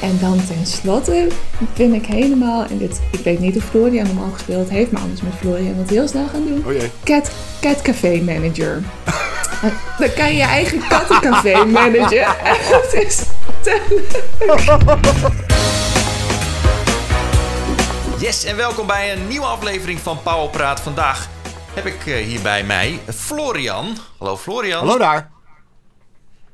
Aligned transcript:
En 0.00 0.18
dan 0.20 0.46
tenslotte 0.46 1.28
ben 1.76 1.94
ik 1.94 2.06
helemaal, 2.06 2.64
en 2.64 2.78
dit, 2.78 3.00
ik 3.12 3.20
weet 3.20 3.38
niet 3.38 3.56
of 3.56 3.64
Florian 3.64 4.06
hem 4.06 4.18
al 4.18 4.30
gespeeld 4.30 4.68
heeft, 4.68 4.90
maar 4.90 5.02
anders 5.02 5.20
moet 5.20 5.34
Florian 5.34 5.74
het 5.74 5.90
heel 5.90 6.08
snel 6.08 6.28
gaan 6.28 6.46
doen. 6.46 6.64
Oh 6.66 6.72
jee. 6.72 6.90
Cat, 7.04 7.30
cat 7.60 7.82
Café 7.82 8.20
Manager. 8.24 8.82
Dan 9.98 10.12
kan 10.16 10.26
je 10.26 10.36
je 10.36 10.42
eigen 10.42 10.88
kattencafé 10.88 11.64
managen. 11.64 12.26
Het 12.72 13.04
is 13.06 13.22
Yes, 18.18 18.44
en 18.44 18.56
welkom 18.56 18.86
bij 18.86 19.12
een 19.12 19.28
nieuwe 19.28 19.46
aflevering 19.46 20.00
van 20.00 20.22
Pauw 20.22 20.48
Praat. 20.48 20.80
Vandaag 20.80 21.28
heb 21.74 21.86
ik 21.86 22.06
eh, 22.06 22.24
hier 22.24 22.40
bij 22.40 22.64
mij 22.64 23.00
Florian. 23.14 23.96
Hallo 24.18 24.36
Florian. 24.36 24.78
Hallo 24.78 24.98
daar. 24.98 25.30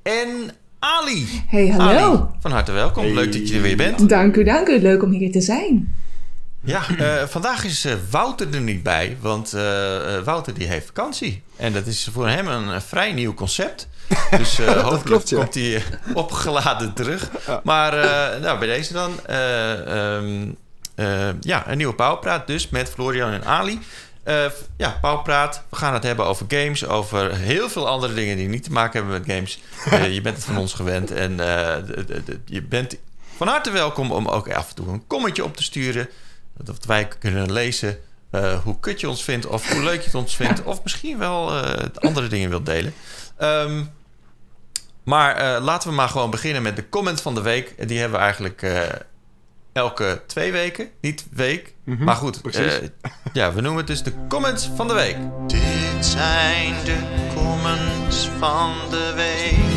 En 0.02 0.50
Ali. 0.84 1.42
Hey, 1.46 1.68
hallo. 1.68 2.12
Ali, 2.12 2.26
van 2.40 2.50
harte 2.52 2.72
welkom. 2.72 3.04
Hey. 3.04 3.14
Leuk 3.14 3.32
dat 3.32 3.48
je 3.48 3.54
er 3.54 3.62
weer 3.62 3.76
bent. 3.76 4.08
Dank 4.08 4.36
u, 4.36 4.44
dank 4.44 4.68
u. 4.68 4.80
Leuk 4.80 5.02
om 5.02 5.10
hier 5.10 5.32
te 5.32 5.40
zijn. 5.40 5.94
Ja, 6.64 6.82
eh, 6.98 7.26
vandaag 7.28 7.64
is 7.64 7.84
eh, 7.84 7.92
Wouter 8.10 8.54
er 8.54 8.60
niet 8.60 8.82
bij, 8.82 9.16
want 9.20 9.52
eh, 9.52 9.62
Wouter 10.24 10.54
die 10.54 10.66
heeft 10.66 10.86
vakantie. 10.86 11.42
En 11.56 11.72
dat 11.72 11.86
is 11.86 12.08
voor 12.12 12.28
hem 12.28 12.46
een, 12.46 12.80
vrij 12.80 13.12
nieuw 13.12 13.34
concept. 13.34 13.88
Dus 14.38 14.58
hopelijk 14.58 15.04
klopt, 15.04 15.28
ja. 15.28 15.36
komt 15.36 15.54
hij 15.54 15.82
opgeladen 16.14 16.92
terug. 16.92 17.30
Maar 17.62 17.92
nou, 18.40 18.58
bij 18.58 18.68
deze 18.68 18.92
dan. 18.92 19.26
eh, 19.26 20.16
ehm, 20.16 20.48
eh, 20.94 21.28
ja, 21.40 21.68
een 21.68 21.76
nieuwe 21.76 21.94
Pauwpraat 21.94 22.46
dus 22.46 22.68
met 22.68 22.88
Florian 22.90 23.32
en 23.32 23.44
Ali. 23.44 23.80
Eh, 24.22 24.44
ja, 24.76 24.98
Pauwpraat. 25.00 25.62
We 25.68 25.76
gaan 25.76 25.94
het 25.94 26.02
hebben 26.02 26.26
over 26.26 26.46
games, 26.48 26.86
over 26.86 27.36
heel 27.36 27.68
veel 27.68 27.88
andere 27.88 28.14
dingen 28.14 28.36
die 28.36 28.48
niet 28.48 28.62
te 28.62 28.72
maken 28.72 29.00
hebben 29.00 29.20
met 29.20 29.34
games. 29.34 29.60
Eh, 29.90 30.12
je 30.14 30.20
bent 30.20 30.36
het 30.36 30.44
van 30.44 30.56
ons 30.56 30.74
gewend 30.74 31.10
en 31.10 31.40
eh, 31.40 31.76
je 32.44 32.62
bent 32.62 32.96
van 33.36 33.48
harte 33.48 33.70
welkom 33.70 34.12
om 34.12 34.28
ook 34.28 34.52
af 34.52 34.68
en 34.68 34.74
toe 34.74 34.88
een 34.88 35.06
commentje 35.06 35.44
op 35.44 35.56
te 35.56 35.62
sturen. 35.62 36.08
Dat 36.56 36.84
wij 36.84 37.08
kunnen 37.08 37.52
lezen 37.52 37.98
hoe 38.64 38.80
kut 38.80 39.00
je 39.00 39.08
ons 39.08 39.24
vindt 39.24 39.46
of 39.46 39.72
hoe 39.72 39.82
leuk 39.82 39.98
je 39.98 40.04
het 40.04 40.14
ons 40.14 40.36
vindt. 40.36 40.62
Of 40.62 40.82
misschien 40.82 41.18
wel 41.18 41.52
andere 41.94 42.26
dingen 42.26 42.48
wilt 42.48 42.66
delen. 42.66 42.94
Ehm, 43.36 43.84
maar 45.02 45.60
laten 45.60 45.88
we 45.88 45.94
maar 45.94 46.08
gewoon 46.08 46.30
beginnen 46.30 46.62
met 46.62 46.76
de 46.76 46.88
comment 46.88 47.20
van 47.20 47.34
de 47.34 47.42
week. 47.42 47.88
Die 47.88 47.98
hebben 47.98 48.18
we 48.18 48.24
eigenlijk 48.24 48.62
elke 49.72 50.22
twee 50.26 50.52
weken. 50.52 50.88
Niet 51.00 51.26
week, 51.32 51.74
maar 51.84 52.16
goed. 52.16 52.42
precies. 52.42 52.78
eh, 52.78 52.88
ja, 53.32 53.52
we 53.52 53.60
noemen 53.60 53.78
het 53.78 53.86
dus 53.86 54.02
de 54.02 54.12
comments 54.28 54.70
van 54.76 54.88
de 54.88 54.94
week. 54.94 55.16
Dit 55.46 56.06
zijn 56.06 56.74
de 56.84 56.98
comments 57.34 58.28
van 58.38 58.72
de 58.90 59.12
week. 59.16 59.70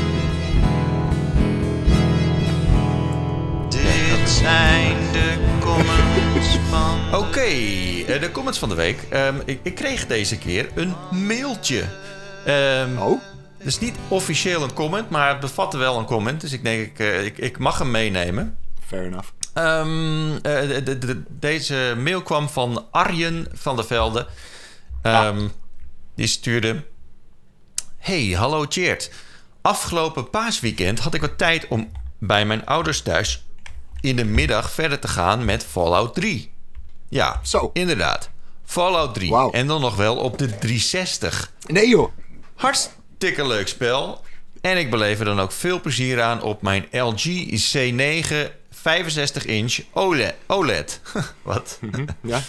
Dit 3.70 4.30
zijn 4.30 4.96
de 5.12 5.34
comments 5.60 6.58
van 6.70 7.20
Oké, 7.20 7.40
eh, 7.42 8.20
de 8.22 8.30
comments 8.32 8.60
van 8.60 8.70
de 8.70 8.76
week. 8.76 9.00
Ehm, 9.10 9.36
ik, 9.46 9.60
ik 9.64 9.76
kreeg 9.76 10.08
deze 10.08 10.38
keer 10.38 10.70
een 10.76 10.94
mailtje. 11.12 11.84
Ehm, 12.46 12.98
Oh? 12.98 13.22
het 13.58 13.68
is 13.68 13.80
niet 13.80 13.96
officieel 14.08 14.64
een 14.64 14.74
comment, 14.74 15.10
maar 15.10 15.30
het 15.30 15.40
bevatte 15.40 15.78
wel 15.78 15.98
een 16.00 16.06
comment. 16.06 16.42
Dus 16.42 16.52
ik 16.52 16.64
denk, 16.64 16.86
ik, 16.86 17.00
eh, 17.00 17.26
ik, 17.26 17.38
ik 17.38 17.58
mag 17.58 17.78
hem 17.78 17.92
meenemen. 17.92 18.58
Fair 18.88 19.06
enough. 19.06 19.28
Ehm, 19.56 20.36
eh, 20.36 20.42
de- 20.42 20.82
de- 20.84 20.98
de- 20.98 21.24
deze 21.30 21.96
mail 21.98 22.22
kwam 22.22 22.50
van 22.50 22.86
Arjen 22.92 23.48
van 23.54 23.76
der 23.76 23.86
Velde. 23.86 24.28
Ehm, 25.02 25.48
Die 26.16 26.28
stuurde... 26.28 26.84
Hey, 27.98 28.26
hallo 28.26 28.66
Cheert. 28.70 29.12
Afgelopen 29.62 30.30
paasweekend 30.30 31.00
had 31.00 31.14
ik 31.14 31.22
wat 31.22 31.38
tijd 31.38 31.68
om 31.68 31.92
bij 32.20 32.46
mijn 32.46 32.66
ouders 32.66 33.02
thuis... 33.02 33.46
in 34.02 34.16
de 34.16 34.26
middag 34.26 34.72
verder 34.72 35.00
te 35.00 35.08
gaan 35.08 35.46
met 35.46 35.64
Fallout 35.66 36.14
3. 36.14 36.52
Ja, 37.10 37.40
Zo. 37.44 37.70
inderdaad. 37.74 38.30
Fallout 38.66 39.14
3. 39.14 39.30
Wauw. 39.32 39.52
En 39.52 39.68
dan 39.68 39.82
nog 39.82 39.96
wel 39.96 40.16
op 40.18 40.38
de 40.38 40.58
360. 40.58 41.52
Nee 41.68 41.88
joh. 41.88 42.12
Hartstikke 42.56 43.48
leuk 43.48 43.68
spel. 43.68 44.24
En 44.62 44.78
ik 44.78 44.90
beleef 44.90 45.20
er 45.20 45.26
dan 45.26 45.40
ook 45.40 45.52
veel 45.52 45.82
plezier 45.82 46.22
aan 46.22 46.42
op 46.42 46.62
mijn 46.62 46.88
LG 46.92 47.24
C9 47.74 48.36
65 48.86 49.46
inch 49.46 49.80
OLED. 49.94 50.34
OLED. 50.48 51.02
Wat? 51.42 51.80
Ja. 52.22 52.42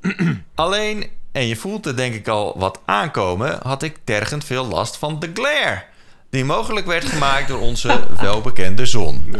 Alleen, 0.54 1.10
en 1.32 1.46
je 1.46 1.56
voelt 1.56 1.86
er 1.86 1.96
denk 1.96 2.14
ik 2.14 2.28
al 2.28 2.58
wat 2.58 2.80
aankomen, 2.84 3.58
had 3.62 3.82
ik 3.82 3.96
tergend 4.04 4.44
veel 4.44 4.66
last 4.66 4.96
van 4.96 5.20
de 5.20 5.30
glare. 5.34 5.84
Die 6.30 6.44
mogelijk 6.44 6.86
werd 6.86 7.04
gemaakt 7.04 7.48
door 7.48 7.60
onze 7.60 8.00
welbekende 8.20 8.86
zon. 8.86 9.36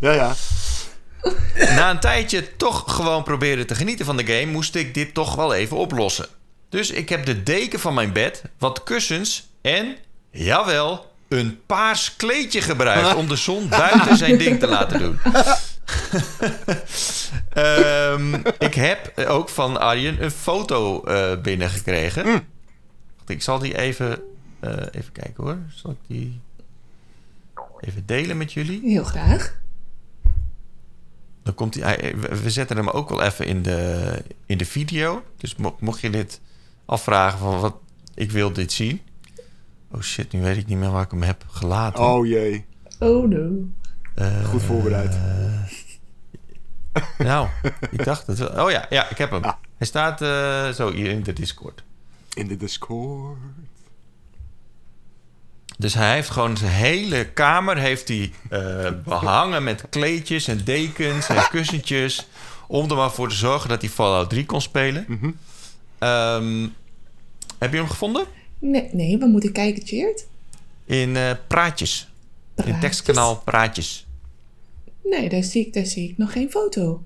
Ja, 0.00 0.12
ja. 0.12 0.34
Na 1.56 1.90
een 1.90 2.00
tijdje 2.00 2.56
toch 2.56 2.82
gewoon 2.86 3.22
proberen 3.22 3.66
te 3.66 3.74
genieten 3.74 4.04
van 4.04 4.16
de 4.16 4.26
game, 4.26 4.52
moest 4.52 4.74
ik 4.74 4.94
dit 4.94 5.14
toch 5.14 5.34
wel 5.34 5.54
even 5.54 5.76
oplossen. 5.76 6.26
Dus 6.68 6.90
ik 6.90 7.08
heb 7.08 7.26
de 7.26 7.42
deken 7.42 7.80
van 7.80 7.94
mijn 7.94 8.12
bed, 8.12 8.42
wat 8.58 8.82
kussens 8.82 9.48
en, 9.62 9.96
jawel, 10.30 11.13
een 11.38 11.60
paars 11.66 12.16
kleedje 12.16 12.60
gebruikt 12.60 13.14
om 13.14 13.28
de 13.28 13.36
zon 13.36 13.68
buiten 13.68 14.16
zijn 14.16 14.38
ding 14.38 14.58
te 14.60 14.66
laten 14.66 14.98
doen. 14.98 15.18
Ehm, 17.52 18.34
ik 18.58 18.74
heb 18.74 19.18
ook 19.28 19.48
van 19.48 19.80
Arjen 19.80 20.22
een 20.22 20.30
foto 20.30 21.02
eh, 21.04 21.40
binnengekregen. 21.40 22.24
Wacht, 22.24 22.42
Ik 23.26 23.42
zal 23.42 23.58
die 23.58 23.78
even, 23.78 24.22
eh, 24.60 24.70
even 24.92 25.12
kijken 25.12 25.44
hoor. 25.44 25.58
Zal 25.74 25.90
ik 25.90 25.96
die 26.06 26.40
even 27.80 28.02
delen 28.06 28.36
met 28.36 28.52
jullie? 28.52 28.80
Heel 28.84 29.04
graag. 29.04 29.56
Dan 31.42 31.54
komt 31.54 31.74
hij. 31.74 32.14
we- 32.42 32.50
zetten 32.50 32.76
hem 32.76 32.88
ook 32.88 33.08
wel 33.08 33.22
even 33.22 33.46
in 33.46 33.62
de, 33.62 34.12
in 34.46 34.58
de 34.58 34.64
video. 34.66 35.22
Dus 35.36 35.56
mo- 35.56 35.76
mocht 35.80 36.00
je 36.00 36.10
dit 36.10 36.40
afvragen 36.84 37.38
van 37.38 37.60
wat 37.60 37.76
ik 38.14 38.30
wil 38.30 38.52
dit 38.52 38.72
zien. 38.72 39.00
Oh 39.94 40.00
shit, 40.00 40.32
nu 40.32 40.42
weet 40.42 40.56
ik 40.56 40.66
niet 40.66 40.78
meer 40.78 40.90
waar 40.90 41.02
ik 41.02 41.10
hem 41.10 41.22
heb 41.22 41.44
gelaten. 41.50 42.04
Oh 42.04 42.26
jee. 42.26 42.64
Oh 42.98 43.28
no. 43.28 43.68
Eh, 44.14 44.44
Goed 44.44 44.62
voorbereid. 44.62 45.16
Nou, 47.18 47.48
ik 47.90 48.04
dacht 48.04 48.26
het 48.26 48.38
wel. 48.38 48.64
Oh 48.64 48.70
ja, 48.70 48.86
ja, 48.90 49.10
ik 49.10 49.18
heb 49.18 49.30
hem. 49.30 49.44
Ah. 49.44 49.52
Hij 49.76 49.86
staat 49.86 50.22
eh, 50.22 50.68
zo 50.68 50.92
hier 50.92 51.10
in 51.10 51.22
de 51.22 51.32
Discord. 51.32 51.82
In 52.34 52.48
de 52.48 52.56
Discord. 52.56 53.36
Dus 55.78 55.94
hij 55.94 56.14
heeft 56.14 56.30
gewoon 56.30 56.56
zijn 56.56 56.70
hele 56.72 57.24
kamer 57.24 57.76
heeft 57.76 58.08
hij, 58.08 58.32
eh, 58.50 58.90
behangen 59.04 59.64
met 59.64 59.88
kleedjes 59.90 60.48
en 60.48 60.64
dekens 60.64 61.28
en 61.28 61.48
kussentjes. 61.50 62.26
Om 62.66 62.90
er 62.90 62.96
maar 62.96 63.10
voor 63.12 63.28
te 63.28 63.34
zorgen 63.34 63.68
dat 63.68 63.80
hij 63.80 63.90
Fallout 63.90 64.30
3 64.30 64.46
kon 64.46 64.60
spelen. 64.60 65.04
Mhm. 65.08 65.30
Ehm, 65.98 66.68
heb 67.58 67.72
je 67.72 67.78
hem 67.78 67.88
gevonden? 67.88 68.24
Nee, 68.70 68.88
nee, 68.92 69.18
waar 69.18 69.28
moet 69.28 69.44
ik 69.44 69.52
kijken, 69.52 69.86
Cheert? 69.86 70.26
In 70.84 71.16
eh, 71.16 71.30
Praatjes. 71.46 72.00
In 72.00 72.54
Praatjes? 72.54 72.72
het 72.72 72.80
tekstkanaal 72.80 73.36
Praatjes. 73.44 74.06
Nee, 75.02 75.28
daar 75.28 75.42
zie, 75.42 75.66
ik, 75.66 75.72
daar 75.72 75.84
zie 75.84 76.08
ik 76.10 76.18
nog 76.18 76.32
geen 76.32 76.50
foto. 76.50 77.02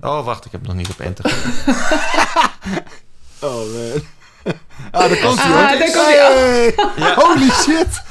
Oh, 0.00 0.24
wacht, 0.24 0.44
ik 0.44 0.52
heb 0.52 0.66
nog 0.66 0.74
niet 0.74 0.88
op 0.88 1.00
enter 1.00 1.28
gedrukt. 1.28 1.68
Oh 3.42 3.54
man. 3.72 4.02
Ah, 4.90 5.08
daar 5.08 5.18
komt 5.20 5.42
hij 5.42 5.52
Ah, 5.52 5.78
daar 5.78 5.90
komt 5.92 5.94
hij. 5.94 6.72
Hey! 6.96 7.14
Holy 7.14 7.50
shit. 7.50 8.02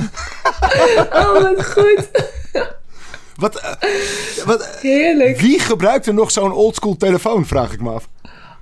Oh, 1.13 1.41
wat 1.41 1.66
goed. 1.66 2.09
Wat, 3.36 3.56
eh, 3.56 3.72
wat, 4.46 4.62
eh, 4.62 4.81
Heerlijk. 4.81 5.40
wie 5.40 5.59
gebruikt 5.59 6.06
er 6.06 6.13
nog 6.13 6.31
zo'n 6.31 6.51
oldschool 6.51 6.97
telefoon, 6.97 7.46
vraag 7.46 7.72
ik 7.74 7.81
me 7.81 7.91
af. 7.91 8.07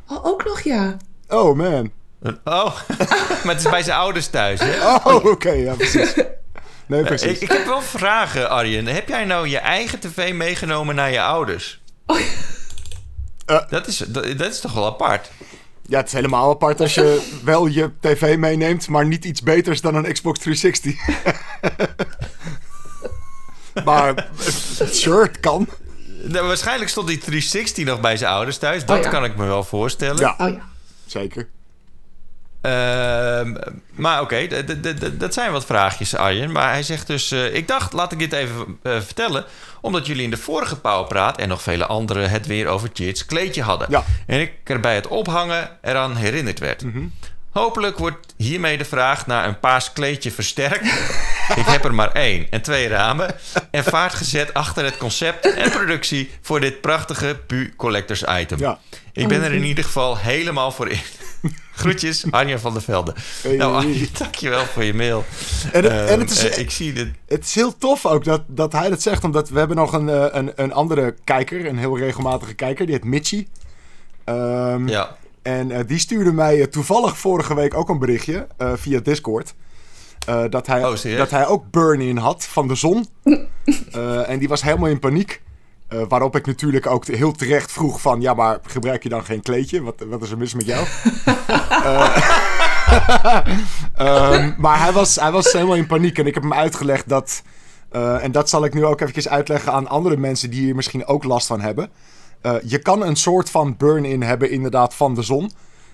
Oh, 0.08 0.26
ook 0.26 0.46
nog 0.46 0.62
ja. 0.62 0.98
Oh 1.28 1.56
man. 1.58 1.92
Oh, 2.44 2.76
maar 3.44 3.56
het 3.56 3.58
is 3.66 3.70
bij 3.70 3.84
zijn 3.84 3.98
ouders 3.98 4.28
thuis, 4.28 4.60
hè? 4.64 4.86
Oh, 4.96 5.26
oké, 5.26 5.52
ja, 5.52 5.74
precies. 5.74 6.14
Nee, 6.86 7.00
Ik, 7.00 7.06
precies. 7.06 7.40
ik 7.40 7.52
heb 7.52 7.66
wel 7.66 7.82
vragen, 7.82 8.50
Arjen. 8.50 8.86
Heb 8.86 9.08
jij 9.08 9.26
nou 9.26 9.48
je 9.48 9.58
eigen 9.58 10.00
tv 10.00 10.34
meegenomen 10.34 10.96
naar 10.96 11.12
je 11.12 11.22
ouders? 11.22 11.82
Eh. 13.46 13.60
dat, 13.70 13.88
is, 13.88 13.98
dat, 13.98 14.38
dat 14.38 14.52
is 14.52 14.60
toch 14.60 14.74
wel 14.74 14.86
apart? 14.86 15.30
Ja, 15.82 15.98
het 15.98 16.08
is 16.08 16.14
helemaal 16.14 16.50
apart 16.50 16.82
als 16.82 16.94
je 16.94 17.38
wel 17.44 17.66
je 17.66 17.92
tv 18.00 18.38
meeneemt, 18.38 18.88
maar 18.88 19.06
niet 19.06 19.26
iets 19.26 19.42
beters 19.42 19.82
dan 19.82 19.96
een 19.96 20.14
Xbox 20.14 20.40
360. 20.40 20.96
maar, 23.86 24.16
eh, 24.16 24.88
sure, 24.92 25.22
het 25.26 25.40
kan. 25.40 25.68
Nou, 26.24 26.48
waarschijnlijk 26.48 26.90
stond 26.90 27.08
die 27.08 27.18
360 27.18 27.86
nog 27.86 28.00
bij 28.00 28.18
zijn 28.18 28.32
ouders 28.32 28.58
thuis. 28.58 28.86
Dat 28.86 28.98
Oh 28.98 29.04
ja. 29.04 29.10
kan 29.10 29.24
ik 29.24 29.36
me 29.36 29.46
wel 29.46 29.64
voorstellen. 29.64 30.20
Ja, 30.20 30.36
Oh 30.38 30.50
ja. 30.50 30.62
zeker. 31.06 31.48
Ehm, 32.68 33.54
maar 33.96 34.22
oké, 34.22 34.48
dat 35.18 35.34
zijn 35.34 35.52
wat 35.52 35.66
vraagjes, 35.66 36.16
Arjen. 36.16 36.52
Maar 36.52 36.72
hij 36.72 36.84
zegt 36.84 37.08
dus... 37.08 37.32
eh, 37.32 37.56
ik 37.56 37.68
dacht, 37.68 37.94
laat 37.94 38.12
ik 38.12 38.20
dit 38.20 38.34
even 38.34 38.80
eh, 38.84 39.02
vertellen... 39.02 39.46
omdat 39.82 40.08
jullie 40.08 40.24
in 40.24 40.30
de 40.30 40.38
vorige 40.38 40.80
Pauwpraat... 40.80 41.38
en 41.38 41.48
nog 41.48 41.62
vele 41.62 41.86
anderen 41.86 42.30
het 42.30 42.46
weer 42.46 42.68
over 42.68 42.90
Cheats 42.94 43.26
kleedje 43.26 43.62
hadden. 43.62 43.88
Ja. 43.90 44.04
En 44.26 44.40
ik 44.40 44.52
er 44.64 44.80
bij 44.80 44.96
het 44.96 45.08
ophangen 45.08 45.70
eraan 45.82 46.16
herinnerd 46.16 46.60
werd. 46.60 46.84
Mhm. 46.84 47.04
Hopelijk 47.52 47.98
wordt 47.98 48.34
hiermee 48.38 48.78
de 48.78 48.86
vraag 48.86 49.28
naar 49.28 49.48
een 49.48 49.60
paars 49.60 49.94
kleedje 49.94 50.32
versterkt... 50.32 50.86
Ik 51.56 51.66
heb 51.66 51.86
er 51.86 51.94
maar 51.94 52.12
één 52.12 52.48
en 52.50 52.62
twee 52.62 52.88
ramen. 52.88 53.36
En 53.72 53.84
vaart 53.84 54.14
gezet 54.14 54.54
achter 54.54 54.84
het 54.84 54.98
concept 54.98 55.54
en 55.56 55.70
productie 55.70 56.32
voor 56.42 56.60
dit 56.60 56.82
prachtige 56.82 57.40
Pu 57.48 57.74
Collectors 57.78 58.24
item. 58.30 58.60
Ja. 58.60 58.80
Ik 59.14 59.28
ben 59.28 59.44
er 59.44 59.54
in 59.54 59.64
ieder 59.64 59.84
geval 59.84 60.18
helemaal 60.18 60.72
voor 60.72 60.90
in. 60.90 61.00
Groetjes, 61.76 62.32
Arjen 62.32 62.60
van 62.60 62.74
der 62.74 62.82
Velde. 62.82 63.14
Hey. 63.42 63.56
Nou, 63.56 63.74
Arjen, 63.76 64.08
dankjewel 64.18 64.66
voor 64.66 64.84
je 64.84 64.94
mail. 64.94 65.26
En 65.72 65.84
het- 65.84 65.92
en 65.92 66.08
Ehm, 66.08 66.20
het 66.20 66.32
is- 66.32 66.50
eh, 66.50 66.58
ik 66.58 66.72
zie 66.72 66.94
dit. 66.94 67.08
Het 67.28 67.44
is 67.44 67.56
heel 67.56 67.78
tof 67.78 68.06
ook 68.06 68.24
dat, 68.24 68.42
dat 68.48 68.72
hij 68.72 68.90
dat 68.90 69.02
zegt, 69.02 69.24
omdat 69.24 69.50
we 69.50 69.60
hebben 69.60 69.78
nog 69.78 69.94
een, 69.94 70.10
eh, 70.10 70.26
een, 70.32 70.52
een 70.56 70.74
andere 70.74 71.16
kijker, 71.24 71.66
een 71.66 71.78
heel 71.78 71.98
regelmatige 71.98 72.54
kijker, 72.54 72.86
die 72.86 72.96
heet 72.96 73.04
Mitchie. 73.04 73.48
Ehm, 74.24 74.88
Ja. 74.88 75.16
En 75.42 75.72
eh, 75.72 75.80
die 75.88 76.00
stuurde 76.00 76.32
mij 76.34 76.68
toevallig 76.68 77.18
vorige 77.18 77.56
week 77.56 77.74
ook 77.74 77.90
een 77.90 78.00
berichtje 78.00 78.48
via 78.76 79.00
Discord. 79.00 79.54
dat, 80.50 80.68
hij, 80.68 80.86
Oh, 80.86 81.18
dat 81.18 81.30
hij 81.30 81.48
ook 81.48 81.72
burn-in 81.72 82.18
had 82.18 82.46
van 82.46 82.68
de 82.68 82.76
zon. 82.76 83.08
En 84.28 84.40
die 84.40 84.48
was 84.48 84.62
helemaal 84.62 84.90
in 84.90 85.00
paniek. 85.00 85.42
Eh, 85.88 86.02
waarop 86.08 86.36
ik 86.36 86.46
natuurlijk 86.46 86.88
ook 86.88 87.06
heel 87.06 87.32
terecht 87.32 87.72
vroeg 87.72 88.02
van... 88.02 88.22
Ja, 88.22 88.34
maar 88.34 88.60
gebruik 88.62 89.04
je 89.04 89.10
dan 89.10 89.26
geen 89.26 89.42
kleedje? 89.42 89.82
Wat, 89.82 90.04
wat 90.08 90.22
is 90.22 90.32
er 90.32 90.38
mis 90.38 90.54
met 90.54 90.66
jou? 90.66 90.86
Eh, 91.88 92.18
ehm, 93.96 94.54
maar 94.58 94.80
hij 94.80 94.92
was, 94.92 95.16
hij 95.16 95.32
was 95.32 95.54
helemaal 95.54 95.76
in 95.76 95.88
paniek. 95.88 96.18
En 96.18 96.26
ik 96.26 96.34
heb 96.34 96.44
hem 96.44 96.54
uitgelegd 96.54 97.10
dat... 97.10 97.44
eh, 97.90 98.24
en 98.24 98.32
dat 98.32 98.50
zal 98.50 98.66
ik 98.66 98.74
nu 98.74 98.86
ook 98.86 99.02
eventjes 99.02 99.28
uitleggen 99.28 99.72
aan 99.72 99.88
andere 99.88 100.18
mensen... 100.18 100.50
die 100.50 100.62
hier 100.62 100.76
misschien 100.76 101.06
ook 101.06 101.24
last 101.24 101.48
van 101.48 101.62
hebben. 101.62 101.90
Je 102.64 102.80
kan 102.80 103.04
een 103.04 103.16
soort 103.16 103.50
van 103.50 103.78
burn-in 103.78 104.22
hebben 104.22 104.52
inderdaad 104.52 104.94
van 104.94 105.16
de 105.16 105.22
zon. 105.22 105.52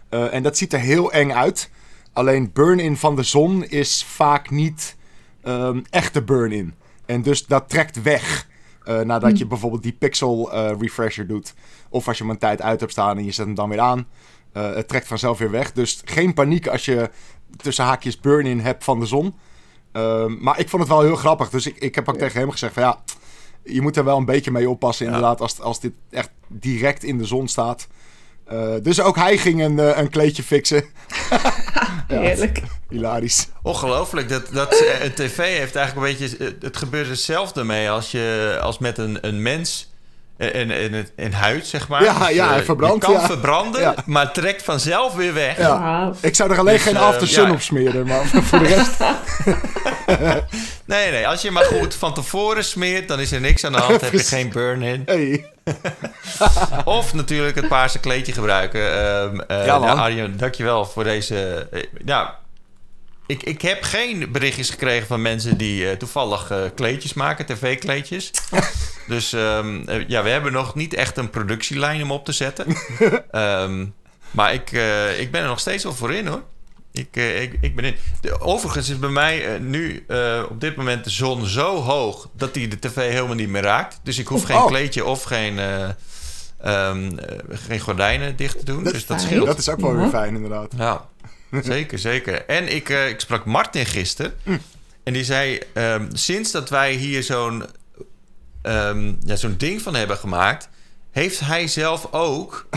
En 0.10 0.44
dat 0.44 0.58
ziet 0.58 0.74
er 0.74 0.80
heel 0.80 1.12
eng 1.12 1.32
uit. 1.32 1.70
Alleen 2.14 2.52
burn-in 2.54 2.98
van 2.98 3.16
de 3.16 3.24
zon 3.24 3.66
is 3.66 4.06
vaak 4.08 4.50
niet 4.50 4.96
ehm, 5.44 5.80
echte 5.90 6.22
burn-in. 6.24 6.74
En 7.06 7.22
dus 7.22 7.46
dat 7.46 7.70
trekt 7.70 8.02
weg. 8.02 8.48
Eh, 8.84 9.00
nadat 9.00 9.38
je 9.38 9.46
bijvoorbeeld 9.46 9.84
die 9.84 9.96
pixel 10.00 10.54
eh, 10.54 10.72
refresher 10.80 11.28
doet. 11.28 11.54
Of 11.90 12.08
als 12.08 12.18
je 12.18 12.24
hem 12.24 12.32
een 12.32 12.40
tijd 12.40 12.62
uit 12.62 12.80
hebt 12.80 12.92
staan 12.92 13.18
en 13.18 13.26
je 13.26 13.32
zet 13.32 13.46
hem 13.46 13.56
dan 13.56 13.70
weer 13.70 13.80
aan. 13.80 14.08
Eh, 14.52 14.74
het 14.74 14.88
trekt 14.88 15.08
vanzelf 15.08 15.38
weer 15.38 15.52
weg. 15.52 15.72
Dus 15.72 16.02
geen 16.06 16.34
paniek 16.34 16.68
als 16.68 16.86
je 16.86 17.10
tussen 17.58 17.86
haakjes 17.86 18.20
burn-in 18.20 18.60
hebt 18.60 18.84
van 18.84 19.00
de 19.00 19.06
zon. 19.06 19.36
Ehm, 19.92 20.36
maar 20.40 20.60
ik 20.60 20.70
vond 20.70 20.82
het 20.82 20.92
wel 20.92 21.02
heel 21.02 21.16
grappig. 21.16 21.50
Dus 21.50 21.66
ik, 21.66 21.78
ik 21.78 21.96
heb 21.96 22.10
ook 22.10 22.18
tegen 22.18 22.40
hem 22.40 22.52
gezegd 22.52 22.74
van 22.74 22.84
ja... 22.84 23.04
Je 23.66 23.82
moet 23.82 23.98
er 23.98 24.04
wel 24.04 24.18
een 24.18 24.26
beetje 24.26 24.52
mee 24.52 24.70
oppassen 24.70 25.06
inderdaad 25.06 25.42
als, 25.42 25.62
als 25.62 25.80
dit 25.80 25.94
echt 26.10 26.30
direct 26.48 27.04
in 27.04 27.18
de 27.18 27.26
zon 27.26 27.48
staat. 27.48 27.88
Dus 28.82 29.02
ook 29.02 29.16
hij 29.16 29.38
ging 29.38 29.62
een, 29.62 30.00
een 30.00 30.10
kleedje 30.10 30.44
fixen. 30.44 30.84
Heerlijk. 32.08 32.62
Hilarisch. 32.90 33.48
Ongelooflijk. 33.62 34.30
Dat, 34.30 34.48
dat, 34.52 34.74
eh, 34.74 35.04
een 35.04 35.14
tv 35.14 35.38
heeft 35.58 35.76
eigenlijk 35.76 36.08
een 36.08 36.18
beetje... 36.18 36.38
eh, 36.38 36.52
Het 36.60 36.78
gebeurt 36.78 37.08
hetzelfde 37.08 37.64
mee 37.64 37.90
als, 37.90 38.12
je, 38.12 38.58
als 38.62 38.78
met 38.78 38.98
een, 38.98 39.18
een 39.28 39.42
mens... 39.42 39.93
En, 40.52 40.72
en, 41.16 41.34
huid, 41.34 41.68
zeg 41.68 41.88
maar. 41.88 42.04
Ja, 42.04 42.30
ja, 42.30 42.50
hij 42.50 42.60
eh, 42.60 42.98
kan 43.00 43.14
ja. 43.14 43.26
verbranden, 43.26 43.82
Ja. 43.82 43.96
maar 44.06 44.32
trekt 44.32 44.64
vanzelf 44.64 45.14
weer 45.14 45.34
weg. 45.34 45.58
Ja. 45.58 46.12
Ik 46.22 46.36
zou 46.36 46.52
er 46.52 46.60
alleen 46.60 46.74
Dus, 46.74 46.84
geen 46.84 46.96
eh, 46.96 47.02
after 47.02 47.28
sun 47.28 47.46
ja. 47.46 47.52
op 47.52 47.62
smeren, 47.62 48.08
maar 48.08 48.26
voor 48.50 48.60
de 48.60 48.66
rest... 48.66 48.98
Nee, 50.86 51.12
nee. 51.12 51.28
Als 51.28 51.42
je 51.42 51.52
maar 51.52 51.64
goed 51.64 51.96
van 51.96 52.14
tevoren 52.14 52.64
smeert, 52.64 53.08
dan 53.08 53.20
is 53.20 53.32
er 53.32 53.40
niks 53.42 53.64
aan 53.66 53.72
de 53.72 53.78
hand. 53.78 54.02
heb 54.02 54.12
je 54.12 54.20
geen 54.20 54.50
burn-in. 54.50 55.02
Hey. 55.06 55.46
Of 56.86 57.14
natuurlijk 57.14 57.56
het 57.56 57.68
paarse 57.68 58.00
kleedje 58.00 58.34
gebruiken. 58.34 58.82
Ehm 58.82 59.40
eh, 59.40 59.66
Ja, 59.66 59.78
man. 59.80 59.88
nou, 59.88 60.00
Arjen, 60.00 60.38
dankjewel 60.38 60.86
voor 60.86 61.04
deze... 61.04 61.68
nou, 62.06 62.28
ik, 63.26 63.44
ik 63.44 63.62
heb 63.62 63.84
geen 63.84 64.32
berichtjes 64.32 64.70
gekregen 64.70 65.08
van 65.08 65.22
mensen 65.22 65.58
die 65.58 65.90
eh, 65.90 65.98
toevallig 65.98 66.50
eh, 66.52 66.64
kleedjes 66.76 67.14
maken, 67.14 67.46
tv-kleedjes. 67.46 68.32
dus 69.08 69.34
ehm, 69.34 69.82
eh, 69.86 70.08
ja, 70.08 70.24
we 70.24 70.30
hebben 70.30 70.52
nog 70.52 70.76
niet 70.76 70.94
echt 70.94 71.18
een 71.18 71.30
productielijn 71.30 72.02
om 72.04 72.12
op 72.12 72.26
te 72.26 72.32
zetten. 72.32 72.66
Ehm, 73.32 73.86
maar 74.32 74.54
ik, 74.54 74.72
eh, 74.72 75.20
ik 75.20 75.32
ben 75.32 75.42
er 75.42 75.48
nog 75.48 75.60
steeds 75.60 75.84
wel 75.84 75.94
voor 75.94 76.14
in, 76.14 76.28
hoor. 76.28 76.44
Ik, 76.92 77.16
ik, 77.16 77.58
ik 77.62 77.76
ben 77.76 77.86
in. 77.86 77.96
De, 78.22 78.40
overigens 78.42 78.90
is 78.90 79.00
bij 79.00 79.10
mij 79.10 79.60
nu 79.60 80.04
eh, 80.08 80.44
op 80.50 80.62
dit 80.62 80.76
moment 80.76 81.04
de 81.04 81.10
zon 81.10 81.46
zo 81.46 81.76
hoog 81.82 82.30
dat 82.36 82.54
die 82.54 82.68
de 82.68 82.80
tv 82.80 82.96
helemaal 83.12 83.36
niet 83.36 83.50
meer 83.50 83.62
raakt. 83.62 84.00
Dus 84.04 84.18
ik 84.20 84.28
hoef 84.28 84.44
geen 84.44 84.56
Oh. 84.58 84.66
kleedje 84.68 85.06
of 85.06 85.24
geen, 85.24 85.60
eh, 85.60 85.84
ehm, 86.62 87.18
eh, 87.18 87.38
geen 87.50 87.80
gordijnen 87.80 88.36
dicht 88.36 88.60
te 88.60 88.66
doen. 88.66 88.84
Dat- 88.84 88.94
dus 88.94 89.06
dat 89.06 89.22
scheelt. 89.22 89.46
Dat 89.46 89.58
is 89.58 89.70
ook 89.70 89.80
wel 89.82 89.94
weer 89.96 90.04
Ja. 90.04 90.10
fijn, 90.10 90.36
inderdaad. 90.36 90.72
Ja, 90.78 91.06
zeker, 91.62 92.00
zeker. 92.00 92.46
En 92.46 92.76
ik, 92.76 92.90
eh, 92.90 93.10
ik 93.10 93.20
sprak 93.20 93.46
Martin 93.46 93.86
gisteren. 93.86 94.34
En 95.04 95.14
die 95.14 95.24
zei, 95.24 95.60
ehm, 95.74 96.08
sinds 96.14 96.52
dat 96.52 96.70
wij 96.70 96.94
hier 96.94 97.24
zo'n 97.24 97.66
ehm, 98.62 99.14
ja, 99.26 99.36
zo'n 99.36 99.58
ding 99.58 99.82
van 99.82 99.96
hebben 99.96 100.18
gemaakt... 100.18 100.70
heeft 101.12 101.40
hij 101.40 101.68
zelf 101.68 102.08
ook 102.12 102.68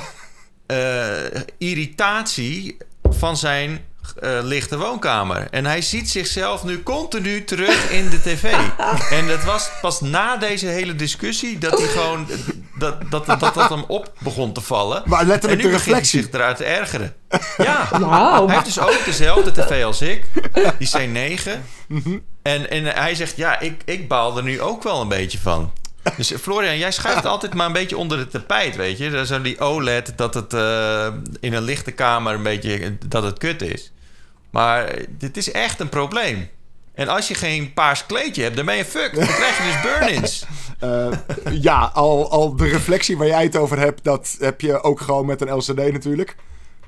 eh, 0.67 1.25
irritatie 1.59 2.77
van 3.03 3.37
zijn 3.37 3.85
eh, 4.21 4.39
lichte 4.43 4.79
woonkamer. 4.79 5.49
En 5.51 5.67
hij 5.67 5.83
ziet 5.83 6.11
zichzelf 6.11 6.65
nu 6.65 6.83
continu 6.83 7.45
terug 7.45 7.91
in 7.91 8.11
de 8.11 8.21
tv. 8.21 8.53
En 9.11 9.29
het 9.29 9.45
was 9.45 9.71
pas 9.81 10.01
na 10.01 10.37
deze 10.37 10.67
hele 10.67 10.95
discussie 10.95 11.59
dat 11.59 11.79
hij 11.79 11.89
gewoon... 11.89 12.27
dat 12.79 12.97
dat, 13.11 13.27
dat, 13.27 13.41
dat, 13.41 13.55
dat 13.55 13.69
hem 13.69 13.85
op 13.87 14.13
begon 14.19 14.53
te 14.53 14.61
vallen. 14.61 15.03
Maar 15.05 15.25
letterlijk 15.25 15.61
en 15.61 15.67
nu 15.67 15.73
de 15.73 15.79
begint 15.79 15.85
hij 15.85 15.95
reflectie. 15.95 16.23
zich 16.23 16.33
eruit 16.33 16.57
te 16.57 16.65
ergeren. 16.65 17.15
Ja, 17.57 17.89
hij 18.47 18.55
heeft 18.55 18.65
dus 18.65 18.79
ook 18.79 19.05
dezelfde 19.05 19.53
tv 19.53 19.85
als 19.85 20.03
ik. 20.03 20.25
Die 20.79 20.89
C9. 20.89 21.51
Mhm. 21.89 22.19
En, 22.43 22.71
en 22.71 22.85
hij 22.85 23.15
zegt, 23.15 23.37
ja, 23.37 23.61
ik, 23.61 23.83
ik 23.85 24.09
baal 24.09 24.37
er 24.37 24.43
nu 24.43 24.61
ook 24.61 24.83
wel 24.83 25.01
een 25.01 25.09
beetje 25.09 25.39
van. 25.39 25.73
Dus 26.17 26.33
Florian, 26.41 26.79
jij 26.79 26.93
schuift 26.93 27.27
altijd 27.35 27.55
maar 27.55 27.67
een 27.67 27.73
beetje 27.73 27.97
onder 27.97 28.19
het 28.19 28.31
tapijt, 28.31 28.77
weet 28.77 28.99
je. 28.99 29.11
Dat 29.11 29.27
zo 29.27 29.43
die 29.43 29.61
OLED, 29.61 30.13
dat 30.17 30.35
het 30.35 30.55
eh, 30.55 31.07
in 31.41 31.53
een 31.53 31.63
lichte 31.63 31.91
kamer 31.91 32.35
een 32.35 32.43
beetje, 32.43 32.97
dat 33.07 33.23
het 33.23 33.39
kut 33.39 33.63
is. 33.63 33.93
Maar 34.57 34.99
dit 35.09 35.37
is 35.37 35.51
echt 35.51 35.81
een 35.81 35.89
probleem. 35.89 36.49
En 36.95 37.09
als 37.09 37.29
je 37.29 37.35
geen 37.35 37.73
paars 37.73 38.07
kleedje 38.07 38.43
hebt, 38.43 38.57
dan 38.57 38.65
ben 38.65 38.77
je 38.77 38.85
fucked. 38.85 39.15
Dan 39.15 39.27
krijg 39.27 39.57
je 39.59 39.63
dus 39.73 39.83
burn-ins. 39.83 40.45
Eh, 40.79 41.13
ja, 41.51 41.91
al, 41.95 42.31
al 42.31 42.57
de 42.57 42.69
reflectie 42.69 43.17
waar 43.17 43.27
jij 43.27 43.43
het 43.43 43.57
over 43.57 43.79
hebt, 43.79 44.05
dat 44.05 44.37
heb 44.39 44.61
je 44.61 44.83
ook 44.83 45.01
gewoon 45.01 45.27
met 45.27 45.41
een 45.41 45.55
LCD 45.57 45.93
natuurlijk. 45.93 46.37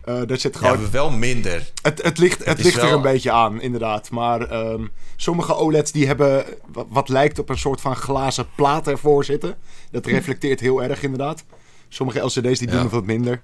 Eh 0.05 0.21
dat 0.27 0.41
zit 0.41 0.55
Ja, 0.55 0.61
gewoon... 0.61 0.81
maar 0.83 0.91
wel 0.91 1.11
minder. 1.11 1.71
Het, 1.83 2.03
het 2.03 2.19
ligt, 2.19 2.45
het 2.45 2.63
ligt 2.63 2.83
er 2.83 2.93
een 2.93 3.03
beetje 3.03 3.31
aan, 3.31 3.61
inderdaad. 3.61 4.11
Maar 4.11 4.41
ehm, 4.41 4.87
sommige 5.17 5.55
OLED's 5.55 5.93
die 5.93 6.07
hebben 6.07 6.45
wat, 6.73 6.87
wat 6.89 7.09
lijkt 7.09 7.39
op 7.39 7.49
een 7.49 7.59
soort 7.59 7.81
van 7.81 7.97
glazen 7.97 8.47
plaat 8.55 8.87
ervoor 8.89 9.25
zitten. 9.25 9.55
Dat 9.91 10.07
reflecteert 10.07 10.61
heel 10.61 10.83
erg, 10.83 11.03
inderdaad. 11.03 11.45
Sommige 11.89 12.21
LCD's 12.21 12.59
die 12.59 12.67
doen 12.67 12.77
Ja. 12.77 12.83
het 12.83 12.93
wat 12.93 13.05
minder. 13.07 13.43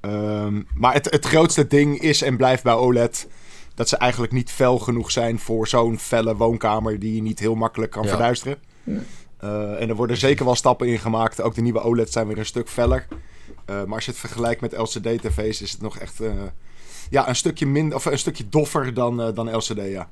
Ehm, 0.00 0.62
maar 0.74 0.92
het, 0.92 1.10
het 1.10 1.24
grootste 1.24 1.66
ding 1.66 2.00
is 2.00 2.22
en 2.22 2.36
blijft 2.36 2.62
bij 2.62 2.74
OLED... 2.74 3.26
dat 3.76 3.88
ze 3.88 3.96
eigenlijk 3.96 4.32
niet 4.32 4.50
fel 4.50 4.78
genoeg 4.78 5.10
zijn 5.10 5.38
voor 5.38 5.68
zo'n 5.68 5.98
felle 5.98 6.36
woonkamer... 6.36 6.98
die 6.98 7.14
je 7.14 7.22
niet 7.22 7.38
heel 7.38 7.54
makkelijk 7.54 7.90
kan 7.92 8.02
Ja. 8.02 8.08
verduisteren. 8.08 8.58
Eh, 9.38 9.80
en 9.80 9.88
er 9.88 9.94
worden 9.94 10.16
zeker 10.16 10.44
wel 10.44 10.54
stappen 10.54 10.86
in 10.88 10.98
gemaakt. 10.98 11.40
Ook 11.40 11.54
de 11.54 11.60
nieuwe 11.60 11.80
OLED's 11.80 12.12
zijn 12.12 12.26
weer 12.26 12.38
een 12.38 12.46
stuk 12.46 12.68
feller. 12.68 13.06
Eh, 13.64 13.84
maar 13.84 13.94
als 13.94 14.04
je 14.04 14.10
het 14.10 14.20
vergelijkt 14.20 14.60
met 14.60 14.76
LCD-tv's 14.76 15.60
is 15.60 15.72
het 15.72 15.80
nog 15.80 15.98
echt... 15.98 16.20
eh, 16.20 16.32
ja, 17.10 17.28
een 17.28 17.36
stukje 17.36 17.66
minder 17.66 17.96
of 17.96 18.04
een 18.04 18.18
stukje 18.18 18.48
doffer 18.48 18.94
dan, 18.94 19.22
eh, 19.22 19.34
dan 19.34 19.56
LCD, 19.56 19.80
ja. 19.88 20.08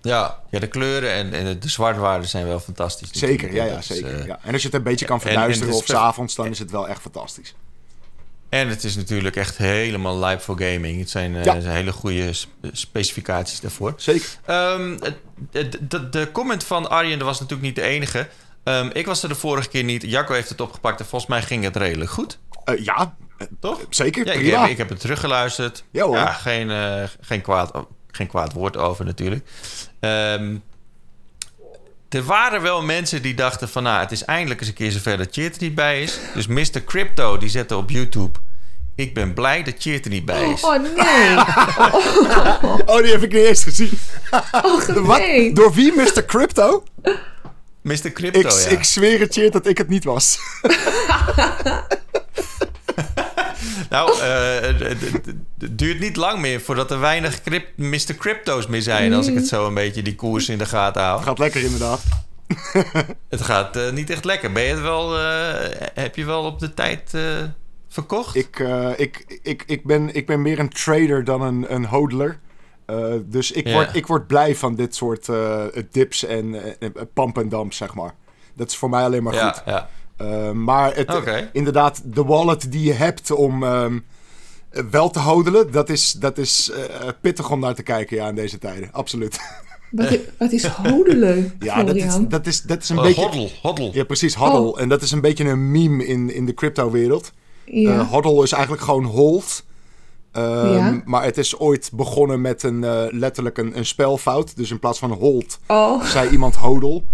Ja, 0.00 0.42
ja 0.50 0.58
de 0.58 0.68
kleuren 0.68 1.12
en, 1.12 1.32
en 1.32 1.60
de 1.60 1.68
zwartwaarden 1.68 2.28
zijn 2.28 2.46
wel 2.46 2.60
fantastisch. 2.60 3.10
Zeker, 3.12 3.54
ja, 3.54 3.64
ja, 3.64 3.78
is, 3.78 3.86
zeker. 3.86 4.26
ja. 4.26 4.38
En 4.42 4.52
als 4.52 4.62
je 4.62 4.68
het 4.68 4.76
een 4.76 4.82
beetje 4.82 5.06
kan 5.06 5.16
en- 5.20 5.22
en 5.22 5.28
verduisteren 5.28 5.68
het 5.72 5.76
of 5.82 5.88
is- 5.88 5.94
s'avonds, 5.94 6.34
dan 6.34 6.46
is 6.46 6.58
het 6.58 6.70
wel 6.70 6.88
echt 6.88 7.00
fantastisch. 7.00 7.54
En 8.56 8.68
het 8.68 8.84
is 8.84 8.96
natuurlijk 8.96 9.36
echt 9.36 9.56
helemaal 9.56 10.24
live 10.24 10.40
voor 10.42 10.60
gaming. 10.60 10.98
Het 11.00 11.10
zijn, 11.10 11.36
eh, 11.36 11.44
Ja. 11.44 11.60
zijn 11.60 11.74
hele 11.76 11.92
goede 11.92 12.32
sp- 12.32 12.48
specificaties 12.72 13.60
daarvoor. 13.60 13.94
Zeker. 13.96 14.28
Ehm, 14.44 14.96
de, 15.50 15.68
de, 15.88 16.08
de 16.08 16.28
comment 16.32 16.64
van 16.64 16.90
Arjen 16.90 17.18
was 17.24 17.40
natuurlijk 17.40 17.66
niet 17.66 17.76
de 17.76 17.82
enige. 17.82 18.28
Ehm, 18.64 18.90
ik 18.92 19.06
was 19.06 19.22
er 19.22 19.28
de 19.28 19.34
vorige 19.34 19.68
keer 19.68 19.84
niet. 19.84 20.02
Jacco 20.02 20.32
heeft 20.34 20.48
het 20.48 20.60
opgepakt 20.60 21.00
en 21.00 21.06
volgens 21.06 21.30
mij 21.30 21.42
ging 21.42 21.64
het 21.64 21.76
redelijk 21.76 22.10
goed. 22.10 22.38
Eh, 22.64 22.84
ja, 22.84 23.16
Toch? 23.60 23.80
zeker. 23.90 24.26
Ja, 24.26 24.32
ik, 24.32 24.60
heb, 24.60 24.70
ik 24.70 24.76
heb 24.78 24.88
het 24.88 25.00
teruggeluisterd. 25.00 25.84
Ja, 25.90 26.04
hoor. 26.04 26.18
geen, 26.28 26.70
eh, 26.70 27.02
geen, 27.20 27.40
kwaad, 27.40 27.72
geen 28.10 28.26
kwaad 28.26 28.52
woord 28.52 28.76
over 28.76 29.04
natuurlijk. 29.04 29.48
Ehm, 30.00 30.56
er 32.08 32.22
waren 32.22 32.62
wel 32.62 32.82
mensen 32.82 33.22
die 33.22 33.34
dachten 33.34 33.68
van... 33.68 33.82
Nou, 33.82 34.00
het 34.00 34.12
is 34.12 34.24
eindelijk 34.24 34.60
eens 34.60 34.68
een 34.68 34.74
keer 34.74 34.90
zover 34.90 35.16
dat 35.16 35.28
Chit 35.30 35.56
er 35.56 35.62
niet 35.62 35.74
bij 35.74 36.02
is. 36.02 36.18
Dus 36.34 36.46
Mr. 36.46 36.84
Crypto 36.84 37.38
die 37.38 37.48
zette 37.48 37.76
op 37.76 37.90
YouTube... 37.90 38.38
Ik 38.94 39.14
ben 39.14 39.34
blij 39.34 39.62
dat 39.62 39.74
Chit 39.78 40.04
er 40.04 40.10
niet 40.10 40.24
bij 40.24 40.50
is. 40.50 40.62
Oh 40.62 40.82
nee. 40.82 41.36
Oh, 42.94 43.02
die 43.02 43.12
heb 43.12 43.22
ik 43.22 43.32
niet 43.32 43.42
eens 43.42 43.62
gezien. 43.62 43.98
Oh 44.62 44.86
Wat? 44.86 45.22
Door 45.52 45.72
wie, 45.72 45.92
Mr. 45.92 46.24
Crypto? 46.26 46.84
Mr. 47.82 48.12
Crypto, 48.12 48.38
Ik, 48.38 48.50
ja. 48.50 48.68
ik 48.68 48.84
zweer 48.84 49.20
het 49.20 49.34
je 49.34 49.50
dat 49.50 49.66
ik 49.66 49.78
het 49.78 49.88
niet 49.88 50.04
was. 50.04 50.38
Nou, 53.90 54.20
eh, 54.20 54.60
het- 54.60 54.90
het 55.58 55.78
duurt 55.78 56.00
niet 56.00 56.16
lang 56.16 56.40
meer 56.40 56.60
voordat 56.60 56.90
er 56.90 57.00
weinig 57.00 57.40
Mr. 57.76 58.14
Crypto's 58.18 58.66
meer 58.66 58.82
zijn. 58.82 59.12
Als 59.14 59.26
ik 59.26 59.34
het 59.34 59.46
zo 59.48 59.66
een 59.66 59.74
beetje 59.74 60.02
die 60.02 60.14
koers 60.14 60.48
in 60.48 60.58
de 60.58 60.66
gaten 60.66 61.02
hou. 61.02 61.22
Gaat 61.22 61.38
lekker 61.38 61.62
inderdaad. 61.62 62.00
Het 63.28 63.42
gaat 63.42 63.76
eh, 63.76 63.90
niet 63.92 64.10
echt 64.10 64.24
lekker. 64.24 64.52
Ben 64.52 64.62
je 64.62 64.68
het 64.72 64.80
wel, 64.80 65.18
eh, 65.18 65.70
heb 65.94 66.16
je 66.16 66.24
wel 66.24 66.42
op 66.42 66.58
de 66.58 66.74
tijd 66.74 67.14
eh, 67.14 67.22
verkocht? 67.88 68.34
Ik, 68.34 68.58
eh, 68.60 68.90
ik, 68.96 69.40
ik, 69.42 69.62
ik, 69.66 69.84
ben, 69.84 70.14
ik 70.14 70.26
ben 70.26 70.42
meer 70.42 70.58
een 70.58 70.68
trader 70.68 71.24
dan 71.24 71.42
een, 71.42 71.74
een 71.74 71.86
hodler. 71.86 72.38
Eh, 72.86 73.12
dus 73.24 73.52
ik, 73.52 73.66
Ja. 73.66 73.72
word, 73.72 73.94
ik 73.96 74.06
word 74.06 74.26
blij 74.26 74.54
van 74.56 74.74
dit 74.74 74.94
soort 74.94 75.28
eh, 75.28 75.62
dips 75.90 76.24
en 76.24 76.54
uh, 76.54 76.88
pump 77.14 77.38
en 77.38 77.48
dumps, 77.48 77.76
zeg 77.76 77.94
maar. 77.94 78.14
Dat 78.54 78.70
is 78.70 78.76
voor 78.76 78.90
mij 78.90 79.02
alleen 79.02 79.22
maar 79.22 79.34
ja, 79.34 79.50
goed. 79.52 79.62
ja. 79.66 79.88
Uh, 80.22 80.50
maar 80.50 80.94
het, 80.96 81.48
inderdaad, 81.52 82.02
de 82.04 82.24
wallet 82.24 82.72
die 82.72 82.82
je 82.84 82.92
hebt 82.92 83.30
om 83.30 83.62
ehm, 83.62 83.98
wel 84.90 85.10
te 85.10 85.18
hodelen, 85.18 85.72
dat 85.72 85.88
is, 85.88 86.12
dat 86.12 86.38
is 86.38 86.70
eh, 86.70 87.08
pittig 87.20 87.50
om 87.50 87.60
naar 87.60 87.74
te 87.74 87.82
kijken 87.82 88.16
ja, 88.16 88.28
in 88.28 88.34
deze 88.34 88.58
tijden. 88.58 88.88
Absoluut. 88.92 89.38
Wat, 90.38 90.52
is 90.52 90.64
hodelen, 90.66 91.52
ja, 91.60 91.82
dat 91.84 91.96
is, 91.96 92.14
dat 92.28 92.46
is, 92.46 92.62
dat 92.62 92.82
is 92.82 92.88
een 92.88 92.96
Eh, 92.96 93.02
beetje... 93.02 93.20
Hoddle, 93.22 93.50
hoddle. 93.62 93.90
Ja, 93.92 94.04
precies, 94.04 94.34
hodl. 94.34 94.56
Oh. 94.56 94.80
En 94.80 94.88
dat 94.88 95.02
is 95.02 95.10
een 95.10 95.20
beetje 95.20 95.44
een 95.44 95.70
meme 95.70 96.06
in, 96.06 96.34
in 96.34 96.46
de 96.46 96.54
crypto-wereld. 96.54 97.32
Ja. 97.64 97.98
Eh, 97.98 98.10
hodl 98.10 98.42
is 98.42 98.52
eigenlijk 98.52 98.82
gewoon 98.82 99.04
hold. 99.04 99.64
Ehm, 100.32 100.72
Ja. 100.72 101.02
Maar 101.04 101.24
het 101.24 101.38
is 101.38 101.58
ooit 101.58 101.90
begonnen 101.92 102.40
met 102.40 102.62
een, 102.62 102.84
eh, 102.84 103.04
letterlijk 103.10 103.58
een, 103.58 103.76
een 103.78 103.86
spelfout. 103.86 104.56
Dus 104.56 104.70
in 104.70 104.78
plaats 104.78 104.98
van 104.98 105.10
hold, 105.12 105.58
oh, 105.66 106.04
zei 106.04 106.30
iemand 106.30 106.54
hodel. 106.56 107.04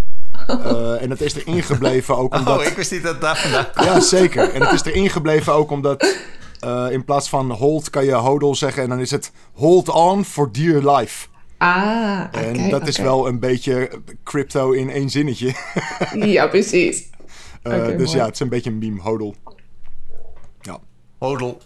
Eh, 0.46 1.02
en 1.02 1.08
dat 1.08 1.20
is 1.20 1.34
erin 1.34 1.62
gebleven 1.62 2.16
ook 2.16 2.34
omdat... 2.34 2.58
Oh, 2.58 2.64
ik 2.64 2.76
wist 2.76 2.90
niet 2.92 3.02
dat 3.02 3.12
het 3.12 3.20
daar 3.20 3.36
vandaan 3.36 3.70
kwam. 3.70 3.84
Ja, 3.86 4.00
zeker. 4.00 4.50
En 4.52 4.60
het 4.62 4.72
is 4.72 4.82
erin 4.84 5.10
gebleven 5.10 5.52
ook 5.52 5.70
omdat... 5.70 6.16
eh, 6.60 6.86
in 6.90 7.04
plaats 7.04 7.28
van 7.28 7.50
hold 7.50 7.90
kan 7.90 8.04
je 8.04 8.12
hodel 8.14 8.54
zeggen. 8.54 8.82
En 8.82 8.88
dan 8.88 9.00
is 9.00 9.10
het 9.10 9.32
hold 9.52 9.88
on 9.88 10.24
for 10.24 10.52
dear 10.52 10.96
life. 10.96 11.26
ah, 11.58 12.20
En 12.32 12.50
oké, 12.58 12.68
dat 12.68 12.86
is 12.86 12.98
wel 12.98 13.28
een 13.28 13.38
beetje 13.38 13.90
crypto 14.24 14.70
in 14.72 14.90
één 14.90 15.10
zinnetje. 15.10 15.54
Ja, 16.14 16.46
precies. 16.46 17.10
Eh, 17.62 17.86
dus 17.86 18.06
mooi. 18.06 18.16
ja, 18.16 18.24
het 18.24 18.34
is 18.34 18.40
een 18.40 18.48
beetje 18.48 18.70
een 18.70 18.78
meme, 18.78 19.00
hodel. 19.00 19.34
Ja. 20.60 20.78
Hodel. 21.18 21.60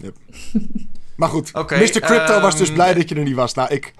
Maar 1.16 1.28
goed, 1.28 1.50
Oké, 1.54 1.78
Mr. 1.78 2.00
Crypto 2.00 2.40
was 2.40 2.56
dus 2.56 2.66
ehm, 2.66 2.74
blij 2.76 2.94
dat 2.94 3.08
je 3.08 3.14
er 3.14 3.22
niet 3.22 3.34
was. 3.34 3.54
Nou, 3.54 3.74
ik... 3.74 3.92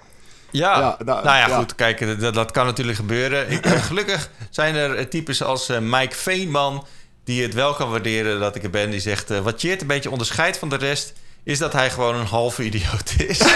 Ja, 0.51 0.79
Ja, 0.79 0.97
nou, 1.05 1.23
nou 1.23 1.37
ja, 1.37 1.47
ja. 1.47 1.57
goed. 1.57 1.75
Kijk, 1.75 2.19
dat, 2.19 2.33
dat 2.33 2.51
kan 2.51 2.65
natuurlijk 2.65 2.97
gebeuren. 2.97 3.51
Ik, 3.51 3.65
gelukkig 3.67 4.29
zijn 4.49 4.75
er 4.75 4.95
eh, 4.95 5.05
types 5.05 5.43
als 5.43 5.69
eh, 5.69 5.77
Mike 5.79 6.15
Veenman... 6.15 6.87
die 7.23 7.41
het 7.43 7.53
wel 7.53 7.73
kan 7.73 7.89
waarderen 7.89 8.39
dat 8.39 8.55
ik 8.55 8.63
er 8.63 8.69
ben. 8.69 8.89
Die 8.89 8.99
zegt, 8.99 9.31
eh, 9.31 9.39
wat 9.39 9.59
Cheert 9.59 9.81
een 9.81 9.87
beetje 9.87 10.11
onderscheidt 10.11 10.57
van 10.57 10.69
de 10.69 10.75
rest... 10.75 11.13
is 11.43 11.57
dat 11.57 11.73
hij 11.73 11.89
gewoon 11.89 12.15
een 12.15 12.25
halve 12.25 12.63
idioot 12.63 13.13
is. 13.17 13.39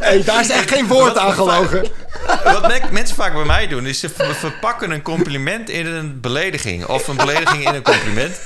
Hey, 0.00 0.22
daar 0.24 0.40
is 0.40 0.48
echt 0.50 0.70
geen 0.70 0.86
woord 0.86 1.18
aan 1.18 1.32
gelogen. 1.32 1.82
wat 2.44 2.62
me- 2.68 2.80
mensen 2.90 3.16
vaak 3.16 3.32
bij 3.34 3.44
mij 3.44 3.66
doen... 3.68 3.86
is 3.86 4.00
ze 4.00 4.08
ver- 4.08 4.34
verpakken 4.34 4.90
een 4.90 5.02
compliment 5.02 5.68
in 5.70 5.86
een 5.86 6.20
belediging. 6.20 6.86
Of 6.86 7.08
een 7.08 7.16
belediging 7.16 7.68
in 7.68 7.74
een 7.74 7.82
compliment. 7.82 8.40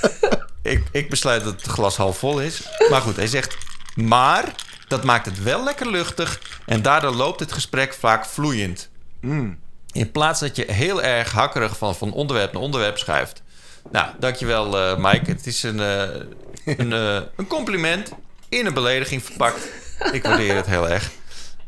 Ik, 0.63 0.83
ik 0.91 1.09
besluit 1.09 1.43
dat 1.43 1.53
het 1.61 1.71
glas 1.71 1.95
half 1.97 2.17
vol 2.17 2.39
is. 2.39 2.61
Maar 2.89 3.01
goed, 3.01 3.15
hij 3.15 3.27
zegt... 3.27 3.57
maar 3.95 4.43
dat 4.87 5.03
maakt 5.03 5.25
het 5.25 5.43
wel 5.43 5.63
lekker 5.63 5.91
luchtig... 5.91 6.41
en 6.65 6.81
daardoor 6.81 7.13
loopt 7.13 7.39
het 7.39 7.51
gesprek 7.51 7.93
vaak 7.93 8.25
vloeiend. 8.25 8.89
Mm. 9.21 9.59
In 9.91 10.11
plaats 10.11 10.39
dat 10.39 10.55
je 10.55 10.71
heel 10.71 11.01
erg 11.01 11.31
hakkerig 11.31 11.77
van, 11.77 11.95
van 11.95 12.11
onderwerp 12.13 12.53
naar 12.53 12.61
onderwerp 12.61 12.97
schuift. 12.97 13.43
Nou, 13.91 14.07
dankjewel 14.19 14.77
eh 14.77 14.97
Mike. 14.97 15.31
Het 15.31 15.47
is 15.47 15.63
een, 15.63 15.79
eh, 15.79 16.75
een, 16.77 16.93
eh, 16.93 17.21
een 17.35 17.47
compliment 17.47 18.11
in 18.49 18.65
een 18.65 18.73
belediging 18.73 19.23
verpakt. 19.23 19.67
Ik 20.11 20.23
waardeer 20.23 20.55
het 20.55 20.65
heel 20.65 20.89
erg. 20.89 21.11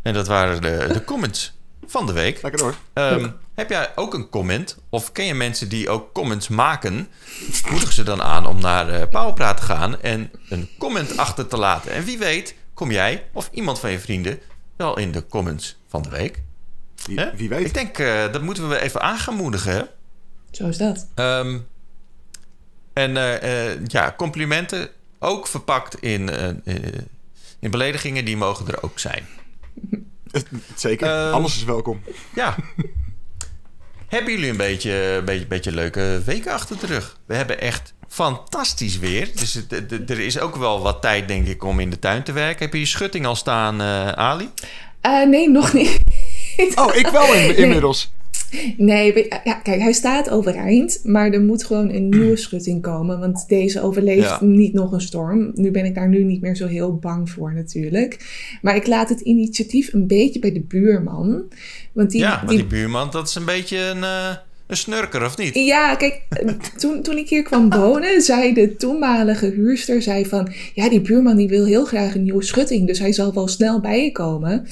En 0.02 0.14
dat 0.14 0.28
waren 0.28 0.62
de, 0.62 0.90
de 0.94 1.04
comments 1.04 1.54
van 1.88 2.06
de 2.06 2.14
week. 2.14 2.42
Lekker 2.42 2.62
hoor. 2.62 2.76
Ehm, 2.94 3.30
heb 3.56 3.70
jij 3.70 3.92
ook 3.96 4.14
een 4.14 4.30
comment? 4.30 4.78
Of 4.90 5.12
ken 5.12 5.26
je 5.26 5.34
mensen 5.34 5.70
die 5.70 5.90
ook 5.90 6.14
comments 6.14 6.48
maken? 6.48 7.08
Moedig 7.70 7.92
ze 7.92 8.04
dan 8.04 8.22
aan 8.22 8.46
om 8.46 8.60
naar 8.60 8.90
eh 8.90 9.08
Powerpraat 9.10 9.58
te 9.58 9.64
gaan 9.64 10.02
en 10.02 10.32
een 10.50 10.70
comment 10.78 11.18
achter 11.18 11.48
te 11.48 11.58
laten. 11.58 11.92
En 11.92 12.04
wie 12.04 12.18
weet, 12.18 12.56
kom 12.80 12.92
jij 12.92 13.26
of 13.34 13.50
iemand 13.54 13.80
van 13.80 13.92
je 13.92 14.00
vrienden 14.00 14.40
wel 14.76 14.98
in 14.98 15.12
de 15.12 15.28
comments 15.28 15.78
van 15.88 16.02
de 16.02 16.10
week. 16.10 16.42
Wie, 17.06 17.20
wie 17.36 17.50
weet. 17.50 17.66
Ik 17.66 17.74
denk, 17.74 17.98
eh, 17.98 18.32
dat 18.32 18.42
moeten 18.42 18.70
we 18.70 18.80
even 18.80 19.02
aan 19.02 19.18
gaan 19.18 19.36
moedigen. 19.36 19.74
Hè? 19.74 19.84
Zo 20.52 20.68
is 20.68 20.78
dat. 20.78 21.08
Ehm, 21.16 21.60
en 22.94 23.18
eh, 23.18 23.72
eh, 23.72 23.80
ja, 23.86 24.14
complimenten 24.18 24.90
ook 25.20 25.48
verpakt 25.48 26.02
in, 26.02 26.30
in 27.60 27.72
beledigingen, 27.72 28.26
die 28.26 28.38
mogen 28.38 28.68
er 28.68 28.84
ook 28.84 29.00
zijn. 29.00 29.28
Zeker. 30.76 31.08
Ehm, 31.08 31.34
Alles 31.34 31.56
is 31.56 31.64
welkom. 31.64 32.02
Ja. 32.36 32.56
hebben 34.08 34.34
jullie 34.34 34.50
een 34.50 34.58
beetje, 34.58 34.92
een 34.92 35.26
beetje, 35.26 35.48
beetje 35.48 35.72
leuke 35.72 36.22
weken 36.26 36.52
achter 36.52 36.80
de 36.80 36.86
rug? 36.86 37.18
We 37.26 37.36
hebben 37.36 37.62
echt 37.62 37.94
fantastisch 38.10 39.00
weer. 39.00 39.30
Dus 39.36 39.62
er 40.08 40.20
is 40.20 40.40
ook 40.40 40.56
wel 40.56 40.82
wat 40.82 41.02
tijd, 41.02 41.28
denk 41.28 41.48
ik, 41.48 41.64
om 41.64 41.80
in 41.80 41.90
de 41.90 42.00
tuin 42.00 42.24
te 42.24 42.32
werken. 42.32 42.64
Heb 42.64 42.74
je 42.74 42.80
je 42.80 42.86
schutting 42.86 43.26
al 43.26 43.36
staan, 43.36 43.82
eh, 43.82 44.08
Ali? 44.12 44.50
Eh, 45.02 45.28
nee, 45.28 45.50
nog 45.50 45.74
niet. 45.74 46.00
Oh, 46.76 46.96
ik 46.96 47.08
wel 47.08 47.34
in, 47.34 47.58
inmiddels. 47.58 48.12
Nee, 48.78 49.28
ja, 49.44 49.54
kijk, 49.54 49.82
hij 49.82 49.92
staat 49.92 50.30
overeind, 50.30 51.00
maar 51.04 51.32
er 51.32 51.42
moet 51.42 51.64
gewoon 51.64 51.90
een 51.90 52.10
nieuwe 52.10 52.38
schutting 52.38 52.82
komen, 52.82 53.20
want 53.20 53.46
deze 53.48 53.82
overleeft 53.82 54.30
Ja. 54.30 54.38
niet 54.42 54.74
nog 54.74 54.92
een 54.92 55.02
storm. 55.02 55.52
Nu 55.54 55.72
ben 55.72 55.86
ik 55.86 55.96
daar 55.96 56.08
nu 56.08 56.24
niet 56.24 56.42
meer 56.42 56.56
zo 56.56 56.68
heel 56.68 56.96
bang 56.96 57.30
voor 57.30 57.54
natuurlijk. 57.54 58.18
Maar 58.62 58.76
ik 58.76 58.88
laat 58.88 59.10
het 59.10 59.20
initiatief 59.20 59.94
een 59.94 60.08
beetje 60.08 60.40
bij 60.40 60.52
de 60.52 60.62
buurman. 60.62 61.44
Want 61.92 62.12
die, 62.12 62.20
ja, 62.22 62.30
maar 62.30 62.48
die, 62.48 62.58
die 62.58 62.66
buurman, 62.68 63.10
dat 63.12 63.28
is 63.28 63.36
een 63.36 63.46
beetje 63.46 63.78
een, 63.78 64.04
eh, 64.04 64.36
een 64.70 64.78
snurker, 64.78 65.26
of 65.26 65.38
niet? 65.38 65.56
Ja, 65.56 65.96
kijk, 65.96 66.22
toen, 66.78 67.02
toen 67.02 67.18
ik 67.18 67.30
hier 67.30 67.44
kwam 67.44 67.70
wonen, 67.70 68.22
zei 68.22 68.54
de 68.54 68.76
toenmalige 68.76 69.46
huurster 69.46 70.02
zei 70.02 70.26
van... 70.26 70.52
Ja, 70.74 70.90
die 70.90 71.02
buurman 71.02 71.36
die 71.38 71.48
wil 71.48 71.66
heel 71.66 71.86
graag 71.86 72.16
een 72.16 72.24
nieuwe 72.24 72.44
schutting, 72.44 72.88
dus 72.88 73.00
hij 73.00 73.14
zal 73.14 73.34
wel 73.34 73.48
snel 73.48 73.80
bij 73.80 74.04
je 74.04 74.12
komen. 74.12 74.68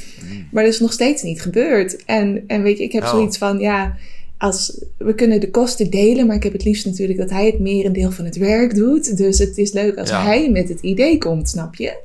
Maar 0.51 0.63
dat 0.63 0.74
is 0.74 0.80
nog 0.80 0.94
steeds 0.94 1.22
niet 1.24 1.42
gebeurd. 1.42 2.06
En, 2.06 2.44
en 2.48 2.62
weet 2.62 2.77
je, 2.77 2.84
ik 2.84 2.92
heb 2.92 3.04
Oh. 3.04 3.10
zoiets 3.10 3.38
van, 3.38 3.60
ja, 3.60 3.96
als, 4.38 4.84
we 4.98 5.16
kunnen 5.16 5.39
de 5.39 5.51
kosten 5.51 5.89
delen... 5.89 6.25
maar 6.27 6.36
ik 6.36 6.44
heb 6.44 6.54
het 6.54 6.63
liefst 6.63 6.86
natuurlijk 6.86 7.20
dat 7.20 7.30
hij 7.30 7.46
het 7.46 7.60
merendeel 7.60 8.12
van 8.12 8.25
het 8.25 8.38
werk 8.38 8.75
doet. 8.75 9.18
Dus 9.18 9.39
het 9.39 9.58
is 9.58 9.72
leuk 9.72 9.98
als 9.98 10.10
Ja. 10.10 10.24
hij 10.24 10.50
met 10.51 10.70
het 10.70 10.82
idee 10.82 11.18
komt, 11.18 11.50
snap 11.50 11.75
je? 11.75 11.98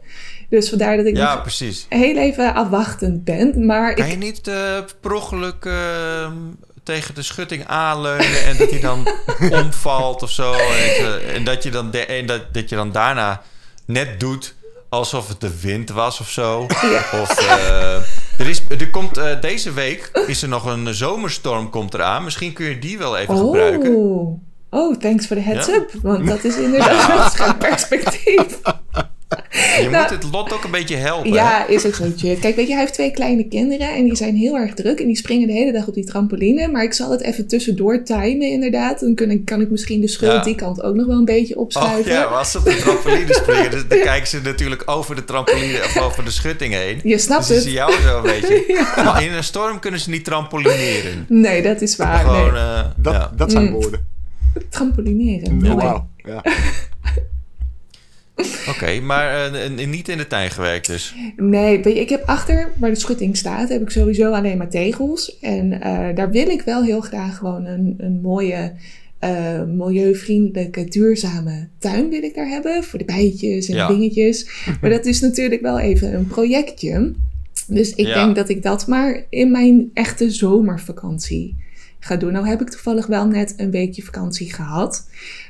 Dus 0.48 0.68
vandaar 0.68 0.96
dat 0.96 1.06
ik 1.06 1.16
Ja, 1.16 1.32
nog 1.34 1.42
precies. 1.42 1.86
heel 1.88 2.16
even 2.16 2.54
afwachtend 2.54 3.24
ben. 3.24 3.66
Maar 3.66 3.94
Kan 3.94 4.04
ik, 4.06 4.10
je 4.12 4.16
niet 4.18 4.48
eh 4.48 4.78
per 5.00 5.12
ongeluk 5.14 5.64
eh, 5.64 6.32
tegen 6.82 7.14
de 7.14 7.22
schutting 7.22 7.66
aanleunen 7.66 8.44
en 8.44 8.56
dat 8.56 8.70
hij 8.70 8.80
dan 8.80 9.08
omvalt 9.64 10.22
of 10.22 10.30
zo? 10.30 10.52
En, 10.52 10.58
dat 10.58 10.96
je- 10.96 11.30
en 11.34 11.44
dat, 11.44 11.62
je 11.62 11.70
dan 11.70 11.90
de- 11.90 12.06
en 12.06 12.26
dat, 12.26 12.42
dat 12.54 12.68
je 12.68 12.76
dan 12.76 12.92
daarna 12.92 13.42
net 13.84 14.20
doet 14.20 14.54
alsof 14.88 15.28
het 15.28 15.40
de 15.40 15.60
wind 15.60 15.90
was 15.90 16.20
of 16.20 16.30
zo. 16.30 16.58
Of 17.22 17.38
eh, 17.48 17.94
er 18.38 18.48
is, 18.48 18.62
er 18.78 18.90
komt, 18.90 19.16
eh, 19.16 19.40
deze 19.40 19.72
week 19.72 20.10
is 20.26 20.42
er 20.42 20.48
nog 20.48 20.64
een 20.64 20.94
zomerstorm 20.94 21.70
komt 21.70 21.94
eraan. 21.94 22.24
Misschien 22.24 22.52
kun 22.52 22.66
je 22.66 22.78
die 22.78 22.98
wel 22.98 23.16
even 23.16 23.36
gebruiken. 23.38 23.94
Oh. 23.94 24.40
Oh, 24.70 24.96
thanks 24.98 25.26
voor 25.26 25.36
de 25.36 25.42
heads 25.42 25.66
Ja. 25.66 25.74
up. 25.74 25.90
Want 26.02 26.26
dat 26.26 26.44
is 26.44 26.56
inderdaad 26.56 27.38
een 27.48 27.56
perspectief. 27.58 28.46
Je 29.52 29.88
Nou, 29.90 30.02
moet 30.02 30.10
het 30.10 30.32
lot 30.32 30.52
ook 30.52 30.64
een 30.64 30.70
beetje 30.70 30.96
helpen. 30.96 31.30
hè? 31.30 31.36
Ja, 31.36 31.66
is 31.66 31.86
ook 31.86 31.94
zo. 31.94 32.04
Kijk, 32.40 32.56
weet 32.56 32.66
je, 32.66 32.72
hij 32.72 32.80
heeft 32.80 32.92
twee 32.94 33.10
kleine 33.10 33.48
kinderen 33.48 33.94
en 33.94 34.04
die 34.04 34.16
zijn 34.16 34.36
heel 34.36 34.56
erg 34.56 34.74
druk 34.74 35.00
en 35.00 35.06
die 35.06 35.16
springen 35.16 35.46
de 35.46 35.52
hele 35.52 35.72
dag 35.72 35.86
op 35.88 35.94
die 35.94 36.04
trampoline. 36.04 36.68
Maar 36.68 36.82
ik 36.84 36.92
zal 36.92 37.10
het 37.10 37.20
even 37.22 37.46
tussendoor 37.48 38.02
timen, 38.02 38.48
inderdaad. 38.50 39.00
Dan 39.00 39.14
kan 39.14 39.30
ik, 39.30 39.44
kan 39.44 39.60
ik 39.60 39.70
misschien 39.70 40.00
de 40.00 40.08
schuld 40.08 40.32
Ja. 40.32 40.42
die 40.42 40.54
kant 40.54 40.82
ook 40.82 40.94
nog 40.94 41.06
wel 41.06 41.16
een 41.18 41.24
beetje 41.24 41.54
Oh 41.56 41.60
opschuiven. 41.62 42.12
ja, 42.12 42.28
maar 42.28 42.38
als 42.38 42.50
ze 42.50 42.58
op 42.58 42.64
de 42.64 42.76
trampoline 42.76 43.34
springen, 43.34 43.70
dus 43.70 43.88
dan 43.88 43.98
kijken 44.00 44.28
ze 44.28 44.40
natuurlijk 44.42 44.82
over 44.86 45.14
de 45.14 45.24
trampoline 45.24 45.78
of 45.84 45.98
over 46.00 46.24
de 46.24 46.30
schutting 46.30 46.74
heen. 46.74 47.00
Je 47.02 47.18
snapt 47.18 47.46
Dus 47.48 47.56
het. 47.56 47.64
je 47.64 47.70
jou 47.72 47.92
zo 48.02 48.16
een 48.16 48.22
beetje. 48.22 48.80
Maar 49.04 49.22
in 49.24 49.32
een 49.32 49.44
storm 49.44 49.78
kunnen 49.78 50.00
ze 50.00 50.10
niet 50.10 50.24
trampolineren. 50.24 51.24
Nee, 51.28 51.62
dat 51.62 51.80
is 51.80 51.96
waar. 51.96 52.18
Gewoon, 52.18 52.52
Nee. 52.52 52.60
eh, 52.62 52.84
Dat, 52.96 53.12
ja. 53.12 53.30
dat 53.36 53.50
zijn 53.50 53.64
Mm. 53.64 53.72
woorden. 53.72 54.10
Trampolineren. 54.68 55.52
Oh, 55.52 55.60
Mooi. 55.62 55.74
wauw. 55.74 56.08
Ja. 56.24 56.42
Oké, 58.82 59.00
maar 59.00 59.52
eh, 59.52 59.86
niet 59.86 60.08
in 60.08 60.18
de 60.18 60.26
tuin 60.26 60.50
gewerkt 60.50 60.86
dus. 60.86 61.14
Nee, 61.36 61.82
weet 61.82 61.94
je, 61.94 62.00
ik 62.00 62.08
heb 62.08 62.22
achter 62.26 62.72
waar 62.76 62.90
de 62.90 62.98
schutting 62.98 63.36
staat, 63.36 63.68
heb 63.68 63.82
ik 63.82 63.90
sowieso 63.90 64.32
alleen 64.32 64.56
maar 64.58 64.70
tegels. 64.70 65.38
En 65.40 65.80
eh, 65.80 66.14
daar 66.14 66.30
wil 66.30 66.48
ik 66.48 66.62
wel 66.62 66.82
heel 66.82 67.00
graag 67.00 67.36
gewoon 67.36 67.64
een, 67.64 67.94
een 67.98 68.20
mooie, 68.20 68.72
eh, 69.18 69.62
milieuvriendelijke, 69.62 70.84
duurzame 70.84 71.68
tuin 71.78 72.08
wil 72.08 72.22
ik 72.22 72.34
daar 72.34 72.48
hebben. 72.48 72.84
Voor 72.84 72.98
de 72.98 73.04
bijtjes 73.04 73.68
en 73.68 73.74
Ja. 73.76 73.88
dingetjes. 73.88 74.46
Maar 74.80 74.90
dat 74.90 75.06
is 75.06 75.20
natuurlijk 75.20 75.60
wel 75.62 75.78
even 75.78 76.14
een 76.14 76.26
projectje. 76.26 77.12
Dus 77.66 77.94
ik 77.94 78.06
Ja. 78.06 78.14
denk 78.14 78.36
dat 78.36 78.48
ik 78.48 78.62
dat 78.62 78.86
maar 78.86 79.24
in 79.28 79.50
mijn 79.50 79.90
echte 79.94 80.30
zomervakantie 80.30 81.56
ga 82.00 82.16
doen. 82.16 82.32
Nou 82.32 82.48
heb 82.48 82.60
ik 82.60 82.70
toevallig 82.70 83.06
wel 83.06 83.26
net 83.26 83.54
een 83.56 83.70
weekje 83.70 84.02
vakantie 84.02 84.52
gehad. 84.52 85.08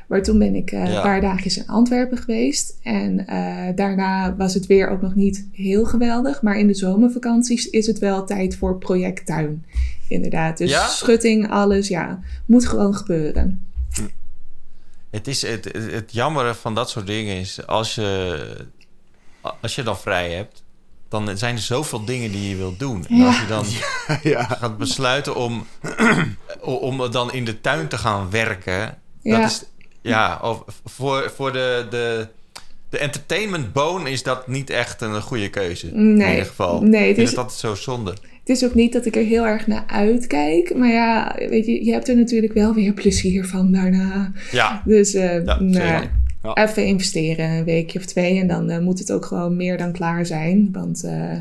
Maar 0.09 0.23
toen 0.23 0.39
ben 0.39 0.55
ik 0.55 0.71
eh, 0.73 0.87
Ja. 0.87 0.97
een 0.97 1.03
paar 1.03 1.21
dagjes 1.21 1.57
in 1.57 1.67
Antwerpen 1.67 2.19
geweest. 2.19 2.79
En 2.83 3.27
eh, 3.27 3.77
daarna 3.77 4.37
was 4.37 4.55
het 4.55 4.67
weer 4.67 4.89
ook 4.89 5.01
nog 5.03 5.15
niet 5.15 5.47
heel 5.53 5.85
geweldig. 5.85 6.43
Maar 6.43 6.59
in 6.59 6.67
de 6.67 6.75
zomervakanties 6.75 7.71
is 7.71 7.87
het 7.87 7.99
wel 7.99 8.25
tijd 8.27 8.57
voor 8.57 8.79
project 8.79 9.27
tuin. 9.27 9.65
Inderdaad. 10.09 10.59
Dus 10.59 10.71
Ja? 10.71 10.87
schutting, 10.87 11.51
alles, 11.51 11.89
ja. 11.89 12.21
Moet 12.47 12.67
gewoon 12.69 12.95
gebeuren. 12.95 13.67
Het, 15.11 15.27
is 15.29 15.43
het, 15.43 15.65
het, 15.65 15.93
het 15.93 16.13
jammere 16.13 16.55
van 16.55 16.75
dat 16.75 16.91
soort 16.91 17.07
dingen 17.07 17.37
is... 17.37 17.67
Als 17.67 17.95
je, 17.95 18.47
als 19.61 19.75
je 19.75 19.83
dan 19.83 19.99
vrij 19.99 20.31
hebt... 20.33 20.63
dan 21.09 21.37
zijn 21.39 21.55
er 21.55 21.61
zoveel 21.61 22.05
dingen 22.05 22.31
die 22.33 22.49
je 22.49 22.57
wilt 22.57 22.79
doen. 22.79 23.07
En 23.07 23.17
Ja. 23.17 23.27
als 23.27 23.41
je 23.41 23.47
dan 23.47 23.65
ja. 24.33 24.43
gaat 24.45 24.79
besluiten 24.79 25.37
om, 25.37 25.67
om 26.61 27.11
dan 27.11 27.33
in 27.33 27.45
de 27.45 27.61
tuin 27.61 27.89
te 27.89 27.99
gaan 27.99 28.31
werken... 28.31 28.99
Ja. 29.23 29.41
Dat 29.41 29.51
is, 29.51 29.65
ja, 30.03 30.39
of 30.43 30.65
voor, 30.85 31.31
voor 31.35 31.53
de, 31.53 31.87
de, 31.91 32.27
de 32.89 32.99
entertainment 32.99 33.73
bone 33.73 34.11
is 34.11 34.23
dat 34.23 34.49
niet 34.49 34.71
echt 34.71 35.01
een 35.01 35.23
goede 35.23 35.49
keuze. 35.51 35.87
in 35.89 36.17
Nee. 36.17 36.31
ieder 36.31 36.47
geval. 36.47 36.83
Nee, 36.83 37.09
het 37.09 37.19
is- 37.19 37.29
het 37.29 37.39
altijd 37.39 37.59
zo 37.59 37.75
zonde. 37.75 38.11
Het 38.11 38.57
is 38.57 38.65
ook 38.65 38.75
niet 38.75 38.93
dat 38.93 39.07
ik 39.07 39.17
er 39.17 39.25
heel 39.25 39.47
erg 39.47 39.67
naar 39.67 39.85
uitkijk. 39.87 40.75
Maar 40.77 40.89
ja, 40.91 41.35
weet 41.49 41.67
je, 41.67 41.85
je 41.85 41.93
hebt 41.93 42.09
er 42.09 42.17
natuurlijk 42.17 42.53
wel 42.53 42.75
weer 42.75 42.93
plezier 42.93 43.45
van 43.47 43.73
daarna. 43.73 44.33
Ja, 44.53 44.83
Dus 44.85 45.15
eh, 45.15 45.45
Ja, 45.45 45.61
nou. 45.61 46.07
Ja. 46.43 46.55
even 46.55 46.87
investeren, 46.87 47.51
een 47.51 47.65
weekje 47.65 47.99
of 47.99 48.05
twee. 48.05 48.39
En 48.41 48.47
dan 48.47 48.71
eh, 48.71 48.79
moet 48.79 48.99
het 48.99 49.13
ook 49.13 49.25
gewoon 49.25 49.57
meer 49.57 49.79
dan 49.79 49.93
klaar 49.93 50.27
zijn. 50.27 50.69
Want 50.73 51.05
eh 51.05 51.37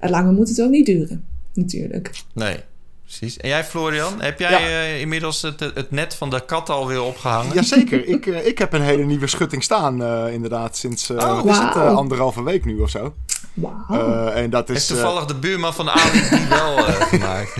langer 0.00 0.32
moet 0.32 0.48
het 0.48 0.62
ook 0.62 0.70
niet 0.70 0.86
duren, 0.86 1.24
natuurlijk. 1.54 2.10
nee. 2.34 2.56
Precies. 3.18 3.36
En 3.36 3.48
jij, 3.48 3.64
Florian, 3.64 4.20
heb 4.20 4.38
jij 4.38 4.50
Ja. 4.50 4.58
eh, 4.58 5.00
inmiddels 5.00 5.42
het, 5.42 5.60
het 5.60 5.90
net 5.90 6.14
van 6.14 6.30
de 6.30 6.44
kat 6.44 6.68
alweer 6.70 7.02
opgehangen? 7.02 7.54
Jazeker, 7.54 8.06
ik, 8.06 8.26
eh, 8.26 8.46
ik 8.46 8.58
heb 8.58 8.72
een 8.72 8.82
hele 8.82 9.04
nieuwe 9.04 9.26
schutting 9.26 9.62
staan, 9.62 10.02
eh, 10.02 10.32
inderdaad, 10.32 10.76
sinds 10.76 11.10
eh, 11.10 11.16
Oh, 11.16 11.50
is 11.50 11.58
het, 11.58 11.74
anderhalve 11.76 12.42
week 12.42 12.64
nu 12.64 12.80
of 12.80 12.90
zo. 12.90 13.14
Wauw. 13.54 13.84
Eh, 13.90 14.42
en 14.42 14.50
dat 14.50 14.68
Heeft 14.68 14.80
is. 14.80 14.90
eh, 14.90 14.96
toevallig 14.96 15.24
de 15.24 15.34
buurman 15.34 15.74
van 15.74 15.90
Ali 15.90 16.20
die 16.30 16.46
wel 16.48 16.76
eh, 16.86 16.94
gemaakt. 17.12 17.56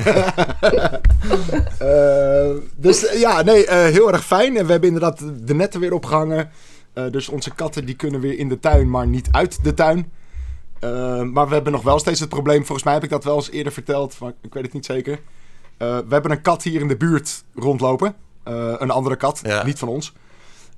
eh, 1.79 2.51
dus 2.77 3.07
ja, 3.19 3.43
nee, 3.43 3.67
eh, 3.67 3.93
heel 3.93 4.13
erg 4.13 4.25
fijn. 4.25 4.57
En 4.57 4.65
we 4.67 4.71
hebben 4.71 4.89
inderdaad 4.93 5.19
de 5.47 5.55
netten 5.55 5.81
weer 5.81 5.93
opgehangen. 5.93 6.51
Eh, 6.93 7.05
dus 7.11 7.29
onze 7.29 7.51
katten 7.55 7.85
die 7.85 7.95
kunnen 7.97 8.21
weer 8.21 8.39
in 8.39 8.49
de 8.49 8.59
tuin, 8.61 8.91
maar 8.91 9.07
niet 9.07 9.29
uit 9.31 9.65
de 9.65 9.75
tuin. 9.75 10.13
Eh, 10.81 11.23
maar 11.23 11.49
we 11.49 11.55
hebben 11.55 11.73
nog 11.73 11.83
wel 11.83 11.99
steeds 11.99 12.21
het 12.21 12.29
probleem. 12.29 12.65
Volgens 12.65 12.83
mij 12.85 12.95
heb 12.95 13.05
ik 13.05 13.11
dat 13.11 13.25
wel 13.25 13.37
eens 13.37 13.51
eerder 13.51 13.73
verteld, 13.73 14.17
maar 14.21 14.33
ik 14.43 14.55
weet 14.55 14.63
het 14.65 14.73
niet 14.73 14.87
zeker. 14.87 15.19
Eh, 15.81 15.97
we 15.99 16.13
hebben 16.13 16.31
een 16.31 16.43
kat 16.43 16.63
hier 16.63 16.81
in 16.81 16.89
de 16.89 16.97
buurt 16.97 17.45
rondlopen. 17.55 18.15
Eh, 18.43 18.75
een 18.79 18.91
andere 18.91 19.17
kat, 19.17 19.41
Ja. 19.43 19.65
niet 19.65 19.79
van 19.79 19.89
ons. 19.89 20.13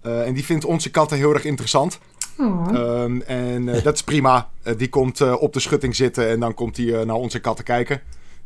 Eh, 0.00 0.26
en 0.26 0.35
die 0.35 0.44
vindt 0.44 0.64
onze 0.64 0.90
katten 0.90 1.16
heel 1.16 1.32
erg 1.35 1.44
interessant. 1.44 1.99
Oh. 2.38 2.68
Ehm, 2.75 3.21
en 3.21 3.68
eh, 3.68 3.82
dat 3.82 3.94
is 3.94 4.02
prima. 4.02 4.49
Die 4.76 4.88
komt 4.88 5.21
eh, 5.21 5.35
op 5.42 5.52
de 5.52 5.61
schutting 5.61 5.97
zitten 5.97 6.28
en 6.28 6.40
dan 6.40 6.54
komt 6.54 6.76
hij 6.76 7.00
eh, 7.00 7.06
naar 7.06 7.16
onze 7.16 7.38
katten 7.38 7.64
kijken. 7.64 8.00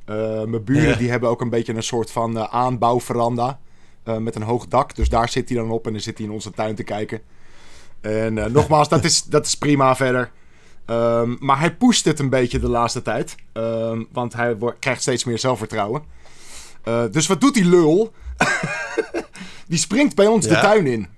Eh, 0.04 0.16
mijn 0.42 0.64
buren 0.64 0.88
Ja. 0.88 0.96
die 0.96 1.10
hebben 1.10 1.28
ook 1.28 1.40
een 1.40 1.50
beetje 1.50 1.74
een 1.74 1.82
soort 1.82 2.10
van 2.10 2.36
eh, 2.38 2.44
aanbouwveranda. 2.54 3.58
eh, 4.02 4.16
met 4.16 4.34
een 4.34 4.42
hoog 4.42 4.66
dak. 4.66 4.94
Dus 4.94 5.08
daar 5.08 5.28
zit 5.28 5.48
hij 5.48 5.58
dan 5.58 5.70
op 5.70 5.86
en 5.86 5.92
dan 5.92 6.00
zit 6.00 6.18
hij 6.18 6.26
in 6.26 6.32
onze 6.32 6.50
tuin 6.50 6.74
te 6.74 6.82
kijken. 6.82 7.20
En 8.00 8.38
eh, 8.38 8.44
nogmaals, 8.50 8.88
dat 8.88 9.04
is, 9.04 9.22
dat 9.22 9.46
is 9.46 9.54
prima 9.56 9.96
verder. 9.96 10.30
Ehm, 10.84 11.34
maar 11.38 11.58
hij 11.60 11.74
pusht 11.74 12.04
het 12.04 12.18
een 12.18 12.30
beetje 12.30 12.58
de 12.58 12.68
laatste 12.68 13.02
tijd. 13.02 13.34
Ehm, 13.52 14.02
want 14.12 14.32
hij 14.32 14.56
wordt- 14.56 14.78
krijgt 14.78 15.00
steeds 15.02 15.24
meer 15.24 15.38
zelfvertrouwen. 15.38 16.02
Eh, 16.86 17.02
dus 17.10 17.26
wat 17.26 17.40
doet 17.40 17.54
die 17.54 17.64
lul? 17.64 18.12
die 19.68 19.78
springt 19.78 20.14
bij 20.14 20.26
ons 20.26 20.46
de 20.46 20.54
tuin 20.54 20.86
in. 20.86 21.08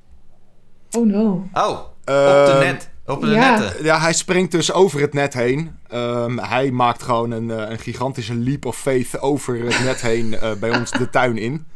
oh 0.93 1.07
no. 1.07 1.49
Oh, 1.53 1.71
op 1.71 2.07
de 2.07 2.13
Ehm, 2.13 2.59
net. 2.59 2.91
Op 3.07 3.21
de 3.21 3.27
ja. 3.27 3.59
netten. 3.59 3.85
Ja, 3.85 4.01
hij 4.01 4.13
springt 4.13 4.51
dus 4.51 4.73
over 4.73 5.01
het 5.01 5.13
net 5.13 5.35
heen. 5.35 5.79
Ehm, 5.89 6.39
hij 6.39 6.71
maakt 6.71 7.03
gewoon 7.03 7.31
een, 7.31 7.51
eh, 7.51 7.71
een 7.71 7.79
gigantische 7.79 8.35
leap 8.35 8.65
of 8.65 8.77
faith 8.79 9.21
over 9.21 9.61
het 9.61 9.85
net 9.85 10.01
heen 10.01 10.39
eh, 10.39 10.53
bij 10.61 10.79
ons 10.79 10.91
de 10.91 11.11
tuin 11.11 11.39
in. 11.39 11.67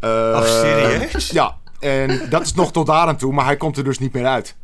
Eh, 0.00 0.10
Oh, 0.10 0.44
serieus? 0.44 1.30
Ja, 1.30 1.56
en 1.80 2.20
dat 2.30 2.42
is 2.42 2.54
nog 2.54 2.72
tot 2.72 2.86
daar 2.86 3.06
aan 3.06 3.16
toe, 3.16 3.32
maar 3.32 3.44
hij 3.44 3.56
komt 3.56 3.76
er 3.76 3.84
dus 3.84 3.98
niet 3.98 4.12
meer 4.12 4.26
uit. 4.26 4.56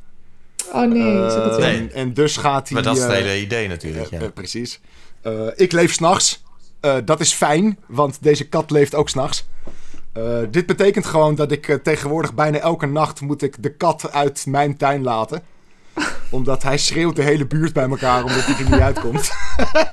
Oh 0.72 0.82
nee. 0.82 1.14
dat 1.16 1.34
het? 1.34 1.58
Nee. 1.58 1.88
En 1.90 2.14
dus 2.14 2.36
gaat 2.36 2.68
hij... 2.68 2.74
Maar 2.74 2.82
dat 2.82 2.96
is 2.96 3.02
het 3.02 3.12
hele 3.12 3.40
idee 3.40 3.68
natuurlijk. 3.68 4.10
Ja. 4.10 4.28
precies. 4.34 4.80
Eh, 5.22 5.46
ik 5.54 5.72
leef 5.72 5.92
s'nachts. 5.92 6.42
Eh 6.80 6.96
dat 7.04 7.20
is 7.20 7.32
fijn, 7.32 7.78
want 7.86 8.18
deze 8.20 8.48
kat 8.48 8.70
leeft 8.70 8.94
ook 8.94 9.08
s'nachts. 9.08 9.48
Eh 10.12 10.38
dit 10.50 10.66
betekent 10.66 11.06
gewoon 11.06 11.34
dat 11.34 11.52
ik 11.52 11.68
eh, 11.68 11.76
tegenwoordig 11.76 12.34
bijna 12.34 12.58
elke 12.58 12.86
nacht 12.86 13.20
moet 13.20 13.42
ik 13.42 13.62
de 13.62 13.74
kat 13.74 14.12
uit 14.12 14.46
mijn 14.46 14.76
tuin 14.76 15.02
laten. 15.02 15.42
Omdat 16.30 16.62
hij 16.62 16.78
schreeuwt 16.78 17.16
de 17.16 17.22
hele 17.22 17.46
buurt 17.46 17.72
bij 17.72 17.88
elkaar 17.88 18.24
omdat 18.24 18.44
hij 18.44 18.64
er 18.64 18.70
niet 18.70 18.80
uitkomt. 18.80 19.30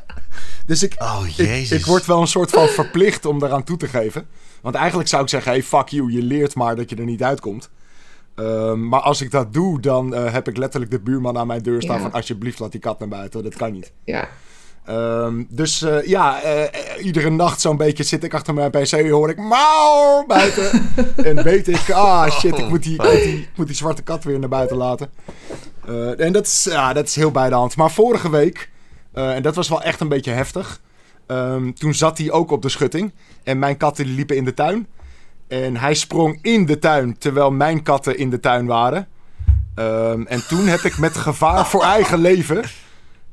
dus 0.65 0.83
ik, 0.83 0.95
Oh, 0.97 1.27
jezus. 1.27 1.79
ik 1.79 1.85
word 1.85 2.05
wel 2.05 2.21
een 2.21 2.27
soort 2.27 2.49
van 2.49 2.67
verplicht 2.67 3.25
om 3.25 3.39
daaraan 3.39 3.63
toe 3.63 3.77
te 3.77 3.87
geven. 3.87 4.27
Want 4.61 4.75
eigenlijk 4.75 5.09
zou 5.09 5.23
ik 5.23 5.29
zeggen, 5.29 5.51
hey, 5.51 5.63
fuck 5.63 5.87
you, 5.87 6.11
je 6.11 6.21
leert 6.21 6.55
maar 6.55 6.75
dat 6.75 6.89
je 6.89 6.95
er 6.95 7.03
niet 7.05 7.23
uitkomt. 7.23 7.69
Ehm, 8.35 8.87
maar 8.87 8.99
als 8.99 9.21
ik 9.21 9.31
dat 9.31 9.53
doe, 9.53 9.79
dan 9.79 10.11
heb 10.15 10.47
ik 10.47 10.57
letterlijk 10.57 10.91
de 10.91 10.99
buurman 10.99 11.37
aan 11.37 11.47
mijn 11.47 11.61
deur 11.61 11.81
staan 11.81 11.95
Ja. 11.95 12.01
van... 12.01 12.11
alsjeblieft, 12.11 12.59
laat 12.59 12.71
die 12.71 12.81
kat 12.81 12.99
naar 12.99 13.07
buiten, 13.07 13.43
dat 13.43 13.55
kan 13.55 13.71
niet. 13.71 13.91
Ja. 14.03 14.27
Ehm, 14.85 15.43
dus 15.49 15.81
eh, 15.81 16.03
ja, 16.03 16.41
eh, 16.41 17.05
iedere 17.05 17.29
nacht 17.29 17.61
zo'n 17.61 17.77
beetje 17.77 18.03
zit 18.03 18.23
ik 18.23 18.33
achter 18.33 18.53
mijn 18.53 18.71
pc 18.71 18.91
en 18.91 19.09
hoor 19.09 19.29
ik 19.29 19.37
mauw 19.37 20.25
buiten. 20.27 20.91
en 21.29 21.43
weet 21.43 21.67
ik, 21.67 21.91
ah 21.91 22.31
shit, 22.31 22.57
ik 22.57 22.69
moet 22.69 22.83
die, 22.83 22.93
ik 22.93 23.03
moet 23.03 23.23
die, 23.23 23.37
ik 23.37 23.49
moet 23.55 23.67
die 23.67 23.75
zwarte 23.75 24.01
kat 24.01 24.23
weer 24.23 24.39
naar 24.39 24.49
buiten 24.49 24.77
laten. 24.77 25.09
Eh, 25.85 26.19
en 26.19 26.31
dat 26.31 26.45
is, 26.45 26.67
ja, 26.69 26.93
dat 26.93 27.07
is 27.07 27.15
heel 27.15 27.31
bij 27.31 27.49
de 27.49 27.55
hand. 27.55 27.75
Maar 27.75 27.91
vorige 27.91 28.29
week, 28.29 28.69
en 29.13 29.41
dat 29.41 29.55
was 29.55 29.69
wel 29.69 29.81
echt 29.81 29.99
een 29.99 30.07
beetje 30.07 30.31
heftig. 30.31 30.81
ehm, 31.27 31.71
toen 31.71 31.93
zat 31.93 32.17
hij 32.17 32.31
ook 32.31 32.51
op 32.51 32.61
de 32.61 32.69
schutting. 32.69 33.13
En 33.43 33.59
mijn 33.59 33.77
katten 33.77 34.05
liepen 34.05 34.35
in 34.35 34.45
de 34.45 34.53
tuin. 34.53 34.87
En 35.47 35.77
hij 35.77 35.93
sprong 35.93 36.39
in 36.41 36.65
de 36.65 36.79
tuin 36.79 37.17
terwijl 37.17 37.51
mijn 37.51 37.83
katten 37.83 38.17
in 38.17 38.29
de 38.29 38.39
tuin 38.39 38.65
waren. 38.65 39.07
Ehm, 39.75 40.21
en 40.21 40.47
toen 40.47 40.67
heb 40.67 40.79
ik 40.79 40.97
met 40.97 41.17
gevaar 41.17 41.65
voor 41.65 41.83
eigen 41.83 42.19
leven... 42.19 42.63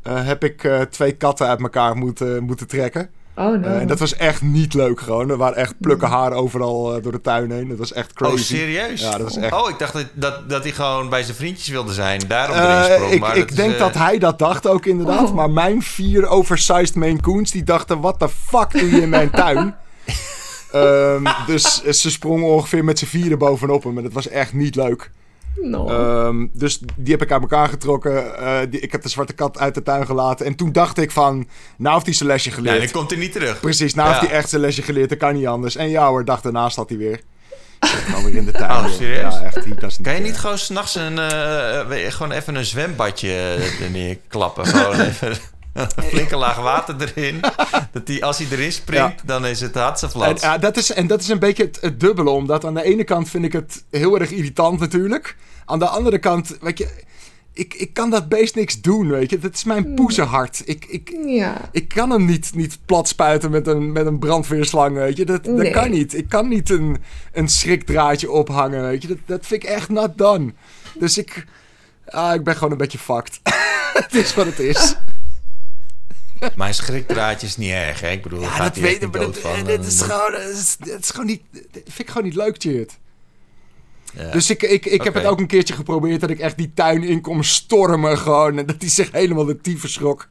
eh, 0.03 0.27
heb 0.27 0.45
ik 0.45 0.65
eh, 0.65 0.81
twee 0.81 1.13
katten 1.13 1.47
uit 1.47 1.61
elkaar 1.61 1.97
moeten, 1.97 2.43
moeten 2.43 2.67
trekken. 2.67 3.11
Oh 3.37 3.45
no. 3.45 3.69
Eh, 3.69 3.81
en 3.81 3.87
dat 3.87 3.99
was 3.99 4.17
echt 4.17 4.43
niet 4.43 4.75
leuk 4.75 5.01
gewoon. 5.01 5.31
Er 5.31 5.37
waren 5.37 5.57
echt 5.57 5.75
plukken 5.81 6.09
haar 6.09 6.33
overal 6.33 7.01
door 7.03 7.13
de 7.13 7.21
tuin 7.21 7.51
heen. 7.51 7.69
Dat 7.69 7.79
was 7.79 7.93
echt 7.93 8.13
crazy. 8.13 8.35
Oh, 8.35 8.39
serieus? 8.39 9.01
Ja, 9.01 9.11
dat 9.11 9.23
was 9.23 9.37
echt... 9.37 9.53
Oh, 9.53 9.71
ik 9.71 9.79
dacht 9.79 9.93
dat, 9.93 10.07
dat, 10.15 10.49
dat 10.49 10.63
hij 10.63 10.73
gewoon 10.73 11.09
bij 11.09 11.23
zijn 11.23 11.37
vriendjes 11.37 11.69
wilde 11.69 11.93
zijn. 11.93 12.21
Daarom 12.29 12.57
erin 12.57 12.85
sprong. 12.93 13.13
ik 13.13 13.21
maar 13.21 13.37
ik 13.37 13.57
denk 13.57 13.79
dat 13.79 13.95
hij 13.95 14.19
dat 14.19 14.39
dacht 14.39 14.67
ook 14.67 14.87
inderdaad. 14.87 15.29
Oh. 15.29 15.35
Maar 15.35 15.51
mijn 15.51 15.83
vier 15.83 16.27
oversized 16.27 16.95
Maine 16.95 17.21
Coons... 17.21 17.51
die 17.51 17.65
dachten, 17.65 18.01
wat 18.01 18.21
de 18.21 18.29
fuck 18.29 18.71
doe 18.71 18.91
je 18.91 19.01
in 19.01 19.09
mijn 19.09 19.31
tuin? 19.43 19.75
Ehm, 20.73 21.25
dus 21.47 21.83
ze 21.83 22.11
sprongen 22.11 22.49
ongeveer 22.49 22.85
met 22.85 22.99
z'n 22.99 23.07
vieren 23.07 23.39
bovenop 23.39 23.85
hem. 23.85 23.97
En 23.97 24.03
dat 24.03 24.13
was 24.13 24.29
echt 24.29 24.53
niet 24.53 24.77
leuk. 24.77 25.11
No. 25.61 25.87
Ehm, 25.89 26.47
dus 26.53 26.81
die 26.97 27.13
heb 27.13 27.23
ik 27.23 27.33
uit 27.33 27.41
elkaar 27.43 27.69
getrokken. 27.69 28.37
Eh, 28.39 28.59
die, 28.71 28.81
ik 28.81 28.93
heb 28.93 29.03
de 29.03 29.09
zwarte 29.09 29.33
kat 29.33 29.59
uit 29.59 29.75
de 29.75 29.83
tuin 29.83 30.07
gelaten. 30.07 30.47
En 30.47 30.55
toen 30.55 30.73
dacht 30.73 30.99
ik 30.99 31.11
van, 31.11 31.49
nou 31.77 31.95
heeft 31.95 32.07
hij 32.07 32.15
zijn 32.15 32.29
lesje 32.29 32.49
Nee, 32.49 32.57
geleerd. 32.59 32.79
dan 32.83 32.91
komt 32.91 33.11
hij 33.11 33.19
niet 33.19 33.33
terug. 33.33 33.61
Precies, 33.61 33.95
nou 33.95 34.09
Ja. 34.09 34.15
heeft 34.15 34.27
hij 34.31 34.39
echt 34.39 34.49
zijn 34.49 34.61
lesje 34.61 34.83
geleerd. 34.83 35.09
Dat 35.09 35.19
kan 35.19 35.35
niet 35.35 35.47
anders. 35.47 35.77
En 35.77 35.89
ja 35.89 36.09
hoor, 36.09 36.25
dag 36.25 36.41
daarna 36.41 36.69
staat 36.69 36.89
hij 36.89 36.99
weer. 36.99 37.21
Gewoon 37.81 38.25
weer 38.25 38.35
in 38.35 38.45
de 38.45 38.53
tuin. 38.53 38.71
Oh, 38.85 38.91
serieus? 38.91 39.35
Ja, 39.35 39.43
echt. 39.43 40.01
Kan 40.03 40.15
je 40.15 40.21
niet 40.21 40.39
gewoon 40.39 40.59
s'nachts 40.59 40.95
een, 40.95 41.19
eh, 41.19 41.81
gewoon 42.09 42.33
even 42.33 42.55
een 42.55 42.65
zwembadje 42.65 43.29
eh, 43.29 43.81
er 43.85 43.91
neerklappen? 43.91 44.67
Gewoon 44.67 45.01
even 45.11 45.37
flinke 46.11 46.37
laag 46.37 46.57
water 46.57 46.97
erin. 47.01 47.41
Dat 47.93 48.07
die, 48.07 48.25
als 48.25 48.39
hij 48.39 48.47
erin 48.51 48.73
springt, 48.73 49.27
dan 49.27 49.47
is 49.47 49.61
het 49.61 49.75
hartstikke 49.75 50.35
ja, 50.41 50.59
dat 50.59 50.77
is, 50.77 50.93
en 50.93 51.07
dat 51.07 51.21
is 51.21 51.29
een 51.29 51.39
beetje 51.39 51.63
het, 51.63 51.79
het 51.81 52.01
dubbele. 52.01 52.31
Omdat 52.31 52.65
aan 52.65 52.75
de 52.75 52.83
ene 52.83 53.05
kant 53.05 53.29
vind 53.29 53.45
ik 53.45 53.53
het 53.53 53.85
heel 53.91 54.19
erg 54.21 54.31
irritant 54.31 54.81
natuurlijk. 54.81 55.37
Aan 55.65 55.79
de 55.79 55.87
andere 55.87 56.19
kant, 56.19 56.57
weet 56.61 56.79
je... 56.79 56.89
Ik, 57.55 57.75
ik 57.75 57.95
kan 57.95 58.11
dat 58.11 58.29
beest 58.29 58.55
niks 58.55 58.81
doen, 58.81 59.09
weet 59.09 59.31
je. 59.31 59.39
Dat 59.39 59.55
is 59.55 59.65
mijn 59.65 59.95
poezenhart. 59.95 60.63
Ik, 60.65 60.85
ik, 60.85 61.13
ja. 61.27 61.69
ik 61.73 61.89
kan 61.89 62.11
hem 62.11 62.25
niet, 62.25 62.51
niet 62.55 62.79
plat 62.87 63.09
spuiten 63.09 63.51
met 63.51 63.67
een, 63.67 63.93
met 63.93 64.07
een 64.07 64.19
brandweerslang, 64.19 64.97
weet 64.97 65.17
je. 65.17 65.25
Dat, 65.25 65.45
dat 65.45 65.55
Nee. 65.55 65.71
kan 65.71 65.91
niet. 65.91 66.15
Ik 66.15 66.29
kan 66.29 66.49
niet 66.49 66.71
een, 66.71 66.97
een 67.33 67.49
schrikdraadje 67.49 68.31
ophangen, 68.31 68.83
weet 68.83 69.03
je. 69.03 69.09
Dat, 69.09 69.19
dat 69.27 69.47
vind 69.47 69.63
ik 69.63 69.69
echt 69.69 69.89
not 69.89 70.19
done. 70.19 70.53
Dus 70.99 71.19
ik... 71.19 71.45
Ah, 72.07 72.35
ik 72.35 72.45
ben 72.45 72.55
gewoon 72.55 72.71
een 72.73 72.79
beetje 72.79 72.99
fucked. 72.99 73.41
het 73.93 74.15
is 74.15 74.35
wat 74.35 74.47
het 74.47 74.59
is. 74.59 74.97
Maar 76.57 76.69
een 76.69 76.75
schrikdraadje 76.75 77.47
is 77.47 77.57
niet 77.57 77.71
erg, 77.71 78.01
hè? 78.01 78.11
Ik 78.11 78.23
bedoel, 78.23 78.41
Ja, 78.41 78.49
gaat 78.49 78.75
dat 78.75 78.83
weet 78.83 79.03
ik. 79.03 79.13
dat, 79.13 79.39
van. 79.39 79.65
dit 79.65 79.87
is 79.87 80.01
gewoon... 80.01 80.33
Dat 80.33 80.49
is, 80.49 80.77
dat 80.79 81.01
is 81.01 81.11
gewoon 81.11 81.27
niet... 81.27 81.43
Dat 81.53 81.63
vind 81.85 81.99
ik 81.99 82.09
gewoon 82.09 82.25
niet 82.25 82.35
leuk, 82.37 82.55
Cheert. 82.59 82.99
Ja. 84.15 84.31
Dus 84.31 84.51
ik, 84.51 84.63
ik, 84.63 84.87
ik 84.87 85.03
heb 85.03 85.15
het 85.15 85.25
ook 85.25 85.39
een 85.41 85.47
keertje 85.47 85.75
geprobeerd 85.75 86.21
dat 86.21 86.31
ik 86.31 86.39
echt 86.39 86.57
die 86.57 86.73
tuin 86.75 87.03
in 87.03 87.21
kom 87.21 87.43
stormen 87.43 88.19
gewoon. 88.19 88.59
En 88.59 88.67
dat 88.67 88.77
hij 88.79 88.91
zich 88.91 89.11
helemaal 89.13 89.45
de 89.45 89.61
tyfus 89.61 89.93
schrok. 89.93 90.29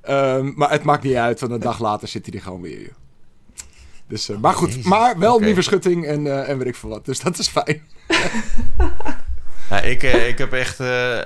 Ehm, 0.00 0.52
maar 0.54 0.70
het 0.70 0.82
maakt 0.82 1.02
niet 1.02 1.14
uit, 1.14 1.40
want 1.40 1.52
een 1.52 1.60
dag 1.60 1.78
later 1.78 2.08
zit 2.08 2.26
hij 2.26 2.34
er 2.34 2.42
gewoon 2.42 2.60
weer. 2.60 2.80
joh. 2.80 2.92
Dus, 4.08 4.30
uh, 4.30 4.36
maar 4.38 4.54
goed, 4.54 4.68
Jezus. 4.68 4.84
maar 4.84 5.18
wel 5.18 5.34
Oké. 5.34 5.44
nieuwe 5.44 5.62
schutting 5.62 6.06
en, 6.06 6.26
eh, 6.26 6.48
en 6.48 6.58
weet 6.58 6.66
ik 6.66 6.74
veel 6.76 6.88
wat. 6.88 7.04
Dus 7.04 7.20
dat 7.20 7.38
is 7.38 7.48
fijn. 7.48 7.82
Ja, 9.72 9.80
ik, 9.80 10.02
eh, 10.02 10.28
ik 10.28 10.38
heb 10.38 10.52
echt, 10.52 10.80
eh, 10.80 11.18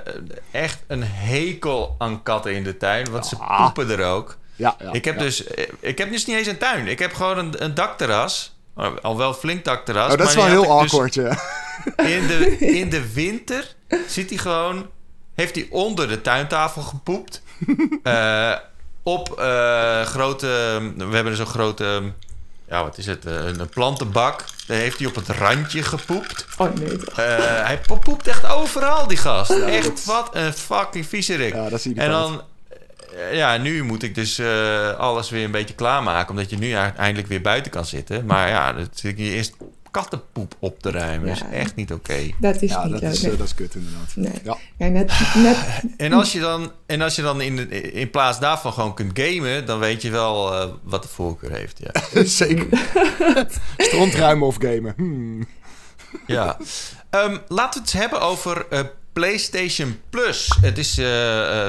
echt 0.51 0.79
een 0.87 1.03
hekel 1.03 1.95
aan 1.97 2.23
katten 2.23 2.53
in 2.53 2.63
de 2.63 2.77
tuin, 2.77 3.11
want 3.11 3.25
ze 3.25 3.35
Ah. 3.37 3.63
poepen 3.63 3.97
er 3.97 4.05
ook. 4.05 4.37
Ja, 4.55 4.75
ja, 4.79 4.91
ik, 4.91 5.05
heb 5.05 5.15
ja. 5.15 5.21
dus, 5.21 5.43
eh, 5.43 5.67
ik 5.79 5.97
heb 5.97 6.11
dus 6.11 6.25
niet 6.25 6.37
eens 6.37 6.47
een 6.47 6.57
tuin. 6.57 6.87
Ik 6.87 6.99
heb 6.99 7.13
gewoon 7.13 7.37
een, 7.37 7.63
een 7.63 7.73
dakterras. 7.73 8.55
Maar 8.73 9.01
Al 9.01 9.17
wel 9.17 9.33
flink 9.33 9.65
dakterras. 9.65 10.11
Oh, 10.11 10.17
dat 10.17 10.27
is 10.27 10.35
wel 10.35 10.45
heel 10.45 10.61
dus 10.61 10.69
awkward, 10.69 11.13
ja. 11.13 11.29
in, 12.15 12.27
de, 12.27 12.57
in 12.81 12.89
de 12.89 13.13
winter 13.13 13.75
zit 14.07 14.29
hij 14.29 14.37
gewoon... 14.37 14.89
Heeft 15.35 15.55
hij 15.55 15.67
onder 15.69 16.07
de 16.07 16.21
tuintafel 16.21 16.81
gepoept. 16.81 17.41
Eh, 18.03 18.55
op 19.03 19.39
grote... 20.05 20.47
We 20.97 21.15
hebben 21.15 21.35
zo'n 21.35 21.45
grote... 21.45 22.01
Ja, 22.69 22.83
wat 22.83 22.97
is 22.97 23.05
het? 23.05 23.25
eh, 23.25 23.33
Een 23.45 23.69
plantenbak. 23.69 24.43
Daar 24.67 24.77
heeft 24.77 24.97
hij 24.99 25.07
op 25.07 25.15
het 25.15 25.27
randje 25.29 25.83
gepoept. 25.83 26.45
Oh 26.57 26.73
nee, 26.73 26.97
toch. 26.97 27.19
Eh, 27.19 27.25
hij 27.65 27.79
po- 27.87 27.95
poept 27.97 28.27
echt 28.27 28.45
overal, 28.49 29.07
die 29.07 29.17
gast. 29.17 29.49
dat 29.49 29.61
echt, 29.69 30.05
wat 30.05 30.29
een 30.31 30.53
fucking 30.53 31.05
viezerik. 31.05 31.53
Ja, 31.53 31.69
dat 31.69 31.81
zie 31.81 31.95
je 31.95 32.01
en 32.01 32.09
dan... 32.09 32.41
eh, 33.11 33.35
Ja, 33.37 33.57
nu 33.57 33.83
moet 33.83 34.03
ik 34.03 34.15
dus 34.15 34.41
alles 34.97 35.29
weer 35.29 35.43
een 35.43 35.51
beetje 35.51 35.75
klaarmaken. 35.75 36.29
Omdat 36.29 36.49
je 36.49 36.57
nu 36.57 36.71
eindelijk 36.73 37.27
weer 37.27 37.41
buiten 37.41 37.71
kan 37.71 37.85
zitten. 37.85 38.25
Maar 38.25 38.49
ja, 38.49 38.73
dan 38.73 38.87
zit 38.93 39.11
ik 39.11 39.17
hier 39.17 39.33
eerst 39.33 39.53
kattenpoep 40.01 40.55
op 40.59 40.79
te 40.81 40.91
ruimen. 40.91 41.27
Ja. 41.27 41.33
is 41.33 41.41
echt 41.51 41.75
niet 41.75 41.93
oké. 41.93 42.29
Dat 42.39 42.61
is 42.61 42.69
Ja, 42.69 42.83
niet 42.83 42.91
dat 42.91 43.01
leuk. 43.01 43.11
is, 43.11 43.21
nee. 43.21 43.31
eh, 43.31 43.37
dat 43.37 43.47
is 43.47 43.53
kut 43.53 43.75
inderdaad. 43.75 44.15
Nee. 44.15 44.31
Ja. 44.43 44.57
Ja, 44.77 44.87
net, 44.87 45.11
net, 45.35 45.57
En 45.97 46.13
als 46.13 46.31
je 46.31 46.39
dan, 46.39 46.71
en 46.85 47.01
als 47.01 47.15
je 47.15 47.21
dan 47.21 47.41
in, 47.41 47.55
de- 47.55 47.67
in 47.91 48.09
plaats 48.09 48.39
daarvan 48.39 48.73
gewoon 48.73 48.93
kunt 48.93 49.19
gamen... 49.19 49.65
dan 49.65 49.79
weet 49.79 50.01
je 50.01 50.09
wel 50.09 50.53
eh, 50.61 50.69
wat 50.83 51.01
de 51.03 51.09
voorkeur 51.09 51.51
heeft. 51.51 51.79
Ja. 51.79 52.23
Zeker. 52.23 52.67
Strontruimen 53.77 54.47
of 54.47 54.55
gamen. 54.59 54.93
Hmm. 54.97 55.47
Ja. 56.27 56.57
Ehm, 57.09 57.37
laten 57.47 57.81
we 57.81 57.87
het 57.89 57.99
hebben 57.99 58.21
over 58.21 58.65
eh, 58.69 58.79
PlayStation 59.13 59.99
Plus. 60.09 60.57
Het 60.61 60.77
is 60.77 60.97
eh, 60.97 61.05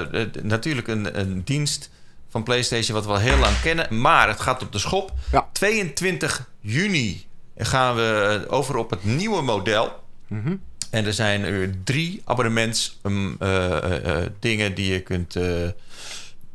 eh, 0.00 0.20
eh, 0.22 0.28
natuurlijk 0.42 0.88
een, 0.88 1.18
een 1.20 1.42
dienst 1.44 1.90
van 2.30 2.42
PlayStation 2.42 2.96
wat 2.96 3.06
we 3.06 3.12
al 3.12 3.18
heel 3.18 3.36
lang 3.38 3.60
kennen. 3.60 4.00
Maar 4.00 4.28
het 4.28 4.40
gaat 4.40 4.62
op 4.62 4.72
de 4.72 4.78
schop. 4.78 5.12
Ja. 5.32 5.48
22 5.52 6.48
juni 6.60 7.26
gaan 7.66 7.94
we 7.96 8.40
eh, 8.46 8.52
over 8.52 8.76
op 8.76 8.90
het 8.90 9.04
nieuwe 9.04 9.42
model. 9.42 10.02
Mhm. 10.26 10.56
En 10.90 11.04
er 11.06 11.12
zijn 11.12 11.42
er 11.44 11.70
drie 11.84 12.22
abonnements 12.24 12.98
um, 13.02 13.36
eh, 13.38 13.76
eh, 13.76 14.16
eh, 14.22 14.30
dingen 14.38 14.74
die 14.74 14.92
je 14.92 15.00
kunt... 15.00 15.36
eh, 15.36 15.68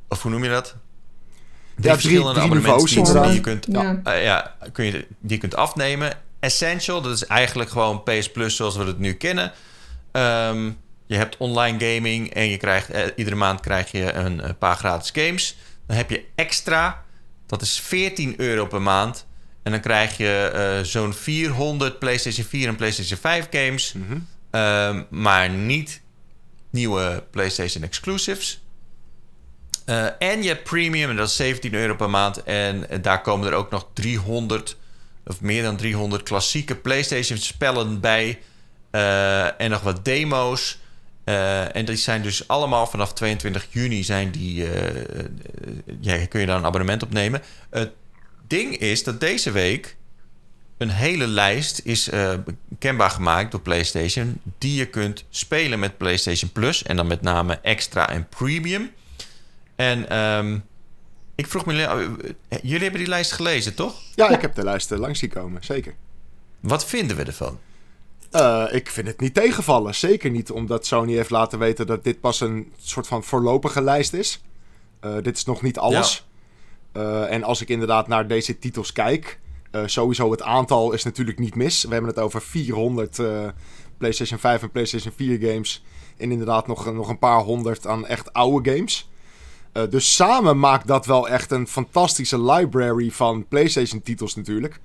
of 0.07 0.21
hoe 0.21 0.31
noem 0.31 0.43
je 0.43 0.49
dat? 0.49 0.65
Drie 0.65 0.75
drie- 1.75 1.91
verschillende 1.93 2.33
drie 2.33 2.43
abonnementsdiensten 2.43 3.21
die 3.23 3.33
je 3.33 3.39
kunt 3.39 3.65
Ja. 3.69 4.13
ja, 4.15 4.55
kun 4.71 4.85
je, 4.85 4.91
die 4.91 5.07
je 5.35 5.37
kunt 5.37 5.55
afnemen. 5.55 6.17
Essential, 6.39 7.01
dat 7.01 7.11
is 7.13 7.25
eigenlijk 7.25 7.69
gewoon 7.69 8.03
PS 8.03 8.31
Plus 8.31 8.55
zoals 8.55 8.75
we 8.75 8.83
het 8.83 8.99
nu 8.99 9.13
kennen. 9.13 9.51
Ehm, 10.11 10.71
je 11.05 11.15
hebt 11.15 11.37
online 11.37 11.93
gaming 11.93 12.33
en 12.33 12.49
je 12.49 12.57
krijgt, 12.57 12.89
eh, 12.89 13.01
iedere 13.15 13.35
maand 13.35 13.59
krijg 13.59 13.91
je 13.91 14.11
een, 14.13 14.41
paar 14.59 14.75
gratis 14.75 15.09
games. 15.13 15.57
Dan 15.87 15.97
heb 15.97 16.09
je 16.09 16.23
extra, 16.35 17.03
dat 17.47 17.61
is 17.61 17.79
14 17.79 18.33
euro 18.37 18.65
per 18.65 18.81
maand. 18.81 19.25
En 19.63 19.71
dan 19.71 19.81
krijg 19.81 20.17
je 20.17 20.51
eh, 20.53 20.85
zo'n 20.85 21.13
400 21.13 21.99
PlayStation 21.99 22.45
4 22.45 22.67
en 22.67 22.75
PlayStation 22.75 23.19
5 23.19 23.47
games. 23.51 23.93
Mhm. 23.93 24.17
Ehm, 24.49 25.03
maar 25.09 25.49
niet 25.49 26.01
nieuwe 26.69 27.23
PlayStation 27.31 27.83
exclusives. 27.83 28.61
Eh, 29.85 30.05
en 30.19 30.43
je 30.43 30.47
hebt 30.47 30.63
premium, 30.63 31.09
en 31.09 31.15
dat 31.15 31.27
is 31.27 31.35
17 31.35 31.73
euro 31.73 31.95
per 31.95 32.09
maand. 32.09 32.43
En 32.43 32.89
eh, 32.89 32.97
daar 33.01 33.21
komen 33.21 33.47
er 33.47 33.53
ook 33.53 33.71
nog 33.71 33.87
300, 33.93 34.77
of 35.25 35.41
meer 35.41 35.63
dan 35.63 35.77
300 35.77 36.23
klassieke 36.23 36.75
PlayStation 36.75 37.37
spellen 37.37 37.99
bij. 37.99 38.39
En 39.57 39.69
nog 39.69 39.81
wat 39.81 40.05
demo's. 40.05 40.79
En 41.23 41.85
die 41.85 41.95
zijn 41.95 42.21
dus 42.21 42.47
allemaal 42.47 42.87
vanaf 42.87 43.13
22 43.13 43.67
juni 43.69 44.03
zijn 44.03 44.31
die, 44.31 44.67
ja, 45.99 46.25
kun 46.25 46.39
je 46.39 46.45
daar 46.45 46.57
een 46.57 46.65
abonnement 46.65 47.03
op 47.03 47.13
nemen. 47.13 47.41
Het 47.69 47.91
ding 48.53 48.77
is 48.77 49.03
dat 49.03 49.19
deze 49.19 49.51
week 49.51 49.95
een 50.77 50.89
hele 50.89 51.27
lijst 51.27 51.81
is 51.83 52.09
eh, 52.09 52.33
kenbaar 52.79 53.09
gemaakt 53.09 53.51
door 53.51 53.61
PlayStation 53.61 54.41
die 54.57 54.75
je 54.75 54.85
kunt 54.85 55.25
spelen 55.29 55.79
met 55.79 55.97
PlayStation 55.97 56.51
Plus 56.51 56.83
en 56.83 56.95
dan 56.95 57.07
met 57.07 57.21
name 57.21 57.59
extra 57.61 58.09
en 58.09 58.27
premium. 58.27 58.91
En 59.75 60.09
ehm, 60.09 60.59
ik 61.35 61.47
vroeg 61.47 61.65
me, 61.65 61.83
eh, 61.83 62.59
jullie 62.61 62.81
hebben 62.81 62.99
die 62.99 63.09
lijst 63.09 63.31
gelezen, 63.31 63.75
toch? 63.75 64.01
Ja, 64.15 64.29
Ja. 64.29 64.35
ik 64.35 64.41
heb 64.41 64.55
de 64.55 64.63
lijst 64.63 64.91
eh, 64.91 64.99
langs 64.99 65.19
zien 65.19 65.29
komen, 65.29 65.63
zeker. 65.63 65.95
Wat 66.59 66.85
vinden 66.85 67.17
we 67.17 67.23
ervan? 67.23 67.59
Ik 68.71 68.89
vind 68.89 69.07
het 69.07 69.19
niet 69.19 69.33
tegenvallen. 69.33 69.95
Zeker 69.95 70.29
niet 70.29 70.51
omdat 70.51 70.85
Sony 70.85 71.13
heeft 71.13 71.29
laten 71.29 71.59
weten 71.59 71.87
dat 71.87 72.03
dit 72.03 72.19
pas 72.19 72.41
een 72.41 72.71
soort 72.81 73.07
van 73.07 73.23
voorlopige 73.23 73.81
lijst 73.81 74.13
is. 74.13 74.41
Dit 75.21 75.37
is 75.37 75.45
nog 75.45 75.61
niet 75.61 75.77
alles. 75.77 76.25
Eh, 76.93 77.31
en 77.31 77.43
als 77.43 77.61
ik 77.61 77.69
inderdaad 77.69 78.07
naar 78.07 78.27
deze 78.27 78.59
titels 78.59 78.91
kijk, 78.91 79.39
eh, 79.71 79.81
sowieso 79.85 80.31
het 80.31 80.41
aantal 80.41 80.91
is 80.91 81.03
natuurlijk 81.03 81.39
niet 81.39 81.55
mis. 81.55 81.83
We 81.83 81.91
hebben 81.91 82.09
het 82.09 82.19
over 82.19 82.41
400 82.41 83.19
eh, 83.19 83.47
PlayStation 83.97 84.39
5 84.39 84.61
en 84.61 84.71
PlayStation 84.71 85.13
4 85.15 85.39
games. 85.39 85.83
En 86.17 86.31
inderdaad 86.31 86.67
nog, 86.67 86.93
nog 86.93 87.09
een 87.09 87.19
paar 87.19 87.39
honderd 87.39 87.87
aan 87.87 88.07
echt 88.07 88.33
oude 88.33 88.71
games. 88.71 89.07
Dus 89.89 90.15
samen 90.15 90.59
maakt 90.59 90.87
dat 90.87 91.05
wel 91.05 91.29
echt 91.29 91.51
een 91.51 91.67
fantastische 91.67 92.41
library 92.41 93.11
van 93.11 93.47
PlayStation 93.47 94.01
titels 94.01 94.35
natuurlijk. 94.35 94.79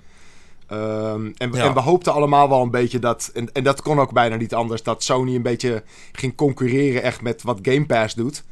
Ehm, 0.66 1.30
en, 1.36 1.52
Ja. 1.52 1.64
en 1.64 1.74
we 1.74 1.80
hoopten 1.80 2.12
allemaal 2.12 2.48
wel 2.48 2.62
een 2.62 2.70
beetje 2.70 2.98
dat... 2.98 3.30
En, 3.34 3.52
en 3.52 3.64
dat 3.64 3.82
kon 3.82 4.00
ook 4.00 4.12
bijna 4.12 4.36
niet 4.36 4.54
anders. 4.54 4.82
Dat 4.82 5.02
Sony 5.02 5.34
een 5.34 5.42
beetje 5.42 5.82
ging 6.12 6.34
concurreren 6.34 7.02
echt 7.02 7.22
met 7.22 7.42
wat 7.42 7.58
Game 7.62 7.86
Pass 7.86 8.14
doet. 8.14 8.44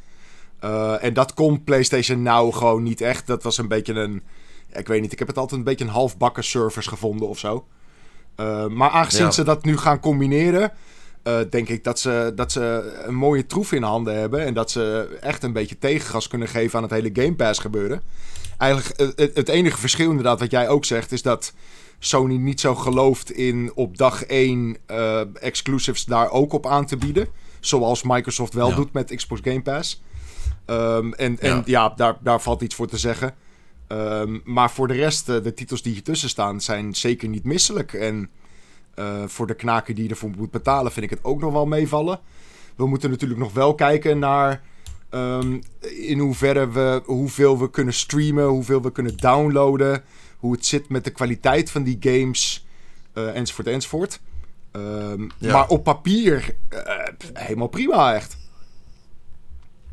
Eh, 0.66 1.04
en 1.04 1.14
dat 1.14 1.34
kon 1.34 1.64
PlayStation 1.64 2.22
Now 2.22 2.54
gewoon 2.54 2.82
niet 2.82 3.00
echt. 3.00 3.26
Dat 3.26 3.42
was 3.42 3.58
een 3.58 3.68
beetje 3.68 3.94
een... 3.94 4.22
Ik 4.72 4.86
weet 4.86 5.00
niet, 5.00 5.12
ik 5.12 5.18
heb 5.18 5.28
het 5.28 5.38
altijd 5.38 5.58
een 5.58 5.64
beetje 5.66 5.84
een 5.84 5.90
halfbakken 5.90 6.44
service 6.44 6.88
gevonden 6.88 7.28
of 7.28 7.38
zo. 7.38 7.66
Eh, 8.34 8.66
maar 8.66 8.90
aangezien 8.90 9.24
Ja. 9.24 9.30
ze 9.30 9.42
dat 9.44 9.64
nu 9.64 9.76
gaan 9.76 10.00
combineren... 10.00 10.72
eh, 11.22 11.38
denk 11.50 11.68
ik 11.68 11.84
dat 11.84 11.98
ze, 12.00 12.32
dat 12.34 12.52
ze 12.52 12.94
een 13.06 13.14
mooie 13.14 13.46
troef 13.46 13.72
in 13.72 13.82
handen 13.82 14.18
hebben. 14.18 14.44
En 14.44 14.54
dat 14.54 14.70
ze 14.70 15.16
echt 15.20 15.42
een 15.42 15.52
beetje 15.52 15.78
tegengas 15.78 16.28
kunnen 16.28 16.48
geven 16.48 16.76
aan 16.76 16.82
het 16.82 16.92
hele 16.92 17.10
Game 17.12 17.34
Pass 17.34 17.60
gebeuren. 17.60 18.02
Eigenlijk 18.58 19.16
het, 19.16 19.36
het 19.36 19.48
enige 19.48 19.78
verschil 19.78 20.08
inderdaad 20.10 20.40
wat 20.40 20.50
jij 20.50 20.68
ook 20.68 20.84
zegt... 20.84 21.12
is 21.12 21.22
dat 21.22 21.52
Sony 21.98 22.36
niet 22.36 22.60
zo 22.60 22.74
gelooft 22.74 23.30
in 23.30 23.72
op 23.74 23.96
dag 23.96 24.24
1 24.24 24.76
eh, 24.86 25.20
exclusives 25.40 26.04
daar 26.04 26.30
ook 26.30 26.52
op 26.52 26.66
aan 26.66 26.86
te 26.86 26.96
bieden. 26.96 27.28
Zoals 27.60 28.02
Microsoft 28.02 28.54
wel 28.54 28.68
Ja. 28.68 28.74
doet 28.74 28.92
met 28.92 29.14
Xbox 29.14 29.40
Game 29.44 29.62
Pass. 29.62 30.02
Ehm, 30.66 31.12
en 31.12 31.38
en 31.40 31.56
Ja. 31.56 31.62
ja, 31.64 31.88
daar, 31.96 32.16
daar 32.20 32.40
valt 32.40 32.62
iets 32.62 32.74
voor 32.74 32.86
te 32.86 32.98
zeggen. 32.98 33.34
Ehm, 33.86 34.38
maar 34.44 34.70
voor 34.70 34.88
de 34.88 34.94
rest, 34.94 35.28
eh, 35.28 35.42
de 35.42 35.54
titels 35.54 35.82
die 35.82 35.92
hier 35.92 36.02
tussen 36.02 36.28
staan, 36.28 36.60
zijn 36.60 36.94
zeker 36.94 37.28
niet 37.28 37.44
misselijk. 37.44 37.92
En 37.92 38.30
eh, 38.94 39.22
voor 39.26 39.46
de 39.46 39.54
knaken 39.54 39.94
die 39.94 40.10
ervoor 40.10 40.30
moet 40.36 40.50
betalen, 40.50 40.92
vind 40.92 41.04
ik 41.04 41.10
het 41.10 41.24
ook 41.24 41.40
nog 41.40 41.52
wel 41.52 41.66
meevallen. 41.66 42.20
We 42.76 42.86
moeten 42.86 43.10
natuurlijk 43.10 43.40
nog 43.40 43.52
wel 43.52 43.74
kijken 43.74 44.18
naar 44.18 44.62
ehm, 45.10 45.60
in 45.80 46.18
hoeverre 46.18 46.70
we, 46.70 47.02
hoeveel 47.04 47.58
we 47.58 47.70
kunnen 47.70 47.94
streamen, 47.94 48.44
hoeveel 48.44 48.82
we 48.82 48.92
kunnen 48.92 49.16
downloaden, 49.16 50.02
hoe 50.38 50.52
het 50.52 50.66
zit 50.66 50.88
met 50.88 51.04
de 51.04 51.10
kwaliteit 51.10 51.70
van 51.70 51.82
die 51.82 51.96
games, 52.00 52.66
eh, 53.12 53.36
enzovoort, 53.36 53.66
enzovoort. 53.66 54.20
Ja. 55.38 55.52
Maar 55.52 55.68
op 55.68 55.84
papier, 55.84 56.56
helemaal 57.32 57.68
prima 57.68 58.14
echt. 58.14 58.36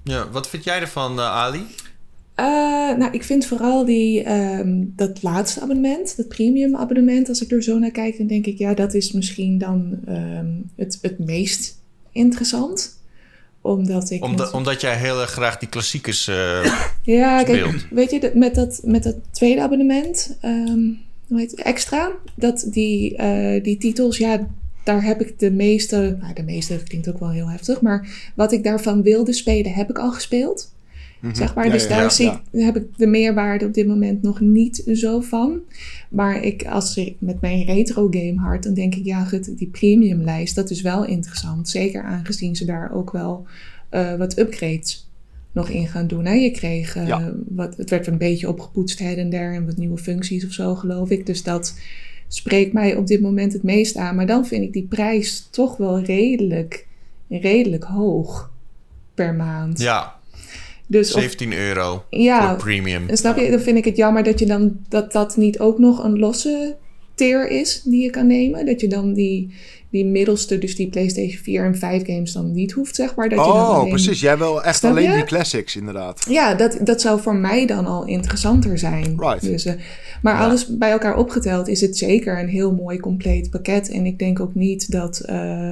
Ja, 0.04 0.30
wat 0.30 0.50
vind 0.50 0.64
jij 0.64 0.80
ervan, 0.80 1.20
eh, 1.20 1.26
Ali? 1.26 1.66
Eh, 2.36 2.46
nou, 2.98 3.12
ik 3.12 3.24
vind 3.24 3.46
vooral 3.46 3.86
die, 3.86 4.24
ehm, 4.24 4.84
dat 4.86 5.24
laatste 5.24 5.62
abonnement, 5.62 6.18
dat 6.18 6.28
premium 6.28 6.76
abonnement, 6.76 7.30
als 7.30 7.42
ik 7.42 7.52
er 7.52 7.64
zo 7.64 7.80
naar 7.80 7.92
kijk, 7.92 8.18
dan 8.18 8.28
denk 8.28 8.46
ik, 8.46 8.58
ja, 8.58 8.74
dat 8.74 8.94
is 8.94 9.12
misschien 9.12 9.58
dan 9.58 10.00
ehm, 10.06 10.52
het, 10.76 11.00
het 11.02 11.20
meest 11.20 11.82
interessant. 12.12 13.02
Omdat 13.62 14.10
ik. 14.10 14.24
Omdat, 14.54 14.82
jij 14.82 14.98
heel 14.98 15.22
erg 15.22 15.32
graag 15.32 15.58
die 15.58 15.70
klassiekers 15.70 16.28
eh, 16.28 16.66
ja, 17.04 17.44
kijk, 17.44 17.88
weet 17.90 18.12
je, 18.12 18.32
met 18.34 18.56
dat, 18.56 18.82
met 18.84 19.04
dat 19.04 19.16
tweede 19.32 19.62
abonnement, 19.62 20.38
ehm, 20.42 20.80
hoe 21.28 21.40
heet 21.40 21.52
het, 21.52 21.62
extra, 21.62 22.12
dat 22.36 22.68
die, 22.70 23.22
die 23.62 23.78
titels, 23.78 24.18
ja, 24.18 24.48
daar 24.84 25.04
heb 25.04 25.22
ik 25.22 25.40
de 25.40 25.52
meeste, 25.52 26.18
nou, 26.22 26.34
de 26.34 26.44
meeste 26.44 26.84
klinkt 26.84 27.10
ook 27.10 27.20
wel 27.20 27.32
heel 27.32 27.50
heftig, 27.50 27.82
maar 27.82 28.32
wat 28.36 28.52
ik 28.52 28.64
daarvan 28.64 29.02
wilde 29.02 29.34
spelen, 29.34 29.74
heb 29.74 29.90
ik 29.90 29.98
al 29.98 30.12
gespeeld. 30.12 30.72
Mhm. 31.24 31.36
Zeg 31.36 31.56
maar, 31.56 31.66
Ja, 31.66 31.72
dus 31.72 31.84
ja, 31.84 31.90
daar 31.90 32.02
ja, 32.02 32.10
zie 32.10 32.32
ik, 32.32 32.42
heb 32.52 32.76
ik 32.76 32.98
de 32.98 33.08
meerwaarde 33.08 33.66
op 33.66 33.74
dit 33.74 33.88
moment 33.88 34.22
nog 34.22 34.40
niet 34.40 34.84
zo 34.94 35.20
van. 35.20 35.60
Maar 36.10 36.44
ik, 36.44 36.66
als 36.66 36.98
ik 36.98 37.16
met 37.20 37.42
mijn 37.42 37.64
retro 37.64 38.08
game 38.10 38.40
hart, 38.40 38.64
dan 38.64 38.74
denk 38.74 38.96
ik, 38.96 39.06
ja 39.06 39.24
goed, 39.24 39.58
die 39.58 39.68
premium 39.68 40.22
lijst, 40.22 40.56
dat 40.56 40.70
is 40.70 40.82
wel 40.82 41.06
interessant. 41.06 41.70
Zeker 41.70 42.04
aangezien 42.04 42.56
ze 42.56 42.66
daar 42.66 42.92
ook 42.94 43.12
wel 43.12 43.46
eh, 43.90 44.16
wat 44.16 44.40
upgrades 44.40 45.10
nog 45.52 45.70
in 45.70 45.88
gaan 45.88 46.08
doen. 46.08 46.26
Hè? 46.26 46.34
Je 46.34 46.52
kreeg, 46.52 46.96
eh, 46.96 47.28
wat, 47.50 47.78
het 47.78 47.90
werd 47.90 48.08
een 48.08 48.18
beetje 48.18 48.50
opgepoetst 48.50 49.00
her 49.00 49.18
en 49.18 49.30
der 49.30 49.54
en 49.54 49.66
wat 49.66 49.78
nieuwe 49.78 49.98
functies 49.98 50.46
of 50.46 50.52
zo, 50.52 50.76
geloof 50.76 51.10
ik. 51.10 51.26
Dus 51.26 51.44
dat 51.44 51.76
spreekt 52.36 52.74
mij 52.74 52.96
op 52.96 53.08
dit 53.08 53.22
moment 53.22 53.54
het 53.54 53.64
meest 53.64 53.96
aan. 53.96 54.16
Maar 54.16 54.26
dan 54.26 54.46
vind 54.46 54.64
ik 54.64 54.74
die 54.74 54.88
prijs 54.90 55.48
toch 55.52 55.78
wel 55.78 56.00
redelijk, 56.00 56.88
redelijk 57.30 57.84
hoog 57.84 58.52
per 59.14 59.34
maand. 59.34 59.80
Ja, 59.80 60.20
dus 60.88 61.14
of, 61.14 61.22
17 61.22 61.54
euro 61.54 62.06
ja, 62.10 62.50
voor 62.50 62.58
premium. 62.58 63.06
snap 63.12 63.38
je, 63.38 63.50
dan 63.50 63.60
vind 63.60 63.78
ik 63.78 63.86
het 63.86 63.98
jammer 63.98 64.24
dat 64.24 64.40
je 64.40 64.46
dan 64.46 64.78
dat 64.90 65.12
dat 65.12 65.38
niet 65.38 65.60
ook 65.60 65.80
nog 65.80 66.04
een 66.04 66.20
losse 66.20 66.76
tier 67.16 67.50
is 67.50 67.82
die 67.82 68.04
je 68.04 68.10
kan 68.10 68.28
nemen. 68.28 68.66
Dat 68.66 68.82
je 68.82 68.88
dan 68.88 69.14
die, 69.14 69.54
die 69.94 70.06
middelste, 70.06 70.58
dus 70.58 70.76
die 70.76 70.88
PlayStation 70.90 71.44
4 71.44 71.66
en 71.66 71.78
5 71.78 72.06
games 72.06 72.32
dan 72.32 72.52
niet 72.54 72.72
hoeft, 72.72 72.96
zeg 72.96 73.16
maar. 73.16 73.30
Dat 73.30 73.40
je 73.40 73.46
dan 73.46 73.54
Oh, 73.54 73.70
alleen... 73.70 73.90
precies. 73.90 74.20
Jij 74.20 74.38
wil 74.38 74.64
echt 74.64 74.78
Snap 74.78 74.92
alleen 74.92 75.10
je? 75.10 75.16
die 75.16 75.24
classics, 75.24 75.76
inderdaad. 75.76 76.26
Ja, 76.30 76.54
dat, 76.56 76.78
dat 76.84 77.02
zou 77.02 77.22
voor 77.22 77.36
mij 77.36 77.66
dan 77.66 77.86
al 77.86 78.06
interessanter 78.06 78.78
zijn. 78.78 79.16
Right. 79.18 79.42
Dus, 79.42 79.66
eh, 79.66 79.74
maar 80.22 80.34
Ja. 80.34 80.44
alles 80.46 80.78
bij 80.78 80.92
elkaar 80.92 81.18
opgeteld 81.18 81.68
is 81.68 81.82
het 81.82 81.98
zeker 81.98 82.40
een 82.40 82.48
heel 82.48 82.72
mooi 82.74 83.00
compleet 83.00 83.50
pakket. 83.50 83.90
En 83.90 84.06
ik 84.06 84.20
denk 84.20 84.40
ook 84.40 84.56
niet 84.56 84.92
dat. 84.92 85.20
eh, 85.20 85.72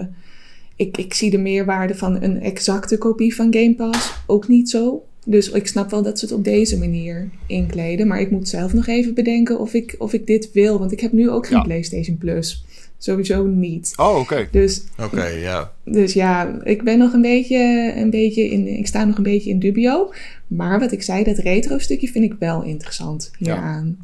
ik, 0.76 0.98
ik 0.98 1.14
zie 1.14 1.30
de 1.30 1.38
meerwaarde 1.38 1.96
van 1.96 2.22
een 2.24 2.42
exacte 2.42 2.98
kopie 2.98 3.36
van 3.36 3.54
Game 3.54 3.76
Pass 3.76 4.14
ook 4.28 4.48
niet 4.48 4.70
zo. 4.70 5.04
Dus 5.26 5.50
ik 5.50 5.68
snap 5.68 5.90
wel 5.92 6.02
dat 6.04 6.20
ze 6.20 6.26
het 6.26 6.34
op 6.34 6.44
deze 6.44 6.78
manier 6.78 7.30
inkleden. 7.48 8.08
Maar 8.08 8.20
ik 8.22 8.32
moet 8.32 8.48
zelf 8.50 8.74
nog 8.74 8.88
even 8.88 9.14
bedenken 9.14 9.60
of 9.60 9.74
ik, 9.74 9.96
of 9.98 10.14
ik 10.14 10.28
dit 10.28 10.50
wil. 10.54 10.80
Want 10.80 10.92
ik 10.92 11.00
heb 11.00 11.12
nu 11.12 11.30
ook 11.30 11.48
geen 11.48 11.58
Ja. 11.58 11.64
PlayStation 11.64 12.18
Plus. 12.18 12.66
Sowieso 13.04 13.44
niet. 13.44 13.94
Oh, 13.96 14.20
oké. 14.20 14.48
Dus 14.52 14.84
Oké, 15.00 15.26
ja. 15.26 15.72
dus 15.86 16.14
ja, 16.14 16.60
ik 16.64 16.84
ben 16.84 16.98
nog 16.98 17.14
een 17.14 17.22
beetje, 17.22 17.94
een 17.96 18.10
beetje 18.10 18.50
in. 18.50 18.68
Ik 18.68 18.88
sta 18.88 19.04
nog 19.06 19.18
een 19.18 19.24
beetje 19.24 19.50
in 19.50 19.60
dubio. 19.60 20.14
Maar 20.48 20.80
wat 20.80 20.92
ik 20.92 21.02
zei, 21.04 21.24
dat 21.24 21.38
retro 21.38 21.78
stukje 21.78 22.08
vind 22.08 22.26
ik 22.26 22.36
wel 22.40 22.64
interessant 22.64 23.32
hieraan. 23.38 23.98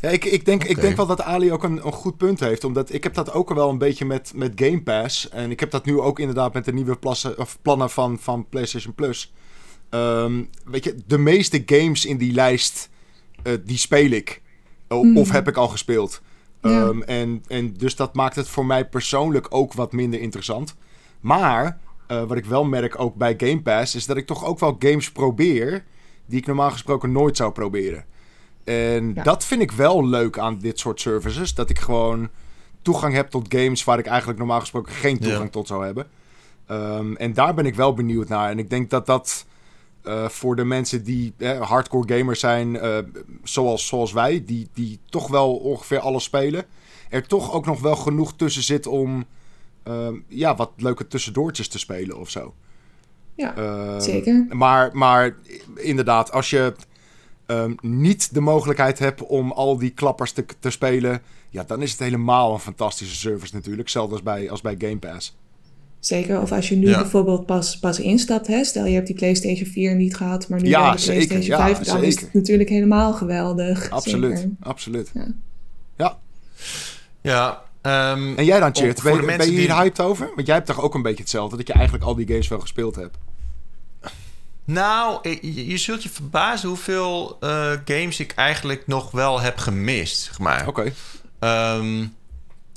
Ja, 0.00 0.08
ik, 0.08 0.24
ik, 0.24 0.44
denk, 0.44 0.64
ik 0.64 0.80
denk 0.80 0.96
wel 0.96 1.06
dat 1.06 1.22
Ali 1.22 1.52
ook 1.52 1.62
een, 1.64 1.86
een 1.86 1.92
goed 1.92 2.16
punt 2.16 2.40
heeft. 2.40 2.64
Omdat 2.64 2.92
ik 2.92 3.02
heb 3.02 3.14
dat 3.14 3.32
ook 3.32 3.54
wel 3.54 3.70
een 3.70 3.78
beetje 3.78 4.04
met, 4.04 4.32
met 4.34 4.52
Game 4.54 4.82
Pass. 4.82 5.28
En 5.28 5.50
ik 5.50 5.60
heb 5.60 5.70
dat 5.70 5.84
nu 5.84 5.98
ook 6.00 6.18
inderdaad 6.18 6.54
met 6.54 6.64
de 6.64 6.72
nieuwe 6.72 6.96
plassen, 6.96 7.38
of 7.38 7.58
plannen 7.62 7.90
van, 7.90 8.18
van 8.20 8.46
PlayStation 8.48 8.94
Plus. 8.94 9.32
Ehm, 9.90 10.42
weet 10.64 10.84
je, 10.84 10.94
de 11.06 11.18
meeste 11.18 11.62
games 11.66 12.04
in 12.04 12.16
die 12.16 12.32
lijst, 12.32 12.88
eh, 13.42 13.52
die 13.64 13.78
speel 13.78 14.10
ik. 14.10 14.40
O- 14.88 15.00
Hmm. 15.00 15.16
Of 15.16 15.30
heb 15.30 15.48
ik 15.48 15.56
al 15.56 15.68
gespeeld. 15.68 16.20
Ja. 16.62 16.70
Ehm, 16.86 17.02
en, 17.02 17.44
en 17.46 17.74
dus 17.76 17.96
dat 17.96 18.14
maakt 18.14 18.36
het 18.36 18.48
voor 18.48 18.66
mij 18.66 18.88
persoonlijk 18.88 19.46
ook 19.50 19.72
wat 19.72 19.92
minder 19.92 20.20
interessant. 20.20 20.76
Maar 21.20 21.78
eh, 22.06 22.22
wat 22.24 22.36
ik 22.36 22.44
wel 22.44 22.64
merk 22.64 23.00
ook 23.00 23.14
bij 23.14 23.34
Game 23.36 23.60
Pass... 23.62 23.94
is 23.94 24.06
dat 24.06 24.16
ik 24.16 24.26
toch 24.26 24.44
ook 24.44 24.58
wel 24.58 24.76
games 24.78 25.12
probeer... 25.12 25.84
die 26.26 26.38
ik 26.38 26.46
normaal 26.46 26.70
gesproken 26.70 27.12
nooit 27.12 27.36
zou 27.36 27.52
proberen. 27.52 28.04
En 28.64 29.12
Ja. 29.14 29.22
dat 29.22 29.44
vind 29.44 29.62
ik 29.62 29.72
wel 29.72 30.06
leuk 30.08 30.38
aan 30.38 30.58
dit 30.58 30.78
soort 30.78 31.00
services. 31.00 31.54
Dat 31.54 31.70
ik 31.70 31.78
gewoon 31.78 32.28
toegang 32.82 33.14
heb 33.14 33.30
tot 33.30 33.46
games... 33.54 33.84
waar 33.84 33.98
ik 33.98 34.06
eigenlijk 34.06 34.38
normaal 34.38 34.60
gesproken 34.60 34.92
geen 34.92 35.18
toegang 35.18 35.44
Ja. 35.44 35.50
tot 35.50 35.66
zou 35.66 35.84
hebben. 35.84 36.06
Ehm, 36.66 37.14
en 37.14 37.32
daar 37.32 37.54
ben 37.54 37.66
ik 37.66 37.74
wel 37.74 37.94
benieuwd 37.94 38.28
naar. 38.28 38.50
En 38.50 38.58
ik 38.58 38.70
denk 38.70 38.90
dat 38.90 39.06
dat... 39.06 39.46
eh, 40.02 40.28
voor 40.28 40.56
de 40.56 40.64
mensen 40.64 41.04
die 41.04 41.34
eh, 41.36 41.60
hardcore 41.60 42.16
gamers 42.16 42.40
zijn, 42.40 42.76
eh, 42.76 42.98
zoals, 43.42 43.86
zoals 43.86 44.12
wij, 44.12 44.44
die, 44.44 44.68
die 44.74 44.98
toch 45.08 45.28
wel 45.28 45.56
ongeveer 45.56 45.98
alles 45.98 46.24
spelen, 46.24 46.64
er 47.08 47.26
toch 47.26 47.52
ook 47.52 47.66
nog 47.66 47.80
wel 47.80 47.96
genoeg 47.96 48.36
tussen 48.36 48.62
zit 48.62 48.86
om 48.86 49.24
ehm, 49.82 50.14
ja, 50.28 50.56
wat 50.56 50.70
leuke 50.76 51.06
tussendoortjes 51.06 51.68
te 51.68 51.78
spelen 51.78 52.18
of 52.18 52.30
zo. 52.30 52.54
Ja, 53.34 53.56
Ehm, 53.56 54.00
zeker. 54.00 54.46
Maar, 54.50 54.96
maar 54.96 55.36
inderdaad, 55.74 56.32
als 56.32 56.50
je 56.50 56.74
ehm, 57.46 57.74
niet 57.80 58.34
de 58.34 58.40
mogelijkheid 58.40 58.98
hebt 58.98 59.22
om 59.22 59.52
al 59.52 59.78
die 59.78 59.90
klappers 59.90 60.32
te, 60.32 60.44
te 60.60 60.70
spelen, 60.70 61.22
ja, 61.50 61.62
dan 61.62 61.82
is 61.82 61.90
het 61.90 62.00
helemaal 62.00 62.52
een 62.52 62.60
fantastische 62.60 63.16
service 63.16 63.54
natuurlijk. 63.54 63.94
Als 63.94 64.22
bij, 64.22 64.50
als 64.50 64.60
bij 64.60 64.74
Game 64.78 64.98
Pass. 64.98 65.36
Zeker. 66.00 66.40
Of 66.40 66.52
als 66.52 66.68
je 66.68 66.76
nu 66.76 66.88
Ja. 66.88 66.98
bijvoorbeeld 67.00 67.46
pas, 67.46 67.78
pas 67.78 68.00
instapt, 68.00 68.46
hè? 68.46 68.64
stel 68.64 68.84
je 68.86 68.94
hebt 68.94 69.06
die 69.06 69.16
PlayStation 69.16 69.66
4 69.68 69.94
niet 69.94 70.16
gehad, 70.16 70.48
maar 70.48 70.60
nu 70.62 70.68
Ja, 70.68 70.82
bij 70.82 70.90
de 70.92 70.98
zeker. 70.98 71.26
PlayStation 71.26 71.58
Ja, 71.68 71.74
5, 71.74 71.86
dan 71.86 72.02
is 72.02 72.20
het 72.20 72.34
natuurlijk 72.34 72.68
helemaal 72.68 73.12
geweldig. 73.12 73.90
Absoluut, 73.90 74.38
Zeker. 74.38 74.50
absoluut. 74.60 75.12
Ja, 77.22 77.62
ehm, 77.80 78.34
En 78.36 78.44
jij 78.44 78.60
dan, 78.60 78.74
Cheert? 78.76 79.02
Ben, 79.02 79.14
je- 79.14 79.24
ben 79.26 79.36
je 79.46 79.50
hier 79.52 79.58
die- 79.66 79.72
hyped 79.74 80.00
over? 80.00 80.30
Want 80.34 80.46
jij 80.46 80.54
hebt 80.56 80.66
toch 80.66 80.80
ook 80.80 80.94
een 80.94 81.02
beetje 81.02 81.22
hetzelfde, 81.22 81.56
dat 81.56 81.66
je 81.66 81.72
eigenlijk 81.72 82.04
al 82.04 82.14
die 82.14 82.26
games 82.28 82.48
wel 82.48 82.60
gespeeld 82.60 82.96
hebt. 82.96 83.16
Nou, 84.64 85.28
je, 85.42 85.66
je 85.66 85.76
zult 85.76 86.02
je 86.02 86.08
verbazen 86.08 86.68
hoeveel 86.68 87.36
eh, 87.40 87.70
games 87.84 88.20
ik 88.20 88.32
eigenlijk 88.32 88.86
nog 88.86 89.10
wel 89.10 89.40
heb 89.40 89.56
gemist, 89.56 90.18
zeg 90.22 90.38
maar. 90.38 90.66
Oké. 90.68 90.92
Ehm, 91.38 92.04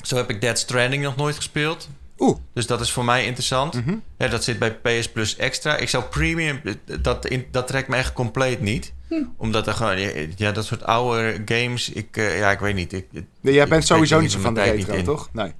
zo 0.03 0.15
heb 0.15 0.29
ik 0.29 0.41
Dead 0.41 0.59
Stranding 0.59 1.03
nog 1.03 1.15
nooit 1.15 1.35
gespeeld. 1.35 1.89
Oeh. 2.21 2.37
Dus 2.53 2.67
dat 2.67 2.81
is 2.81 2.91
voor 2.91 3.05
mij 3.05 3.25
interessant. 3.25 3.73
Mhm. 3.73 3.95
Ja, 4.17 4.27
dat 4.27 4.43
zit 4.43 4.59
bij 4.59 4.71
PS 4.73 5.09
Plus 5.09 5.35
Extra. 5.35 5.77
Ik 5.77 5.89
zou 5.89 6.03
Premium, 6.03 6.61
dat, 7.01 7.25
in, 7.25 7.45
dat 7.51 7.67
trekt 7.67 7.87
me 7.87 7.95
echt 7.95 8.13
compleet 8.13 8.61
niet. 8.61 8.93
Omdat 9.37 9.67
er 9.67 9.73
gewoon, 9.73 9.97
ja, 10.35 10.51
dat 10.51 10.65
soort 10.65 10.83
oude 10.83 11.41
games, 11.45 11.89
ik, 11.89 12.17
eh, 12.17 12.37
ja, 12.37 12.51
ik 12.51 12.59
weet 12.59 12.75
niet. 12.75 12.93
Ik, 12.93 13.05
Nee, 13.41 13.53
jij 13.53 13.67
bent 13.67 13.85
sowieso 13.85 14.19
niet 14.19 14.31
zo 14.31 14.39
van 14.39 14.53
de 14.53 14.61
retro, 14.61 15.01
toch? 15.01 15.29
Nee. 15.33 15.53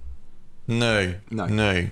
Nee, 0.66 1.18
Nee. 1.28 1.48
nee. 1.48 1.92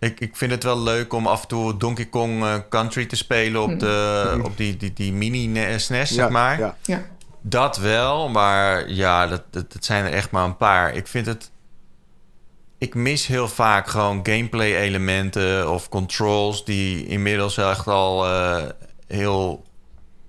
Ik, 0.00 0.20
ik 0.20 0.36
vind 0.36 0.50
het 0.50 0.62
wel 0.62 0.82
leuk 0.82 1.12
om 1.12 1.26
af 1.26 1.42
en 1.42 1.48
toe 1.48 1.76
Donkey 1.76 2.04
Kong 2.06 2.42
eh, 2.42 2.54
Country 2.68 3.06
te 3.06 3.16
spelen 3.16 3.62
op, 3.62 3.80
de, 3.80 4.40
op 4.44 4.56
die, 4.56 4.76
die, 4.76 4.92
die 4.92 5.12
mini-SNES, 5.12 6.08
zeg 6.08 6.26
Ja, 6.26 6.28
maar. 6.28 6.58
Ja. 6.58 6.76
Ja. 6.82 7.02
Dat 7.40 7.76
wel, 7.76 8.28
maar 8.28 8.90
ja, 8.90 9.26
dat, 9.26 9.42
dat, 9.50 9.72
dat 9.72 9.84
zijn 9.84 10.04
er 10.04 10.12
echt 10.12 10.30
maar 10.30 10.44
een 10.44 10.56
paar. 10.56 10.94
Ik 10.94 11.06
vind 11.06 11.26
het... 11.26 11.50
Ik 12.84 12.94
mis 12.94 13.26
heel 13.26 13.48
vaak 13.48 13.88
gewoon 13.88 14.20
gameplay-elementen 14.22 15.70
of 15.70 15.88
controls... 15.88 16.64
die 16.64 17.06
inmiddels 17.06 17.56
echt 17.56 17.86
al 17.86 18.26
eh, 18.26 18.62
heel 19.06 19.64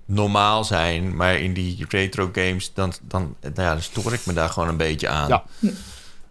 normaal 0.06 0.64
zijn. 0.64 1.16
Maar 1.16 1.34
in 1.34 1.52
die 1.52 1.84
retro 1.88 2.28
games, 2.32 2.72
dan, 2.74 2.92
dan, 3.02 3.36
nou 3.40 3.52
ja, 3.54 3.72
dan 3.72 3.82
stoor 3.82 4.12
ik 4.12 4.26
me 4.26 4.32
daar 4.32 4.48
gewoon 4.48 4.68
een 4.68 4.76
beetje 4.76 5.08
aan. 5.08 5.28
Ja. 5.28 5.44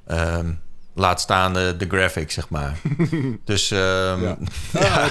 Ehm, 0.07 0.51
laat 0.93 1.21
staan 1.21 1.53
de, 1.53 1.75
de 1.77 1.87
graphics, 1.87 2.33
zeg 2.33 2.49
maar. 2.49 2.77
dus 3.43 3.71
ehm, 3.71 4.21
Ja. 4.21 4.37
Ah, 4.73 5.07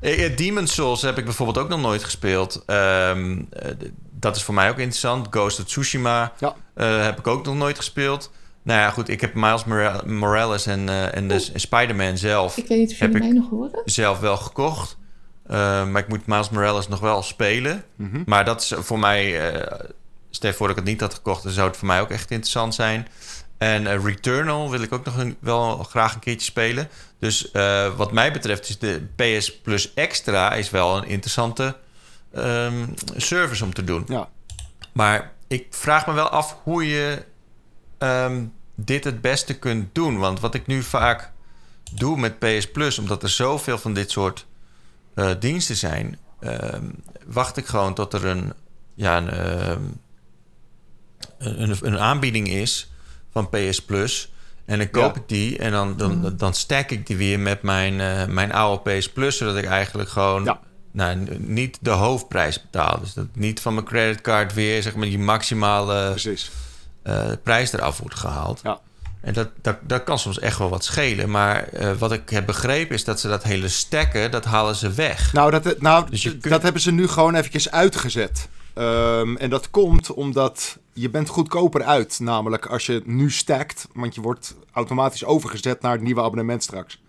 ja. 0.00 0.08
eh, 0.08 0.36
Demon's 0.36 0.74
Souls 0.74 1.02
heb 1.02 1.18
ik 1.18 1.24
bijvoorbeeld 1.24 1.58
ook 1.58 1.68
nog 1.68 1.80
nooit 1.80 2.04
gespeeld. 2.04 2.62
Ehm, 2.66 3.42
eh, 3.50 3.70
dat 4.10 4.36
is 4.36 4.42
voor 4.42 4.54
mij 4.54 4.68
ook 4.70 4.78
interessant. 4.78 5.26
Ghost 5.30 5.58
of 5.58 5.64
Tsushima 5.64 6.32
heb 6.74 7.18
ik 7.18 7.26
ook 7.26 7.44
nog 7.44 7.54
nooit 7.54 7.76
gespeeld. 7.76 8.30
Nou 8.62 8.80
ja, 8.80 8.90
goed, 8.90 9.08
ik 9.08 9.20
heb 9.20 9.34
Miles 9.34 9.64
Mora- 9.64 10.02
Morales 10.06 10.66
en, 10.66 10.88
eh, 10.88 11.16
en, 11.16 11.28
de 11.28 11.50
en 11.52 11.60
Spider-Man 11.60 12.18
zelf, 12.18 12.56
Ik 12.56 12.66
weet 12.66 12.78
niet 12.78 12.92
of 12.92 12.98
Heb 12.98 13.12
jullie 13.12 13.26
ik- 13.28 13.32
mij 13.32 13.42
nog 13.42 13.50
horen. 13.50 13.82
zelf 13.84 14.18
wel 14.20 14.36
gekocht. 14.36 14.96
Eh, 15.46 15.86
maar 15.88 16.02
ik 16.02 16.08
moet 16.08 16.26
Miles 16.26 16.50
Morales 16.50 16.88
nog 16.88 17.00
wel 17.00 17.22
spelen. 17.22 17.84
Mhm. 17.96 18.22
Maar 18.26 18.44
dat 18.44 18.60
is 18.60 18.72
voor 18.76 18.98
mij... 18.98 19.50
eh 19.50 19.80
stel 20.30 20.52
voor 20.52 20.66
dat 20.68 20.76
ik 20.76 20.82
het 20.82 20.92
niet 20.92 21.00
had 21.00 21.14
gekocht... 21.14 21.42
dan 21.42 21.52
zou 21.52 21.68
het 21.68 21.76
voor 21.76 21.86
mij 21.86 22.00
ook 22.00 22.10
echt 22.10 22.30
interessant 22.30 22.74
zijn. 22.74 23.08
En 23.58 23.86
eh, 23.86 24.04
Returnal 24.04 24.70
wil 24.70 24.80
ik 24.82 24.92
ook 24.92 25.04
nog 25.04 25.16
een, 25.18 25.36
wel 25.40 25.76
graag 25.76 26.14
een 26.14 26.20
keertje 26.20 26.44
spelen. 26.46 26.88
Dus 27.18 27.50
eh, 27.50 27.96
wat 27.96 28.12
mij 28.12 28.32
betreft 28.32 28.68
is 28.68 28.78
de 28.78 29.02
PS 29.16 29.60
Plus 29.60 29.94
Extra... 29.94 30.52
is 30.54 30.70
wel 30.70 30.96
een 30.96 31.06
interessante 31.06 31.76
ehm, 32.32 32.86
service 33.16 33.64
om 33.64 33.74
te 33.74 33.84
doen. 33.84 34.04
Ja. 34.08 34.28
Maar 34.92 35.32
ik 35.48 35.66
vraag 35.70 36.06
me 36.06 36.12
wel 36.12 36.28
af 36.28 36.56
hoe 36.62 36.88
je 36.88 37.24
ehm, 38.02 38.44
dit 38.74 39.04
het 39.04 39.20
beste 39.20 39.54
kunt 39.58 39.94
doen. 39.94 40.18
Want 40.18 40.40
wat 40.40 40.54
ik 40.54 40.66
nu 40.66 40.82
vaak 40.82 41.30
doe 41.92 42.18
met 42.18 42.38
PS 42.38 42.70
Plus, 42.70 42.98
omdat 42.98 43.22
er 43.22 43.28
zoveel 43.28 43.78
van 43.78 43.94
dit 43.94 44.10
soort 44.10 44.46
eh, 45.14 45.30
diensten 45.38 45.76
zijn, 45.76 46.18
ehm, 46.40 46.84
wacht 47.26 47.56
ik 47.56 47.66
gewoon 47.66 47.94
tot 47.94 48.12
er 48.12 48.24
een, 48.24 48.52
ja, 48.94 49.16
een, 49.16 49.28
ehm, 49.30 49.82
een, 51.38 51.76
een 51.80 51.98
aanbieding 51.98 52.48
is 52.48 52.90
van 53.32 53.48
PS 53.48 53.82
Plus. 53.82 54.32
En 54.64 54.78
dan 54.78 54.90
koop 54.90 55.14
Ja. 55.14 55.20
ik 55.20 55.28
die 55.28 55.58
en 55.58 55.70
dan, 55.70 55.96
dan, 55.96 56.34
dan 56.36 56.54
stack 56.54 56.90
ik 56.90 57.06
die 57.06 57.16
weer 57.16 57.40
met 57.40 57.62
mijn, 57.62 58.00
eh, 58.00 58.26
mijn 58.26 58.52
oude 58.52 58.90
PS 58.98 59.10
Plus, 59.12 59.36
zodat 59.36 59.56
ik 59.56 59.64
eigenlijk 59.64 60.08
gewoon 60.08 60.44
Ja. 60.44 60.60
nou, 60.90 61.38
niet 61.38 61.78
de 61.80 61.90
hoofdprijs 61.90 62.60
betaal. 62.60 63.00
Dus 63.00 63.12
dat 63.12 63.26
niet 63.32 63.60
van 63.60 63.74
mijn 63.74 63.86
creditcard 63.86 64.54
weer 64.54 64.82
zeg 64.82 64.94
maar, 64.94 65.06
die 65.06 65.18
maximale 65.18 66.10
Precies. 66.10 66.50
Eh, 67.02 67.26
prijs 67.42 67.72
eraf 67.72 67.98
wordt 67.98 68.14
gehaald. 68.14 68.60
Ja. 68.62 68.80
En 69.20 69.32
dat, 69.32 69.48
dat, 69.60 69.76
dat 69.82 70.04
kan 70.04 70.18
soms 70.18 70.38
echt 70.38 70.58
wel 70.58 70.68
wat 70.68 70.84
schelen. 70.84 71.30
Maar 71.30 71.62
eh, 71.68 71.92
wat 71.92 72.12
ik 72.12 72.30
heb 72.30 72.46
begrepen 72.46 72.94
is 72.94 73.04
dat 73.04 73.20
ze 73.20 73.28
dat 73.28 73.42
hele 73.42 73.68
stacken, 73.68 74.30
dat 74.30 74.44
halen 74.44 74.74
ze 74.74 74.90
weg. 74.92 75.32
Nou, 75.32 75.50
dat, 75.50 75.80
nou 75.80 76.10
Dus 76.10 76.22
kunt- 76.22 76.42
dat 76.48 76.62
hebben 76.62 76.82
ze 76.82 76.90
nu 76.92 77.08
gewoon 77.08 77.34
eventjes 77.34 77.70
uitgezet. 77.70 78.48
Ehm, 78.74 79.36
en 79.36 79.50
dat 79.50 79.70
komt 79.70 80.10
omdat 80.12 80.78
je 80.92 81.10
bent 81.10 81.28
goedkoper 81.28 81.82
uit. 81.82 82.20
Namelijk 82.20 82.66
als 82.66 82.86
je 82.86 83.02
nu 83.04 83.30
stackt, 83.30 83.88
want 83.94 84.14
je 84.14 84.20
wordt 84.20 84.54
automatisch 84.72 85.24
overgezet 85.24 85.80
naar 85.82 85.92
het 85.92 86.00
nieuwe 86.02 86.22
abonnement 86.22 86.62
straks. 86.62 87.00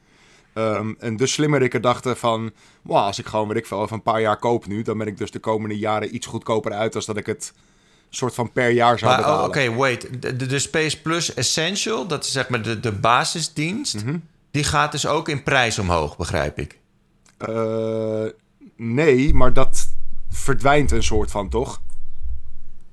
Ehm, 0.53 0.93
en 0.99 1.17
de 1.17 1.27
slimmerikken 1.27 1.81
dachten 1.81 2.17
van... 2.17 2.51
Wow, 2.81 2.97
als 2.97 3.19
ik 3.19 3.25
gewoon, 3.25 3.47
weet 3.47 3.57
ik 3.57 3.65
veel, 3.65 3.79
over 3.79 3.95
een 3.95 4.01
paar 4.01 4.21
jaar 4.21 4.37
koop 4.37 4.67
nu... 4.67 4.81
dan 4.81 4.97
ben 4.97 5.07
ik 5.07 5.17
dus 5.17 5.31
de 5.31 5.39
komende 5.39 5.77
jaren 5.77 6.15
iets 6.15 6.27
goedkoper 6.27 6.71
uit... 6.73 6.95
als 6.95 7.05
dat 7.05 7.17
ik 7.17 7.25
het 7.25 7.53
soort 8.15 8.33
van 8.33 8.51
per 8.51 8.69
jaar 8.69 8.99
zou 8.99 9.11
Maar 9.11 9.19
oh, 9.19 9.25
betalen. 9.25 9.47
oké, 9.69 9.75
wait. 9.79 10.21
De, 10.21 10.45
de, 10.45 10.59
Space 10.59 11.01
Plus 11.01 11.33
Essential, 11.33 12.07
dat 12.07 12.23
is 12.23 12.31
zeg 12.31 12.49
maar 12.49 12.61
de, 12.61 12.79
de 12.79 12.91
basisdienst... 12.91 14.03
Mhm. 14.05 14.17
die 14.51 14.63
gaat 14.63 14.91
dus 14.91 15.05
ook 15.07 15.29
in 15.29 15.43
prijs 15.43 15.79
omhoog, 15.79 16.17
begrijp 16.17 16.59
ik. 16.59 16.79
Eh, 17.37 18.23
nee, 18.77 19.33
maar 19.33 19.53
dat 19.53 19.87
verdwijnt 20.29 20.91
een 20.91 21.03
soort 21.03 21.31
van, 21.31 21.49
toch? 21.49 21.81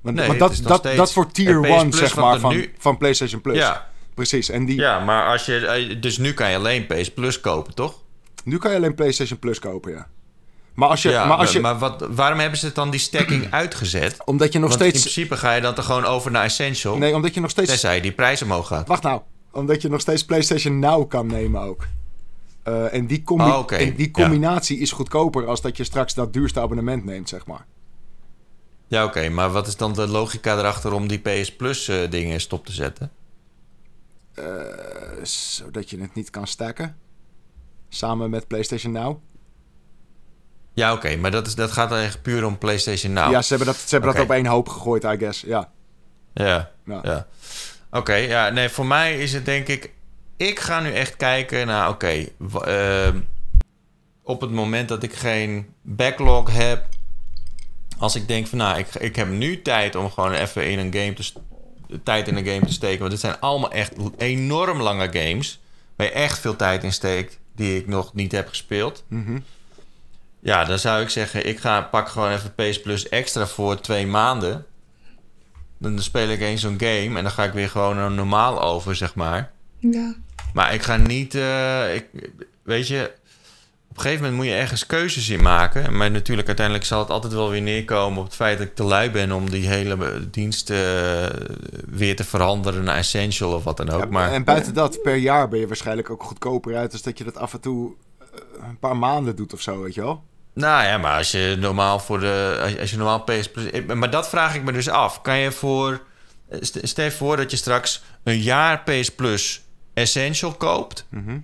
Want, 0.00 0.16
Nee, 0.16 0.26
want 0.26 0.38
dat, 0.38 0.60
dat, 0.62 0.96
dat 0.96 1.12
voor 1.12 1.30
tier 1.30 1.54
het 1.54 1.62
PS 1.62 1.68
1, 1.80 1.88
Plus 1.90 1.98
zeg 2.00 2.16
maar, 2.16 2.38
van, 2.38 2.52
nu- 2.54 2.72
van 2.78 2.98
PlayStation 2.98 3.40
Plus. 3.40 3.56
Ja, 3.56 3.88
Precies. 4.14 4.48
En 4.48 4.64
die, 4.64 4.76
ja, 4.76 4.98
maar 5.04 5.26
als 5.26 5.46
je... 5.46 5.66
eh, 5.66 6.00
Dus 6.00 6.18
nu 6.18 6.32
kan 6.34 6.50
je 6.50 6.56
alleen 6.56 6.86
PS 6.86 7.10
Plus 7.12 7.40
kopen, 7.40 7.74
toch? 7.74 7.94
nu 8.44 8.58
kan 8.58 8.70
je 8.70 8.76
alleen 8.76 8.94
PlayStation 8.94 9.38
Plus 9.38 9.58
kopen, 9.58 9.92
ja. 9.92 10.08
Maar 10.74 10.88
als 10.88 11.02
je... 11.02 11.08
ja, 11.10 11.24
maar 11.24 11.36
als 11.36 11.52
je 11.52 11.60
maar 11.60 11.78
wat, 11.78 12.06
waarom 12.10 12.38
hebben 12.38 12.58
ze 12.58 12.72
dan 12.72 12.90
die 12.90 13.00
stacking 13.00 13.50
uitgezet? 13.62 14.16
omdat 14.24 14.52
je 14.52 14.58
nog 14.58 14.68
Want 14.68 14.80
in 14.82 14.88
steeds... 14.88 15.02
principe 15.04 15.36
ga 15.36 15.52
je 15.52 15.60
dan 15.60 15.74
toch 15.74 15.84
gewoon 15.84 16.04
over 16.04 16.30
naar 16.30 16.44
Essential... 16.44 16.96
Nee, 16.96 17.14
omdat 17.14 17.34
je 17.34 17.40
nog 17.40 17.50
steeds... 17.50 17.68
tenzij 17.68 18.00
die 18.00 18.12
prijs 18.12 18.42
omhoog 18.42 18.66
gaat. 18.66 18.88
Wacht 18.88 19.02
nou. 19.02 19.20
Omdat 19.52 19.82
je 19.82 19.88
nog 19.88 20.00
steeds 20.00 20.24
PlayStation 20.24 20.78
Now 20.78 21.08
kan 21.08 21.26
nemen 21.26 21.60
ook. 21.60 21.86
Eh, 22.62 22.94
en 22.94 23.06
die, 23.06 23.22
combi- 23.22 23.44
Oh, 23.44 23.58
oké. 23.58 23.74
en 23.76 23.94
die 23.94 24.06
Ja. 24.06 24.22
combinatie 24.22 24.78
is 24.78 24.92
goedkoper 24.92 25.46
als 25.46 25.60
dat 25.60 25.76
je 25.76 25.84
straks 25.84 26.14
dat 26.14 26.32
duurste 26.32 26.60
abonnement 26.60 27.04
neemt, 27.04 27.28
zeg 27.28 27.46
maar. 27.46 27.66
Ja, 28.88 29.04
oké, 29.04 29.28
maar 29.28 29.50
wat 29.52 29.66
is 29.66 29.76
dan 29.76 29.92
de 29.92 30.06
logica 30.08 30.58
erachter 30.58 30.92
om 30.92 31.08
die 31.08 31.18
PS 31.18 31.56
Plus 31.56 31.88
eh, 31.88 32.10
dingen 32.10 32.40
stop 32.40 32.66
te 32.66 32.72
zetten? 32.72 33.10
Eh, 34.34 34.44
zodat 35.22 35.90
je 35.90 36.00
het 36.00 36.14
niet 36.14 36.30
kan 36.30 36.46
stacken. 36.46 36.96
Samen 37.88 38.30
met 38.30 38.46
PlayStation 38.48 38.92
Now. 38.92 39.18
Ja, 40.80 40.92
oké, 40.92 41.16
maar 41.16 41.30
dat, 41.30 41.46
is, 41.46 41.54
dat 41.54 41.72
gaat 41.72 41.88
dan 41.88 41.98
echt 41.98 42.22
puur 42.22 42.44
om 42.46 42.58
PlayStation 42.58 43.12
Now. 43.12 43.30
Ja, 43.30 43.42
ze 43.42 43.48
hebben, 43.48 43.66
dat, 43.66 43.76
ze 43.76 43.94
hebben 43.94 44.14
dat 44.14 44.22
op 44.22 44.30
één 44.30 44.46
hoop 44.46 44.68
gegooid, 44.68 45.04
I 45.04 45.16
guess. 45.18 45.40
Ja. 45.40 45.70
Ja, 46.34 46.70
Ja. 46.84 47.00
ja. 47.02 47.26
Oké, 47.90 48.14
ja, 48.14 48.48
nee, 48.48 48.68
voor 48.68 48.86
mij 48.86 49.18
is 49.18 49.32
het 49.32 49.44
denk 49.44 49.68
ik... 49.68 49.92
Ik 50.36 50.58
ga 50.58 50.80
nu 50.80 50.92
echt 50.92 51.16
kijken 51.16 51.66
naar, 51.66 51.88
oké... 51.88 52.26
ehm, 52.64 53.20
op 54.22 54.40
het 54.40 54.50
moment 54.50 54.88
dat 54.88 55.02
ik 55.02 55.14
geen 55.14 55.74
backlog 55.82 56.52
heb... 56.52 56.84
Als 57.98 58.16
ik 58.16 58.28
denk 58.28 58.46
van, 58.46 58.58
nou, 58.58 58.78
ik, 58.78 58.94
ik 58.94 59.16
heb 59.16 59.28
nu 59.28 59.62
tijd 59.62 59.94
om 59.94 60.10
gewoon 60.10 60.32
even 60.32 60.70
in 60.70 60.78
een 60.78 60.94
game 60.94 61.12
te... 61.12 61.32
tijd 62.02 62.28
in 62.28 62.36
een 62.36 62.46
game 62.46 62.66
te 62.66 62.72
steken. 62.72 62.98
Want 62.98 63.10
dit 63.10 63.20
zijn 63.20 63.40
allemaal 63.40 63.72
echt 63.72 63.92
enorm 64.16 64.80
lange 64.82 65.08
games... 65.12 65.60
waar 65.96 66.06
je 66.06 66.12
echt 66.12 66.38
veel 66.38 66.56
tijd 66.56 66.84
in 66.84 66.92
steekt... 66.92 67.38
die 67.54 67.76
ik 67.76 67.86
nog 67.86 68.14
niet 68.14 68.32
heb 68.32 68.48
gespeeld. 68.48 69.04
Mhm. 69.08 69.38
Ja, 70.40 70.64
dan 70.64 70.78
zou 70.78 71.02
ik 71.02 71.08
zeggen, 71.08 71.46
ik 71.46 71.58
ga, 71.58 71.80
pak 71.80 72.08
gewoon 72.08 72.30
even 72.30 72.54
PS 72.54 72.80
Plus 72.80 73.08
extra 73.08 73.46
voor 73.46 73.80
twee 73.80 74.06
maanden. 74.06 74.66
Dan 75.78 75.98
speel 75.98 76.28
ik 76.28 76.40
eens 76.40 76.60
zo'n 76.60 76.78
game 76.78 77.16
en 77.16 77.22
dan 77.22 77.30
ga 77.30 77.44
ik 77.44 77.52
weer 77.52 77.68
gewoon 77.68 77.96
er 77.96 78.10
normaal 78.10 78.62
over, 78.62 78.96
zeg 78.96 79.14
maar. 79.14 79.52
Ja. 79.78 80.14
Maar 80.52 80.74
ik 80.74 80.82
ga 80.82 80.96
niet, 80.96 81.34
eh, 81.34 81.94
ik, 81.94 82.06
weet 82.62 82.88
je, 82.88 83.12
op 83.90 83.96
een 83.96 84.02
gegeven 84.02 84.24
moment 84.24 84.42
moet 84.42 84.50
je 84.50 84.60
ergens 84.60 84.86
keuzes 84.86 85.28
in 85.28 85.42
maken. 85.42 85.96
Maar 85.96 86.10
natuurlijk, 86.10 86.46
uiteindelijk 86.46 86.86
zal 86.86 86.98
het 86.98 87.10
altijd 87.10 87.32
wel 87.32 87.50
weer 87.50 87.62
neerkomen 87.62 88.18
op 88.18 88.24
het 88.24 88.34
feit 88.34 88.58
dat 88.58 88.66
ik 88.66 88.74
te 88.74 88.84
lui 88.84 89.10
ben 89.10 89.32
om 89.32 89.50
die 89.50 89.68
hele 89.68 90.30
dienst 90.30 90.70
eh, 90.70 91.26
weer 91.88 92.16
te 92.16 92.24
veranderen 92.24 92.84
naar 92.84 92.96
Essential 92.96 93.52
of 93.52 93.64
wat 93.64 93.76
dan 93.76 93.90
ook. 93.90 94.00
Ja, 94.00 94.06
maar 94.10 94.32
En 94.32 94.44
buiten 94.44 94.74
dat, 94.74 95.02
per 95.02 95.16
jaar 95.16 95.48
ben 95.48 95.58
je 95.58 95.66
waarschijnlijk 95.66 96.10
ook 96.10 96.22
goedkoper 96.22 96.76
uit... 96.76 96.92
als 96.92 97.02
dat 97.02 97.18
je 97.18 97.24
dat 97.24 97.36
af 97.36 97.52
en 97.52 97.60
toe 97.60 97.92
eh, 98.18 98.26
een 98.68 98.78
paar 98.78 98.96
maanden 98.96 99.36
doet 99.36 99.52
of 99.52 99.60
zo, 99.60 99.82
weet 99.82 99.94
je 99.94 100.00
wel? 100.00 100.22
Nou 100.54 100.84
ja, 100.84 100.98
maar 100.98 101.16
als 101.16 101.30
je 101.30 101.56
normaal 101.58 101.98
voor 101.98 102.20
de. 102.20 102.76
Als 102.80 102.90
je, 102.90 102.96
normaal 102.96 103.20
PS 103.22 103.50
Plus. 103.50 103.84
Maar 103.94 104.10
dat 104.10 104.28
vraag 104.28 104.54
ik 104.54 104.62
me 104.62 104.72
dus 104.72 104.88
af. 104.88 105.22
Kan 105.22 105.38
je 105.38 105.52
voor. 105.52 106.00
st- 106.60 106.78
Stel 106.82 107.04
je 107.04 107.10
voor 107.10 107.36
dat 107.36 107.50
je 107.50 107.56
straks 107.56 108.02
een 108.24 108.38
jaar 108.40 108.82
PS 108.82 109.08
Plus 109.10 109.62
Essential 109.94 110.52
koopt. 110.52 111.06
Mhm. 111.08 111.38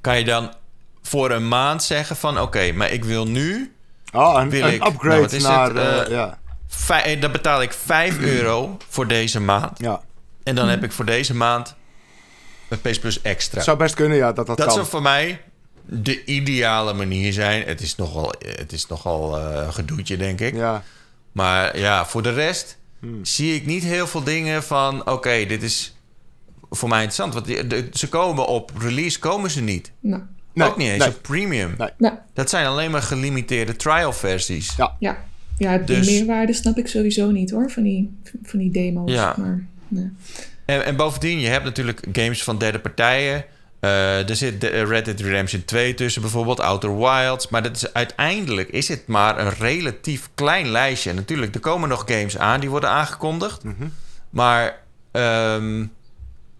Kan 0.00 0.18
je 0.18 0.24
dan 0.24 0.52
voor 1.02 1.30
een 1.30 1.48
maand 1.48 1.82
zeggen 1.82 2.16
van 2.16 2.40
oké, 2.40 2.72
maar 2.72 2.90
ik 2.90 3.04
wil 3.04 3.26
nu. 3.26 3.74
Oh, 4.12 4.36
een, 4.40 4.50
Wil 4.50 4.62
een 4.66 4.72
ik- 4.72 4.78
nou, 4.80 4.92
upgrade 4.92 5.36
is 5.36 5.42
naar... 5.42 5.66
het, 5.68 5.76
eh, 5.76 6.00
eh, 6.00 6.08
ja. 6.10 6.38
eh, 7.04 7.20
Dan 7.20 7.32
betaal 7.32 7.62
ik 7.62 7.72
5 7.72 8.18
euro 8.36 8.76
voor 8.88 9.06
deze 9.06 9.40
maand. 9.40 9.78
ja. 9.78 10.00
En 10.42 10.54
dan 10.54 10.68
heb 10.68 10.84
ik 10.84 10.92
voor 10.92 11.04
deze 11.04 11.34
maand 11.34 11.74
een 12.68 12.80
PS 12.80 12.98
Plus 12.98 13.22
extra. 13.22 13.56
Het 13.56 13.64
zou 13.64 13.76
best 13.78 13.94
kunnen, 13.94 14.16
ja, 14.16 14.32
dat 14.32 14.46
dat, 14.46 14.56
dat 14.56 14.66
kan. 14.66 14.74
zou 14.74 14.86
voor 14.86 15.02
mij 15.02 15.40
de 15.88 16.24
ideale 16.24 16.92
manier 16.92 17.32
zijn. 17.32 17.66
Het 17.66 17.80
is 17.80 17.96
nogal, 17.96 18.32
het 18.38 18.72
is 18.72 18.86
nogal 18.86 19.38
eh, 19.38 19.64
een 19.66 19.72
gedoetje, 19.72 20.16
denk 20.16 20.40
ik. 20.40 20.54
Ja. 20.54 20.82
Maar 21.32 21.78
ja, 21.78 22.06
voor 22.06 22.22
de 22.22 22.32
rest 22.32 22.78
Hmm. 23.00 23.24
zie 23.24 23.54
ik 23.54 23.66
niet 23.66 23.82
heel 23.82 24.06
veel 24.06 24.22
dingen 24.22 24.62
van... 24.62 25.10
oké, 25.10 25.44
dit 25.46 25.62
is 25.62 25.96
voor 26.70 26.88
mij 26.88 27.02
interessant. 27.02 27.34
Want 27.34 27.46
die- 27.46 27.66
de- 27.66 27.88
ze 27.92 28.08
komen 28.08 28.46
op 28.46 28.70
release, 28.78 29.18
komen 29.18 29.50
ze 29.50 29.62
niet. 29.62 29.92
Nou, 30.00 30.22
Nee, 30.52 30.68
Ook 30.68 30.76
niet 30.76 30.88
eens 30.88 30.98
nee. 30.98 31.08
op 31.08 31.22
premium. 31.22 31.76
Nee. 31.98 32.10
Dat 32.34 32.50
zijn 32.50 32.66
alleen 32.66 32.90
maar 32.90 33.02
gelimiteerde 33.02 33.76
trial 33.76 34.12
versies. 34.12 34.74
Ja. 34.76 34.96
ja. 34.98 35.24
Ja, 35.58 35.76
die 35.78 35.96
Dus- 35.96 36.06
meerwaarde 36.06 36.52
snap 36.52 36.76
ik 36.78 36.88
sowieso 36.88 37.30
niet 37.30 37.50
hoor, 37.50 37.70
van 37.70 37.82
die, 37.82 38.18
van 38.42 38.58
die 38.58 38.70
demo's. 38.70 39.10
Ja. 39.12 39.34
Maar, 39.38 39.66
nee. 39.88 40.10
En, 40.66 40.84
en 40.84 40.96
bovendien, 40.96 41.38
je 41.40 41.48
hebt 41.48 41.64
natuurlijk 41.64 42.06
games 42.12 42.42
van 42.42 42.58
derde 42.58 42.78
partijen. 42.78 43.44
Eh, 43.80 44.28
er 44.28 44.36
zit 44.36 44.60
de- 44.60 44.68
eh, 44.70 44.82
Red 44.88 45.04
Dead 45.04 45.20
Redemption 45.20 45.64
2 45.64 45.94
tussen 45.94 46.22
bijvoorbeeld, 46.22 46.60
Outer 46.60 46.98
Wilds. 46.98 47.48
Maar 47.48 47.62
dat 47.62 47.76
is, 47.76 47.92
uiteindelijk 47.92 48.68
is 48.68 48.88
het 48.88 49.06
maar 49.06 49.38
een 49.38 49.52
relatief 49.52 50.28
klein 50.34 50.68
lijstje. 50.68 51.10
En 51.10 51.16
natuurlijk, 51.16 51.54
er 51.54 51.60
komen 51.60 51.88
nog 51.88 52.04
games 52.06 52.38
aan 52.38 52.60
die 52.60 52.70
worden 52.70 52.90
aangekondigd. 52.90 53.64
Mhm. 53.64 53.86
Maar 54.30 54.82
ehm, 55.12 55.86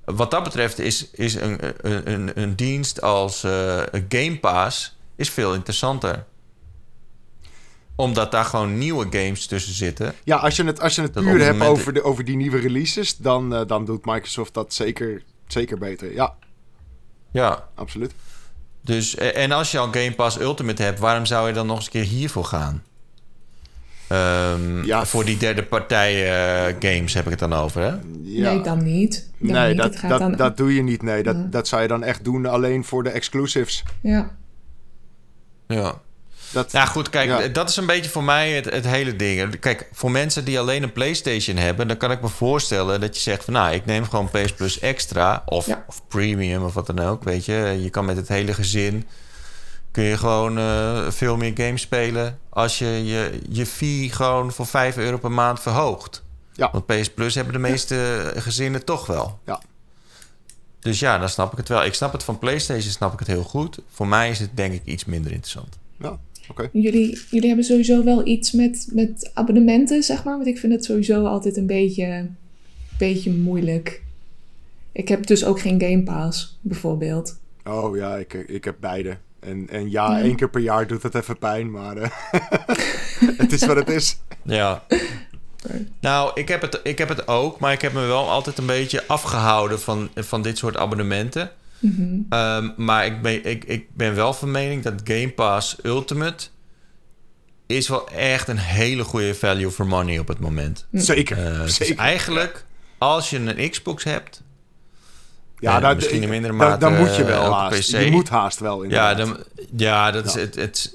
wat 0.04 0.30
dat 0.30 0.42
betreft 0.42 0.78
is, 0.78 1.10
is 1.10 1.34
een, 1.34 1.58
een, 1.80 2.12
een, 2.12 2.30
een 2.34 2.56
dienst 2.56 3.00
als 3.02 3.44
eh, 3.44 3.82
Game 4.08 4.38
Pass 4.40 4.96
is 5.16 5.30
veel 5.30 5.54
interessanter. 5.54 6.24
Omdat 7.96 8.30
daar 8.30 8.44
gewoon 8.44 8.78
nieuwe 8.78 9.06
games 9.10 9.46
tussen 9.46 9.74
zitten. 9.74 10.14
Ja, 10.24 10.36
als 10.36 10.56
je 10.56 10.64
het, 10.64 10.80
als 10.80 10.94
je 10.94 11.02
het 11.02 11.14
Dat 11.14 11.24
puur 11.24 11.42
hebt 11.42 11.60
over, 11.62 11.92
de, 11.92 12.02
over 12.02 12.24
die 12.24 12.36
nieuwe 12.36 12.58
releases, 12.58 13.16
dan, 13.16 13.66
dan 13.66 13.84
doet 13.84 14.04
Microsoft 14.04 14.54
dat 14.54 14.74
zeker, 14.74 15.22
zeker 15.46 15.78
beter. 15.78 16.12
Ja, 16.14 16.34
Ja, 17.36 17.64
absoluut. 17.74 18.12
dus 18.80 19.14
eh, 19.16 19.42
en 19.42 19.52
als 19.52 19.70
je 19.70 19.78
al 19.78 19.86
Game 19.90 20.12
Pass 20.12 20.40
Ultimate 20.40 20.82
hebt, 20.82 20.98
waarom 20.98 21.26
zou 21.26 21.48
je 21.48 21.54
dan 21.54 21.66
nog 21.66 21.76
eens 21.76 21.84
een 21.84 21.90
keer 21.92 22.04
hiervoor 22.04 22.44
gaan? 22.44 22.82
Ehm, 24.08 24.84
Ja. 24.84 25.04
Voor 25.06 25.24
die 25.24 25.36
derde 25.36 25.62
partij 25.62 26.12
eh, 26.68 26.74
games 26.80 27.14
heb 27.14 27.24
ik 27.24 27.30
het 27.30 27.38
dan 27.38 27.52
over, 27.52 27.80
hè? 27.82 27.88
Ja. 28.22 28.52
Nee, 28.52 28.60
dan 28.60 28.82
niet. 28.84 29.30
Dan 29.38 29.52
nee, 29.52 29.68
niet. 29.68 29.82
dat, 29.82 29.98
dat, 30.08 30.18
dan... 30.18 30.32
dat 30.32 30.56
doe 30.56 30.74
je 30.74 30.82
niet. 30.82 31.02
Nee, 31.02 31.22
dat, 31.22 31.36
Ja. 31.36 31.46
dat 31.50 31.68
zou 31.68 31.82
je 31.82 31.88
dan 31.88 32.02
echt 32.02 32.24
doen 32.24 32.46
alleen 32.46 32.84
voor 32.84 33.02
de 33.02 33.10
exclusives. 33.10 33.82
Ja. 34.00 34.30
Ja. 35.66 36.00
Dat, 36.56 36.72
Ja, 36.72 36.86
goed, 36.86 37.10
kijk, 37.10 37.28
Ja. 37.28 37.48
dat 37.48 37.68
is 37.68 37.76
een 37.76 37.86
beetje 37.86 38.10
voor 38.10 38.24
mij 38.24 38.52
het, 38.52 38.64
het 38.64 38.86
hele 38.86 39.16
ding. 39.16 39.58
Kijk, 39.58 39.88
voor 39.92 40.10
mensen 40.10 40.44
die 40.44 40.58
alleen 40.58 40.82
een 40.82 40.92
PlayStation 40.92 41.56
hebben, 41.56 41.88
dan 41.88 41.96
kan 41.96 42.10
ik 42.10 42.20
me 42.20 42.28
voorstellen 42.28 43.00
dat 43.00 43.14
je 43.16 43.22
zegt 43.22 43.44
van, 43.44 43.52
nou, 43.52 43.74
ik 43.74 43.84
neem 43.86 44.04
gewoon 44.04 44.30
PS 44.30 44.52
Plus 44.52 44.78
extra 44.78 45.42
of, 45.46 45.66
Ja. 45.66 45.84
of 45.88 46.02
premium 46.08 46.64
of 46.64 46.74
wat 46.74 46.86
dan 46.86 46.98
ook, 46.98 47.24
weet 47.24 47.44
je. 47.44 47.78
Je 47.82 47.90
kan 47.90 48.04
met 48.04 48.16
het 48.16 48.28
hele 48.28 48.54
gezin 48.54 49.06
kun 49.90 50.04
je 50.04 50.16
gewoon 50.16 50.58
eh, 50.58 51.10
veel 51.10 51.36
meer 51.36 51.52
games 51.54 51.80
spelen 51.82 52.38
als 52.48 52.78
je, 52.78 53.04
je 53.04 53.40
je 53.48 53.66
fee 53.66 54.10
gewoon 54.12 54.52
voor 54.52 54.66
5 54.66 54.96
euro 54.96 55.18
per 55.18 55.32
maand 55.32 55.60
verhoogt. 55.60 56.22
Ja. 56.52 56.68
Want 56.72 56.86
PS 56.86 57.10
Plus 57.10 57.34
hebben 57.34 57.52
de 57.52 57.58
meeste 57.58 58.32
gezinnen 58.36 58.84
toch 58.84 59.06
wel. 59.06 59.38
Ja. 59.46 59.60
Dus 60.80 60.98
ja, 60.98 61.18
dan 61.18 61.28
snap 61.28 61.52
ik 61.52 61.58
het 61.58 61.68
wel. 61.68 61.84
Ik 61.84 61.94
snap 61.94 62.12
het 62.12 62.24
van 62.24 62.38
PlayStation, 62.38 62.90
snap 62.92 63.12
ik 63.12 63.18
het 63.18 63.28
heel 63.28 63.42
goed. 63.42 63.78
Voor 63.92 64.06
mij 64.08 64.30
is 64.30 64.38
het 64.38 64.50
denk 64.54 64.72
ik 64.72 64.82
iets 64.84 65.04
minder 65.04 65.30
interessant. 65.32 65.78
ja, 65.98 66.18
oké. 66.48 66.68
Jullie, 66.72 67.18
jullie 67.30 67.46
hebben 67.46 67.64
sowieso 67.64 68.04
wel 68.04 68.26
iets 68.26 68.52
met, 68.52 68.88
met 68.92 69.30
abonnementen, 69.34 70.02
zeg 70.02 70.24
maar. 70.24 70.34
Want 70.36 70.46
ik 70.46 70.58
vind 70.58 70.72
het 70.72 70.84
sowieso 70.84 71.24
altijd 71.24 71.56
een 71.56 71.66
beetje, 71.66 72.26
beetje 72.98 73.30
moeilijk. 73.32 74.02
Ik 74.92 75.08
heb 75.08 75.26
dus 75.26 75.44
ook 75.44 75.60
geen 75.60 75.80
Game 75.80 76.02
Pass, 76.02 76.58
bijvoorbeeld. 76.60 77.38
Oh 77.64 77.96
ja, 77.96 78.16
ik, 78.16 78.32
ik 78.34 78.64
heb 78.64 78.76
beide. 78.80 79.16
En, 79.40 79.66
en 79.70 79.90
ja, 79.90 80.16
Ja. 80.18 80.22
één 80.22 80.36
keer 80.36 80.50
per 80.50 80.60
jaar 80.60 80.86
doet 80.86 81.02
het 81.02 81.14
even 81.14 81.38
pijn, 81.38 81.70
maar 81.70 81.96
eh, 81.96 82.10
het 83.42 83.52
is 83.52 83.66
wat 83.66 83.76
het 83.76 83.88
is. 83.88 84.18
Ja. 84.42 84.84
Nou, 86.00 86.30
ik 86.34 86.48
heb, 86.48 86.62
het, 86.62 86.80
ik 86.82 86.98
heb 86.98 87.08
het 87.08 87.28
ook, 87.28 87.58
maar 87.58 87.72
ik 87.72 87.80
heb 87.80 87.92
me 87.92 88.06
wel 88.06 88.30
altijd 88.30 88.58
een 88.58 88.66
beetje 88.66 89.06
afgehouden 89.06 89.80
van, 89.80 90.08
van 90.14 90.42
dit 90.42 90.58
soort 90.58 90.76
abonnementen. 90.76 91.50
Mhm. 91.88 92.20
Ehm, 92.28 92.68
maar 92.76 93.06
ik 93.06 93.22
ben, 93.22 93.44
ik, 93.44 93.64
ik 93.64 93.86
ben 93.94 94.14
wel 94.14 94.32
van 94.32 94.50
mening 94.50 94.82
dat 94.82 94.94
Game 95.04 95.28
Pass 95.30 95.76
Ultimate 95.82 96.46
is 97.66 97.88
wel 97.88 98.08
echt 98.08 98.48
een 98.48 98.58
hele 98.58 99.04
goede 99.04 99.34
value 99.34 99.70
for 99.70 99.86
money 99.86 100.18
op 100.18 100.28
het 100.28 100.38
moment. 100.38 100.86
Zeker, 100.92 101.38
Eh, 101.46 101.58
het 101.58 101.68
is 101.68 101.76
zeker. 101.76 101.98
eigenlijk, 101.98 102.64
als 102.98 103.30
je 103.30 103.38
een 103.38 103.70
Xbox 103.70 104.04
hebt, 104.04 104.44
Ja, 105.58 105.74
En 105.74 105.80
daar- 105.82 105.94
misschien 105.94 106.22
in 106.22 106.28
mindere 106.28 106.56
dan- 106.56 106.66
mate 106.68 106.78
dan 106.78 106.96
moet 106.96 107.16
je 107.16 107.22
eh, 107.22 107.28
wel 107.28 107.46
op 107.46 107.52
haast. 107.52 107.90
PC. 107.92 107.98
Je 108.04 108.10
moet 108.10 108.28
haast 108.28 108.58
wel, 108.58 108.82
ja, 108.84 109.14
dan, 109.14 109.36
ja, 109.76 110.10
dat 110.10 110.24
is 110.26 110.34
het. 110.34 110.54
het 110.54 110.94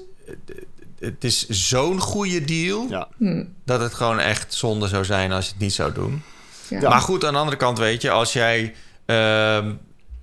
het 0.98 1.24
is 1.24 1.48
zo'n 1.48 2.00
goede 2.00 2.44
deal 2.44 2.86
Ja. 2.88 3.08
Hm, 3.18 3.44
dat 3.64 3.80
het 3.80 3.94
gewoon 3.94 4.18
echt 4.18 4.54
zonde 4.54 4.88
zou 4.88 5.04
zijn 5.04 5.32
als 5.32 5.44
je 5.44 5.50
het 5.50 5.60
niet 5.60 5.72
zou 5.72 5.92
doen. 5.92 6.22
ja. 6.68 6.80
Ja. 6.80 6.88
Maar 6.88 7.00
goed, 7.00 7.24
aan 7.24 7.32
de 7.32 7.38
andere 7.38 7.56
kant 7.56 7.78
weet 7.78 8.02
je, 8.02 8.10
als 8.10 8.32
jij 8.32 8.74
ehm 9.06 9.72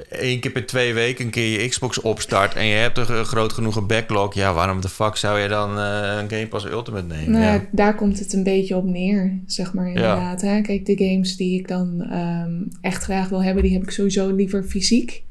één 0.10 0.39
keer 0.39 0.52
per 0.52 0.66
twee 0.66 0.93
weken 0.93 1.26
een 1.26 1.32
keer 1.32 1.62
je 1.62 1.68
Xbox 1.68 2.02
opstart 2.02 2.54
en 2.56 2.66
je 2.66 2.76
hebt 2.76 2.97
een 2.97 3.06
gro- 3.06 3.24
groot 3.24 3.54
genoeg 3.54 3.76
een 3.76 3.88
backlog, 3.88 4.34
ja, 4.34 4.54
waarom 4.54 4.82
de 4.82 4.89
fuck 4.89 5.16
zou 5.16 5.39
je 5.39 5.47
dan 5.47 5.70
eh, 5.78 6.18
een 6.22 6.30
Game 6.30 6.47
Pass 6.47 6.66
Ultimate 6.66 7.06
nemen? 7.06 7.32
Nou 7.32 7.43
ja, 7.43 7.66
daar 7.72 7.95
komt 7.95 8.20
het 8.20 8.34
een 8.34 8.43
beetje 8.43 8.76
op 8.76 8.86
neer, 8.86 9.39
zeg 9.45 9.74
maar 9.74 9.88
inderdaad. 9.88 10.41
Hè? 10.41 10.62
Kijk, 10.62 10.86
de 10.86 10.97
games 10.97 11.36
die 11.38 11.60
ik 11.60 11.68
dan 11.68 12.02
ehm, 12.10 12.52
echt 12.82 13.04
graag 13.04 13.30
wil 13.30 13.43
hebben, 13.43 13.64
die 13.64 13.74
heb 13.74 13.84
ik 13.84 13.89
sowieso 13.91 14.30
liever 14.36 14.64
fysiek. 14.64 15.24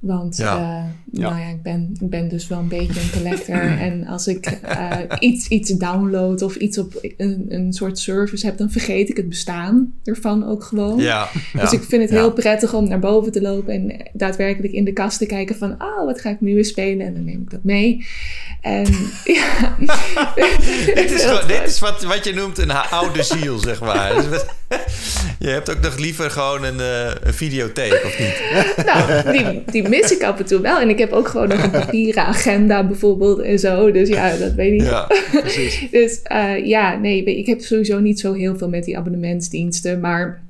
Want 0.00 0.36
Ja. 0.36 0.56
eh, 0.56 0.84
Ja. 1.20 1.28
nou 1.30 1.40
ja, 1.40 1.48
ik 1.48 1.62
ben, 1.62 1.90
ik 2.00 2.10
ben 2.10 2.28
dus 2.28 2.48
wel 2.48 2.58
een 2.58 2.68
beetje 2.68 3.00
een 3.00 3.10
collector. 3.22 3.56
en 3.88 4.06
als 4.06 4.26
ik 4.26 4.46
eh, 4.46 4.96
iets, 5.18 5.48
iets 5.48 5.70
download 5.70 6.42
of 6.42 6.54
iets 6.56 6.78
op 6.78 6.92
een, 7.16 7.46
een 7.48 7.72
soort 7.72 7.98
service 7.98 8.46
heb, 8.46 8.58
dan 8.58 8.70
vergeet 8.70 9.08
ik 9.08 9.16
het 9.16 9.28
bestaan 9.28 9.92
ervan 10.04 10.46
ook 10.48 10.64
gewoon. 10.64 10.98
Ja, 10.98 11.28
ja. 11.52 11.60
Dus 11.60 11.72
ik 11.72 11.82
vind 11.82 12.02
het 12.02 12.10
Ja. 12.10 12.16
heel 12.16 12.32
prettig 12.32 12.74
om 12.74 12.88
naar 12.88 12.98
boven 12.98 13.32
te 13.32 13.40
lopen 13.42 13.74
en 13.74 13.96
daadwerkelijk 14.12 14.72
in 14.72 14.84
de 14.84 14.92
kast 14.92 15.18
te 15.18 15.26
kijken 15.26 15.56
van, 15.56 15.70
oh, 15.72 16.04
wat 16.04 16.20
ga 16.20 16.30
ik 16.30 16.40
nu 16.40 16.54
weer 16.54 16.64
spelen? 16.64 17.06
En 17.06 17.14
dan 17.14 17.24
neem 17.24 17.40
ik 17.42 17.50
dat 17.50 17.64
mee. 17.64 18.06
En 18.60 18.84
ja. 19.24 19.76
dit 20.94 21.10
is, 21.10 21.22
gewoon- 21.24 21.46
dit 21.46 21.62
is 21.66 21.78
wat, 21.78 22.02
wat 22.02 22.24
je 22.24 22.32
noemt 22.34 22.58
een 22.58 22.70
oude 22.70 23.22
ziel, 23.22 23.58
zeg 23.58 23.80
maar. 23.80 24.14
Dus 24.14 24.26
wat- 24.28 24.46
je 25.38 25.48
hebt 25.48 25.70
ook 25.70 25.80
nog 25.80 25.98
liever 25.98 26.30
gewoon 26.30 26.64
een, 26.64 26.80
eh, 26.80 27.10
een 27.22 27.34
videotheek, 27.34 28.02
of 28.04 28.18
niet? 28.18 28.86
Nou, 28.86 29.32
die, 29.32 29.62
die 29.72 29.88
mis 29.90 30.12
ik 30.12 30.22
af 30.22 30.38
en 30.38 30.46
toe 30.46 30.60
wel. 30.60 30.80
En 30.80 30.88
ik 30.88 30.98
heb 30.98 31.12
ook 31.12 31.28
gewoon 31.28 31.48
nog 31.48 31.62
een 31.62 31.70
papieren 31.70 32.24
agenda 32.24 32.86
bijvoorbeeld 32.86 33.40
en 33.40 33.58
zo. 33.58 33.92
Dus 33.92 34.08
ja, 34.08 34.36
dat 34.36 34.54
weet 34.54 34.80
ik. 34.80 34.86
Ja, 34.86 35.06
Dus 36.00 36.22
eh, 36.22 36.66
ja, 36.66 36.98
nee, 36.98 37.24
ik 37.24 37.46
heb 37.46 37.60
sowieso 37.60 38.00
niet 38.00 38.20
zo 38.20 38.32
heel 38.32 38.56
veel 38.56 38.68
met 38.68 38.84
die 38.84 38.98
abonnementsdiensten. 38.98 40.00
Maar 40.00 40.42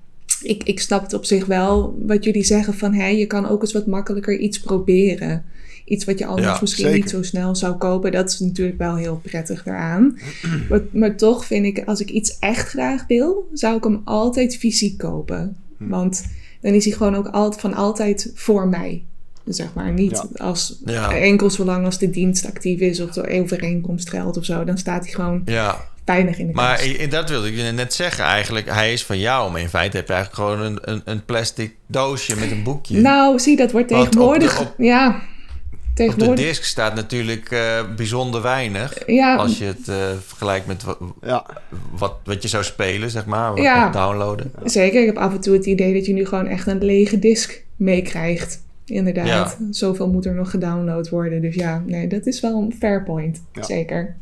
ik, 0.42 0.62
ik 0.64 0.80
snap 0.80 1.02
het 1.02 1.12
op 1.14 1.24
zich 1.24 1.46
wel 1.46 1.98
wat 2.06 2.24
jullie 2.24 2.44
zeggen 2.44 2.74
van... 2.74 2.94
Hé, 2.94 3.06
je 3.06 3.26
kan 3.26 3.48
ook 3.48 3.62
eens 3.62 3.72
wat 3.72 3.86
makkelijker 3.86 4.38
iets 4.38 4.60
proberen. 4.60 5.44
Iets 5.84 6.04
wat 6.04 6.18
je 6.18 6.26
anders 6.26 6.46
Ja, 6.46 6.58
misschien 6.60 6.84
zeker. 6.84 7.00
niet 7.00 7.10
zo 7.10 7.22
snel 7.22 7.56
zou 7.56 7.76
kopen. 7.76 8.12
Dat 8.12 8.30
is 8.30 8.38
natuurlijk 8.38 8.78
wel 8.78 8.96
heel 8.96 9.20
prettig 9.22 9.62
daaraan. 9.62 10.18
maar, 10.68 10.80
maar 11.00 11.16
toch 11.16 11.44
vind 11.44 11.66
ik, 11.66 11.82
als 11.84 12.00
ik 12.00 12.10
iets 12.10 12.38
echt 12.38 12.68
graag 12.68 13.06
wil... 13.06 13.48
zou 13.52 13.76
ik 13.76 13.84
hem 13.84 14.00
altijd 14.04 14.56
fysiek 14.56 14.98
kopen. 14.98 15.56
Hm. 15.78 15.88
Want 15.88 16.24
dan 16.60 16.72
is 16.72 16.84
hij 16.84 16.94
gewoon 16.94 17.14
ook 17.14 17.26
altijd, 17.26 17.60
van 17.60 17.74
altijd 17.74 18.32
voor 18.34 18.68
mij. 18.68 19.02
Zeg 19.52 19.68
maar 19.74 19.92
niet 19.92 20.10
Ja. 20.36 20.44
als 20.44 20.78
ja, 20.84 21.12
enkel 21.14 21.50
zolang 21.50 21.84
als 21.84 21.98
de 21.98 22.10
dienst 22.10 22.46
actief 22.46 22.80
is 22.80 23.00
of 23.00 23.10
de 23.10 23.40
overeenkomst 23.40 24.10
geldt 24.10 24.36
of 24.36 24.44
zo, 24.44 24.64
dan 24.64 24.78
staat 24.78 25.04
hij 25.04 25.12
gewoon 25.12 25.42
ja. 25.44 25.84
weinig 26.04 26.38
in 26.38 26.46
de 26.46 26.52
Maar 26.52 26.76
kast. 26.76 26.86
i- 26.88 27.08
dat 27.08 27.28
wilde 27.28 27.48
ik 27.48 27.56
je 27.56 27.62
net 27.62 27.94
zeggen 27.94 28.24
eigenlijk. 28.24 28.70
Hij 28.72 28.92
is 28.92 29.04
van 29.04 29.18
jou, 29.18 29.52
maar 29.52 29.60
in 29.60 29.68
feite 29.68 29.96
heb 29.96 30.06
je 30.08 30.12
eigenlijk 30.14 30.42
gewoon 30.48 30.66
een, 30.66 30.78
een, 30.82 31.02
een 31.04 31.24
plastic 31.24 31.74
doosje 31.86 32.36
met 32.36 32.50
een 32.50 32.62
boekje. 32.62 33.00
Nou, 33.00 33.38
zie, 33.38 33.56
dat 33.56 33.72
wordt 33.72 33.90
Want 33.90 34.02
op 34.06 34.10
de- 34.12 34.16
tegenwoordig. 34.18 34.60
op- 34.60 34.74
ja, 34.78 35.08
Op 35.08 35.16
de 35.96 36.06
tegenwoordig. 36.06 36.44
disc 36.46 36.64
staat 36.64 36.94
natuurlijk 36.94 37.50
eh, 37.50 37.80
bijzonder 37.96 38.42
weinig. 38.42 38.98
Ja, 39.06 39.36
Als 39.36 39.58
je 39.58 39.64
het 39.64 39.88
eh, 39.88 39.96
vergelijkt 40.26 40.66
met 40.66 40.84
Ja, 41.22 41.46
wat, 41.90 42.14
wat 42.24 42.42
je 42.42 42.48
zou 42.48 42.64
spelen, 42.64 43.10
zeg 43.10 43.24
maar. 43.26 43.50
Wat 43.50 43.62
Ja. 43.62 43.90
downloaden. 43.90 44.52
zeker. 44.64 45.00
Ik 45.00 45.06
heb 45.06 45.16
af 45.16 45.32
en 45.32 45.40
toe 45.40 45.54
het 45.54 45.66
idee 45.66 45.94
dat 45.94 46.06
je 46.06 46.12
nu 46.12 46.26
gewoon 46.26 46.46
echt 46.46 46.66
een 46.66 46.84
lege 46.84 47.18
disk 47.18 47.62
meekrijgt. 47.76 48.62
Inderdaad. 48.90 49.58
Zoveel 49.70 50.08
moet 50.08 50.26
er 50.26 50.34
nog 50.34 50.50
gedownload 50.50 51.08
worden. 51.08 51.40
Dus 51.40 51.54
ja, 51.54 51.82
nee, 51.86 52.06
dat 52.06 52.26
is 52.26 52.40
wel 52.40 52.56
een 52.56 52.74
fair 52.78 53.02
point. 53.02 53.42
Ja. 53.52 53.62
Zeker. 53.62 54.16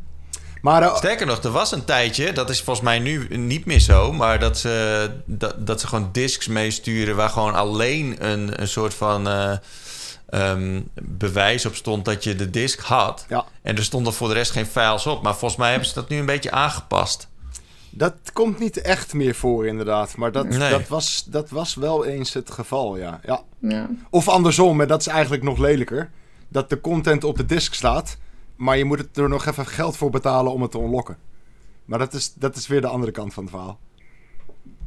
maar 0.62 0.82
eh, 0.82 0.96
Sterker 0.96 1.26
nog, 1.26 1.42
er 1.42 1.50
was 1.50 1.72
een 1.72 1.84
tijdje, 1.84 2.32
dat 2.32 2.50
is 2.50 2.60
volgens 2.60 2.84
mij 2.86 2.98
nu 2.98 3.36
niet 3.36 3.64
meer 3.64 3.80
zo, 3.80 4.12
maar 4.12 4.38
dat 4.38 4.58
ze, 4.58 5.10
dat, 5.24 5.66
dat 5.66 5.80
ze 5.80 5.86
gewoon 5.86 6.08
discs 6.12 6.46
meesturen 6.46 7.16
waar 7.16 7.28
gewoon 7.28 7.54
alleen 7.54 8.16
een, 8.18 8.60
een 8.60 8.68
soort 8.68 8.94
van 8.94 9.28
eh, 9.28 9.56
ehm, 10.28 10.80
bewijs 11.02 11.66
op 11.66 11.74
stond 11.74 12.04
dat 12.04 12.24
je 12.24 12.34
de 12.34 12.50
disc 12.50 12.80
had. 12.80 13.24
ja, 13.28 13.44
En 13.62 13.76
er 13.76 13.84
stonden 13.84 14.12
voor 14.12 14.28
de 14.28 14.34
rest 14.34 14.50
geen 14.50 14.66
files 14.66 15.06
op. 15.06 15.22
Maar 15.22 15.36
volgens 15.36 15.60
mij 15.60 15.70
hebben 15.70 15.88
ze 15.88 15.94
dat 15.94 16.08
nu 16.08 16.18
een 16.18 16.26
beetje 16.26 16.50
aangepast. 16.50 17.28
Dat 17.90 18.14
komt 18.32 18.58
niet 18.58 18.80
echt 18.80 19.14
meer 19.14 19.34
voor 19.34 19.66
inderdaad. 19.66 20.16
Maar 20.16 20.32
dat, 20.32 20.48
Nee. 20.48 20.70
dat, 20.70 20.88
was, 20.88 21.24
dat 21.30 21.50
was 21.50 21.74
wel 21.74 22.04
eens 22.04 22.32
het 22.34 22.50
geval, 22.50 22.96
ja. 22.96 23.20
ja. 23.24 23.42
Ja. 23.58 23.88
Of 24.10 24.28
andersom, 24.28 24.80
en 24.80 24.88
dat 24.88 25.00
is 25.00 25.06
eigenlijk 25.06 25.42
nog 25.42 25.58
lelijker. 25.58 26.10
Dat 26.48 26.70
de 26.70 26.80
content 26.80 27.24
op 27.24 27.36
de 27.36 27.46
disk 27.46 27.74
staat, 27.74 28.18
maar 28.56 28.76
je 28.78 28.84
moet 28.84 28.98
het 28.98 29.16
er 29.16 29.28
nog 29.28 29.46
even 29.46 29.66
geld 29.66 29.96
voor 29.96 30.10
betalen 30.10 30.52
om 30.52 30.62
het 30.62 30.70
te 30.70 30.78
unlocken. 30.78 31.16
Maar 31.84 31.98
dat 31.98 32.12
is, 32.14 32.34
dat 32.34 32.56
is 32.56 32.66
weer 32.66 32.80
de 32.80 32.86
andere 32.86 33.12
kant 33.12 33.34
van 33.34 33.42
het 33.42 33.52
verhaal. 33.52 33.78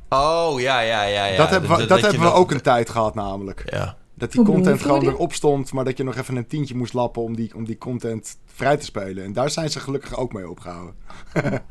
Oh, 0.10 0.60
ja, 0.60 0.80
ja, 0.80 1.04
ja. 1.04 1.26
ja. 1.26 1.38
dat 1.38 1.50
hebben 1.50 1.70
we, 1.78 1.86
dat 1.86 2.02
hebben 2.02 2.20
we 2.20 2.26
nog- 2.26 2.36
ook 2.36 2.52
een 2.52 2.62
tijd 2.62 2.90
gehad 2.90 3.16
namelijk. 3.16 3.64
Ja. 3.66 3.98
Dat 4.14 4.32
die 4.32 4.44
content 4.44 4.82
gewoon 4.82 5.02
erop 5.08 5.34
stond, 5.34 5.74
maar 5.74 5.86
dat 5.86 5.98
je 5.98 6.04
nog 6.04 6.16
even 6.16 6.36
een 6.36 6.48
tientje 6.48 6.76
moest 6.76 6.94
lappen 6.94 7.22
om 7.22 7.36
die, 7.36 7.56
om 7.56 7.66
die 7.66 7.78
content 7.78 8.38
vrij 8.46 8.78
te 8.78 8.86
spelen. 8.86 9.24
En 9.24 9.34
daar 9.34 9.50
zijn 9.50 9.70
ze 9.70 9.80
gelukkig 9.80 10.18
ook 10.18 10.34
mee 10.34 10.50
opgehouden. 10.50 10.96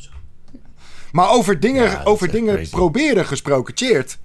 maar 1.13 1.31
over 1.31 1.61
dingen, 1.61 1.83
Ja, 1.91 2.01
over 2.05 2.31
dingen 2.31 2.55
crazy. 2.55 2.71
proberen 2.71 3.27
gesproken, 3.27 3.77
Cheert. 3.77 4.19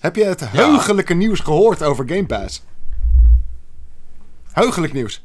Heb 0.00 0.16
je 0.16 0.24
het 0.24 0.50
heugelijke 0.50 1.14
nieuws 1.14 1.40
gehoord 1.40 1.82
over 1.82 2.04
Game 2.08 2.26
Pass? 2.26 2.62
Heugelijk 4.52 4.92
nieuws. 4.92 5.24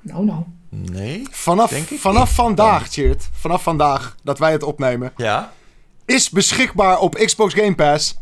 Nou, 0.00 0.24
nou. 0.24 0.42
Nee? 0.70 1.26
Vanaf, 1.30 1.70
Denk 1.70 1.88
ik 1.90 1.98
vanaf 2.00 2.26
niet. 2.26 2.34
vandaag, 2.34 2.88
Cheert, 2.88 3.28
vanaf 3.32 3.62
vandaag 3.62 4.16
dat 4.22 4.38
wij 4.38 4.52
het 4.52 4.62
opnemen, 4.62 5.12
Ja? 5.16 5.52
is 6.04 6.30
beschikbaar 6.30 6.98
op 6.98 7.14
Xbox 7.14 7.54
Game 7.54 7.74
Pass 7.74 8.18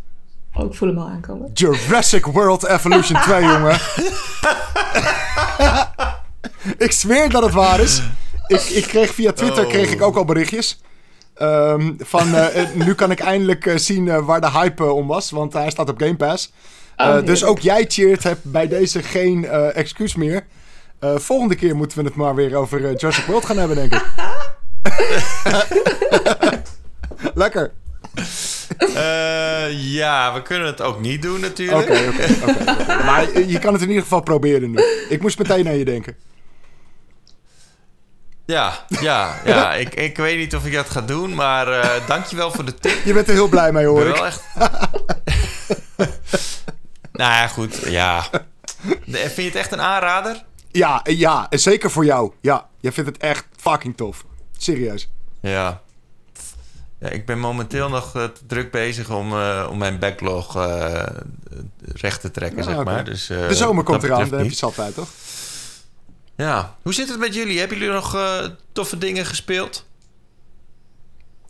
Oh, 0.54 0.64
ik 0.70 0.74
voel 0.74 0.88
hem 0.88 0.98
al 0.98 1.08
aankomen. 1.08 1.50
Jurassic 1.54 2.26
World 2.26 2.64
Evolution 2.66 3.20
2, 3.20 3.42
jongen. 3.52 3.78
ik 6.78 6.92
zweer 6.92 7.30
dat 7.30 7.42
het 7.42 7.52
waar 7.52 7.80
is. 7.80 8.02
Ik, 8.46 8.60
ik 8.60 8.82
kreeg 8.84 9.14
via 9.14 9.32
Twitter 9.32 9.64
Oh. 9.64 9.70
kreeg 9.70 9.90
ik 9.90 10.02
ook 10.02 10.16
al 10.16 10.24
berichtjes. 10.24 10.80
Ehm, 11.36 11.92
van 11.98 12.34
eh, 12.34 12.64
nu 12.74 12.94
kan 12.94 13.10
ik 13.10 13.20
eindelijk 13.20 13.66
eh, 13.66 13.76
zien 13.76 14.08
eh, 14.08 14.26
waar 14.26 14.40
de 14.40 14.50
hype 14.50 14.84
om 14.84 15.06
was, 15.06 15.30
want 15.30 15.52
hij 15.52 15.70
staat 15.70 15.88
op 15.88 15.98
Game 16.00 16.16
Pass. 16.16 16.52
Oh, 16.96 17.06
Eh, 17.06 17.24
dus 17.24 17.44
ook 17.44 17.58
jij, 17.58 17.84
Cheert, 17.88 18.22
hebt 18.22 18.44
bij 18.44 18.68
deze 18.68 19.02
geen 19.02 19.44
eh, 19.48 19.76
excuus 19.76 20.14
meer. 20.14 20.46
Eh, 20.98 21.16
volgende 21.16 21.54
keer 21.54 21.76
moeten 21.76 21.98
we 21.98 22.04
het 22.04 22.14
maar 22.14 22.34
weer 22.34 22.56
over 22.56 22.80
Jurassic 22.80 23.24
World 23.24 23.44
gaan 23.44 23.58
hebben, 23.58 23.76
denk 23.76 23.94
ik. 23.94 24.04
Lekker. 27.34 27.72
Eh, 28.94 29.92
ja, 29.92 30.34
we 30.34 30.42
kunnen 30.42 30.66
het 30.66 30.80
ook 30.82 31.00
niet 31.00 31.22
doen 31.22 31.36
Oké, 31.36 31.40
natuurlijk. 31.46 31.88
oké, 31.90 32.50
oké. 32.50 32.64
Maar 33.04 33.40
je 33.40 33.58
kan 33.58 33.72
het 33.72 33.82
in 33.82 33.88
ieder 33.88 34.02
geval 34.02 34.20
proberen 34.20 34.70
nu. 34.70 34.78
Ik 35.08 35.22
moest 35.22 35.38
meteen 35.38 35.68
aan 35.68 35.78
je 35.78 35.84
denken. 35.84 36.16
Ja, 38.46 38.84
ja, 39.00 39.40
ja. 39.44 39.74
Ik, 39.84 39.94
ik 39.94 40.16
weet 40.16 40.38
niet 40.38 40.56
of 40.56 40.66
ik 40.66 40.72
dat 40.72 40.90
ga 40.90 41.00
doen, 41.00 41.34
maar 41.34 41.68
eh 41.68 42.06
dankjewel 42.06 42.50
voor 42.50 42.64
de 42.64 42.74
tip. 42.74 43.04
Je 43.04 43.12
bent 43.12 43.28
er 43.28 43.34
heel 43.34 43.48
blij 43.48 43.72
mee, 43.72 43.86
hoor 43.86 44.06
ik. 44.06 44.14
wel 44.14 44.26
echt... 44.26 44.42
nou 47.12 47.32
ja, 47.32 47.48
goed. 47.48 47.76
Ja. 47.86 48.24
De- 49.04 49.18
Vind 49.18 49.36
je 49.36 49.42
het 49.42 49.54
echt 49.54 49.72
een 49.72 49.80
aanrader? 49.80 50.44
Ja, 50.70 51.00
ja, 51.04 51.46
en 51.50 51.58
zeker 51.58 51.90
voor 51.90 52.04
jou. 52.04 52.32
Ja, 52.40 52.66
jij 52.80 52.92
vindt 52.92 53.10
het 53.10 53.18
echt 53.18 53.44
fucking 53.56 53.96
tof. 53.96 54.24
Serieus. 54.58 55.08
Ja. 55.40 55.80
ja 56.98 57.08
ik 57.08 57.26
ben 57.26 57.38
momenteel 57.38 57.88
nog 57.88 58.16
eh, 58.16 58.24
druk 58.46 58.70
bezig 58.70 59.10
om, 59.10 59.32
eh, 59.32 59.66
om 59.70 59.78
mijn 59.78 59.98
backlog 59.98 60.54
recht 61.94 62.20
te 62.20 62.30
trekken, 62.30 62.58
Ah, 62.58 62.74
zeg 62.74 62.84
maar. 62.84 63.04
Dus, 63.04 63.26
De 63.26 63.54
zomer 63.54 63.84
komt 63.84 64.02
eraan, 64.02 64.28
dan 64.28 64.38
heb 64.38 64.48
je 64.48 64.54
zat 64.56 64.74
tijd, 64.74 64.94
toch? 64.94 65.08
Ja. 66.36 66.76
Hoe 66.82 66.94
zit 66.94 67.08
het 67.08 67.18
met 67.18 67.34
jullie? 67.34 67.58
Hebben 67.58 67.78
jullie 67.78 67.92
nog 67.94 68.14
eh, 68.14 68.44
toffe 68.72 68.98
dingen 68.98 69.26
gespeeld? 69.26 69.86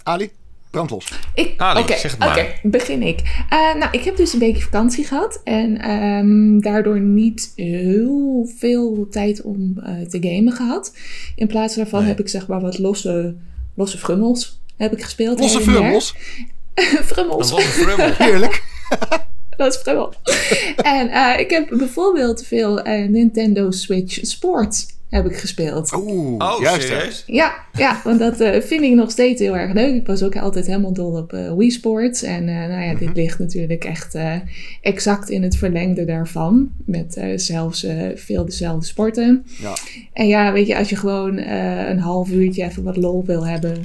Ali, 0.02 0.30
brand 0.70 0.90
los. 0.90 1.12
Ik, 1.34 1.60
Ali, 1.60 1.80
Oké, 1.80 1.96
zeg 1.98 2.10
het 2.10 2.18
maar. 2.20 2.28
oké, 2.38 2.52
begin 2.62 3.02
ik. 3.02 3.20
Eh, 3.50 3.74
nou, 3.74 3.88
ik 3.90 4.04
heb 4.04 4.16
dus 4.16 4.32
een 4.32 4.38
weekje 4.38 4.62
vakantie 4.62 5.04
gehad. 5.04 5.40
En 5.44 5.78
ehm, 5.80 6.58
daardoor 6.60 7.00
niet 7.00 7.52
heel 7.56 8.48
veel 8.58 9.06
tijd 9.10 9.42
om 9.42 9.78
eh, 9.82 9.94
te 10.08 10.18
gamen 10.20 10.52
gehad. 10.52 10.96
In 11.34 11.46
plaats 11.46 11.74
daarvan 11.74 12.00
Nee. 12.00 12.08
heb 12.08 12.20
ik 12.20 12.28
zeg 12.28 12.46
maar 12.46 12.60
wat 12.60 12.78
losse, 12.78 13.34
losse 13.74 13.98
frummels 13.98 14.60
heb 14.76 14.92
ik 14.92 15.02
gespeeld. 15.02 15.38
Losse 15.40 15.60
frummels. 15.60 16.14
frummels. 17.12 17.50
Een 17.50 17.56
losse 17.56 17.70
frummel. 17.70 18.12
Heerlijk. 18.26 18.64
Dat 19.56 19.74
is 19.74 19.78
frummel. 19.80 20.12
en 20.82 21.08
eh, 21.08 21.40
ik 21.40 21.50
heb 21.50 21.68
bijvoorbeeld 21.68 22.44
veel 22.46 22.82
eh, 22.82 23.08
Nintendo 23.08 23.70
Switch 23.70 24.18
Sports 24.22 24.94
heb 25.10 25.26
ik 25.26 25.36
gespeeld. 25.36 25.92
Oeh, 25.96 26.34
Oh, 26.52 26.60
juist. 26.60 26.86
serieus? 26.86 27.22
Ja, 27.26 27.54
ja, 27.72 28.00
want 28.04 28.18
dat 28.18 28.40
eh, 28.40 28.60
vind 28.62 28.82
ik 28.82 28.94
nog 28.94 29.10
steeds 29.10 29.40
heel 29.40 29.56
erg 29.56 29.72
leuk. 29.72 29.94
Ik 29.94 30.06
was 30.06 30.22
ook 30.22 30.36
altijd 30.36 30.66
helemaal 30.66 30.92
dol 30.92 31.16
op 31.16 31.32
eh, 31.32 31.52
Wii 31.54 31.70
Sports. 31.70 32.22
En 32.22 32.48
eh, 32.48 32.54
nou 32.68 32.82
ja, 32.84 32.94
dit 32.94 33.10
ligt 33.14 33.38
natuurlijk 33.38 33.84
echt 33.84 34.14
eh, 34.14 34.34
exact 34.80 35.28
in 35.30 35.42
het 35.42 35.56
verlengde 35.56 36.04
daarvan. 36.04 36.68
Met 36.86 37.16
eh, 37.16 37.28
zelfs 37.36 37.84
eh, 37.84 37.96
veel 38.14 38.44
dezelfde 38.44 38.86
sporten. 38.86 39.46
Ja. 39.60 39.74
En 40.12 40.26
ja, 40.26 40.52
weet 40.52 40.66
je, 40.66 40.76
als 40.78 40.88
je 40.88 40.96
gewoon 40.96 41.38
eh, 41.38 41.88
een 41.88 41.98
half 41.98 42.30
uurtje 42.30 42.64
even 42.64 42.82
wat 42.82 42.96
lol 42.96 43.24
wil 43.24 43.46
hebben... 43.46 43.84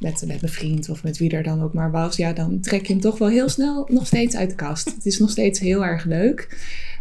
Met, 0.00 0.24
met 0.26 0.40
mijn 0.40 0.52
vriend 0.52 0.88
of 0.88 1.02
met 1.02 1.18
wie 1.18 1.30
er 1.30 1.42
dan 1.42 1.62
ook 1.62 1.72
maar 1.72 1.90
was... 1.90 2.16
ja, 2.16 2.32
dan 2.32 2.60
trek 2.60 2.86
je 2.86 2.92
hem 2.92 3.02
toch 3.02 3.18
wel 3.18 3.28
heel 3.28 3.48
snel 3.48 3.88
nog 3.90 4.06
steeds 4.06 4.36
uit 4.36 4.50
de 4.50 4.56
kast. 4.56 4.94
Het 4.94 5.06
is 5.06 5.18
nog 5.18 5.30
steeds 5.30 5.60
heel 5.60 5.84
erg 5.84 6.04
leuk. 6.04 6.48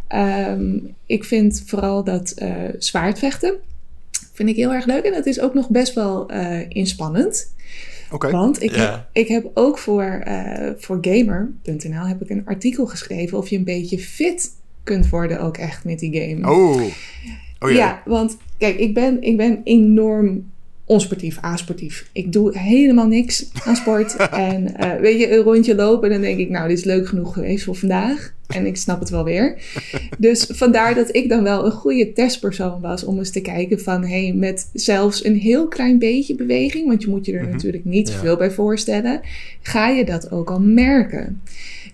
Ehm, 0.07 0.77
ik 1.05 1.23
vind 1.23 1.63
vooral 1.65 2.03
dat 2.03 2.31
eh, 2.31 2.53
zwaardvechten... 2.77 3.53
vind 4.33 4.49
ik 4.49 4.55
heel 4.55 4.73
erg 4.73 4.85
leuk. 4.85 5.03
En 5.03 5.11
dat 5.13 5.25
is 5.25 5.39
ook 5.39 5.53
nog 5.53 5.69
best 5.69 5.93
wel 5.93 6.29
eh, 6.29 6.69
inspannend. 6.69 7.53
Oké. 8.11 8.31
Want 8.31 8.61
ik, 8.61 8.75
heb, 8.75 9.07
ik 9.11 9.27
heb 9.27 9.51
ook 9.53 9.77
voor, 9.77 10.03
eh, 10.03 10.71
voor 10.77 10.97
gamer.nl 11.01 12.05
heb 12.05 12.21
ik 12.21 12.29
een 12.29 12.45
artikel 12.45 12.85
geschreven 12.85 13.37
of 13.37 13.49
je 13.49 13.57
een 13.57 13.63
beetje 13.63 13.99
fit 13.99 14.51
kunt 14.83 15.09
worden 15.09 15.41
ook 15.41 15.57
echt 15.57 15.83
met 15.83 15.99
die 15.99 16.21
game. 16.21 16.51
Oh. 16.51 16.81
Oh 17.59 17.69
jee. 17.69 17.77
ja, 17.77 18.01
want 18.05 18.37
kijk, 18.57 18.77
ik 18.77 18.93
ben, 18.93 19.21
ik 19.21 19.37
ben 19.37 19.61
enorm 19.63 20.51
onsportief, 20.89 21.37
asportief. 21.41 22.09
Ik 22.11 22.31
doe 22.33 22.57
helemaal 22.57 23.07
niks 23.07 23.49
aan 23.65 23.75
sport. 23.75 24.15
en 24.31 24.75
eh, 24.75 24.99
weet 24.99 25.19
je, 25.19 25.31
een 25.31 25.43
rondje 25.43 25.75
lopen 25.75 26.07
en 26.07 26.13
dan 26.13 26.21
denk 26.21 26.39
ik, 26.39 26.49
nou, 26.49 26.67
dit 26.67 26.77
is 26.77 26.83
leuk 26.83 27.07
genoeg 27.07 27.33
geweest 27.33 27.63
voor 27.63 27.75
vandaag. 27.75 28.33
En 28.47 28.65
ik 28.65 28.77
snap 28.77 28.99
het 28.99 29.09
wel 29.09 29.23
weer. 29.23 29.57
Dus 30.17 30.43
vandaar 30.51 30.95
dat 30.95 31.15
ik 31.15 31.29
dan 31.29 31.43
wel 31.43 31.65
een 31.65 31.71
goede 31.71 32.13
testpersoon 32.13 32.81
was 32.81 33.03
om 33.03 33.17
eens 33.17 33.29
te 33.31 33.41
kijken 33.41 33.79
van, 33.79 34.05
hey, 34.05 34.33
met 34.35 34.69
zelfs 34.73 35.25
een 35.25 35.35
heel 35.35 35.67
klein 35.67 35.99
beetje 35.99 36.35
beweging, 36.35 36.87
want 36.87 37.01
je 37.01 37.09
moet 37.09 37.25
je 37.25 37.33
er 37.33 37.41
Mhm. 37.43 37.51
natuurlijk 37.51 37.85
niet 37.85 38.09
Ja. 38.09 38.15
veel 38.19 38.35
bij 38.37 38.51
voorstellen, 38.51 39.21
ga 39.61 39.87
je 39.89 40.05
dat 40.05 40.31
ook 40.31 40.49
al 40.51 40.59
merken. 40.59 41.41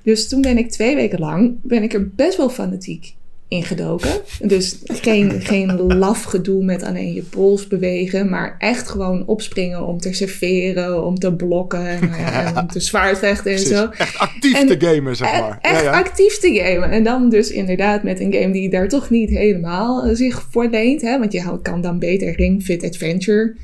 Dus 0.04 0.28
toen 0.28 0.42
ben 0.42 0.58
ik 0.58 0.72
twee 0.72 0.96
weken 0.96 1.20
lang, 1.20 1.56
ben 1.62 1.84
ik 1.84 1.94
er 1.94 2.10
best 2.10 2.38
wel 2.38 2.50
fanatiek 2.50 3.14
ingedoken. 3.56 4.10
Dus 4.42 4.78
geen, 4.84 5.32
geen 5.42 5.82
laf 5.82 6.24
gedoe 6.24 6.64
met 6.64 6.84
alleen 6.84 7.14
je 7.14 7.22
pols 7.22 7.68
bewegen, 7.68 8.30
maar 8.30 8.56
echt 8.60 8.90
gewoon 8.90 9.24
opspringen 9.26 9.86
om 9.88 10.00
te 10.00 10.14
serveren, 10.14 11.06
om 11.06 11.20
te 11.20 11.34
blokken 11.34 11.88
en, 11.88 12.10
ja, 12.18 12.46
en 12.46 12.58
om 12.58 12.68
te 12.68 12.80
zwaardvechten 12.80 13.52
en 13.52 13.58
Precies. 13.58 13.78
zo. 13.78 13.90
Echt 13.98 14.18
actief 14.18 14.54
En- 14.60 14.68
te 14.68 14.86
gamen, 14.88 15.16
zeg 15.16 15.34
E- 15.38 15.40
maar. 15.40 15.58
Echt 15.62 15.76
ja, 15.84 15.84
ja. 15.84 15.92
actief 16.00 16.38
te 16.38 16.54
gamen. 16.64 16.92
En 16.92 17.04
dan 17.04 17.30
dus 17.30 17.50
inderdaad 17.52 18.04
met 18.04 18.20
een 18.20 18.34
game 18.34 18.52
die 18.54 18.70
daar 18.70 18.88
toch 18.88 19.10
niet 19.10 19.30
helemaal 19.30 20.04
eh, 20.06 20.16
zich 20.16 20.48
voor 20.52 20.68
leent. 20.72 21.02
Hè? 21.02 21.20
Want 21.20 21.32
je 21.32 21.60
kan 21.62 21.82
dan 21.82 22.00
beter 22.00 22.36
Ring 22.36 22.64
Fit 22.64 22.84
Adventure 22.84 23.56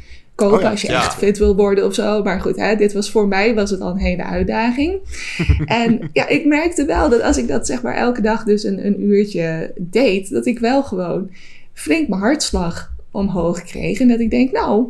kopen 0.42 0.58
Oh 0.58 0.64
ja, 0.64 0.70
als 0.70 0.82
je 0.82 0.88
ja. 0.88 1.06
echt 1.06 1.16
fit 1.16 1.38
wil 1.38 1.56
worden 1.56 1.86
of 1.86 1.94
zo. 1.94 2.24
Maar 2.24 2.42
goed, 2.42 2.56
hè, 2.56 2.76
dit 2.76 2.94
was 2.94 3.12
voor 3.12 3.28
mij 3.28 3.56
was 3.56 3.70
het 3.70 3.82
al 3.82 3.90
een 3.90 3.98
hele 3.98 4.24
uitdaging. 4.24 5.00
en 5.66 6.10
ja, 6.14 6.28
ik 6.28 6.46
merkte 6.46 6.86
wel 6.86 7.10
dat 7.10 7.22
als 7.22 7.38
ik 7.38 7.48
dat 7.48 7.68
zeg 7.68 7.82
maar 7.82 7.96
elke 7.96 8.22
dag 8.22 8.44
dus 8.44 8.64
een, 8.64 8.86
een 8.86 9.02
uurtje 9.04 9.74
deed, 9.78 10.30
dat 10.30 10.46
ik 10.46 10.60
wel 10.60 10.84
gewoon 10.84 11.30
flink 11.74 12.08
mijn 12.08 12.22
hartslag 12.22 12.92
omhoog 13.12 13.64
kreeg. 13.64 14.00
En 14.00 14.08
dat 14.08 14.20
ik 14.20 14.30
denk, 14.30 14.52
nou, 14.52 14.86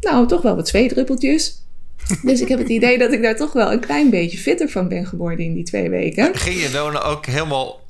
nou 0.00 0.26
toch 0.26 0.42
wel 0.42 0.56
wat 0.56 0.68
zweetdruppeltjes. 0.68 1.64
Dus 2.22 2.40
ik 2.40 2.48
heb 2.48 2.58
het 2.58 2.68
idee 2.68 2.98
dat 2.98 3.12
ik 3.12 3.22
daar 3.22 3.36
toch 3.36 3.52
wel 3.52 3.72
een 3.72 3.80
klein 3.80 4.10
beetje 4.10 4.38
fitter 4.38 4.68
van 4.68 4.88
ben 4.88 5.06
geworden 5.06 5.44
in 5.44 5.54
die 5.54 5.64
twee 5.64 5.90
weken. 5.90 6.34
Ging 6.34 6.62
je 6.62 6.70
dan 6.70 7.02
ook 7.02 7.26
helemaal 7.26 7.80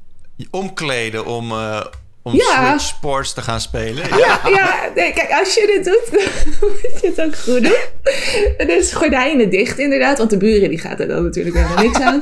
omkleden 0.51 1.27
om, 1.27 1.51
eh, 1.51 1.85
om 2.27 2.35
Ja. 2.35 2.69
Switch 2.69 2.97
Sports 2.97 3.33
te 3.35 3.41
gaan 3.41 3.61
spelen? 3.61 4.09
Ja, 4.09 4.41
ja 4.45 4.91
nee, 4.95 5.13
kijk, 5.13 5.31
als 5.31 5.55
je 5.55 5.73
dit 5.75 5.85
doet, 5.85 6.11
dan 6.11 6.21
moet 6.71 7.01
je 7.01 7.07
het 7.07 7.21
ook 7.21 7.37
goed 7.37 7.63
doen. 7.63 8.67
Dus 8.67 8.93
gordijnen 8.93 9.51
dicht 9.51 9.79
inderdaad, 9.79 10.19
want 10.19 10.31
de 10.31 10.37
buren 10.37 10.69
die 10.69 10.79
gaat 10.79 11.01
er 11.01 11.09
dan 11.09 11.23
natuurlijk 11.23 11.57
helemaal 11.57 11.85
niks 11.85 12.01
aan. 12.01 12.19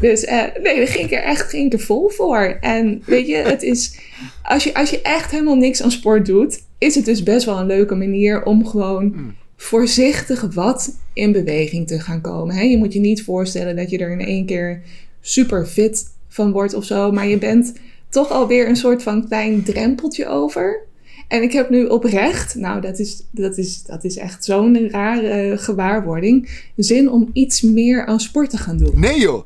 Dus 0.00 0.24
eh, 0.24 0.42
nee, 0.62 0.76
daar 0.76 0.88
ging 0.88 1.04
ik 1.04 1.12
er 1.12 1.22
echt 1.22 1.50
ging 1.50 1.66
ik 1.66 1.72
er 1.72 1.86
vol 1.86 2.08
voor. 2.08 2.56
En 2.60 3.02
weet 3.06 3.26
je, 3.26 3.36
het 3.36 3.62
is, 3.62 3.98
als 4.42 4.64
je, 4.64 4.74
als 4.74 4.90
je 4.90 5.02
echt 5.02 5.30
helemaal 5.30 5.56
niks 5.56 5.82
aan 5.82 5.90
sport 5.90 6.26
doet, 6.26 6.62
is 6.78 6.94
het 6.94 7.04
dus 7.04 7.22
best 7.22 7.44
wel 7.44 7.58
een 7.58 7.66
leuke 7.66 7.94
manier 7.94 8.44
om 8.44 8.66
gewoon 8.66 9.34
voorzichtig 9.56 10.46
wat 10.54 10.96
in 11.12 11.32
beweging 11.32 11.86
te 11.86 12.00
gaan 12.00 12.20
komen. 12.20 12.54
Hè? 12.54 12.62
Je 12.62 12.78
moet 12.78 12.92
je 12.92 13.00
niet 13.00 13.24
voorstellen 13.24 13.76
dat 13.76 13.90
je 13.90 13.98
er 13.98 14.10
in 14.10 14.26
één 14.26 14.46
keer 14.46 14.82
super 15.20 15.66
fit 15.66 16.04
van 16.28 16.52
wordt 16.52 16.74
of 16.74 16.84
zo, 16.84 17.12
maar 17.12 17.26
je 17.26 17.38
bent 17.38 17.72
toch 18.14 18.30
alweer 18.30 18.68
een 18.68 18.76
soort 18.76 19.02
van 19.02 19.26
klein 19.28 19.62
drempeltje 19.64 20.26
over. 20.28 20.80
En 21.28 21.42
ik 21.42 21.52
heb 21.52 21.70
nu 21.70 21.84
oprecht, 21.86 22.54
nou 22.54 22.80
dat 22.80 22.98
is, 22.98 23.22
dat 23.30 23.58
is, 23.58 23.82
dat 23.82 24.04
is 24.04 24.16
echt 24.16 24.44
zo'n 24.44 24.88
rare 24.90 25.58
gewaarwording, 25.58 26.62
zin 26.76 27.10
om 27.10 27.30
iets 27.32 27.62
meer 27.62 28.06
aan 28.06 28.20
sport 28.20 28.50
te 28.50 28.56
gaan 28.58 28.76
doen. 28.78 28.92
Nee 28.94 29.20
joh, 29.20 29.44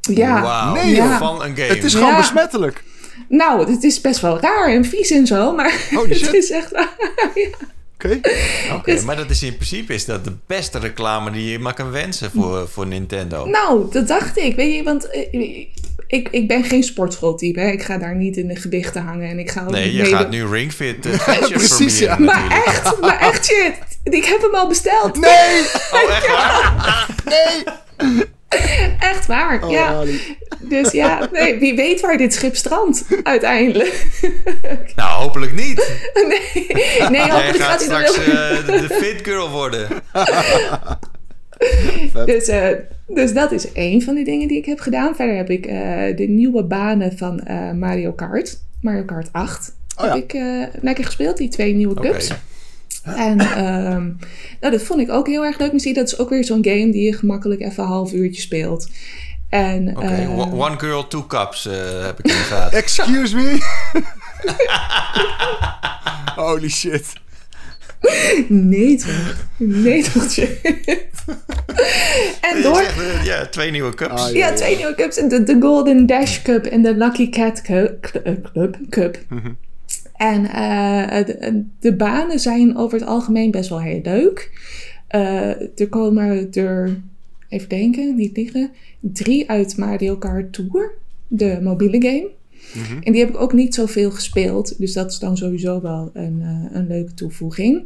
Ja, 0.00 0.72
Nee, 0.72 0.94
joh. 0.94 1.18
van 1.18 1.42
een 1.44 1.56
game. 1.56 1.74
het 1.74 1.84
is 1.84 1.94
gewoon 1.94 2.08
Ja. 2.08 2.16
besmettelijk. 2.16 2.84
nou 3.28 3.70
het 3.70 3.82
is 3.84 4.00
best 4.00 4.20
wel 4.20 4.40
raar 4.40 4.68
en 4.68 4.84
vies 4.84 5.10
en 5.10 5.26
zo, 5.26 5.54
maar 5.54 5.72
het 6.08 6.34
is 6.34 6.50
echt... 6.50 6.72
Oké. 8.04 8.20
Oké, 8.76 8.92
Dus- 8.92 9.02
maar 9.02 9.16
dat 9.16 9.30
is 9.30 9.42
in 9.42 9.54
principe 9.54 9.94
is 9.94 10.04
dat 10.04 10.24
de 10.24 10.32
beste 10.46 10.78
reclame 10.78 11.30
die 11.30 11.50
je 11.50 11.58
maar 11.58 11.74
kan 11.74 11.90
wensen 11.90 12.30
voor, 12.30 12.68
voor 12.68 12.86
Nintendo. 12.86 13.46
Nou, 13.46 13.92
dat 13.92 14.08
dacht 14.08 14.36
ik. 14.38 14.56
Weet 14.56 14.74
je, 14.74 14.82
want 14.82 15.10
eh, 15.10 15.66
ik, 16.06 16.28
ik 16.30 16.48
ben 16.48 16.64
geen 16.64 16.82
sportschooltype. 16.82 17.60
Hè. 17.60 17.66
Ik 17.70 17.82
ga 17.82 17.98
daar 17.98 18.14
niet 18.16 18.36
in 18.36 18.48
de 18.48 18.56
gewichten 18.56 19.02
hangen. 19.02 19.28
En 19.28 19.38
ik 19.38 19.50
ga 19.50 19.62
ook 19.62 19.70
nee, 19.70 19.92
je 19.94 20.04
gaat 20.04 20.30
nu 20.30 20.46
Ring 20.46 20.72
Fit 20.72 21.06
uh, 21.06 21.12
Adventure 21.12 21.52
Precies, 21.66 21.98
ja. 21.98 22.14
proberen 22.16 22.34
Maar 22.40 22.48
natuurlijk. 22.48 22.66
echt, 22.84 23.00
maar 23.00 23.20
echt 23.20 23.44
shit. 23.46 23.72
Ik 24.02 24.24
heb 24.24 24.40
hem 24.40 24.54
al 24.54 24.68
besteld. 24.68 25.16
Nee! 25.20 25.60
Oh, 25.92 26.10
echt 26.10 26.26
waar? 26.28 27.06
Nee! 27.24 28.24
Echt 29.12 29.26
waar. 29.26 29.64
Oh, 29.64 29.70
ja. 29.70 29.86
Ali. 29.86 30.36
Dus 30.58 30.92
ja, 30.92 31.28
nee, 31.32 31.58
wie 31.58 31.74
weet 31.74 32.00
waar 32.00 32.16
dit 32.16 32.34
schip 32.34 32.56
strandt 32.56 33.04
uiteindelijk. 33.22 34.06
Nou, 34.96 35.22
hopelijk 35.22 35.52
niet. 35.52 35.76
nee, 36.28 36.66
nee 37.10 37.26
Jij 37.26 37.30
hopelijk 37.30 37.56
gaat 37.56 37.70
gaat 37.70 37.80
hij 37.80 37.88
dan 37.88 38.12
straks 38.12 38.18
eh, 38.18 38.66
de, 38.66 38.94
fit 38.94 39.20
girl 39.22 39.50
worden. 39.50 39.88
Dus, 42.26 42.48
eh, 42.48 42.68
dus 43.06 43.32
dat 43.32 43.52
is 43.52 43.72
één 43.72 44.02
van 44.02 44.14
die 44.14 44.24
dingen 44.24 44.48
die 44.48 44.58
ik 44.58 44.64
heb 44.64 44.80
gedaan. 44.80 45.16
Verder 45.16 45.36
heb 45.36 45.50
ik 45.50 45.66
eh, 45.66 46.16
de 46.16 46.26
nieuwe 46.28 46.64
banen 46.64 47.18
van 47.18 47.40
eh, 47.40 47.72
Mario 47.72 48.12
Kart. 48.12 48.58
Mario 48.80 49.04
Kart 49.04 49.28
8 49.32 49.78
Oh 49.96 50.06
ja. 50.06 50.14
heb 50.14 50.24
ik 50.24 50.32
lekker 50.82 51.04
gespeeld. 51.04 51.36
Die 51.36 51.48
twee 51.48 51.74
nieuwe 51.74 51.94
cups. 51.94 52.30
En 53.04 53.38
ehm, 53.40 54.06
nou, 54.60 54.72
dat 54.72 54.82
vond 54.82 55.00
ik 55.00 55.10
ook 55.10 55.26
heel 55.26 55.44
erg 55.44 55.58
leuk. 55.58 55.72
Misschien 55.72 55.94
dat 55.94 56.06
is 56.06 56.18
ook 56.18 56.28
weer 56.30 56.44
zo'n 56.44 56.64
game 56.64 56.90
die 56.92 57.02
je 57.02 57.12
gemakkelijk 57.16 57.60
even 57.60 57.82
een 57.82 57.88
half 57.88 58.12
uurtje 58.12 58.40
speelt. 58.42 58.88
En, 59.48 59.96
Oké, 59.96 60.06
eh, 60.06 60.38
one- 60.38 60.64
one 60.66 60.78
girl, 60.78 61.06
two 61.06 61.26
cups 61.26 61.66
eh, 61.66 62.04
heb 62.04 62.18
ik 62.18 62.24
in 62.26 62.32
de 62.36 62.38
gaten. 62.38 62.78
Excuse 62.78 63.36
me? 63.36 63.58
Holy 66.36 66.68
shit. 66.68 67.12
Nee 68.48 68.96
toch? 68.96 69.34
Nee 69.56 70.02
toch? 70.02 70.36
En 72.40 72.62
door... 72.62 72.80
eh, 72.80 73.24
ja, 73.24 73.46
twee 73.46 73.70
nieuwe 73.70 73.94
cups. 73.94 74.22
Ah, 74.22 74.32
Ja, 74.32 74.52
twee 74.52 74.76
nieuwe 74.76 74.94
cups. 74.94 75.16
De, 75.16 75.42
de 75.42 75.56
Golden 75.60 76.06
Dash 76.06 76.42
Cup 76.42 76.64
en 76.64 76.82
de 76.82 76.94
Lucky 76.96 77.28
Cat 77.30 77.62
Cu- 77.62 77.98
Cl- 78.00 78.18
eh, 78.24 78.64
Club. 78.88 79.18
En 80.20 80.50
eh, 80.50 81.26
de, 81.26 81.64
de 81.78 81.96
banen 81.96 82.38
zijn 82.38 82.76
over 82.76 82.98
het 82.98 83.08
algemeen 83.08 83.50
best 83.50 83.68
wel 83.68 83.80
heel 83.80 84.00
leuk. 84.02 84.50
Eh, 85.06 85.80
er 85.80 85.88
komen 85.88 86.52
er, 86.52 87.00
even 87.48 87.68
denken, 87.68 88.14
niet 88.16 88.36
liggen, 88.36 88.70
drie 89.00 89.50
uit 89.50 89.76
Mario 89.76 90.16
Kart 90.16 90.52
Tour, 90.52 90.92
de 91.28 91.58
mobiele 91.62 92.02
game. 92.02 92.30
En 93.02 93.12
die 93.12 93.20
heb 93.20 93.30
ik 93.30 93.40
ook 93.40 93.52
niet 93.52 93.74
zoveel 93.74 94.10
gespeeld, 94.10 94.78
dus 94.78 94.92
dat 94.92 95.10
is 95.10 95.18
dan 95.18 95.36
sowieso 95.36 95.80
wel 95.80 96.10
een, 96.14 96.40
eh, 96.42 96.76
een 96.76 96.86
leuke 96.86 97.14
toevoeging. 97.14 97.82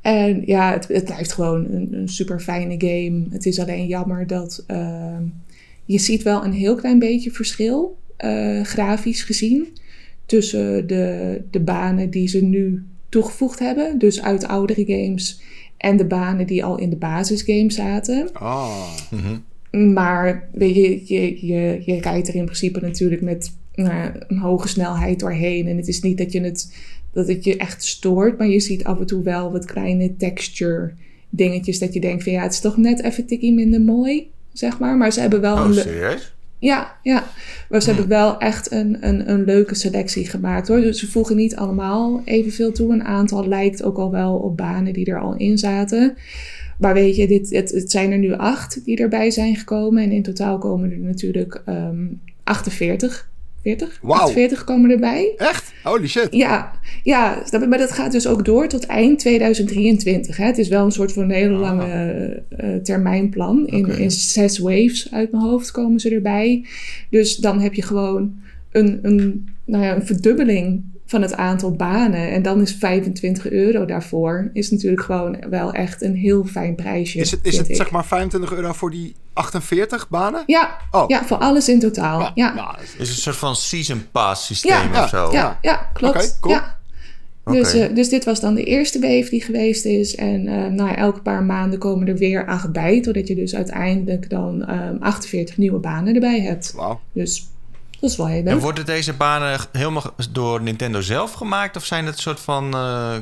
En 0.00 0.42
ja, 0.46 0.72
het, 0.72 0.88
het 0.88 1.04
blijft 1.04 1.32
gewoon 1.32 1.66
een, 1.70 1.88
een 1.90 2.08
super 2.08 2.40
fijne 2.40 2.74
game. 2.78 3.24
Het 3.30 3.46
is 3.46 3.58
alleen 3.58 3.86
jammer 3.86 4.26
dat 4.26 4.64
je 5.84 5.98
ziet 5.98 6.22
wel 6.22 6.44
een 6.44 6.52
heel 6.52 6.74
klein 6.74 6.98
beetje 6.98 7.30
verschil, 7.30 7.98
grafisch 8.62 9.22
gezien, 9.22 9.68
tussen 10.28 10.86
de, 10.86 11.40
de 11.50 11.60
banen 11.60 12.10
die 12.10 12.28
ze 12.28 12.44
nu 12.44 12.82
toegevoegd 13.08 13.58
hebben, 13.58 13.98
dus 13.98 14.22
uit 14.22 14.46
oudere 14.46 14.84
games, 14.86 15.40
en 15.76 15.96
de 15.96 16.04
banen 16.04 16.46
die 16.46 16.64
al 16.64 16.78
in 16.78 16.90
de 16.90 16.96
basisgame 16.96 17.72
zaten. 17.72 18.32
Ah. 18.32 18.88
Mhm. 19.10 19.92
Maar 19.94 20.48
weet 20.52 20.74
je, 20.74 21.02
je, 21.04 21.46
je, 21.46 21.82
je 21.84 22.00
rijdt 22.00 22.28
er 22.28 22.34
in 22.34 22.44
principe 22.44 22.80
natuurlijk 22.80 23.22
met 23.22 23.52
nou, 23.74 24.10
een 24.28 24.38
hoge 24.38 24.68
snelheid 24.68 25.20
doorheen. 25.20 25.66
En 25.66 25.76
het 25.76 25.88
is 25.88 26.00
niet 26.00 26.18
dat, 26.18 26.32
je 26.32 26.40
het, 26.40 26.74
dat 27.12 27.28
het 27.28 27.44
je 27.44 27.56
echt 27.56 27.84
stoort, 27.84 28.38
maar 28.38 28.48
je 28.48 28.60
ziet 28.60 28.84
af 28.84 28.98
en 28.98 29.06
toe 29.06 29.22
wel 29.22 29.52
wat 29.52 29.64
kleine 29.64 30.16
texture 30.16 30.92
dingetjes. 31.30 31.78
Dat 31.78 31.92
je 31.92 32.00
denkt 32.00 32.22
van 32.22 32.32
ja, 32.32 32.42
het 32.42 32.52
is 32.52 32.60
toch 32.60 32.76
net 32.76 33.02
even 33.02 33.26
tikkie 33.26 33.52
minder 33.52 33.80
mooi, 33.80 34.30
zeg 34.52 34.78
maar. 34.78 34.96
Maar 34.96 35.12
ze 35.12 35.20
hebben 35.20 35.40
wel 35.40 35.56
Oh, 35.56 35.66
een... 35.66 35.74
serieus? 35.74 36.36
Ja, 36.58 36.96
ja. 37.02 37.24
Maar 37.68 37.82
ze 37.82 37.90
hebben 37.90 38.08
wel 38.08 38.38
echt 38.38 38.72
een, 38.72 38.96
een, 39.00 39.30
een 39.30 39.44
leuke 39.44 39.74
selectie 39.74 40.28
gemaakt 40.28 40.68
hoor. 40.68 40.80
Dus 40.80 40.98
ze 40.98 41.10
voegen 41.10 41.36
niet 41.36 41.56
allemaal 41.56 42.22
evenveel 42.24 42.72
toe. 42.72 42.92
Een 42.92 43.04
aantal 43.04 43.48
lijkt 43.48 43.82
ook 43.82 43.98
al 43.98 44.10
wel 44.10 44.34
op 44.36 44.56
banen 44.56 44.92
die 44.92 45.06
er 45.06 45.20
al 45.20 45.36
in 45.36 45.58
zaten. 45.58 46.16
Maar 46.78 46.94
weet 46.94 47.16
je, 47.16 47.26
dit, 47.26 47.50
het, 47.50 47.70
het 47.70 47.90
zijn 47.90 48.12
er 48.12 48.18
nu 48.18 48.32
acht 48.32 48.84
die 48.84 48.96
erbij 48.96 49.30
zijn 49.30 49.56
gekomen. 49.56 50.02
En 50.02 50.12
in 50.12 50.22
totaal 50.22 50.58
komen 50.58 50.90
er 50.90 50.98
natuurlijk 50.98 51.62
ehm 51.64 52.06
48. 52.44 53.30
40? 53.68 53.98
Wauw. 54.02 54.20
48 54.20 54.64
komen 54.64 54.90
erbij. 54.90 55.32
Echt? 55.36 55.72
Holy 55.82 56.06
shit. 56.06 56.28
Ja, 56.30 56.72
ja, 57.02 57.42
maar 57.68 57.78
dat 57.78 57.92
gaat 57.92 58.12
dus 58.12 58.26
ook 58.26 58.44
door 58.44 58.68
tot 58.68 58.86
eind 58.86 59.18
2023. 59.18 60.36
Hè? 60.36 60.44
Het 60.44 60.58
is 60.58 60.68
wel 60.68 60.84
een 60.84 60.92
soort 60.92 61.12
van 61.12 61.30
hele 61.30 61.54
Ah. 61.54 61.60
lange 61.60 62.42
eh, 62.48 62.74
termijnplan. 62.74 63.66
In, 63.66 63.86
in 63.98 64.10
zes 64.10 64.58
waves 64.58 65.08
uit 65.12 65.30
mijn 65.32 65.42
hoofd 65.44 65.70
komen 65.70 66.00
ze 66.00 66.10
erbij. 66.10 66.66
Dus 67.10 67.36
dan 67.36 67.60
heb 67.60 67.74
je 67.74 67.82
gewoon 67.82 68.34
een, 68.72 68.98
een, 69.02 69.48
nou 69.64 69.84
ja, 69.84 69.94
een 69.94 70.06
verdubbeling 70.06 70.82
van 71.10 71.22
het 71.22 71.34
aantal 71.34 71.72
banen. 71.72 72.30
En 72.30 72.42
dan 72.42 72.60
is 72.60 72.72
25 72.74 73.50
euro 73.50 73.84
daarvoor. 73.84 74.50
Is 74.52 74.70
natuurlijk 74.70 75.02
gewoon 75.02 75.36
wel 75.50 75.72
echt 75.72 76.02
een 76.02 76.14
heel 76.14 76.44
fijn 76.44 76.74
prijsje. 76.74 77.18
Is 77.18 77.30
het, 77.30 77.40
is 77.42 77.56
het 77.58 77.68
ik. 77.68 77.76
zeg 77.76 77.90
maar 77.90 78.04
25 78.04 78.52
euro 78.52 78.72
voor 78.72 78.90
die 78.90 79.14
48 79.32 80.08
banen? 80.08 80.42
Ja, 80.46 80.76
Oh. 80.90 81.04
ja, 81.08 81.24
voor 81.24 81.36
alles 81.36 81.68
in 81.68 81.78
totaal. 81.80 82.30
Ja, 82.34 82.54
nou, 82.54 82.74
is- 82.82 82.94
Is 82.98 83.08
een 83.08 83.14
soort 83.22 83.36
van 83.36 83.56
season 83.56 84.02
pass 84.12 84.46
systeem 84.46 84.92
Ja, 84.92 85.02
of 85.02 85.08
zo. 85.08 85.28
ja, 85.32 85.58
ja, 85.62 85.90
klopt. 85.92 86.38
Cool. 86.40 86.54
Ja. 86.54 86.76
Oké. 87.44 87.56
Dus, 87.56 87.72
eh, 87.72 87.94
dus 87.94 88.08
dit 88.08 88.24
was 88.24 88.40
dan 88.40 88.54
de 88.54 88.64
eerste 88.64 89.00
wave 89.00 89.26
die 89.30 89.42
geweest 89.42 89.84
is. 89.84 90.14
En 90.14 90.46
eh 90.46 90.76
ja, 90.76 90.96
elke 90.96 91.20
paar 91.20 91.42
maanden 91.42 91.78
komen 91.78 92.08
er 92.08 92.16
weer 92.16 92.46
acht 92.46 92.72
bij. 92.72 93.00
Totdat 93.00 93.28
je 93.28 93.34
dus 93.34 93.54
uiteindelijk 93.54 94.30
dan 94.30 94.64
ehm, 94.64 94.96
48 95.00 95.56
nieuwe 95.56 95.78
banen 95.78 96.14
erbij 96.14 96.40
hebt. 96.40 96.72
Wauw. 96.76 97.00
Dus 97.12 97.46
dat 98.00 98.10
is 98.10 98.16
wel 98.16 98.26
heel 98.26 98.44
En 98.44 98.58
worden 98.58 98.86
deze 98.86 99.12
banen 99.12 99.60
helemaal 99.72 100.14
door 100.32 100.62
Nintendo 100.62 101.00
zelf 101.00 101.32
gemaakt? 101.32 101.76
Of 101.76 101.84
zijn 101.84 102.06
het 102.06 102.14
een 102.14 102.20
soort 102.20 102.40
van 102.40 102.74
eh, 102.74 103.16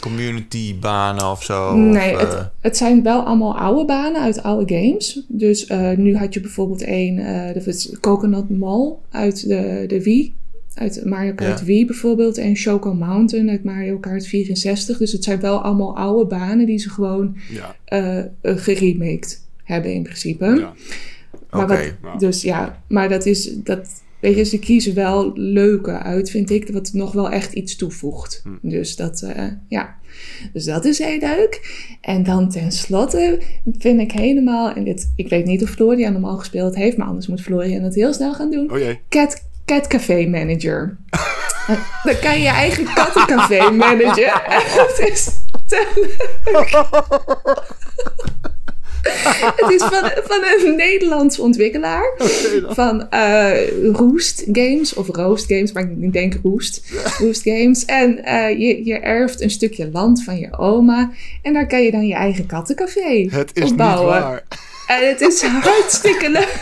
community 0.00 0.78
banen 0.78 1.30
of 1.30 1.44
zo? 1.44 1.76
Nee, 1.76 2.14
Of, 2.14 2.20
het, 2.20 2.34
eh, 2.34 2.44
het 2.60 2.76
zijn 2.76 3.02
wel 3.02 3.22
allemaal 3.22 3.58
oude 3.58 3.84
banen 3.84 4.22
uit 4.22 4.42
oude 4.42 4.74
games. 4.74 5.20
Dus 5.28 5.66
eh, 5.66 5.90
nu 5.96 6.16
had 6.16 6.34
je 6.34 6.40
bijvoorbeeld 6.40 6.82
een, 6.86 7.18
eh 7.18 7.64
dat 7.64 7.98
Coconut 8.00 8.50
Mall 8.58 8.92
uit 9.10 9.48
de, 9.48 9.84
de 9.86 10.02
Wii. 10.02 10.34
Uit 10.74 11.04
Mario 11.04 11.32
Kart 11.34 11.58
Ja. 11.58 11.64
Wii 11.64 11.86
bijvoorbeeld. 11.86 12.38
En 12.38 12.56
Choco 12.56 12.94
Mountain 12.94 13.50
uit 13.50 13.64
Mario 13.64 13.98
Kart 13.98 14.26
64. 14.26 14.98
Dus 14.98 15.12
het 15.12 15.24
zijn 15.24 15.40
wel 15.40 15.62
allemaal 15.62 15.96
oude 15.96 16.24
banen 16.26 16.66
die 16.66 16.78
ze 16.78 16.90
gewoon 16.90 17.36
Ja. 17.50 17.76
eh 17.84 18.18
eh, 18.18 18.24
geremaked 18.42 19.46
hebben 19.64 19.92
in 19.94 20.02
principe. 20.02 20.44
ja. 20.58 20.72
Maar 21.50 21.62
Oké. 21.62 21.96
Dus 22.18 22.42
ja, 22.42 22.82
maar 22.88 23.08
dat 23.08 23.26
is, 23.26 23.54
dat, 23.54 23.88
weet 24.20 24.36
je, 24.36 24.44
ze 24.44 24.58
kiezen 24.58 24.94
wel 24.94 25.30
leuke 25.34 25.98
uit, 25.98 26.30
vind 26.30 26.50
ik, 26.50 26.72
wat 26.72 26.92
nog 26.92 27.12
wel 27.12 27.30
echt 27.30 27.52
iets 27.52 27.76
toevoegt. 27.76 28.42
Hm. 28.44 28.68
Dus 28.68 28.96
dat, 28.96 29.22
eh, 29.22 29.44
ja, 29.68 29.96
dus 30.52 30.64
dat 30.64 30.84
is 30.84 30.98
heel 30.98 31.18
leuk. 31.18 31.78
En 32.00 32.22
dan 32.22 32.50
tenslotte 32.50 33.40
vind 33.78 34.00
ik 34.00 34.12
helemaal, 34.12 34.72
en 34.72 34.84
dit, 34.84 35.12
ik 35.16 35.28
weet 35.28 35.44
niet 35.44 35.62
of 35.62 35.70
Florian 35.70 36.14
hem 36.14 36.24
al 36.24 36.38
gespeeld 36.38 36.74
heeft, 36.74 36.96
maar 36.96 37.06
anders 37.06 37.26
moet 37.26 37.42
Florian 37.42 37.82
het 37.82 37.94
heel 37.94 38.12
snel 38.12 38.34
gaan 38.34 38.50
doen. 38.50 38.72
Oh 38.72 38.78
jee. 38.78 39.00
Cat, 39.08 39.44
Cat 39.64 39.86
Café 39.86 40.26
Manager. 40.26 40.96
Dan 42.04 42.18
kan 42.20 42.34
je 42.34 42.42
je 42.42 42.48
eigen 42.48 42.84
kattencafé 42.84 43.70
managen. 43.70 44.32
Het 44.78 45.10
is 45.10 45.28
te 45.66 46.08
Het 49.56 49.70
is 49.70 49.82
van, 49.82 50.10
van 50.24 50.44
een 50.58 50.76
Nederlandse 50.76 51.42
ontwikkelaar. 51.42 52.12
Van 52.68 53.10
eh, 53.10 53.68
Roest 53.92 54.44
Games 54.52 54.94
of 54.94 55.08
Roost 55.08 55.46
Games, 55.46 55.72
maar 55.72 55.90
ik 56.00 56.12
denk 56.12 56.34
Roest. 56.42 56.82
Roest 57.18 57.42
Games. 57.42 57.84
En 57.84 58.24
eh, 58.24 58.58
je, 58.58 58.84
je 58.84 58.98
erft 58.98 59.40
een 59.40 59.50
stukje 59.50 59.90
land 59.92 60.24
van 60.24 60.38
je 60.38 60.58
oma. 60.58 61.10
En 61.42 61.52
daar 61.52 61.66
kan 61.66 61.82
je 61.82 61.90
dan 61.90 62.06
je 62.06 62.14
eigen 62.14 62.46
kattencafé 62.46 63.26
Het 63.30 63.50
is 63.54 63.62
op 63.62 63.70
niet 63.70 63.78
waar. 63.78 64.42
En 64.90 65.08
het 65.08 65.20
is 65.20 65.42
hartstikke 65.62 66.30
leuk. 66.30 66.58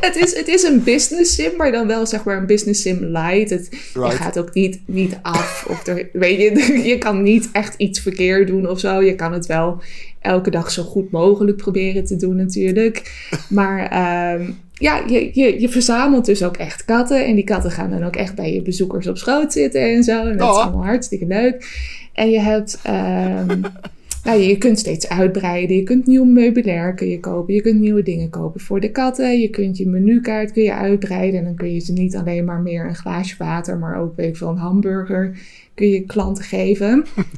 het, 0.00 0.16
is, 0.16 0.36
het 0.36 0.48
is 0.48 0.62
een 0.62 0.82
business 0.82 1.34
sim, 1.34 1.56
maar 1.56 1.72
dan 1.72 1.86
wel 1.86 2.06
zeg 2.06 2.24
maar 2.24 2.36
een 2.36 2.46
business 2.46 2.82
sim 2.82 3.04
light. 3.04 3.50
Het, 3.50 3.68
Je 3.94 4.10
gaat 4.10 4.38
ook 4.38 4.54
niet, 4.54 4.80
niet 4.86 5.18
af. 5.22 5.66
Of 5.68 5.86
er, 5.86 6.08
weet 6.12 6.40
je, 6.40 6.80
je 6.90 6.98
kan 6.98 7.22
niet 7.22 7.48
echt 7.52 7.74
iets 7.76 8.00
verkeerd 8.00 8.46
doen 8.46 8.68
of 8.68 8.80
zo. 8.80 9.02
Je 9.02 9.14
kan 9.14 9.32
het 9.32 9.46
wel 9.46 9.82
elke 10.24 10.50
dag 10.50 10.70
zo 10.70 10.82
goed 10.82 11.10
mogelijk 11.10 11.56
proberen 11.56 12.04
te 12.04 12.16
doen 12.16 12.36
natuurlijk. 12.36 13.02
Maar 13.48 13.86
ehm, 13.90 14.50
ja, 14.72 15.02
je, 15.06 15.30
je, 15.32 15.60
je 15.60 15.68
verzamelt 15.68 16.24
dus 16.24 16.42
ook 16.44 16.56
echt 16.56 16.84
katten. 16.84 17.26
En 17.26 17.34
die 17.34 17.44
katten 17.44 17.70
gaan 17.70 17.90
dan 17.90 18.04
ook 18.04 18.16
echt 18.16 18.34
bij 18.34 18.54
je 18.54 18.62
bezoekers 18.62 19.06
op 19.06 19.16
schoot 19.18 19.52
zitten 19.52 19.80
en 19.80 20.02
zo. 20.02 20.20
En 20.26 20.36
dat 20.36 20.50
is 20.50 20.56
Oh. 20.56 20.62
allemaal 20.62 20.84
hartstikke 20.84 21.26
leuk. 21.26 21.80
En 22.12 22.30
je 22.30 22.40
hebt... 22.40 22.80
ehm, 22.82 23.60
nou, 24.24 24.40
je 24.40 24.58
kunt 24.58 24.78
steeds 24.78 25.08
uitbreiden. 25.08 25.76
Je 25.76 25.82
kunt 25.82 26.06
nieuw 26.06 26.24
meubilair 26.24 26.94
kun 26.94 27.08
je 27.08 27.20
kopen. 27.20 27.54
Je 27.54 27.60
kunt 27.62 27.80
nieuwe 27.80 28.02
dingen 28.02 28.30
kopen 28.30 28.60
voor 28.60 28.80
de 28.80 28.90
katten. 28.90 29.40
Je 29.40 29.48
kunt 29.48 29.76
je 29.76 29.88
menukaart 29.88 30.52
kun 30.52 30.62
je 30.62 30.74
uitbreiden. 30.74 31.38
En 31.38 31.44
dan 31.44 31.54
kun 31.54 31.72
je 31.72 31.80
ze 31.80 31.92
niet 31.92 32.16
alleen 32.16 32.44
maar 32.44 32.60
meer 32.60 32.84
een 32.86 32.94
glaasje 32.96 33.34
water, 33.38 33.78
maar 33.78 34.00
ook 34.00 34.16
weet 34.16 34.28
ik 34.28 34.36
veel, 34.36 34.48
een 34.48 34.56
hamburger 34.56 35.38
kun 35.74 35.88
je 35.88 36.04
klanten 36.04 36.44
geven. 36.44 37.04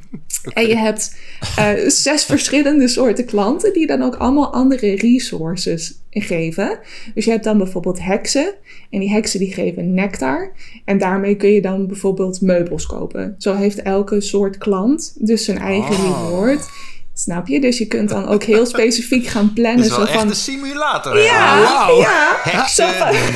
En 0.55 0.67
je 0.67 0.77
hebt 0.77 1.17
eh, 1.57 1.73
zes 1.87 2.25
verschillende 2.25 2.89
soorten 2.89 3.25
klanten 3.25 3.73
die 3.73 3.87
dan 3.87 4.03
ook 4.03 4.15
allemaal 4.17 4.53
andere 4.53 4.97
resources 4.97 5.95
geven. 6.11 6.79
Dus 7.15 7.25
je 7.25 7.31
hebt 7.31 7.45
dan 7.45 7.59
bijvoorbeeld 7.59 8.01
heksen. 8.03 8.55
En 8.91 9.01
die 9.01 9.11
heksen 9.11 9.39
die 9.39 9.53
geven 9.53 9.95
nectar. 9.95 10.53
En 10.85 10.99
daarmee 10.99 11.37
kun 11.37 11.49
je 11.51 11.61
dan 11.63 11.87
bijvoorbeeld 11.87 12.41
meubels 12.41 12.87
kopen. 12.87 13.35
Zo 13.39 13.55
heeft 13.55 13.83
elke 13.83 14.21
soort 14.21 14.59
klant 14.59 15.15
dus 15.19 15.45
zijn 15.45 15.59
eigen 15.59 15.95
Ah. 15.97 16.29
reward. 16.29 16.69
Snap 17.15 17.47
je? 17.49 17.61
Dus 17.61 17.79
je 17.79 17.87
kunt 17.87 18.09
dan 18.09 18.29
ook 18.29 18.43
heel 18.43 18.67
specifiek 18.67 19.27
gaan 19.27 19.53
plannen. 19.53 19.85
is 19.85 19.89
wel 19.91 19.99
zo 19.99 20.05
echt 20.05 20.19
van, 20.19 20.29
een 20.29 20.35
simulator. 20.35 21.15
hè? 21.15 21.21
ja, 21.23 21.63
wauw. 21.63 22.01
ja. 22.01 22.37
Heksen, 22.43 22.93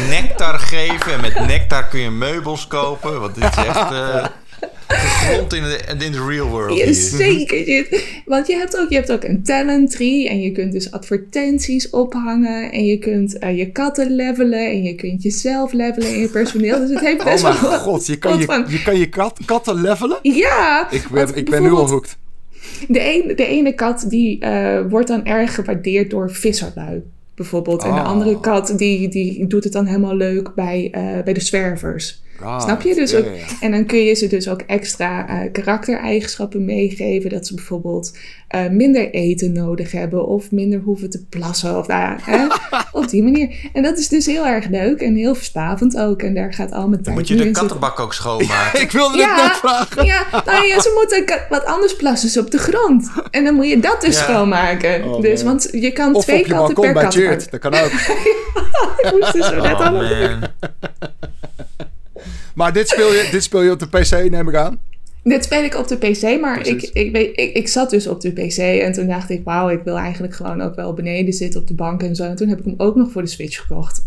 nectar 0.09 0.59
geven. 0.59 1.13
En 1.13 1.21
met 1.21 1.47
nectar 1.47 1.89
kun 1.89 2.01
je 2.01 2.11
meubels 2.11 2.67
kopen. 2.67 3.21
Want 3.21 3.35
dit 3.35 3.45
is 3.45 3.65
echt 3.65 3.91
eh, 3.93 4.25
gegrond 4.99 5.55
in 5.55 5.63
de, 5.63 5.79
in 6.05 6.13
de 6.13 6.25
real 6.29 6.49
world. 6.49 6.79
Ja, 6.79 6.85
hier. 6.85 6.95
zeker. 6.95 7.69
Je- 7.69 8.21
Want 8.25 8.47
je 8.47 8.57
hebt, 8.57 8.79
ook, 8.79 8.89
je 8.89 8.95
hebt 8.95 9.13
ook 9.13 9.25
een 9.25 9.43
talent 9.43 9.91
tree. 9.91 10.29
En 10.29 10.41
je 10.41 10.53
kunt 10.53 10.73
dus 10.73 10.91
advertenties 10.91 11.91
ophangen. 11.91 12.73
En 12.73 12.85
je 12.85 12.99
kunt 12.99 13.39
eh, 13.39 13.59
je 13.59 13.71
katten 13.71 14.15
levelen. 14.15 14.67
En 14.71 14.83
je 14.83 14.95
kunt 14.95 15.23
jezelf 15.23 15.73
levelen 15.73 16.09
en 16.09 16.19
je 16.19 16.29
personeel. 16.29 16.79
Dus 16.79 16.91
het 16.91 17.01
heeft 17.01 17.21
Oh 17.21 17.25
best 17.27 17.43
mijn 17.43 17.61
wel 17.61 17.79
god, 17.89 18.07
je 18.07 18.17
kan 18.19 18.39
je, 18.39 18.65
je, 18.69 18.83
kan 18.83 18.99
je 18.99 19.09
kat, 19.09 19.41
katten 19.45 19.81
levelen? 19.81 20.19
Ja, 20.23 20.91
Ik 20.91 21.03
want 21.11 21.27
ben, 21.31 21.37
ik 21.37 21.51
ben 21.51 21.63
nu 21.63 21.71
al 21.71 21.89
hooked. 21.89 22.17
De, 22.89 23.01
een, 23.15 23.37
de 23.37 23.47
ene 23.47 23.73
kat 23.73 24.05
die 24.09 24.41
eh, 24.41 24.81
wordt 24.89 25.09
dan 25.09 25.25
erg 25.27 25.55
gewaardeerd 25.55 26.11
door 26.11 26.31
visserlui. 26.31 27.03
Bijvoorbeeld. 27.35 27.83
En 27.83 27.95
de 27.95 28.01
Ah. 28.01 28.07
andere 28.07 28.41
kat 28.41 28.73
die, 28.77 29.09
die 29.09 29.47
doet 29.47 29.65
het 29.65 29.73
dan 29.73 29.87
helemaal 29.87 30.17
leuk 30.17 30.55
bij, 30.55 30.89
eh, 30.93 31.03
bij 31.25 31.33
de 31.33 31.41
zwervers. 31.41 32.23
Right. 32.43 32.63
Snap 32.63 32.83
je? 32.83 32.95
Dus 32.95 33.11
Ja, 33.11 33.19
ook, 33.19 33.25
ja, 33.25 33.31
ja. 33.33 33.45
En 33.61 33.71
dan 33.71 33.87
kun 33.87 33.99
je 33.99 34.15
ze 34.15 34.27
dus 34.27 34.49
ook 34.49 34.61
extra 34.61 35.29
eh, 35.29 35.53
karaktereigenschappen 35.53 36.65
meegeven. 36.65 37.31
Dat 37.31 37.47
ze 37.47 37.55
bijvoorbeeld 37.55 38.19
eh, 38.49 38.69
minder 38.69 39.11
eten 39.11 39.53
nodig 39.53 39.93
hebben. 39.93 40.27
Of 40.27 40.51
minder 40.51 40.81
hoeven 40.81 41.11
te 41.11 41.25
plassen. 41.29 41.79
Of 41.79 41.87
nou 41.87 42.01
ja, 42.03 42.17
hè? 42.21 42.47
op 43.01 43.09
die 43.09 43.23
manier. 43.23 43.71
En 43.73 43.83
dat 43.83 43.99
is 43.99 44.09
dus 44.09 44.27
heel 44.27 44.47
erg 44.47 44.69
leuk. 44.69 45.01
En 45.01 45.15
heel 45.15 45.35
verstavend 45.35 45.99
ook. 45.99 46.23
En 46.23 46.35
daar 46.35 46.53
gaat 46.55 46.73
al 46.73 46.89
mijn 46.89 47.03
tijd 47.03 47.17
moet 47.17 47.29
je 47.29 47.35
de 47.35 47.41
in 47.41 47.47
zitten. 47.47 47.63
kattenbak 47.63 48.01
ook 48.01 48.15
schoonmaken. 48.15 48.81
Ik 48.87 48.91
wilde 48.91 49.23
het 49.23 49.37
net 49.37 49.57
vragen. 49.57 50.05
Ja, 50.05 50.27
nou 50.45 50.67
ja, 50.67 50.81
ze 50.81 50.93
moeten 50.95 51.45
wat 51.49 51.65
anders 51.65 51.97
plassen 51.97 52.29
ze 52.29 52.41
op 52.41 52.51
de 52.51 52.59
grond. 52.59 53.11
En 53.31 53.45
dan 53.45 53.55
moet 53.55 53.69
je 53.69 53.81
dat 53.81 54.01
dus 54.01 54.19
Ja. 54.19 54.23
schoonmaken. 54.23 55.05
Oh, 55.05 55.21
dus, 55.21 55.43
want 55.43 55.69
je 55.73 55.93
kan 55.93 56.15
Of 56.15 56.25
twee 56.25 56.41
op 56.41 56.47
je 56.47 56.53
katten 56.53 56.75
balkon 56.75 56.93
per 56.93 57.03
kattenbak. 57.03 57.51
Dat 57.51 57.61
kan 57.61 57.75
ook. 57.75 57.91
Ik 59.01 59.13
moest 59.21 59.33
dus 59.33 59.47
zo 59.47 59.55
net 59.55 59.73
Oh 59.73 59.81
allemaal 59.81 60.03
man. 60.03 60.49
Maar 62.61 62.73
dit 62.73 62.89
speel, 62.89 63.13
je, 63.13 63.29
dit 63.31 63.43
speel 63.43 63.63
je 63.63 63.71
op 63.71 63.79
de 63.79 63.89
PC, 63.89 64.31
neem 64.31 64.49
ik 64.49 64.55
aan. 64.55 64.81
Dit 65.23 65.45
speel 65.45 65.63
ik 65.63 65.75
op 65.75 65.89
de 65.89 65.97
PC, 65.97 66.41
maar 66.41 66.67
ik, 66.67 66.91
ik, 66.93 67.13
weet, 67.13 67.39
ik, 67.39 67.55
ik 67.55 67.69
zat 67.69 67.91
dus 67.91 68.07
op 68.07 68.21
de 68.21 68.33
PC 68.33 68.59
en 68.59 68.93
toen 68.93 69.07
dacht 69.07 69.31
ik, 69.31 69.45
wauw, 69.45 69.69
ik 69.69 69.81
wil 69.85 69.99
eigenlijk 69.99 70.35
gewoon 70.35 70.61
ook 70.61 70.75
wel 70.75 70.95
beneden 70.95 71.33
zitten 71.33 71.61
op 71.61 71.67
de 71.67 71.75
bank 71.75 72.03
en 72.03 72.15
zo. 72.15 72.25
En 72.25 72.37
toen 72.37 72.49
heb 72.49 72.59
ik 72.59 72.65
hem 72.65 72.75
ook 72.77 72.97
nog 72.97 73.11
voor 73.11 73.23
de 73.23 73.29
Switch 73.29 73.61
gekocht. 73.61 74.07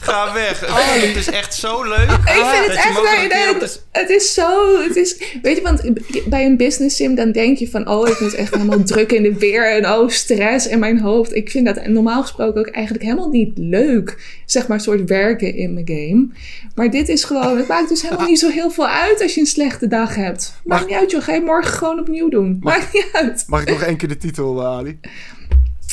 Ga 0.00 0.32
weg. 0.32 0.60
Het 1.04 1.16
is 1.16 1.30
echt 1.30 1.54
zo 1.54 1.82
leuk. 1.82 2.10
Ik 2.10 2.20
vind 2.24 2.66
het 2.66 2.66
dat 2.66 2.74
je 2.76 2.82
echt 2.88 2.94
leuk. 3.02 3.28
Nee, 3.32 3.58
de- 3.58 3.76
Het 3.92 4.10
is 4.10 4.34
zo. 4.34 4.80
Het 4.82 4.96
is, 4.96 5.16
weet 5.42 5.56
je, 5.56 5.62
want 5.62 5.82
bij 6.28 6.44
een 6.46 6.56
business 6.56 6.96
sim 6.96 7.14
dan 7.14 7.32
denk 7.32 7.58
je 7.58 7.70
van, 7.70 7.88
oh, 7.88 8.08
ik 8.08 8.20
moet 8.20 8.34
echt 8.34 8.54
helemaal 8.54 8.82
druk 8.92 9.12
in 9.12 9.22
de 9.22 9.34
weer 9.38 9.72
en 9.76 9.90
oh, 9.90 10.08
stress 10.08 10.66
in 10.66 10.78
mijn 10.78 11.00
hoofd. 11.00 11.34
Ik 11.34 11.50
vind 11.50 11.66
dat 11.66 11.86
normaal 11.86 12.22
gesproken 12.22 12.60
ook 12.60 12.68
eigenlijk 12.74 13.04
helemaal 13.04 13.28
niet 13.28 13.52
leuk. 13.58 14.40
Zeg 14.46 14.66
maar, 14.66 14.80
soort 14.80 15.08
werken 15.08 15.54
in 15.54 15.74
mijn 15.74 15.86
game. 15.88 16.26
Maar 16.74 16.90
dit 16.90 17.08
is 17.08 17.24
gewoon, 17.24 17.56
het 17.56 17.68
maakt 17.68 17.88
dus 17.88 18.02
helemaal 18.02 18.26
niet 18.28 18.38
zo 18.38 18.48
heel 18.50 18.70
veel 18.70 18.88
uit 18.88 19.22
als 19.22 19.34
je 19.34 19.40
een 19.40 19.46
slechte 19.46 19.86
dag 19.88 20.14
hebt. 20.14 20.54
Maakt 20.64 20.80
Mag- 20.80 20.90
niet 20.90 20.98
uit, 21.00 21.10
joh. 21.10 21.22
Ga 21.22 21.32
je 21.34 21.40
morgen 21.40 21.72
gewoon 21.72 21.98
opnieuw 21.98 22.28
doen. 22.28 22.56
Mag- 22.60 22.76
Maakt 22.78 22.92
niet 22.92 23.08
uit. 23.12 23.44
Mag 23.46 23.60
ik 23.62 23.68
nog 23.68 23.82
één 23.82 23.96
keer 23.96 24.08
de 24.08 24.16
titel, 24.16 24.60
eh, 24.60 24.66
Ali? 24.66 24.98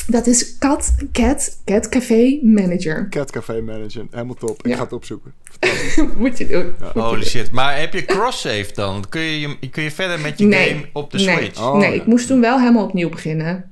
Dat 0.06 0.26
is 0.26 0.58
Cat, 0.58 0.94
Cat, 1.12 1.58
Cat 1.64 1.88
Café 1.88 2.38
Manager. 2.42 3.06
Cat 3.10 3.30
Café 3.30 3.60
Manager, 3.60 4.06
helemaal 4.10 4.34
top. 4.34 4.62
Ik 4.62 4.70
Ja. 4.70 4.76
ga 4.76 4.82
het 4.82 4.92
opzoeken. 4.92 5.32
Moet 6.16 6.38
je 6.38 6.46
doen. 6.46 6.64
Moet 6.80 6.90
je 6.94 7.00
Holy 7.00 7.14
doen. 7.20 7.24
shit. 7.28 7.50
Maar 7.50 7.78
heb 7.80 7.92
je 7.92 8.04
cross-save 8.04 8.66
dan? 8.74 9.04
Kun 9.08 9.20
je, 9.20 9.40
je- 9.60 9.70
kun 9.70 9.82
je 9.82 9.90
verder 9.90 10.20
met 10.20 10.38
je 10.38 10.44
Nee. 10.46 10.68
game 10.68 10.84
op 10.92 11.10
de 11.10 11.18
nee, 11.18 11.36
Switch? 11.36 11.60
Oh, 11.62 11.76
nee, 11.78 11.88
ja. 11.94 11.94
ik 12.00 12.06
moest 12.06 12.26
toen 12.26 12.40
wel 12.40 12.58
helemaal 12.60 12.84
opnieuw 12.84 13.08
beginnen. 13.08 13.70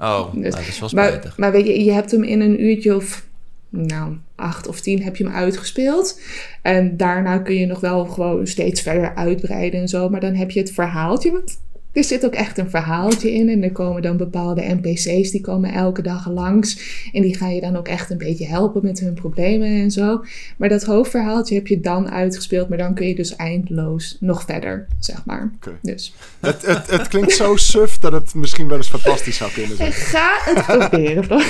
Oh, 0.00 0.32
Dus- 0.32 0.40
nou, 0.40 0.50
dat 0.50 0.66
is 0.66 0.80
wel 0.80 0.90
Maar, 0.94 1.06
spijtig. 1.08 1.38
maar 1.38 1.52
weet 1.52 1.66
je, 1.66 1.84
je 1.84 1.92
hebt 1.92 2.10
hem 2.10 2.22
in 2.24 2.40
een 2.40 2.64
uurtje 2.64 2.96
of 2.96 3.24
nou, 3.68 4.16
acht 4.36 4.66
of 4.68 4.80
tien 4.80 5.02
heb 5.02 5.16
je 5.16 5.24
hem 5.24 5.32
uitgespeeld. 5.34 6.20
En 6.62 6.96
daarna 6.96 7.38
kun 7.38 7.54
je 7.54 7.66
nog 7.66 7.80
wel 7.80 8.04
gewoon 8.04 8.46
steeds 8.46 8.80
verder 8.82 9.14
uitbreiden 9.14 9.80
en 9.80 9.88
zo. 9.88 10.08
Maar 10.08 10.20
dan 10.20 10.34
heb 10.34 10.50
je 10.50 10.60
het 10.60 10.70
verhaaltje. 10.72 11.30
Want 11.32 11.60
er 11.92 12.04
zit 12.04 12.24
ook 12.24 12.34
echt 12.34 12.58
een 12.58 12.70
verhaaltje 12.70 13.32
in. 13.32 13.48
En 13.48 13.62
er 13.62 13.72
komen 13.72 14.02
dan 14.02 14.16
bepaalde 14.16 14.62
NPC's 14.80 15.30
die 15.30 15.40
komen 15.40 15.72
elke 15.72 16.02
dag 16.02 16.28
langs. 16.28 16.78
En 17.12 17.22
die 17.22 17.36
ga 17.36 17.48
je 17.48 17.60
dan 17.60 17.76
ook 17.76 17.88
echt 17.88 18.10
een 18.10 18.18
beetje 18.18 18.46
helpen 18.46 18.80
met 18.84 19.00
hun 19.00 19.14
problemen 19.14 19.68
en 19.68 19.90
zo. 19.90 20.24
Maar 20.56 20.68
dat 20.68 20.84
hoofdverhaaltje 20.84 21.54
heb 21.54 21.66
je 21.66 21.80
dan 21.80 22.10
uitgespeeld. 22.10 22.68
Maar 22.68 22.78
dan 22.78 22.94
kun 22.94 23.06
je 23.06 23.14
dus 23.14 23.36
eindeloos 23.36 24.16
nog 24.20 24.42
verder, 24.44 24.86
zeg 24.98 25.24
maar. 25.24 25.50
Dus 25.82 26.14
Het, 26.40 26.66
het, 26.66 26.90
het 26.90 27.08
klinkt 27.08 27.32
zo 27.32 27.56
suf 27.56 27.98
dat 27.98 28.12
het 28.12 28.34
misschien 28.34 28.68
wel 28.68 28.76
eens 28.76 28.88
fantastisch 28.88 29.36
zou 29.36 29.50
kunnen 29.52 29.76
zijn. 29.76 29.92
Ga 30.12 30.30
het 30.44 30.66
proberen. 30.66 31.42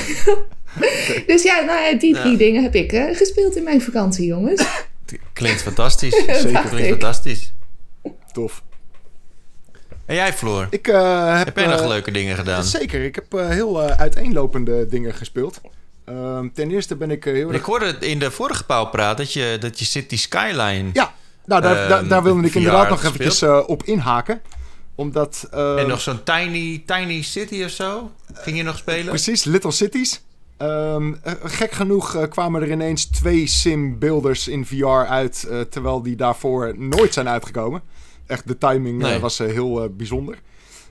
Dus 1.26 1.42
ja, 1.42 1.60
nou 1.64 1.80
ja, 1.84 1.98
die 1.98 2.14
drie 2.14 2.30
Ja. 2.32 2.38
dingen 2.38 2.62
heb 2.62 2.74
ik 2.74 2.92
eh, 2.92 3.16
gespeeld 3.16 3.56
in 3.56 3.62
mijn 3.62 3.80
vakantie, 3.82 4.26
jongens. 4.26 4.66
Klinkt 5.32 5.62
fantastisch. 5.62 6.16
Zeker. 6.26 6.60
Klinkt 6.60 6.78
ik. 6.78 6.88
fantastisch. 6.88 7.52
Tof. 8.32 8.62
En 10.10 10.16
jij, 10.16 10.32
Floor? 10.32 10.66
Ik 10.70 10.88
eh, 10.88 11.36
heb... 11.36 11.46
Heb 11.46 11.56
jij 11.56 11.66
nog 11.66 11.80
eh, 11.80 11.86
leuke 11.86 12.10
dingen 12.10 12.36
gedaan? 12.36 12.64
Zeker, 12.64 13.04
ik 13.04 13.14
heb 13.14 13.34
eh, 13.34 13.48
heel 13.48 13.80
uiteenlopende 13.80 14.86
dingen 14.86 15.14
gespeeld. 15.14 15.60
Ehm, 16.04 16.48
ten 16.54 16.70
eerste 16.70 16.96
ben 16.96 17.10
ik 17.10 17.24
heel 17.24 17.52
Ik 17.52 17.62
hoorde 17.62 17.96
in 18.00 18.18
de 18.18 18.30
vorige 18.30 18.64
pauwpraat 18.64 19.16
dat 19.16 19.32
je, 19.32 19.56
dat 19.60 19.78
je 19.78 19.84
City 19.84 20.16
Skyline... 20.16 20.90
Ja, 20.92 21.12
nou, 21.44 21.62
daar, 21.62 21.88
daar, 21.88 21.98
Ehm, 21.98 22.08
daar 22.08 22.22
wilde 22.22 22.46
ik 22.46 22.54
inderdaad 22.54 22.88
nog 22.88 23.04
eventjes 23.04 23.42
op 23.66 23.82
inhaken. 23.82 24.40
Omdat... 24.94 25.48
En 25.50 25.86
nog 25.86 26.00
zo'n 26.00 26.22
tiny, 26.22 26.82
tiny 26.86 27.22
city 27.22 27.62
of 27.64 27.70
zo? 27.70 28.10
Ging 28.32 28.56
je 28.56 28.62
nog 28.62 28.78
spelen? 28.78 29.08
Precies, 29.08 29.44
Little 29.44 29.70
Cities. 29.70 30.22
Ehm, 30.56 31.14
eh, 31.22 31.32
gek 31.42 31.72
genoeg 31.72 32.28
kwamen 32.28 32.62
er 32.62 32.70
ineens 32.70 33.04
twee 33.04 33.46
sim-builders 33.46 34.48
in 34.48 34.66
VR 34.66 34.86
uit, 34.86 35.48
terwijl 35.68 36.02
die 36.02 36.16
daarvoor 36.16 36.74
nooit 36.78 37.12
zijn 37.12 37.28
uitgekomen. 37.28 37.82
Echt, 38.30 38.48
de 38.48 38.58
timing 38.58 39.02
eh, 39.02 39.08
Nee. 39.08 39.18
was 39.18 39.40
eh, 39.40 39.46
heel 39.46 39.82
eh, 39.82 39.88
bijzonder. 39.90 40.38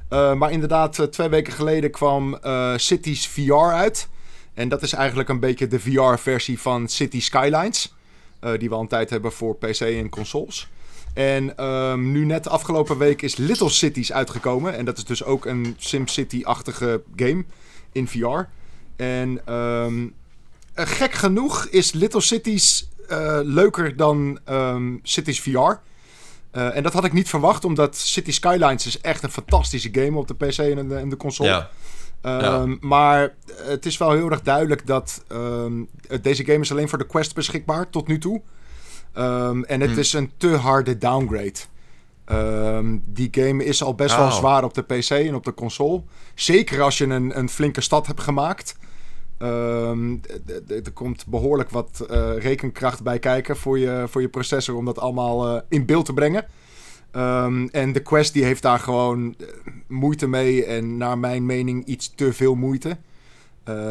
Maar 0.10 0.52
inderdaad, 0.52 1.12
twee 1.12 1.30
weken 1.30 1.54
geleden 1.54 1.92
kwam 1.92 2.40
Cities 2.76 3.28
VR 3.28 3.54
uit. 3.54 4.08
En 4.54 4.70
dat 4.70 4.82
is 4.82 4.94
eigenlijk 4.94 5.30
een 5.30 5.40
beetje 5.40 5.68
de 5.68 5.80
VR-versie 5.80 6.60
van 6.60 6.88
City 6.88 7.22
Skylines. 7.22 7.94
die 8.58 8.70
we 8.70 8.76
al 8.76 8.82
een 8.82 8.88
tijd 8.88 9.10
hebben 9.10 9.32
voor 9.32 9.56
PC 9.56 9.80
en 9.80 10.10
consoles. 10.10 10.70
En 11.14 11.58
ehm, 11.58 12.12
nu 12.12 12.26
net 12.26 12.48
afgelopen 12.48 12.98
week 12.98 13.22
is 13.22 13.36
Little 13.36 13.70
Cities 13.70 14.12
uitgekomen. 14.12 14.76
En 14.78 14.86
dat 14.86 14.98
is 14.98 15.06
dus 15.06 15.24
ook 15.24 15.46
een 15.46 15.76
SimCity-achtige 15.78 17.02
game 17.16 17.46
in 17.92 18.08
VR. 18.08 18.48
En 18.96 19.42
ehm, 19.46 20.08
eh, 20.74 20.86
gek 20.86 21.12
genoeg 21.12 21.66
is 21.66 21.92
Little 21.92 22.22
Cities 22.22 22.90
leuker 23.44 23.96
dan 23.96 24.40
ehm, 24.46 24.98
Cities 25.04 25.42
VR. 25.42 25.80
Eh, 26.52 26.76
en 26.76 26.84
dat 26.84 26.94
had 26.94 27.06
ik 27.06 27.14
niet 27.14 27.30
verwacht, 27.30 27.66
omdat 27.66 27.98
City 27.98 28.32
Skylines 28.32 28.86
is 28.86 29.02
echt 29.02 29.24
een 29.24 29.32
fantastische 29.32 29.90
game 29.92 30.18
op 30.18 30.28
de 30.28 30.34
PC 30.36 30.58
en 30.58 30.88
de, 30.88 30.96
en 30.96 31.10
de 31.10 31.18
console. 31.18 31.50
Ja. 31.50 31.70
Ehm, 32.22 32.76
Maar 32.80 33.34
het 33.64 33.86
is 33.86 33.98
wel 33.98 34.12
heel 34.12 34.30
erg 34.32 34.42
duidelijk 34.42 34.86
dat 34.88 35.24
ehm, 35.28 35.84
deze 36.22 36.46
game 36.46 36.60
is 36.60 36.72
alleen 36.72 36.90
voor 36.90 36.98
de 36.98 37.06
Quest 37.08 37.36
beschikbaar 37.36 37.90
tot 37.90 38.08
nu 38.08 38.18
toe. 38.18 38.42
Ehm, 39.14 39.64
en 39.64 39.82
het 39.82 39.90
Hmm. 39.90 40.00
is 40.00 40.14
een 40.14 40.32
te 40.38 40.56
harde 40.56 40.98
downgrade. 40.98 41.54
Die 43.06 43.28
game 43.32 43.64
is 43.64 43.84
al 43.84 43.96
best 43.96 44.16
wel 44.16 44.26
Oh. 44.26 44.34
zwaar 44.36 44.64
op 44.64 44.74
de 44.74 44.82
PC 44.82 45.10
en 45.10 45.36
op 45.36 45.44
de 45.44 45.54
console. 45.54 46.02
Zeker 46.36 46.82
als 46.82 46.98
je 46.98 47.06
een, 47.06 47.38
een 47.38 47.50
flinke 47.50 47.82
stad 47.82 48.08
hebt 48.08 48.22
gemaakt. 48.22 48.78
Ehm, 49.40 50.16
er 50.68 50.92
komt 50.94 51.26
behoorlijk 51.26 51.70
wat 51.70 52.06
eh, 52.10 52.38
rekenkracht 52.38 53.04
bij 53.04 53.20
kijken 53.20 53.58
voor 53.58 53.80
je, 53.80 54.06
voor 54.10 54.22
je 54.22 54.30
processor 54.30 54.76
om 54.76 54.86
dat 54.86 55.00
allemaal 55.00 55.48
eh, 55.48 55.62
in 55.70 55.86
beeld 55.86 56.06
te 56.06 56.14
brengen. 56.14 56.46
Ehm, 57.12 57.68
en 57.72 57.92
de 57.92 58.00
Quest 58.00 58.34
die 58.34 58.44
heeft 58.44 58.62
daar 58.62 58.80
gewoon 58.80 59.36
eh, 59.38 59.48
moeite 59.88 60.28
mee 60.28 60.66
en 60.66 60.98
naar 60.98 61.18
mijn 61.18 61.46
mening 61.46 61.86
iets 61.86 62.16
te 62.16 62.34
veel 62.34 62.56
moeite. 62.56 62.98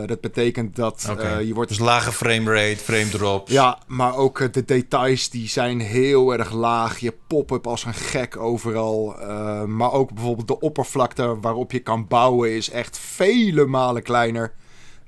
Dat 0.06 0.20
betekent 0.20 0.76
dat 0.76 1.14
je 1.46 1.54
wordt 1.54 1.68
Dus 1.68 1.78
lage 1.78 2.12
framerate, 2.12 2.76
frame 2.76 3.08
drops. 3.08 3.52
ja, 3.52 3.78
maar 3.86 4.16
ook 4.16 4.52
de 4.52 4.64
details 4.64 5.30
die 5.30 5.48
zijn 5.48 5.80
heel 5.80 6.32
erg 6.32 6.52
laag. 6.52 6.98
Je 6.98 7.14
pop-up 7.26 7.66
als 7.66 7.84
een 7.84 7.94
gek 7.94 8.36
overal. 8.36 9.20
Eh, 9.20 9.64
maar 9.64 9.92
ook 9.92 10.12
bijvoorbeeld 10.14 10.48
de 10.48 10.60
oppervlakte 10.60 11.40
waarop 11.40 11.72
je 11.72 11.78
kan 11.78 12.06
bouwen 12.06 12.50
is 12.56 12.70
echt 12.70 12.98
vele 12.98 13.66
malen 13.66 14.02
kleiner. 14.02 14.52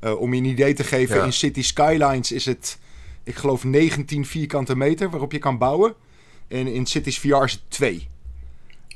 Eh, 0.01 0.21
om 0.21 0.35
je 0.35 0.41
een 0.41 0.47
idee 0.47 0.73
te 0.75 0.85
geven, 0.85 1.17
Ja. 1.17 1.25
in 1.25 1.33
City 1.33 1.63
Skylines 1.63 2.33
is 2.33 2.45
het, 2.45 2.79
ik 3.25 3.35
geloof, 3.37 3.65
19 3.65 4.27
vierkante 4.27 4.77
meter 4.77 5.11
waarop 5.11 5.33
je 5.33 5.39
kan 5.39 5.59
bouwen. 5.59 5.95
En 6.49 6.67
in 6.67 6.87
Cities 6.87 7.19
VR 7.19 7.45
is 7.45 7.53
het 7.53 7.63
2. 7.69 8.09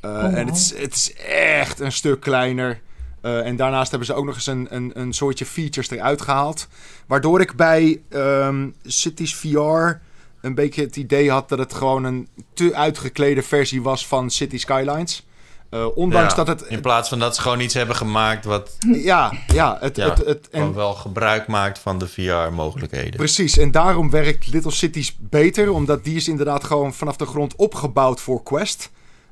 Eh, 0.00 0.10
Oh, 0.10 0.24
En 0.38 0.46
het 0.46 0.56
is, 0.56 0.74
het 0.76 0.94
is 0.94 1.12
echt 1.28 1.80
een 1.80 1.92
stuk 1.92 2.20
kleiner. 2.20 2.80
Eh, 3.20 3.46
en 3.46 3.56
daarnaast 3.56 3.90
hebben 3.90 4.06
ze 4.08 4.14
ook 4.14 4.24
nog 4.24 4.34
eens 4.34 4.46
een, 4.46 4.66
een, 4.70 5.00
een 5.00 5.12
soortje 5.12 5.46
features 5.46 5.90
eruit 5.90 6.22
gehaald. 6.22 6.68
Waardoor 7.06 7.40
ik 7.40 7.54
bij 7.54 8.00
ehm, 8.08 8.68
Cities 8.84 9.34
VR 9.34 10.00
een 10.40 10.54
beetje 10.54 10.82
het 10.82 10.96
idee 10.96 11.30
had 11.30 11.48
dat 11.48 11.58
het 11.58 11.74
gewoon 11.74 12.04
een 12.04 12.28
te 12.54 12.74
uitgeklede 12.74 13.42
versie 13.42 13.82
was 13.82 14.06
van 14.06 14.30
City 14.30 14.58
Skylines. 14.58 15.26
Eh, 15.74 15.96
ondanks 15.96 16.34
Ja, 16.34 16.44
dat 16.44 16.60
het. 16.60 16.68
In 16.68 16.80
plaats 16.80 17.08
van 17.08 17.18
dat 17.18 17.34
ze 17.34 17.40
gewoon 17.40 17.60
iets 17.60 17.74
hebben 17.74 17.96
gemaakt 17.96 18.44
wat 18.44 18.76
Ja, 18.80 19.32
ja, 19.46 19.76
het, 19.80 19.96
Ja, 19.96 20.08
het, 20.08 20.18
het, 20.18 20.48
en, 20.50 20.60
gewoon 20.60 20.74
wel 20.74 20.94
gebruik 20.94 21.46
maakt 21.46 21.78
van 21.78 21.98
de 21.98 22.08
VR-mogelijkheden. 22.08 23.16
Precies, 23.16 23.58
en 23.58 23.70
daarom 23.70 24.10
werkt 24.10 24.46
Little 24.46 24.70
Cities 24.70 25.16
beter, 25.20 25.70
omdat 25.70 26.04
die 26.04 26.16
is 26.16 26.28
inderdaad 26.28 26.64
gewoon 26.64 26.94
vanaf 26.94 27.16
de 27.16 27.26
grond 27.26 27.56
opgebouwd 27.56 28.20
voor 28.20 28.42
Quest. 28.42 28.90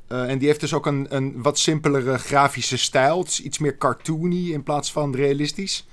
Eh, 0.09 0.31
en 0.31 0.39
die 0.39 0.49
heeft 0.49 0.61
dus 0.61 0.75
ook 0.75 0.87
een, 0.87 1.07
een 1.09 1.43
wat 1.43 1.59
simpelere 1.59 2.19
grafische 2.19 2.77
stijl. 2.79 3.19
Het 3.19 3.29
is 3.29 3.41
iets 3.41 3.59
meer 3.59 3.79
cartoony 3.79 4.51
in 4.53 4.63
plaats 4.63 4.93
van 4.93 5.15
realistisch. 5.15 5.87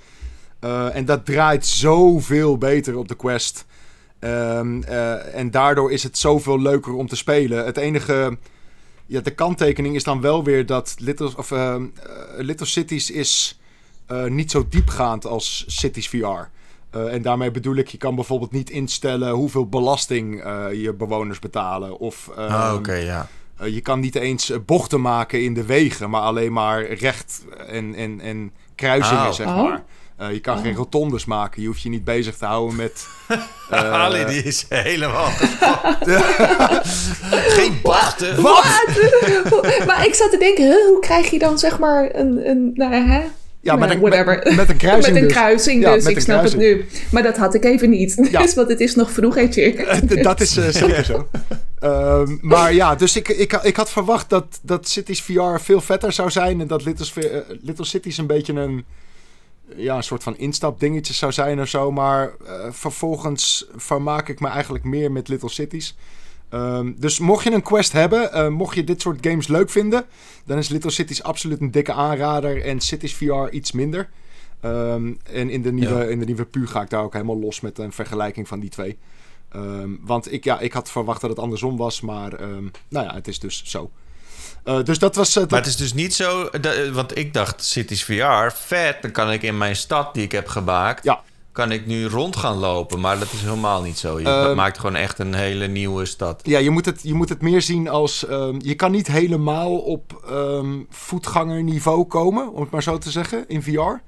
Eh, 0.59 0.95
en 0.95 1.05
dat 1.05 1.25
draait 1.25 1.65
zoveel 1.65 2.57
beter 2.57 2.97
op 2.97 3.07
de 3.07 3.15
Quest. 3.15 3.65
Ehm, 4.19 4.81
eh, 4.81 5.35
en 5.35 5.51
daardoor 5.51 5.91
is 5.91 6.03
het 6.03 6.17
zoveel 6.17 6.61
leuker 6.61 6.93
om 6.93 7.07
te 7.07 7.15
spelen. 7.15 7.65
Het 7.65 7.77
enige... 7.77 8.37
Ja, 9.09 9.21
de 9.21 9.31
kanttekening 9.35 9.95
is 9.95 10.03
dan 10.03 10.21
wel 10.21 10.43
weer 10.43 10.65
dat 10.65 10.95
Little, 10.97 11.31
of, 11.37 11.51
ehm, 11.51 11.83
eh, 12.03 12.11
Little 12.37 12.65
Cities 12.65 13.11
is 13.11 13.59
eh, 14.05 14.23
niet 14.25 14.51
zo 14.51 14.65
diepgaand 14.69 15.25
als 15.25 15.63
Cities 15.67 16.07
VR. 16.09 16.17
Eh, 16.89 17.13
en 17.13 17.21
daarmee 17.21 17.51
bedoel 17.51 17.75
ik, 17.75 17.87
je 17.87 17.97
kan 17.97 18.15
bijvoorbeeld 18.15 18.51
niet 18.51 18.69
instellen 18.69 19.29
hoeveel 19.31 19.67
belasting 19.67 20.43
eh, 20.43 20.65
je 20.73 20.93
bewoners 20.93 21.39
betalen. 21.39 21.97
Of 21.99 22.29
Ah, 22.35 22.73
oké, 22.75 22.93
ja. 22.93 23.27
eh, 23.57 23.73
je 23.73 23.81
kan 23.81 23.99
niet 23.99 24.15
eens 24.15 24.49
eh, 24.49 24.57
bochten 24.65 25.01
maken 25.01 25.43
in 25.43 25.53
de 25.53 25.65
wegen, 25.65 26.09
maar 26.09 26.21
alleen 26.21 26.53
maar 26.53 26.83
recht 26.93 27.45
en, 27.67 27.95
en, 27.95 28.19
en 28.21 28.51
kruisingen, 28.75 29.25
Oh. 29.27 29.31
zeg 29.31 29.47
Oh. 29.47 29.55
maar. 29.63 29.83
Eh, 30.19 30.31
je 30.31 30.39
kan 30.39 30.57
Oh. 30.57 30.63
geen 30.63 30.75
rotondes 30.75 31.25
maken. 31.25 31.61
Je 31.61 31.67
hoeft 31.67 31.81
je 31.81 31.89
niet 31.89 32.03
bezig 32.03 32.37
te 32.37 32.45
houden 32.45 32.75
met... 32.75 33.07
eh, 33.69 33.93
Ali, 33.93 34.25
die 34.25 34.43
is 34.43 34.65
helemaal... 34.69 35.29
Geen 37.57 37.79
bachten. 37.83 38.41
Wat? 38.41 38.63
maar 39.85 40.05
ik 40.05 40.13
zat 40.13 40.31
te 40.31 40.37
denken, 40.39 40.63
huh, 40.63 40.87
hoe 40.87 40.99
krijg 40.99 41.29
je 41.29 41.39
dan 41.39 41.59
zeg 41.59 41.79
maar 41.79 42.09
een, 42.15 42.49
een 42.49 42.71
nou 42.73 42.93
ja, 42.93 43.05
hè? 43.05 43.21
Ja, 43.61 43.75
met 43.75 43.89
Nou, 43.89 43.91
een, 43.91 44.01
met, 44.01 44.13
whatever. 44.13 44.55
met 44.55 44.69
een 44.69 44.77
kruising 44.87 45.13
met 45.13 45.21
een 45.21 45.27
dus. 45.27 45.37
kruising, 45.37 45.81
Ja, 45.83 45.93
dus 45.93 46.05
ik 46.05 46.19
snap 46.19 46.43
het 46.43 46.55
nu. 46.57 46.85
Maar 47.11 47.23
dat 47.23 47.37
had 47.37 47.53
ik 47.53 47.63
even 47.65 47.89
niet. 47.89 48.27
Ja. 48.31 48.41
Dus 48.41 48.53
want 48.53 48.69
het 48.69 48.79
is 48.79 48.95
nog 48.95 49.11
vroeg, 49.11 49.35
chick. 49.49 50.23
dat 50.23 50.41
is 50.41 50.57
eh, 50.57 50.67
zeker 50.67 51.05
zo. 51.05 51.27
Ehm, 51.79 52.37
maar 52.41 52.73
ja, 52.73 52.95
dus 52.95 53.15
ik, 53.15 53.27
ik, 53.29 53.53
ik 53.53 53.75
had 53.75 53.89
verwacht 53.91 54.29
dat, 54.29 54.59
dat 54.61 54.87
Cities 54.89 55.21
VR 55.21 55.59
veel 55.59 55.81
vetter 55.81 56.11
zou 56.11 56.31
zijn. 56.31 56.61
En 56.61 56.67
dat 56.67 56.83
Little, 56.83 57.29
eh, 57.29 57.39
Little 57.61 57.85
Cities 57.85 58.17
een 58.17 58.27
beetje 58.27 58.53
een, 58.53 58.85
ja, 59.75 59.95
een 59.95 60.03
soort 60.03 60.23
van 60.23 60.37
instapdingetje 60.37 61.13
zou 61.13 61.31
zijn 61.31 61.61
of 61.61 61.67
zo. 61.67 61.91
Maar 61.91 62.31
eh, 62.45 62.71
vervolgens 62.71 63.67
vermaak 63.75 64.29
ik 64.29 64.39
me 64.39 64.47
eigenlijk 64.47 64.83
meer 64.83 65.11
met 65.11 65.27
Little 65.27 65.49
Cities. 65.49 65.95
Ehm, 66.49 66.91
dus 66.97 67.19
mocht 67.19 67.43
je 67.43 67.51
een 67.51 67.61
quest 67.61 67.91
hebben, 67.91 68.33
eh, 68.33 68.47
mocht 68.47 68.75
je 68.75 68.83
dit 68.83 69.01
soort 69.01 69.27
games 69.27 69.47
leuk 69.47 69.69
vinden, 69.69 70.05
dan 70.45 70.57
is 70.57 70.69
Little 70.69 70.91
Cities 70.91 71.23
absoluut 71.23 71.61
een 71.61 71.71
dikke 71.71 71.93
aanrader 71.93 72.61
en 72.61 72.79
Cities 72.79 73.13
VR 73.15 73.49
iets 73.49 73.71
minder. 73.71 74.09
Ehm, 74.59 75.13
en 75.23 75.49
in 75.49 75.61
de, 75.61 75.71
nieuwe, 75.71 75.95
Ja. 75.95 76.03
in 76.03 76.19
de 76.19 76.25
nieuwe 76.25 76.45
Pu 76.45 76.67
ga 76.67 76.81
ik 76.81 76.89
daar 76.89 77.03
ook 77.03 77.13
helemaal 77.13 77.39
los 77.39 77.61
met 77.61 77.77
een 77.77 77.91
vergelijking 77.91 78.47
van 78.47 78.59
die 78.59 78.69
twee. 78.69 78.97
Ehm, 79.49 79.89
want 80.01 80.31
ik, 80.31 80.43
ja, 80.43 80.59
ik 80.59 80.73
had 80.73 80.91
verwacht 80.91 81.21
dat 81.21 81.29
het 81.29 81.39
andersom 81.39 81.77
was, 81.77 82.01
maar 82.01 82.39
nou 82.87 83.05
ja, 83.05 83.13
het 83.13 83.27
is 83.27 83.39
dus 83.39 83.63
zo. 83.65 83.91
Uh, 84.65 84.83
dus 84.83 84.99
dat 84.99 85.15
was... 85.15 85.37
Uh, 85.37 85.43
maar 85.49 85.59
het 85.59 85.67
is 85.67 85.75
dus 85.75 85.93
niet 85.93 86.13
zo... 86.13 86.49
Dat, 86.61 86.89
want 86.89 87.17
ik 87.17 87.33
dacht, 87.33 87.63
Cities 87.63 88.03
VR, 88.03 88.51
vet. 88.53 89.01
Dan 89.01 89.11
kan 89.11 89.31
ik 89.31 89.41
in 89.43 89.57
mijn 89.57 89.75
stad 89.75 90.13
die 90.13 90.23
ik 90.23 90.31
heb 90.31 90.47
gemaakt... 90.47 91.03
Ja. 91.03 91.21
kan 91.51 91.71
ik 91.71 91.85
nu 91.85 92.05
rond 92.05 92.35
gaan 92.35 92.57
lopen. 92.57 92.99
Maar 92.99 93.19
dat 93.19 93.31
is 93.31 93.41
helemaal 93.41 93.81
niet 93.81 93.97
zo. 93.97 94.19
Je 94.19 94.25
Ehm, 94.25 94.55
maakt 94.55 94.77
gewoon 94.79 94.95
echt 94.95 95.19
een 95.19 95.33
hele 95.33 95.67
nieuwe 95.67 96.05
stad. 96.05 96.41
Ja, 96.43 96.59
je 96.59 96.69
moet 96.69 96.85
het, 96.85 96.99
je 97.03 97.13
moet 97.13 97.29
het 97.29 97.41
meer 97.41 97.61
zien 97.61 97.89
als... 97.89 98.25
ehm, 98.27 98.55
je 98.57 98.75
kan 98.75 98.91
niet 98.91 99.07
helemaal 99.07 99.77
op 99.77 100.23
ehm, 100.29 100.77
voetgangerniveau 100.89 102.03
komen, 102.05 102.53
om 102.53 102.61
het 102.61 102.71
maar 102.71 102.83
zo 102.83 102.97
te 102.97 103.11
zeggen, 103.11 103.43
in 103.47 103.63
VR. 103.63 104.01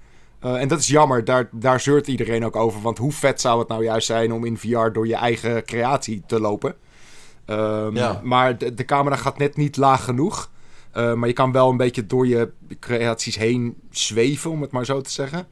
Uh, 0.45 0.61
en 0.61 0.67
dat 0.67 0.79
is 0.79 0.87
jammer, 0.87 1.25
daar, 1.25 1.49
daar 1.51 1.79
zeurt 1.79 2.07
iedereen 2.07 2.45
ook 2.45 2.55
over. 2.55 2.81
Want 2.81 2.97
hoe 2.97 3.11
vet 3.11 3.41
zou 3.41 3.59
het 3.59 3.67
nou 3.67 3.83
juist 3.83 4.07
zijn 4.07 4.33
om 4.33 4.45
in 4.45 4.57
VR 4.57 4.89
door 4.91 5.07
je 5.07 5.15
eigen 5.15 5.65
creatie 5.65 6.23
te 6.27 6.39
lopen? 6.39 6.75
Um, 7.47 7.95
Ja. 7.95 8.21
Maar 8.23 8.57
de, 8.57 8.73
de 8.73 8.85
camera 8.85 9.15
gaat 9.15 9.37
net 9.37 9.57
niet 9.57 9.77
laag 9.77 10.03
genoeg. 10.03 10.49
Uh, 10.97 11.13
maar 11.13 11.27
je 11.27 11.33
kan 11.33 11.51
wel 11.51 11.69
een 11.69 11.77
beetje 11.77 12.05
door 12.05 12.27
je 12.27 12.51
creaties 12.79 13.35
heen 13.35 13.75
zweven, 13.91 14.51
om 14.51 14.61
het 14.61 14.71
maar 14.71 14.85
zo 14.85 15.01
te 15.01 15.11
zeggen. 15.11 15.47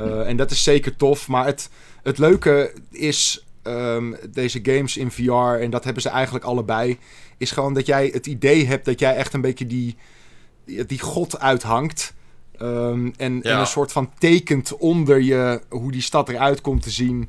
Uh, 0.00 0.28
en 0.28 0.36
dat 0.36 0.50
is 0.50 0.62
zeker 0.62 0.96
tof. 0.96 1.28
Maar 1.28 1.46
het, 1.46 1.70
het 2.02 2.18
leuke 2.18 2.72
is, 2.90 3.44
um, 3.62 4.16
deze 4.30 4.58
games 4.62 4.96
in 4.96 5.10
VR, 5.10 5.32
en 5.62 5.70
dat 5.70 5.84
hebben 5.84 6.02
ze 6.02 6.08
eigenlijk 6.08 6.44
allebei, 6.44 6.98
is 7.36 7.50
gewoon 7.50 7.74
dat 7.74 7.86
jij 7.86 8.10
het 8.12 8.26
idee 8.26 8.66
hebt 8.66 8.84
dat 8.84 8.98
jij 9.00 9.16
echt 9.16 9.32
een 9.34 9.40
beetje 9.40 9.66
die, 9.66 9.96
die 10.86 11.00
god 11.00 11.40
uithangt. 11.40 12.14
Um, 12.62 13.12
en, 13.16 13.40
Ja. 13.42 13.50
en 13.52 13.58
een 13.58 13.66
soort 13.66 13.92
van 13.92 14.10
tekent 14.18 14.76
onder 14.76 15.20
je 15.20 15.60
hoe 15.68 15.92
die 15.92 16.02
stad 16.02 16.28
eruit 16.28 16.60
komt 16.60 16.82
te 16.82 16.90
zien. 16.90 17.28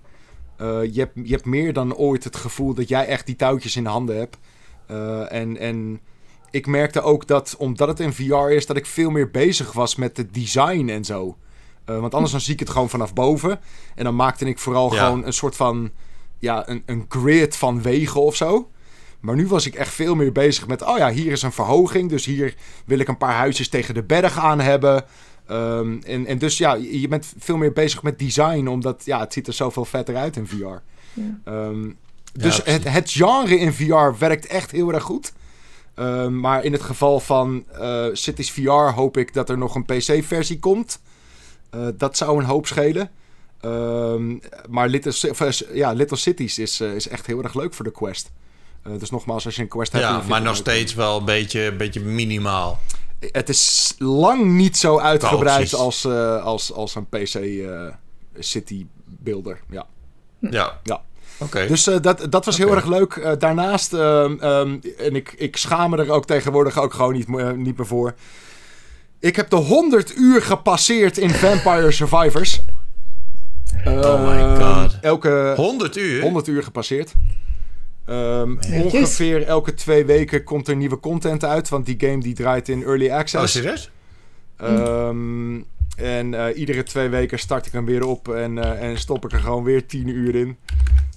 Uh, 0.62 0.94
je, 0.94 1.00
hebt, 1.00 1.12
je 1.24 1.32
hebt 1.32 1.46
meer 1.46 1.74
dan 1.74 1.96
ooit 1.96 2.24
het 2.24 2.36
gevoel 2.36 2.74
dat 2.74 2.88
jij 2.88 3.06
echt 3.06 3.26
die 3.26 3.36
touwtjes 3.36 3.76
in 3.76 3.84
de 3.84 3.90
handen 3.90 4.18
hebt. 4.18 4.38
Uh, 4.92 5.32
en, 5.34 5.58
en 5.58 6.00
ik 6.52 6.68
merkte 6.68 7.02
ook 7.02 7.28
dat, 7.28 7.56
omdat 7.58 7.88
het 7.88 8.00
in 8.00 8.14
VR 8.14 8.50
is, 8.50 8.66
dat 8.66 8.78
ik 8.78 8.86
veel 8.86 9.10
meer 9.10 9.32
bezig 9.32 9.72
was 9.72 9.96
met 9.96 10.18
het 10.18 10.34
design 10.34 10.90
en 10.90 11.06
zo. 11.06 11.38
Uh, 11.90 12.00
want 12.00 12.14
anders 12.14 12.32
dan 12.32 12.42
zie 12.42 12.54
ik 12.54 12.60
het 12.60 12.70
gewoon 12.70 12.90
vanaf 12.90 13.14
boven. 13.14 13.60
En 13.96 14.04
dan 14.04 14.16
maakte 14.16 14.46
ik 14.46 14.60
vooral 14.60 14.94
Ja. 14.94 15.06
gewoon 15.06 15.26
een 15.26 15.34
soort 15.34 15.56
van, 15.56 15.92
ja, 16.40 16.70
een, 16.70 16.84
een 16.86 17.06
grid 17.10 17.56
van 17.56 17.82
wegen 17.82 18.22
of 18.22 18.36
zo. 18.36 18.70
Maar 19.20 19.36
nu 19.36 19.48
was 19.48 19.66
ik 19.66 19.76
echt 19.76 19.94
veel 19.94 20.16
meer 20.16 20.32
bezig 20.32 20.68
met, 20.68 20.82
oh 20.82 20.98
ja, 20.98 21.12
hier 21.12 21.32
is 21.32 21.42
een 21.42 21.52
verhoging. 21.52 22.10
Dus 22.10 22.26
hier 22.26 22.56
wil 22.86 23.00
ik 23.00 23.08
een 23.08 23.18
paar 23.18 23.34
huisjes 23.34 23.70
tegen 23.70 23.94
de 23.94 24.04
berg 24.04 24.40
aan 24.40 24.60
hebben. 24.60 25.06
Um, 25.52 26.02
en, 26.04 26.26
en 26.26 26.38
dus 26.38 26.58
ja, 26.58 26.74
je 26.74 27.08
bent 27.08 27.34
veel 27.38 27.58
meer 27.58 27.74
bezig 27.74 28.04
met 28.04 28.20
design, 28.20 28.68
omdat 28.68 29.02
ja, 29.06 29.20
het 29.20 29.34
ziet 29.34 29.48
er 29.48 29.54
zoveel 29.54 29.86
vetter 29.86 30.16
uit 30.16 30.36
in 30.36 30.48
VR. 30.48 30.78
Ja. 31.14 31.40
Um, 31.46 31.98
dus 32.34 32.58
Ja, 32.58 32.72
het, 32.72 32.90
het 32.90 33.12
genre 33.12 33.58
in 33.58 33.74
VR 33.74 34.18
werkt 34.20 34.46
echt 34.46 34.72
heel 34.72 34.94
erg 34.94 35.04
goed. 35.04 35.34
Um, 35.96 36.40
maar 36.40 36.64
in 36.64 36.72
het 36.72 36.82
geval 36.82 37.20
van 37.20 37.64
uh, 37.80 38.06
Cities 38.14 38.52
VR 38.52 38.70
hoop 38.72 39.18
ik 39.18 39.34
dat 39.34 39.50
er 39.50 39.58
nog 39.58 39.76
een 39.76 39.86
PC-versie 39.86 40.60
komt. 40.60 41.00
Uh, 41.76 41.88
dat 41.98 42.18
zou 42.18 42.40
een 42.40 42.46
hoop 42.46 42.68
schelen. 42.68 43.10
Um, 43.62 44.40
maar 44.70 44.88
Little, 44.88 45.30
of, 45.30 45.42
uh, 45.42 45.50
ja, 45.74 45.92
Little 45.92 46.18
Cities 46.18 46.60
is, 46.60 46.82
uh, 46.82 46.96
is 46.96 47.08
echt 47.08 47.26
heel 47.26 47.44
erg 47.44 47.54
leuk 47.54 47.74
voor 47.74 47.86
de 47.86 47.92
Quest. 47.92 48.32
Uh, 48.88 49.00
dus 49.00 49.10
nogmaals, 49.10 49.46
als 49.46 49.56
je 49.56 49.62
een 49.62 49.68
Quest 49.68 49.92
hebt... 49.92 50.04
Ja, 50.04 50.24
maar 50.28 50.42
nog 50.42 50.56
steeds 50.56 50.94
wel 50.94 51.18
een 51.18 51.26
beetje, 51.26 51.62
een 51.62 51.78
beetje 51.78 52.00
minimaal. 52.00 52.80
Het 53.20 53.50
is 53.50 53.96
lang 53.98 54.46
niet 54.46 54.78
zo 54.78 55.00
uitgebreid 55.00 55.74
als, 55.74 56.06
uh, 56.06 56.44
als, 56.44 56.74
als 56.74 56.96
een 56.96 57.08
PC 57.08 57.36
uh, 57.36 57.88
City 58.38 58.86
Builder. 59.06 59.60
Ja. 59.70 59.86
Ja. 60.40 60.80
Ja. 60.84 61.02
Oké. 61.38 61.68
Dus 61.68 61.88
uh, 61.88 61.96
dat, 62.02 62.28
dat 62.30 62.46
was 62.46 62.58
heel 62.58 62.76
erg 62.76 62.86
leuk. 62.86 63.36
Daarnaast, 63.40 63.94
um, 63.94 64.44
um, 64.44 64.82
en 64.98 65.16
ik, 65.16 65.34
ik 65.38 65.58
schaam 65.58 65.90
me 65.90 65.98
er 65.98 66.12
ook 66.12 66.26
tegenwoordig 66.26 66.80
ook 66.80 66.94
gewoon 66.94 67.14
niet, 67.14 67.28
niet 67.56 67.78
meer 67.78 67.88
voor. 67.88 68.14
Ik 69.20 69.36
heb 69.36 69.50
de 69.50 69.56
100 69.56 70.16
uur 70.16 70.42
gepasseerd 70.42 71.18
in 71.18 71.30
Vampire 71.30 71.92
Survivors. 71.92 72.62
Oh 73.86 74.28
my 74.28 74.42
Um, 74.42 74.62
god. 74.62 74.98
Elke 75.02 75.54
100 75.56 75.98
uur? 75.98 76.22
100 76.22 76.48
uur 76.48 76.64
gepasseerd. 76.64 77.14
Um, 78.10 78.54
Netjes. 78.70 78.94
ongeveer 78.94 79.44
elke 79.44 79.74
twee 79.74 80.06
weken 80.06 80.44
komt 80.44 80.68
er 80.68 80.76
nieuwe 80.76 81.00
content 81.00 81.44
uit. 81.44 81.70
Want 81.70 81.86
die 81.86 81.96
game 82.00 82.18
die 82.20 82.34
draait 82.34 82.70
in 82.70 82.84
early 82.84 83.08
Oh, 83.10 83.14
access. 83.16 83.52
serieus? 83.54 83.92
Um, 84.62 85.66
en 85.96 86.34
uh, 86.34 86.46
iedere 86.56 86.84
twee 86.84 87.10
weken 87.10 87.40
start 87.40 87.66
ik 87.66 87.72
hem 87.72 87.86
weer 87.86 88.06
op 88.06 88.28
en, 88.34 88.58
uh, 88.58 88.84
en 88.84 88.98
stop 89.00 89.26
ik 89.26 89.32
er 89.32 89.40
gewoon 89.40 89.64
weer 89.64 89.88
10 89.88 90.08
uur 90.08 90.36
in. 90.36 90.58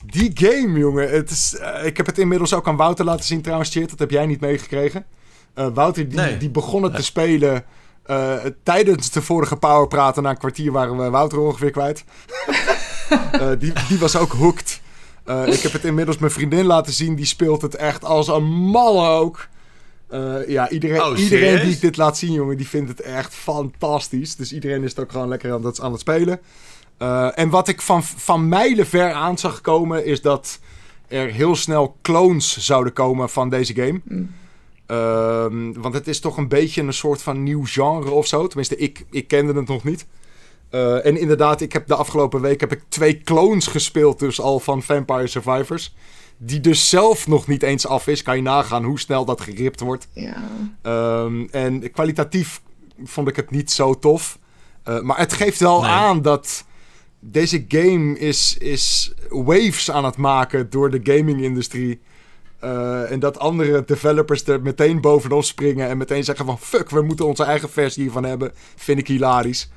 Die 0.06 0.30
game, 0.34 0.78
jongen. 0.78 1.10
Het 1.10 1.30
is, 1.30 1.56
uh, 1.60 1.86
ik 1.86 1.96
heb 1.96 2.06
het 2.06 2.18
inmiddels 2.18 2.54
ook 2.54 2.68
aan 2.68 2.76
Wouter 2.76 3.04
laten 3.04 3.24
zien 3.24 3.42
trouwens, 3.42 3.70
Chert. 3.70 3.90
Dat 3.90 3.98
heb 3.98 4.10
jij 4.10 4.26
niet 4.26 4.40
meegekregen. 4.40 5.04
Uh, 5.58 5.66
Wouter 5.74 6.08
die, 6.08 6.18
Nee. 6.18 6.36
die 6.36 6.50
begon 6.50 6.82
het 6.82 6.92
Nee. 6.92 7.00
te 7.00 7.06
spelen 7.06 7.64
uh, 8.06 8.34
tijdens 8.62 9.10
de 9.10 9.22
vorige 9.22 9.56
Powerpraat. 9.56 10.16
En 10.16 10.22
na 10.22 10.30
een 10.30 10.38
kwartier 10.38 10.72
waren 10.72 10.96
we 10.98 11.10
Wouter 11.10 11.38
ongeveer 11.38 11.70
kwijt. 11.70 12.04
uh, 13.34 13.48
die, 13.58 13.72
die 13.88 13.98
was 13.98 14.16
ook 14.16 14.32
hooked. 14.32 14.80
Uh, 15.26 15.46
ik 15.46 15.60
heb 15.60 15.72
het 15.72 15.84
inmiddels 15.84 16.18
mijn 16.18 16.32
vriendin 16.32 16.64
laten 16.64 16.92
zien. 16.92 17.14
Die 17.14 17.24
speelt 17.24 17.62
het 17.62 17.74
echt 17.74 18.04
als 18.04 18.28
een 18.28 18.44
malle 18.44 19.08
ook. 19.08 19.48
Uh, 20.12 20.48
ja, 20.48 20.70
iedereen, 20.70 21.02
Oh, 21.02 21.18
iedereen 21.18 21.60
die 21.60 21.74
ik 21.74 21.80
dit 21.80 21.96
laat 21.96 22.18
zien, 22.18 22.32
jongen, 22.32 22.56
die 22.56 22.68
vindt 22.68 22.88
het 22.88 23.00
echt 23.00 23.34
fantastisch. 23.34 24.36
Dus 24.36 24.52
iedereen 24.52 24.82
is 24.82 24.90
het 24.90 25.00
ook 25.00 25.12
gewoon 25.12 25.28
lekker 25.28 25.52
aan 25.52 25.64
het, 25.64 25.80
aan 25.80 25.92
het 25.92 26.00
spelen. 26.00 26.40
Uh, 26.98 27.38
en 27.38 27.50
wat 27.50 27.68
ik 27.68 27.80
van, 27.80 28.02
van 28.02 28.48
mijlenver 28.48 29.12
aan 29.12 29.38
zag 29.38 29.60
komen, 29.60 30.04
is 30.04 30.20
dat 30.20 30.58
er 31.08 31.30
heel 31.30 31.56
snel 31.56 31.96
clones 32.02 32.56
zouden 32.56 32.92
komen 32.92 33.30
van 33.30 33.48
deze 33.48 33.74
game. 33.74 34.00
Mm. 34.04 34.30
Um, 34.86 35.82
want 35.82 35.94
het 35.94 36.08
is 36.08 36.20
toch 36.20 36.36
een 36.36 36.48
beetje 36.48 36.82
een 36.82 36.92
soort 36.92 37.22
van 37.22 37.42
nieuw 37.42 37.64
genre 37.64 38.10
of 38.10 38.26
zo. 38.26 38.46
Tenminste, 38.46 38.76
ik, 38.76 39.04
ik 39.10 39.28
kende 39.28 39.52
het 39.52 39.68
nog 39.68 39.84
niet. 39.84 40.06
Uh, 40.74 41.06
en 41.06 41.16
inderdaad, 41.16 41.60
ik 41.60 41.72
heb 41.72 41.86
de 41.86 41.94
afgelopen 41.94 42.40
week 42.40 42.60
heb 42.60 42.72
ik 42.72 42.82
twee 42.88 43.20
clones 43.22 43.66
gespeeld, 43.66 44.18
dus 44.18 44.40
al 44.40 44.60
van 44.60 44.82
Vampire 44.82 45.26
Survivors. 45.26 45.94
Die 46.36 46.60
dus 46.60 46.88
zelf 46.88 47.26
nog 47.26 47.46
niet 47.46 47.62
eens 47.62 47.86
af 47.86 48.06
is. 48.06 48.22
Kan 48.22 48.36
je 48.36 48.42
nagaan 48.42 48.84
hoe 48.84 49.00
snel 49.00 49.24
dat 49.24 49.40
geript 49.40 49.80
wordt. 49.80 50.08
Ja. 50.12 50.42
Um, 51.22 51.48
en 51.50 51.90
kwalitatief 51.90 52.60
vond 53.04 53.28
ik 53.28 53.36
het 53.36 53.50
niet 53.50 53.70
zo 53.70 53.98
tof. 53.98 54.38
Uh, 54.88 55.00
maar 55.00 55.18
het 55.18 55.32
geeft 55.32 55.60
wel 55.60 55.80
Nee. 55.80 55.90
aan 55.90 56.22
dat 56.22 56.64
deze 57.20 57.64
game 57.68 58.18
is, 58.18 58.56
is 58.58 59.14
waves 59.28 59.90
aan 59.90 60.04
het 60.04 60.16
maken 60.16 60.70
door 60.70 60.90
de 60.90 61.00
gaming-industrie. 61.02 62.00
Uh, 62.64 63.10
en 63.10 63.20
dat 63.20 63.38
andere 63.38 63.84
developers 63.84 64.46
er 64.46 64.62
meteen 64.62 65.00
bovenop 65.00 65.44
springen 65.44 65.88
en 65.88 65.96
meteen 65.96 66.24
zeggen 66.24 66.46
van... 66.46 66.58
Fuck, 66.58 66.90
we 66.90 67.02
moeten 67.02 67.26
onze 67.26 67.44
eigen 67.44 67.70
versie 67.70 68.02
hiervan 68.02 68.24
hebben. 68.24 68.52
Vind 68.76 68.98
ik 68.98 69.08
hilarisch. 69.08 69.70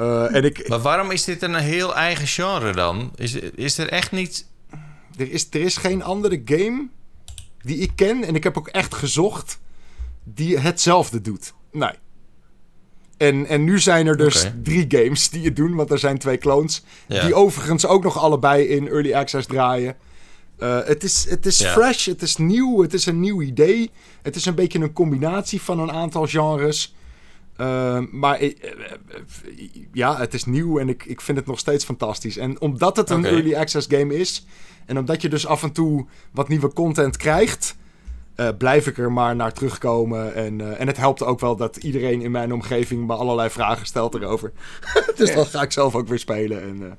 Uh, 0.00 0.34
en 0.34 0.44
ik, 0.44 0.68
Maar 0.68 0.80
waarom 0.80 1.10
is 1.10 1.24
dit 1.24 1.42
een 1.42 1.54
heel 1.54 1.94
eigen 1.94 2.26
genre 2.26 2.72
dan? 2.72 3.12
Is, 3.14 3.34
is 3.34 3.78
er 3.78 3.88
echt 3.88 4.12
niet... 4.12 4.46
er, 5.18 5.30
is, 5.30 5.46
er 5.50 5.60
is 5.60 5.76
geen 5.76 6.02
andere 6.02 6.42
game 6.44 6.88
die 7.62 7.78
ik 7.78 7.90
ken, 7.94 8.24
en 8.24 8.34
ik 8.34 8.44
heb 8.44 8.58
ook 8.58 8.68
echt 8.68 8.94
gezocht, 8.94 9.60
die 10.24 10.58
hetzelfde 10.58 11.20
doet. 11.20 11.54
Nee. 11.72 11.92
En, 13.16 13.46
en 13.46 13.64
nu 13.64 13.78
zijn 13.78 14.06
er 14.06 14.16
dus 14.16 14.50
drie 14.62 14.84
games 14.88 15.30
die 15.30 15.44
het 15.44 15.56
doen, 15.56 15.74
want 15.74 15.90
er 15.90 15.98
zijn 15.98 16.18
twee 16.18 16.38
clones. 16.38 16.82
Ja. 17.08 17.24
Die 17.24 17.34
overigens 17.34 17.86
ook 17.86 18.02
nog 18.02 18.18
allebei 18.18 18.64
in 18.64 18.88
early 18.88 19.14
access 19.14 19.46
draaien. 19.46 19.96
Uh, 20.58 20.78
het 20.84 21.04
is, 21.04 21.26
het 21.28 21.46
is 21.46 21.58
Ja. 21.58 21.72
fresh, 21.72 22.06
het 22.06 22.22
is 22.22 22.36
nieuw, 22.36 22.82
het 22.82 22.94
is 22.94 23.06
een 23.06 23.20
nieuw 23.20 23.42
idee. 23.42 23.90
Het 24.22 24.36
is 24.36 24.46
een 24.46 24.54
beetje 24.54 24.78
een 24.78 24.92
combinatie 24.92 25.62
van 25.62 25.78
een 25.80 25.92
aantal 25.92 26.26
genres. 26.26 26.94
Uh, 27.60 27.98
maar 28.10 28.38
eh, 28.38 28.48
eh, 28.48 28.98
ja, 29.92 30.16
het 30.16 30.34
is 30.34 30.44
nieuw 30.44 30.78
en 30.78 30.88
ik, 30.88 31.04
ik 31.04 31.20
vind 31.20 31.38
het 31.38 31.46
nog 31.46 31.58
steeds 31.58 31.84
fantastisch. 31.84 32.36
En 32.36 32.60
omdat 32.60 32.96
het 32.96 33.10
een 33.10 33.24
early 33.24 33.54
access 33.54 33.86
game 33.90 34.14
is... 34.14 34.46
en 34.86 34.98
omdat 34.98 35.22
je 35.22 35.28
dus 35.28 35.46
af 35.46 35.62
en 35.62 35.72
toe 35.72 36.06
wat 36.32 36.48
nieuwe 36.48 36.72
content 36.72 37.16
krijgt... 37.16 37.76
eh, 38.34 38.48
blijf 38.58 38.86
ik 38.86 38.98
er 38.98 39.12
maar 39.12 39.36
naar 39.36 39.52
terugkomen. 39.52 40.34
En, 40.34 40.78
en 40.78 40.86
het 40.86 40.96
helpt 40.96 41.22
ook 41.22 41.40
wel 41.40 41.56
dat 41.56 41.76
iedereen 41.76 42.22
in 42.22 42.30
mijn 42.30 42.52
omgeving... 42.52 43.06
me 43.06 43.14
allerlei 43.14 43.50
vragen 43.50 43.86
stelt 43.86 44.14
erover. 44.14 44.52
dus 45.16 45.28
Ja. 45.28 45.34
dan 45.34 45.46
ga 45.46 45.62
ik 45.62 45.72
zelf 45.72 45.94
ook 45.94 46.08
weer 46.08 46.18
spelen. 46.18 46.62
En, 46.62 46.98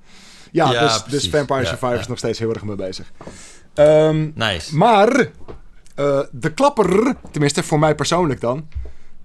ja, 0.51 0.72
Ja, 0.72 0.82
dus, 0.82 1.03
dus. 1.03 1.30
Vampire 1.30 1.62
Ja, 1.62 1.68
Survivors 1.68 1.95
ja. 1.95 2.01
is 2.01 2.07
nog 2.07 2.18
steeds 2.18 2.39
heel 2.39 2.53
erg 2.53 2.64
mee 2.64 2.76
bezig. 2.76 3.12
Ehm, 3.74 4.30
Nice. 4.36 4.78
maar 4.78 5.30
de 6.32 6.53
klapper, 6.53 7.16
tenminste 7.32 7.64
voor 7.64 7.80
mij 7.80 7.95
persoonlijk 7.95 8.41
dan, 8.41 8.68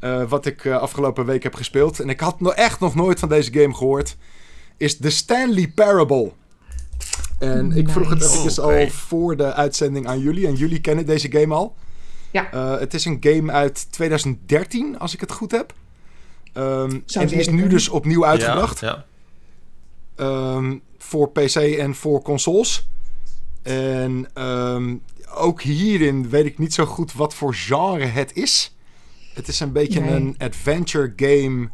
eh, 0.06 0.28
wat 0.28 0.46
ik 0.46 0.64
eh, 0.64 0.78
afgelopen 0.78 1.26
week 1.26 1.42
heb 1.42 1.54
gespeeld, 1.54 2.00
en 2.00 2.08
ik 2.08 2.20
had 2.20 2.40
no 2.40 2.50
echt 2.50 2.80
nog 2.80 2.94
nooit 2.94 3.18
van 3.18 3.28
deze 3.28 3.52
game 3.52 3.74
gehoord, 3.74 4.16
is 4.76 4.96
The 4.96 5.10
Stanley 5.10 5.68
Parable. 5.74 6.32
En 7.38 7.72
ik 7.72 7.88
vroeg 7.88 8.10
het 8.10 8.22
eventjes 8.22 8.60
al 8.60 8.88
voor 8.88 9.36
de 9.36 9.54
uitzending 9.54 10.06
aan 10.06 10.18
jullie, 10.18 10.46
en 10.46 10.54
jullie 10.54 10.80
kennen 10.80 11.06
deze 11.06 11.32
game 11.32 11.54
al. 11.54 11.76
Ja. 12.30 12.52
Eh, 12.52 12.78
het 12.78 12.94
is 12.94 13.04
een 13.04 13.16
game 13.20 13.52
uit 13.52 13.92
2013, 13.92 14.98
als 14.98 15.14
ik 15.14 15.20
het 15.20 15.32
goed 15.32 15.50
heb. 15.50 15.72
Ehm, 16.52 17.00
Zou 17.04 17.24
en 17.24 17.30
die 17.30 17.38
is 17.38 17.46
nu 17.46 17.52
kunnen. 17.52 17.70
dus 17.70 17.88
opnieuw 17.88 18.26
uitgebracht. 18.26 18.80
Ja, 18.80 19.04
ja. 20.16 20.24
Ehm, 20.24 20.76
voor 20.98 21.30
PC 21.30 21.54
en 21.56 21.94
voor 21.94 22.22
consoles. 22.22 22.88
En 23.62 24.28
ehm, 24.34 24.94
ook 25.34 25.62
hierin 25.62 26.28
weet 26.28 26.46
ik 26.46 26.58
niet 26.58 26.74
zo 26.74 26.84
goed 26.84 27.12
wat 27.12 27.34
voor 27.34 27.54
genre 27.54 28.04
het 28.04 28.34
is. 28.34 28.75
Het 29.36 29.48
is 29.48 29.60
een 29.60 29.72
beetje 29.72 30.00
Nee. 30.00 30.10
een 30.14 30.34
adventure 30.38 31.12
game. 31.16 31.68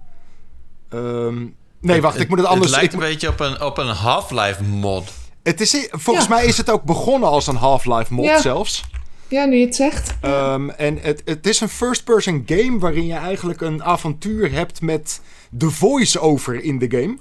Ehm, 0.89 1.47
nee, 1.81 2.01
wacht, 2.01 2.21
ik 2.21 2.29
moet 2.29 2.39
het 2.39 2.47
anders... 2.47 2.71
Het 2.71 2.81
lijkt 2.81 2.95
ik 2.95 3.01
een 3.01 3.07
beetje 3.09 3.29
op 3.29 3.41
een, 3.41 3.63
op 3.63 3.79
een 3.79 3.87
Half-Life 3.89 4.63
mod. 4.63 5.13
Het 5.43 5.61
is, 5.61 5.89
volgens 5.91 6.27
Ja. 6.27 6.35
mij 6.35 6.45
is 6.47 6.57
het 6.57 6.71
ook 6.71 6.83
begonnen 6.83 7.29
als 7.29 7.47
een 7.47 7.57
Half-Life 7.57 8.15
mod 8.15 8.25
Ja. 8.25 8.41
zelfs. 8.41 8.85
Ja, 9.29 9.45
nu 9.45 9.57
je 9.57 9.65
het 9.67 9.75
zegt. 9.77 10.15
Ehm, 10.21 10.69
en 10.69 10.99
het, 11.01 11.23
het 11.25 11.47
is 11.47 11.61
een 11.61 11.69
first-person 11.69 12.43
game 12.47 12.79
waarin 12.79 13.07
je 13.07 13.15
eigenlijk 13.15 13.61
een 13.61 13.83
avontuur 13.85 14.53
hebt 14.53 14.81
met 14.81 15.21
de 15.51 15.71
voice-over 15.71 16.63
in 16.63 16.79
de 16.79 16.91
game. 16.91 17.17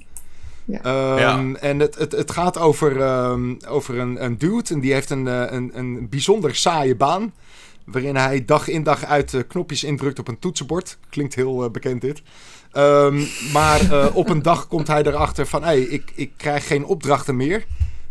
Ja. 0.64 0.80
Ehm, 0.82 1.18
Ja. 1.18 1.58
En 1.60 1.78
het, 1.78 1.94
het, 1.94 2.12
het 2.12 2.30
gaat 2.30 2.58
over, 2.58 3.00
ehm, 3.00 3.54
over 3.68 3.98
een, 3.98 4.24
een 4.24 4.38
dude 4.38 4.74
en 4.74 4.80
die 4.80 4.92
heeft 4.92 5.10
een, 5.10 5.28
eh, 5.28 5.42
een, 5.48 5.70
een 5.74 6.08
bijzonder 6.08 6.54
saaie 6.56 6.96
baan. 6.96 7.32
Waarin 7.92 8.16
hij 8.16 8.44
dag 8.44 8.68
in 8.68 8.82
dag 8.82 9.04
uit 9.04 9.34
eh, 9.34 9.40
knopjes 9.48 9.84
indrukt 9.84 10.18
op 10.18 10.28
een 10.28 10.38
toetsenbord. 10.38 10.98
Klinkt 11.10 11.34
heel 11.34 11.64
eh, 11.64 11.70
bekend 11.70 12.00
dit. 12.00 12.22
Ehm, 12.72 13.22
maar 13.52 13.90
eh, 13.92 14.16
op 14.16 14.28
een 14.28 14.42
dag 14.42 14.68
komt 14.68 14.86
hij 14.86 15.02
erachter 15.02 15.46
van... 15.46 15.62
Hey, 15.62 15.80
ik, 15.80 16.12
ik 16.14 16.32
krijg 16.36 16.66
geen 16.66 16.84
opdrachten 16.84 17.36
meer. 17.36 17.64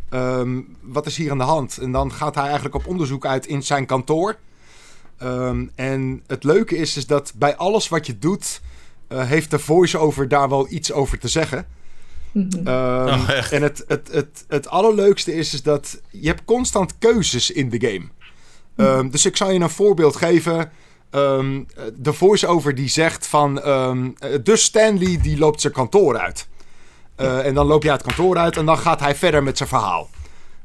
Ehm, 0.10 0.60
wat 0.82 1.06
is 1.06 1.18
hier 1.18 1.32
aan 1.32 1.38
de 1.38 1.44
hand? 1.44 1.78
En 1.78 1.92
dan 1.92 2.12
gaat 2.14 2.36
hij 2.36 2.44
eigenlijk 2.44 2.76
op 2.76 2.88
onderzoek 2.88 3.26
uit 3.26 3.46
in 3.48 3.64
zijn 3.64 3.86
kantoor. 3.86 4.38
Ehm, 5.18 5.66
en 5.76 6.24
het 6.28 6.44
leuke 6.44 6.76
is, 6.78 6.98
is 6.98 7.08
dat 7.08 7.34
bij 7.36 7.56
alles 7.56 7.90
wat 7.90 8.06
je 8.06 8.20
doet... 8.20 8.62
eh, 9.08 9.26
heeft 9.28 9.52
de 9.52 9.60
voice-over 9.60 10.28
daar 10.28 10.50
wel 10.50 10.68
iets 10.70 10.92
over 10.92 11.20
te 11.20 11.28
zeggen. 11.28 11.66
Mhm. 12.32 12.68
Ehm, 12.68 13.08
Oh? 13.08 13.30
En 13.54 13.62
het, 13.62 13.84
het, 13.88 14.10
het, 14.12 14.46
het 14.48 14.68
allerleukste 14.68 15.34
is, 15.36 15.54
is 15.54 15.62
dat 15.64 16.02
je 16.10 16.28
hebt 16.28 16.46
constant 16.46 16.98
keuzes 16.98 17.52
in 17.52 17.70
de 17.70 17.88
game. 17.88 18.06
Ehm, 18.76 19.10
dus 19.10 19.26
ik 19.26 19.38
zal 19.38 19.52
je 19.52 19.60
een 19.60 19.70
voorbeeld 19.70 20.16
geven. 20.16 20.72
Ehm, 21.10 21.64
de 21.96 22.14
voice-over 22.14 22.76
die 22.76 22.90
zegt 22.90 23.28
van... 23.28 23.62
ehm, 23.62 24.10
eh, 24.20 24.30
dus 24.44 24.64
Stanley 24.64 25.20
die 25.22 25.38
loopt 25.38 25.62
zijn 25.62 25.74
kantoor 25.74 26.18
uit. 26.18 26.48
Eh, 27.16 27.46
en 27.46 27.54
dan 27.54 27.66
loop 27.66 27.84
je 27.84 27.92
uit 27.92 28.04
het 28.04 28.14
kantoor 28.14 28.38
uit 28.38 28.58
en 28.58 28.66
dan 28.66 28.78
gaat 28.78 29.00
hij 29.00 29.16
verder 29.16 29.44
met 29.44 29.58
zijn 29.58 29.70
verhaal. 29.70 30.10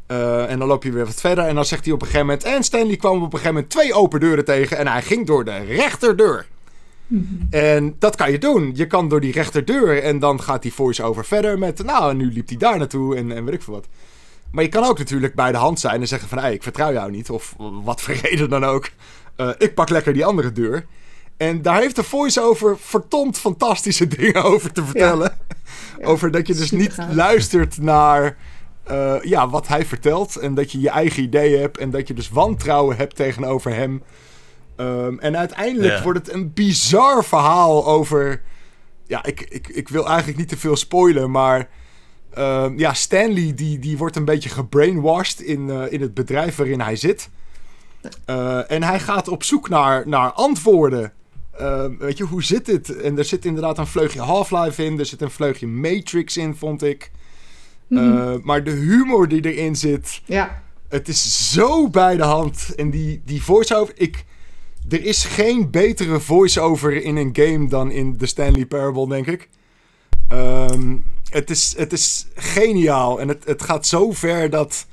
Eh, 0.06 0.50
en 0.50 0.58
dan 0.58 0.68
loop 0.68 0.82
je 0.82 0.92
weer 0.92 1.04
wat 1.04 1.20
verder 1.20 1.44
en 1.44 1.54
dan 1.54 1.64
zegt 1.64 1.84
hij 1.84 1.94
op 1.94 2.00
een 2.00 2.06
gegeven 2.06 2.26
moment... 2.26 2.44
En 2.44 2.62
Stanley 2.62 2.96
kwam 2.96 3.16
op 3.16 3.22
een 3.22 3.30
gegeven 3.30 3.54
moment 3.54 3.70
twee 3.70 3.94
open 3.94 4.20
deuren 4.20 4.44
tegen... 4.44 4.78
en 4.78 4.86
hij 4.86 5.02
ging 5.02 5.26
door 5.26 5.44
de 5.44 5.58
rechterdeur. 5.58 6.46
En 7.50 7.96
dat 7.98 8.16
kan 8.16 8.30
je 8.30 8.38
doen. 8.38 8.72
Je 8.74 8.86
kan 8.86 9.08
door 9.08 9.20
die 9.20 9.32
rechterdeur 9.32 10.02
en 10.02 10.18
dan 10.18 10.42
gaat 10.42 10.62
die 10.62 10.72
voice-over 10.72 11.24
verder 11.24 11.58
met... 11.58 11.84
Nou, 11.84 12.10
en 12.10 12.16
nu 12.16 12.32
liep 12.32 12.48
hij 12.48 12.56
daar 12.56 12.78
naartoe 12.78 13.16
en, 13.16 13.32
en 13.32 13.44
weet 13.44 13.54
ik 13.54 13.62
veel 13.62 13.74
wat. 13.74 13.86
Maar 14.50 14.64
je 14.64 14.70
kan 14.70 14.84
ook 14.84 14.98
natuurlijk 14.98 15.34
bij 15.34 15.52
de 15.52 15.58
hand 15.58 15.80
zijn 15.80 16.00
en 16.00 16.08
zeggen 16.08 16.28
van... 16.28 16.38
Hey, 16.38 16.52
ik 16.52 16.62
vertrouw 16.62 16.92
jou 16.92 17.10
niet. 17.10 17.30
Of 17.30 17.54
wat 17.58 18.00
voor 18.00 18.14
reden 18.22 18.50
dan 18.50 18.64
ook. 18.64 18.90
Eh, 19.36 19.50
ik 19.58 19.74
pak 19.74 19.88
lekker 19.88 20.12
die 20.12 20.24
andere 20.24 20.52
deur. 20.52 20.86
En 21.36 21.62
daar 21.62 21.80
heeft 21.80 21.96
de 21.96 22.02
voice-over 22.02 22.78
verdomd 22.78 23.38
fantastische 23.38 24.06
dingen 24.16 24.42
over 24.44 24.72
te 24.72 24.84
vertellen. 24.84 25.32
Ja, 26.00 26.06
over 26.06 26.30
dat 26.30 26.46
je 26.46 26.54
dus 26.54 26.70
niet 26.70 26.96
luistert 27.10 27.78
naar 27.78 28.36
eh, 28.84 29.14
ja, 29.22 29.48
wat 29.48 29.68
hij 29.68 29.84
vertelt. 29.84 30.36
En 30.36 30.54
dat 30.54 30.72
je 30.72 30.80
je 30.80 30.90
eigen 30.90 31.22
ideeën 31.22 31.60
hebt. 31.60 31.78
En 31.78 31.90
dat 31.90 32.08
je 32.08 32.14
dus 32.14 32.28
wantrouwen 32.30 32.96
hebt 32.96 33.16
tegenover 33.16 33.74
hem. 33.74 34.02
Ehm, 34.76 35.18
en 35.18 35.36
uiteindelijk 35.36 35.94
Ja. 35.96 36.02
wordt 36.02 36.18
het 36.26 36.32
een 36.34 36.52
bizar 36.52 37.24
verhaal 37.24 37.86
over... 37.86 38.42
Ja, 39.06 39.24
ik, 39.24 39.40
ik, 39.40 39.68
ik 39.68 39.88
wil 39.88 40.06
eigenlijk 40.08 40.38
niet 40.38 40.48
te 40.48 40.56
veel 40.56 40.76
spoilen, 40.76 41.30
maar... 41.30 41.68
ehm, 42.36 42.78
ja, 42.78 42.94
Stanley 42.94 43.54
die, 43.54 43.78
die 43.78 43.98
wordt 43.98 44.16
een 44.16 44.24
beetje 44.24 44.48
gebrainwashed 44.48 45.40
in, 45.40 45.70
eh, 45.70 45.92
in 45.92 46.00
het 46.00 46.14
bedrijf 46.14 46.56
waarin 46.56 46.80
hij 46.80 46.96
zit. 46.96 47.28
Eh, 48.24 48.70
en 48.70 48.82
hij 48.82 49.00
gaat 49.00 49.28
op 49.28 49.42
zoek 49.42 49.68
naar, 49.68 50.08
naar 50.08 50.32
antwoorden. 50.32 51.12
Ehm, 51.58 51.96
weet 51.98 52.18
je, 52.18 52.24
hoe 52.24 52.42
zit 52.42 52.66
het? 52.66 52.96
En 52.96 53.18
er 53.18 53.24
zit 53.24 53.44
inderdaad 53.44 53.78
een 53.78 53.86
vleugje 53.86 54.20
Half-Life 54.20 54.84
in. 54.84 54.98
Er 54.98 55.06
zit 55.06 55.20
een 55.20 55.30
vleugje 55.30 55.66
Matrix 55.66 56.36
in, 56.36 56.54
vond 56.54 56.82
ik. 56.82 57.10
Mhm. 57.86 58.16
Eh, 58.16 58.34
maar 58.42 58.64
de 58.64 58.70
humor 58.70 59.28
die 59.28 59.52
erin 59.54 59.76
zit... 59.76 60.20
ja. 60.24 60.64
Het 60.88 61.08
is 61.08 61.52
zo 61.52 61.88
bij 61.88 62.16
de 62.16 62.22
hand. 62.22 62.74
En 62.76 62.90
die, 62.90 63.22
die 63.24 63.42
voice-over... 63.42 63.94
Ik, 63.96 64.24
er 64.88 65.04
is 65.04 65.24
geen 65.24 65.70
betere 65.70 66.20
voice-over 66.20 67.02
in 67.02 67.16
een 67.16 67.30
game 67.32 67.68
dan 67.68 67.90
in 67.90 68.16
The 68.16 68.26
Stanley 68.26 68.66
Parable, 68.66 69.08
denk 69.08 69.26
ik. 69.26 69.48
Ehm, 70.28 70.96
het, 71.30 71.50
is, 71.50 71.74
het 71.76 71.92
is 71.92 72.26
geniaal. 72.34 73.20
En 73.20 73.28
het, 73.28 73.44
het 73.44 73.62
gaat 73.62 73.86
zo 73.86 74.12
ver 74.12 74.50
dat... 74.50 74.86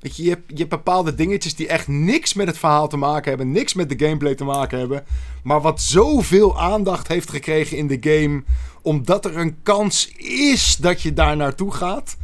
Weet 0.00 0.16
je, 0.16 0.22
je 0.22 0.28
hebt, 0.28 0.42
je 0.46 0.56
hebt 0.56 0.68
bepaalde 0.68 1.14
dingetjes 1.14 1.54
die 1.54 1.68
echt 1.68 1.88
niks 1.88 2.34
met 2.34 2.46
het 2.46 2.58
verhaal 2.58 2.88
te 2.88 2.96
maken 2.96 3.28
hebben. 3.28 3.52
Niks 3.52 3.74
met 3.74 3.88
de 3.88 4.06
gameplay 4.06 4.34
te 4.34 4.44
maken 4.44 4.78
hebben. 4.78 5.04
Maar 5.42 5.60
wat 5.60 5.80
zoveel 5.80 6.60
aandacht 6.60 7.08
heeft 7.08 7.30
gekregen 7.30 7.76
in 7.76 7.86
de 7.86 7.98
game. 8.00 8.42
Omdat 8.82 9.24
er 9.24 9.36
een 9.36 9.62
kans 9.62 10.12
is 10.16 10.76
dat 10.76 11.02
je 11.02 11.12
daar 11.12 11.36
naartoe 11.36 11.72
gaat. 11.72 12.16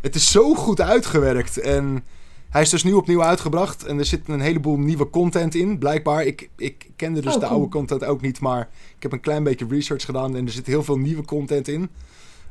Het 0.00 0.14
is 0.14 0.30
zo 0.30 0.54
goed 0.54 0.80
uitgewerkt. 0.80 1.58
En 1.58 2.04
hij 2.48 2.62
is 2.62 2.70
dus 2.70 2.84
nu 2.84 2.92
opnieuw 2.92 3.22
uitgebracht. 3.22 3.84
En 3.84 3.98
er 3.98 4.04
zit 4.04 4.28
een 4.28 4.40
heleboel 4.40 4.78
nieuwe 4.78 5.10
content 5.10 5.54
in, 5.54 5.78
blijkbaar. 5.78 6.24
Ik, 6.24 6.48
ik 6.56 6.86
kende 6.96 7.20
dus 7.20 7.34
Oh, 7.34 7.40
de 7.40 7.46
oude 7.46 7.68
content 7.68 8.04
ook 8.04 8.20
niet. 8.20 8.40
Maar 8.40 8.68
ik 8.96 9.02
heb 9.02 9.12
een 9.12 9.20
klein 9.20 9.42
beetje 9.42 9.66
research 9.68 10.04
gedaan. 10.04 10.36
En 10.36 10.46
er 10.46 10.52
zit 10.52 10.66
heel 10.66 10.84
veel 10.84 10.98
nieuwe 10.98 11.24
content 11.24 11.68
in. 11.68 11.90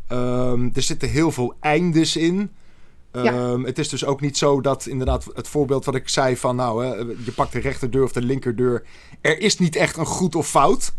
Ehm, 0.07 0.69
er 0.73 0.81
zitten 0.81 1.09
heel 1.09 1.31
veel 1.31 1.55
eindes 1.59 2.15
in. 2.15 2.51
Ja. 3.11 3.23
Ehm, 3.23 3.63
het 3.63 3.79
is 3.79 3.89
dus 3.89 4.05
ook 4.05 4.21
niet 4.21 4.37
zo 4.37 4.61
dat 4.61 4.85
inderdaad 4.85 5.27
het 5.33 5.47
voorbeeld 5.47 5.85
wat 5.85 5.95
ik 5.95 6.09
zei 6.09 6.37
van 6.37 6.55
nou, 6.55 6.85
hè, 6.85 6.95
je 7.25 7.31
pakt 7.35 7.51
de 7.51 7.59
rechterdeur 7.59 8.03
of 8.03 8.11
de 8.11 8.21
linkerdeur. 8.21 8.83
Er 9.21 9.39
is 9.39 9.57
niet 9.57 9.75
echt 9.75 9.97
een 9.97 10.05
goed 10.05 10.35
of 10.35 10.47
fout. 10.47 10.93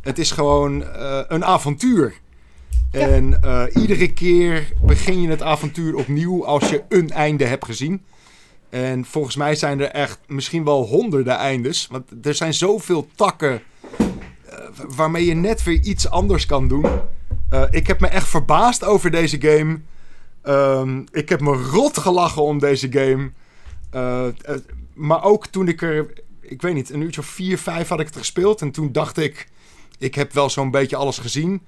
Het 0.00 0.18
is 0.18 0.30
gewoon 0.30 0.84
eh, 0.84 1.20
een 1.28 1.44
avontuur. 1.44 2.14
Ja. 2.92 3.00
En 3.00 3.42
eh, 3.42 3.64
iedere 3.74 4.12
keer 4.12 4.72
begin 4.82 5.20
je 5.20 5.28
het 5.28 5.42
avontuur 5.42 5.94
opnieuw 5.94 6.44
als 6.44 6.68
je 6.68 6.82
een 6.88 7.10
einde 7.10 7.44
hebt 7.44 7.64
gezien. 7.64 8.02
En 8.68 9.04
volgens 9.04 9.36
mij 9.36 9.54
zijn 9.54 9.80
er 9.80 9.90
echt 9.90 10.18
misschien 10.26 10.64
wel 10.64 10.86
honderden 10.86 11.36
eindes. 11.36 11.86
Want 11.90 12.04
er 12.22 12.34
zijn 12.34 12.54
zoveel 12.54 13.08
takken 13.14 13.62
eh, 14.48 14.58
waarmee 14.88 15.24
je 15.24 15.34
net 15.34 15.62
weer 15.62 15.80
iets 15.80 16.10
anders 16.10 16.46
kan 16.46 16.68
doen. 16.68 16.86
Eh, 17.48 17.62
ik 17.70 17.86
heb 17.86 18.00
me 18.00 18.06
echt 18.08 18.28
verbaasd 18.28 18.84
over 18.84 19.10
deze 19.10 19.40
game. 19.40 19.80
Ehm, 20.42 21.02
ik 21.10 21.28
heb 21.28 21.40
me 21.40 21.52
rot 21.52 21.98
gelachen 21.98 22.42
om 22.42 22.58
deze 22.58 22.92
game. 22.92 23.30
Eh, 23.90 24.26
eh, 24.26 24.32
maar 24.94 25.24
ook 25.24 25.46
toen 25.46 25.68
ik 25.68 25.82
er, 25.82 26.12
ik 26.40 26.62
weet 26.62 26.74
niet, 26.74 26.90
een 26.90 27.00
uurtje 27.00 27.20
of 27.20 27.26
vier, 27.26 27.58
vijf 27.58 27.88
had 27.88 28.00
ik 28.00 28.06
het 28.06 28.16
gespeeld. 28.16 28.60
En 28.60 28.70
toen 28.70 28.92
dacht 28.92 29.16
ik, 29.16 29.48
ik 29.98 30.14
heb 30.14 30.32
wel 30.32 30.50
zo'n 30.50 30.70
beetje 30.70 30.96
alles 30.96 31.18
gezien. 31.18 31.60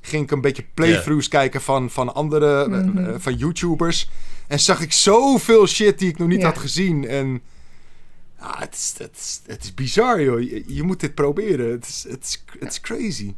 Ging 0.00 0.22
ik 0.22 0.30
een 0.30 0.40
beetje 0.40 0.64
playthroughs 0.74 1.28
kijken 1.28 1.60
van, 1.62 1.90
van 1.90 2.14
andere, 2.14 2.68
Mhm. 2.68 3.18
van 3.18 3.34
YouTubers. 3.34 4.10
En 4.46 4.60
zag 4.60 4.80
ik 4.80 4.92
zoveel 4.92 5.66
shit 5.66 5.98
die 5.98 6.08
ik 6.08 6.18
nog 6.18 6.28
niet 6.28 6.42
had 6.42 6.58
gezien. 6.58 7.08
En 7.08 7.40
ja, 8.40 8.54
het, 8.58 8.74
is, 8.74 8.94
het, 8.98 9.16
is, 9.16 9.40
het 9.46 9.64
is 9.64 9.74
bizar, 9.74 10.22
joh. 10.22 10.40
Je, 10.40 10.64
je 10.66 10.82
moet 10.82 11.00
dit 11.00 11.14
proberen. 11.14 11.70
Het 11.70 11.86
is, 11.88 12.06
het 12.08 12.24
is, 12.24 12.44
het 12.58 12.70
is 12.72 12.80
crazy. 12.80 13.34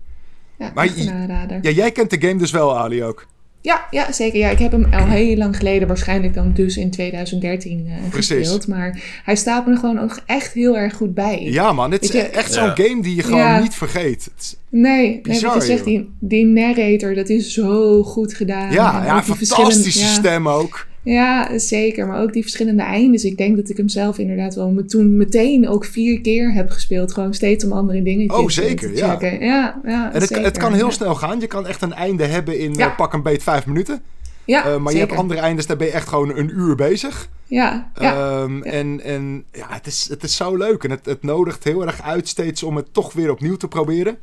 Ja, 0.60 0.70
Maar 0.74 0.84
echt 0.84 0.96
een 0.96 1.04
je- 1.04 1.10
aanrader. 1.10 1.58
Ja, 1.62 1.70
jij 1.70 1.90
kent 1.92 2.10
de 2.10 2.20
game 2.20 2.36
dus 2.38 2.50
wel, 2.50 2.78
Ali, 2.78 3.04
ook. 3.04 3.26
Ja, 3.62 3.86
ja, 3.90 4.12
zeker. 4.12 4.38
Ja, 4.38 4.48
ik 4.48 4.58
heb 4.58 4.72
hem 4.72 4.86
al 4.92 5.06
heel 5.06 5.36
lang 5.36 5.56
geleden, 5.56 5.88
waarschijnlijk 5.88 6.34
dan 6.34 6.52
dus 6.54 6.76
in 6.76 6.90
2013 6.90 7.86
eh, 7.86 8.08
Precies. 8.10 8.36
gespeeld. 8.38 8.66
Maar 8.68 9.00
hij 9.24 9.36
staat 9.36 9.66
me 9.66 9.72
er 9.72 9.78
gewoon 9.78 9.98
ook 10.00 10.18
echt 10.26 10.52
heel 10.52 10.78
erg 10.78 10.94
goed 10.94 11.14
bij. 11.14 11.42
Ja, 11.42 11.72
man. 11.72 11.90
Het 11.90 12.02
is 12.02 12.10
je- 12.10 12.22
echt 12.22 12.52
zo'n 12.52 12.64
Ja. 12.64 12.74
game 12.76 13.02
die 13.02 13.14
je 13.16 13.22
gewoon 13.22 13.38
Ja. 13.38 13.60
niet 13.60 13.74
vergeet. 13.74 14.24
Het 14.24 14.32
is- 14.42 14.56
Nee, 14.68 15.20
Bizar, 15.20 15.54
je 15.54 15.60
zegt, 15.62 15.84
die, 15.84 16.10
die 16.20 16.44
narrator, 16.46 17.14
dat 17.14 17.28
is 17.28 17.52
zo 17.52 18.02
goed 18.02 18.34
gedaan. 18.34 18.72
ja, 18.72 18.98
En 19.00 19.04
ja 19.06 19.22
fantastische 19.22 20.06
stem 20.06 20.48
ook. 20.48 20.86
Ja, 21.02 21.58
zeker. 21.58 22.06
Maar 22.06 22.22
ook 22.22 22.32
die 22.32 22.42
verschillende 22.42 22.82
eindes. 22.82 23.24
Ik 23.24 23.36
denk 23.36 23.56
dat 23.56 23.68
ik 23.68 23.76
hem 23.76 23.88
zelf 23.88 24.18
inderdaad 24.18 24.54
wel 24.54 24.70
me 24.70 24.84
toen 24.84 25.16
meteen 25.16 25.68
ook 25.68 25.84
vier 25.84 26.20
keer 26.20 26.52
heb 26.52 26.70
gespeeld. 26.70 27.12
Gewoon 27.12 27.34
steeds 27.34 27.64
om 27.64 27.72
andere 27.72 28.02
dingetjes 28.02 28.38
Oh, 28.38 28.48
zeker, 28.48 28.88
te 28.92 28.96
ja. 28.96 29.16
checken. 29.16 29.46
Ja, 29.46 29.80
ja, 29.84 30.12
En 30.12 30.20
het, 30.20 30.28
zeker. 30.28 30.44
het 30.44 30.58
kan 30.58 30.72
heel 30.74 30.86
Ja. 30.86 30.90
snel 30.92 31.14
gaan. 31.14 31.40
Je 31.40 31.46
kan 31.46 31.66
echt 31.66 31.82
een 31.82 31.92
einde 31.92 32.24
hebben 32.24 32.58
in 32.58 32.74
Ja. 32.74 32.90
eh, 32.90 32.96
pak 32.96 33.12
een 33.12 33.22
beet 33.22 33.42
vijf 33.42 33.66
minuten. 33.66 34.02
Ja, 34.44 34.64
Eh, 34.64 34.76
maar 34.76 34.92
je 34.92 34.98
hebt 34.98 35.12
andere 35.12 35.40
eindes, 35.40 35.66
daar 35.66 35.76
ben 35.76 35.86
je 35.86 35.92
echt 35.92 36.08
gewoon 36.08 36.36
een 36.36 36.48
uur 36.48 36.74
bezig. 36.74 37.28
Ja, 37.46 37.90
ja. 38.00 38.14
Ehm, 38.42 38.56
Ja. 38.56 38.62
En, 38.62 39.00
en 39.00 39.44
ja, 39.52 39.66
het 39.68 39.86
is, 39.86 40.06
het 40.10 40.22
is 40.22 40.36
zo 40.36 40.56
leuk. 40.56 40.84
En 40.84 40.90
het, 40.90 41.06
het 41.06 41.22
nodigt 41.22 41.64
heel 41.64 41.86
erg 41.86 42.02
uit 42.02 42.28
steeds 42.28 42.62
om 42.62 42.76
het 42.76 42.86
toch 42.92 43.12
weer 43.12 43.30
opnieuw 43.30 43.56
te 43.56 43.68
proberen. 43.68 44.16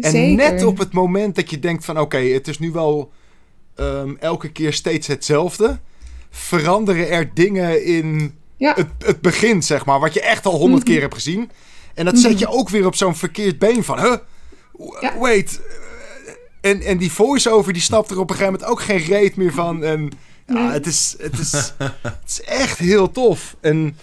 En 0.00 0.10
zeker. 0.10 0.36
net 0.50 0.64
op 0.64 0.78
het 0.78 0.92
moment 0.92 1.34
dat 1.34 1.50
je 1.50 1.58
denkt 1.58 1.84
van... 1.84 1.98
oké, 2.00 2.18
het 2.18 2.48
is 2.48 2.58
nu 2.58 2.70
wel 2.70 3.10
ehm, 3.76 4.14
elke 4.20 4.52
keer 4.52 4.72
steeds 4.72 5.06
hetzelfde... 5.06 5.78
veranderen 6.36 7.10
er 7.10 7.30
dingen 7.34 7.84
in 7.84 8.34
Ja, 8.56 8.72
het, 8.76 8.86
het 8.98 9.20
begin, 9.20 9.62
zeg 9.62 9.84
maar... 9.84 10.00
wat 10.00 10.14
je 10.14 10.20
echt 10.20 10.46
al 10.46 10.56
honderd 10.58 10.82
Mhm. 10.82 10.92
keer 10.92 11.00
hebt 11.00 11.14
gezien. 11.14 11.50
En 11.94 12.04
dat 12.04 12.18
zet 12.18 12.38
je 12.38 12.46
ook 12.48 12.68
weer 12.68 12.86
op 12.86 12.94
zo'n 12.94 13.16
verkeerd 13.16 13.58
been 13.58 13.84
van... 13.84 13.98
Huh? 14.00 14.16
Ja. 15.00 15.18
Wait. 15.18 15.60
En, 16.60 16.80
en 16.80 16.98
die 16.98 17.12
voice-over 17.12 17.72
die 17.72 17.82
snapt 17.82 18.10
er 18.10 18.18
op 18.18 18.30
een 18.30 18.36
gegeven 18.36 18.52
moment 18.52 18.70
ook 18.70 18.82
geen 18.82 18.98
reet 18.98 19.36
meer 19.36 19.52
van. 19.52 19.84
En 19.84 20.10
ja, 20.46 20.52
Nee. 20.54 20.70
het, 20.72 20.86
is, 20.86 21.14
het, 21.18 21.38
is, 21.38 21.52
het 22.02 22.16
is 22.26 22.42
echt 22.42 22.78
heel 22.78 23.10
tof. 23.10 23.56
En 23.60 23.96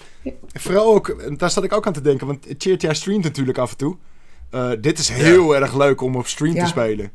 vooral 0.54 0.94
ook, 0.94 1.38
daar 1.40 1.52
zat 1.52 1.64
ik 1.64 1.74
ook 1.74 1.88
aan 1.88 1.94
te 1.94 2.02
denken... 2.02 2.28
want 2.28 2.46
Cheertja 2.58 2.94
streamt 2.94 3.24
natuurlijk 3.24 3.58
af 3.58 3.72
en 3.72 3.78
toe... 3.78 3.98
Eh, 4.50 4.70
dit 4.82 5.00
is 5.00 5.10
heel 5.10 5.56
erg 5.56 5.76
leuk 5.78 6.02
om 6.02 6.16
op 6.16 6.28
stream 6.28 6.56
Ja. 6.56 6.64
te 6.64 6.70
spelen. 6.70 7.12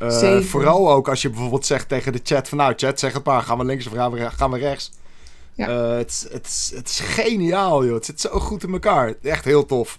Eh, 0.00 0.18
Zeker. 0.18 0.44
vooral 0.44 0.90
ook 0.92 1.08
als 1.08 1.22
je 1.22 1.30
bijvoorbeeld 1.30 1.66
zegt 1.66 1.88
tegen 1.88 2.12
de 2.12 2.20
chat 2.22 2.48
van... 2.48 2.58
Nou, 2.58 2.72
chat, 2.76 2.98
zeg 3.00 3.12
het 3.12 3.24
maar. 3.24 3.42
Gaan 3.42 3.58
we 3.58 3.64
links 3.64 3.86
of 3.86 3.92
gaan 3.92 4.10
we, 4.12 4.30
gaan 4.30 4.50
we 4.50 4.58
rechts? 4.58 4.90
Ja. 5.54 5.68
Eh, 5.68 5.96
het, 5.96 6.10
is- 6.10 6.26
het, 6.32 6.46
is- 6.46 6.72
het 6.74 6.88
is 6.88 7.00
geniaal, 7.00 7.84
joh. 7.84 7.94
Het 7.94 8.04
zit 8.04 8.20
zo 8.20 8.28
goed 8.40 8.62
in 8.62 8.72
elkaar. 8.72 9.14
Echt 9.22 9.44
heel 9.44 9.66
tof. 9.66 9.98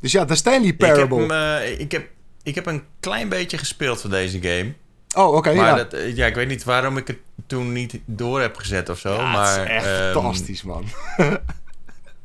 Dus 0.00 0.12
ja, 0.12 0.24
de 0.24 0.34
Stanley 0.34 0.68
Ik 0.68 0.80
heb, 0.80 0.94
Parable. 0.94 1.20
hem, 1.20 1.30
eh, 1.62 1.80
ik, 1.80 1.92
heb, 1.92 2.08
ik 2.42 2.54
heb 2.54 2.66
een 2.66 2.82
klein 3.00 3.28
beetje 3.28 3.58
gespeeld 3.58 4.00
van 4.00 4.10
deze 4.10 4.40
game. 4.42 4.72
Oh, 5.16 5.34
oké. 5.34 5.54
Maar 5.54 5.66
ja. 5.78 5.84
dat, 5.84 6.16
ja, 6.16 6.26
ik 6.26 6.34
weet 6.34 6.48
niet 6.48 6.64
waarom 6.64 6.96
ik 6.96 7.06
het 7.06 7.18
toen 7.46 7.72
niet 7.72 7.98
door 8.04 8.40
heb 8.40 8.56
gezet 8.56 8.88
of 8.88 8.98
zo. 8.98 9.12
Ja, 9.14 9.32
maar, 9.32 9.58
het 9.58 9.64
is 9.66 9.70
echt 9.70 9.86
ehm, 10.00 10.12
fantastisch, 10.12 10.62
man. 10.62 10.84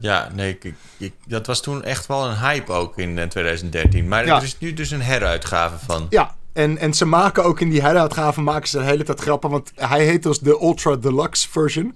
Ja, 0.02 0.30
nee, 0.34 0.58
ik, 0.62 0.74
ik- 0.98 1.14
dat 1.28 1.48
was 1.48 1.62
toen 1.62 1.84
echt 1.84 2.06
wel 2.06 2.26
een 2.26 2.38
hype 2.38 2.72
ook 2.72 2.98
in 2.98 3.18
eh, 3.18 3.26
2013. 3.28 4.08
Maar 4.08 4.26
Ja. 4.26 4.38
er 4.38 4.44
is 4.44 4.60
nu 4.60 4.74
dus 4.74 4.92
een 4.92 5.02
heruitgave 5.02 5.86
van. 5.86 6.08
Ja, 6.10 6.36
en, 6.54 6.78
en 6.78 6.94
ze 6.94 7.06
maken 7.06 7.44
ook 7.44 7.60
in 7.60 7.70
die 7.70 7.82
heruitgave 7.82 8.42
maken 8.42 8.68
ze 8.68 8.78
de 8.78 8.84
hele 8.84 9.04
tijd 9.04 9.20
grappen. 9.20 9.50
Want 9.50 9.72
hij 9.76 10.06
heet 10.06 10.24
dus 10.24 10.40
de 10.40 10.60
Ultra 10.62 10.96
Deluxe 10.96 11.50
version. 11.50 11.96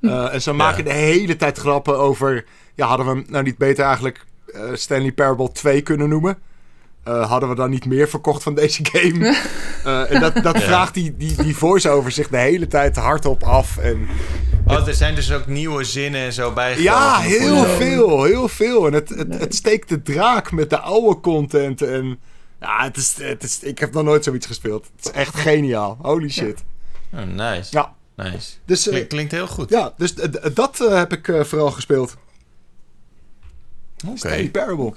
Eh, 0.00 0.34
en 0.34 0.42
ze 0.42 0.52
maken 0.52 0.84
de 0.84 0.92
hele 0.92 1.36
tijd 1.36 1.58
grappen 1.58 1.98
over... 1.98 2.44
Ja, 2.74 2.86
hadden 2.86 3.06
we 3.06 3.12
hem 3.12 3.24
nou 3.28 3.44
niet 3.44 3.58
beter 3.58 3.84
eigenlijk 3.84 4.24
eh, 4.46 4.60
Stanley 4.72 5.12
Parable 5.12 5.52
2 5.52 5.80
kunnen 5.82 6.08
noemen? 6.08 6.38
Eh, 7.06 7.28
hadden 7.30 7.48
we 7.48 7.54
dan 7.54 7.70
niet 7.70 7.86
meer 7.86 8.08
verkocht 8.08 8.42
van 8.42 8.54
deze 8.54 8.84
game? 8.92 9.34
Eh, 9.84 10.12
en 10.12 10.20
dat, 10.20 10.34
dat 10.42 10.62
vraagt 10.62 10.94
die, 10.94 11.16
die, 11.16 11.42
die 11.42 11.56
voice-over 11.56 12.10
zich 12.10 12.28
de 12.28 12.36
hele 12.36 12.66
tijd 12.66 12.96
hardop 12.96 13.42
af. 13.42 13.76
En, 13.76 14.08
Oh, 14.66 14.88
er 14.88 14.94
zijn 14.94 15.14
dus 15.14 15.32
ook 15.32 15.46
nieuwe 15.46 15.84
zinnen 15.84 16.20
en 16.20 16.32
zo 16.32 16.52
bijgekomen. 16.52 16.92
ja, 16.92 17.18
heel 17.18 17.64
veel, 17.64 18.24
heel 18.24 18.48
veel. 18.48 18.86
En 18.86 18.92
het, 18.92 19.08
het, 19.08 19.38
het 19.38 19.54
steekt 19.54 19.88
de 19.88 20.02
draak 20.02 20.52
met 20.52 20.70
de 20.70 20.78
oude 20.78 21.20
content. 21.20 21.82
En 21.82 22.18
ja, 22.60 22.82
het 22.84 22.96
is, 22.96 23.14
het 23.18 23.42
is, 23.42 23.58
ik 23.62 23.78
heb 23.78 23.92
nog 23.92 24.02
nooit 24.04 24.24
zoiets 24.24 24.46
gespeeld. 24.46 24.90
Het 24.96 25.04
is 25.04 25.10
echt 25.10 25.34
geniaal. 25.36 25.98
Holy 26.02 26.28
shit. 26.30 26.64
Oh, 27.12 27.20
nice. 27.22 27.68
Ja, 27.70 27.94
nice. 28.16 28.52
dus, 28.64 28.86
eh, 28.86 28.92
Klink- 28.92 29.08
klinkt 29.08 29.32
heel 29.32 29.46
goed. 29.46 29.70
ja, 29.70 29.92
dus 29.96 30.12
d- 30.12 30.56
dat 30.56 30.80
eh, 30.80 30.94
heb 30.94 31.12
ik 31.12 31.28
eh, 31.28 31.44
vooral 31.44 31.70
gespeeld. 31.70 32.16
Oké. 34.06 34.16
Stanley 34.16 34.50
Parable. 34.50 34.92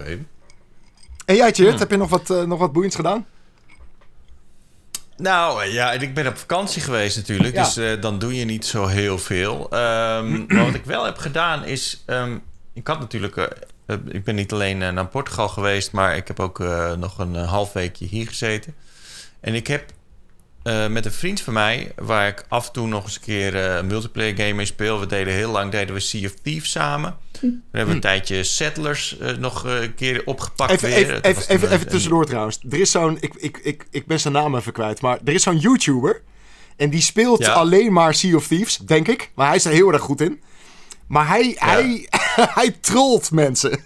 En 1.25 1.35
jij, 1.35 1.51
Tjeerd, 1.51 1.69
Hmm. 1.69 1.79
heb 1.79 1.91
je 1.91 1.97
nog 1.97 2.09
wat, 2.09 2.29
eh, 2.29 2.43
nog 2.43 2.59
wat 2.59 2.71
boeiends 2.73 2.95
gedaan? 2.95 3.25
Nou 5.17 5.63
eh, 5.63 5.73
ja, 5.73 5.91
ik 5.91 6.13
ben 6.13 6.27
op 6.27 6.37
vakantie 6.37 6.81
geweest 6.81 7.17
natuurlijk, 7.17 7.55
Ja. 7.55 7.63
dus 7.63 7.77
eh, 7.77 8.01
dan 8.01 8.19
doe 8.19 8.35
je 8.35 8.45
niet 8.45 8.65
zo 8.65 8.85
heel 8.85 9.17
veel. 9.17 9.67
Maar 9.69 10.23
wat 10.65 10.73
ik 10.73 10.85
wel 10.85 11.05
heb 11.05 11.17
gedaan 11.17 11.63
is, 11.65 12.03
ehm, 12.05 12.37
ik 12.73 12.87
had 12.87 12.99
natuurlijk, 12.99 13.35
eh, 13.37 13.43
eh, 13.43 13.49
ik 14.11 14.23
ben 14.23 14.35
niet 14.35 14.53
alleen 14.53 14.81
eh, 14.81 14.91
naar 14.91 15.07
Portugal 15.07 15.47
geweest, 15.47 15.91
maar 15.91 16.15
ik 16.15 16.27
heb 16.27 16.39
ook 16.39 16.59
eh, 16.59 16.93
nog 16.93 17.17
een 17.19 17.35
eh, 17.35 17.49
half 17.49 17.73
weekje 17.73 18.05
hier 18.05 18.27
gezeten. 18.27 18.75
En 19.39 19.53
ik 19.55 19.67
heb 19.67 19.91
eh, 20.63 20.87
met 20.87 21.05
een 21.05 21.11
vriend 21.11 21.41
van 21.41 21.53
mij, 21.53 21.91
waar 21.95 22.27
ik 22.27 22.45
af 22.49 22.67
en 22.67 22.73
toe 22.73 22.87
nog 22.87 23.03
eens 23.03 23.15
een 23.15 23.21
keer 23.21 23.55
eh, 23.55 23.75
een 23.75 23.87
multiplayer 23.87 24.35
game 24.35 24.53
mee 24.53 24.65
speel. 24.65 24.99
We 24.99 25.05
deden 25.05 25.33
heel 25.33 25.51
lang 25.51 25.71
deden 25.71 25.93
we 25.93 25.99
Sea 25.99 26.25
of 26.25 26.33
Thieves 26.43 26.71
samen. 26.71 27.17
Toen 27.31 27.63
hebben 27.71 27.89
we 27.89 27.95
een 27.95 28.01
tijdje 28.01 28.43
Settlers 28.43 29.17
eh, 29.17 29.35
nog 29.37 29.65
eh, 29.65 29.81
een 29.81 29.95
keer 29.95 30.21
opgepakt 30.25 30.71
Even, 30.71 30.89
weer. 30.89 30.99
even, 31.21 31.23
even, 31.49 31.59
toen 31.59 31.69
even, 31.77 31.87
tussendoor 31.87 32.25
trouwens. 32.25 32.59
Er 32.69 32.79
is 32.79 32.91
zo'n, 32.91 33.17
ik, 33.19 33.33
ik, 33.37 33.57
ik, 33.63 33.85
ik 33.91 34.05
ben 34.05 34.19
zijn 34.19 34.33
naam 34.33 34.55
even 34.55 34.73
kwijt, 34.73 35.01
maar 35.01 35.19
er 35.25 35.33
is 35.33 35.43
zo'n 35.43 35.57
YouTuber. 35.59 36.21
En 36.75 36.89
die 36.89 37.01
speelt 37.01 37.45
Ja. 37.45 37.51
alleen 37.53 37.93
maar 37.93 38.13
Sea 38.13 38.35
of 38.35 38.47
Thieves, 38.47 38.77
denk 38.77 39.07
ik. 39.07 39.31
Maar 39.35 39.47
hij 39.47 39.55
is 39.55 39.65
er 39.65 39.71
heel 39.71 39.93
erg 39.93 40.01
goed 40.01 40.21
in. 40.21 40.41
Maar 41.09 41.27
hij, 41.27 41.55
hij, 41.59 42.07
hij 42.59 42.71
trolt 42.81 43.31
mensen. 43.31 43.79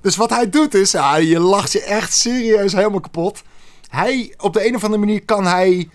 Dus 0.00 0.16
wat 0.16 0.30
hij 0.30 0.50
doet 0.50 0.74
is, 0.74 0.90
ja, 0.90 1.16
je 1.16 1.38
lacht 1.40 1.72
je 1.72 1.82
echt 1.82 2.14
serieus 2.14 2.72
helemaal 2.72 3.00
kapot. 3.00 3.42
Hij, 3.88 4.34
op 4.38 4.52
de 4.52 4.66
een 4.66 4.74
of 4.74 4.84
andere 4.84 5.00
manier 5.04 5.24
kan 5.24 5.46
hij 5.46 5.88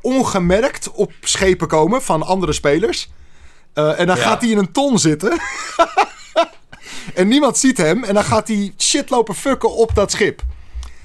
ongemerkt 0.00 0.90
op 0.92 1.12
schepen 1.20 1.68
komen 1.68 2.02
van 2.02 2.22
andere 2.22 2.52
spelers. 2.52 3.10
Eh, 3.74 4.00
en 4.00 4.06
dan 4.06 4.16
Ja. 4.16 4.22
gaat 4.22 4.40
hij 4.40 4.50
in 4.50 4.58
een 4.58 4.72
ton 4.72 4.98
zitten. 4.98 5.38
en 7.14 7.28
niemand 7.28 7.58
ziet 7.58 7.76
hem. 7.76 8.04
En 8.04 8.14
dan 8.14 8.24
gaat 8.24 8.48
hij 8.48 8.72
shit 8.78 9.10
lopen 9.10 9.34
fucken 9.34 9.72
op 9.74 9.94
dat 9.94 10.10
schip. 10.10 10.42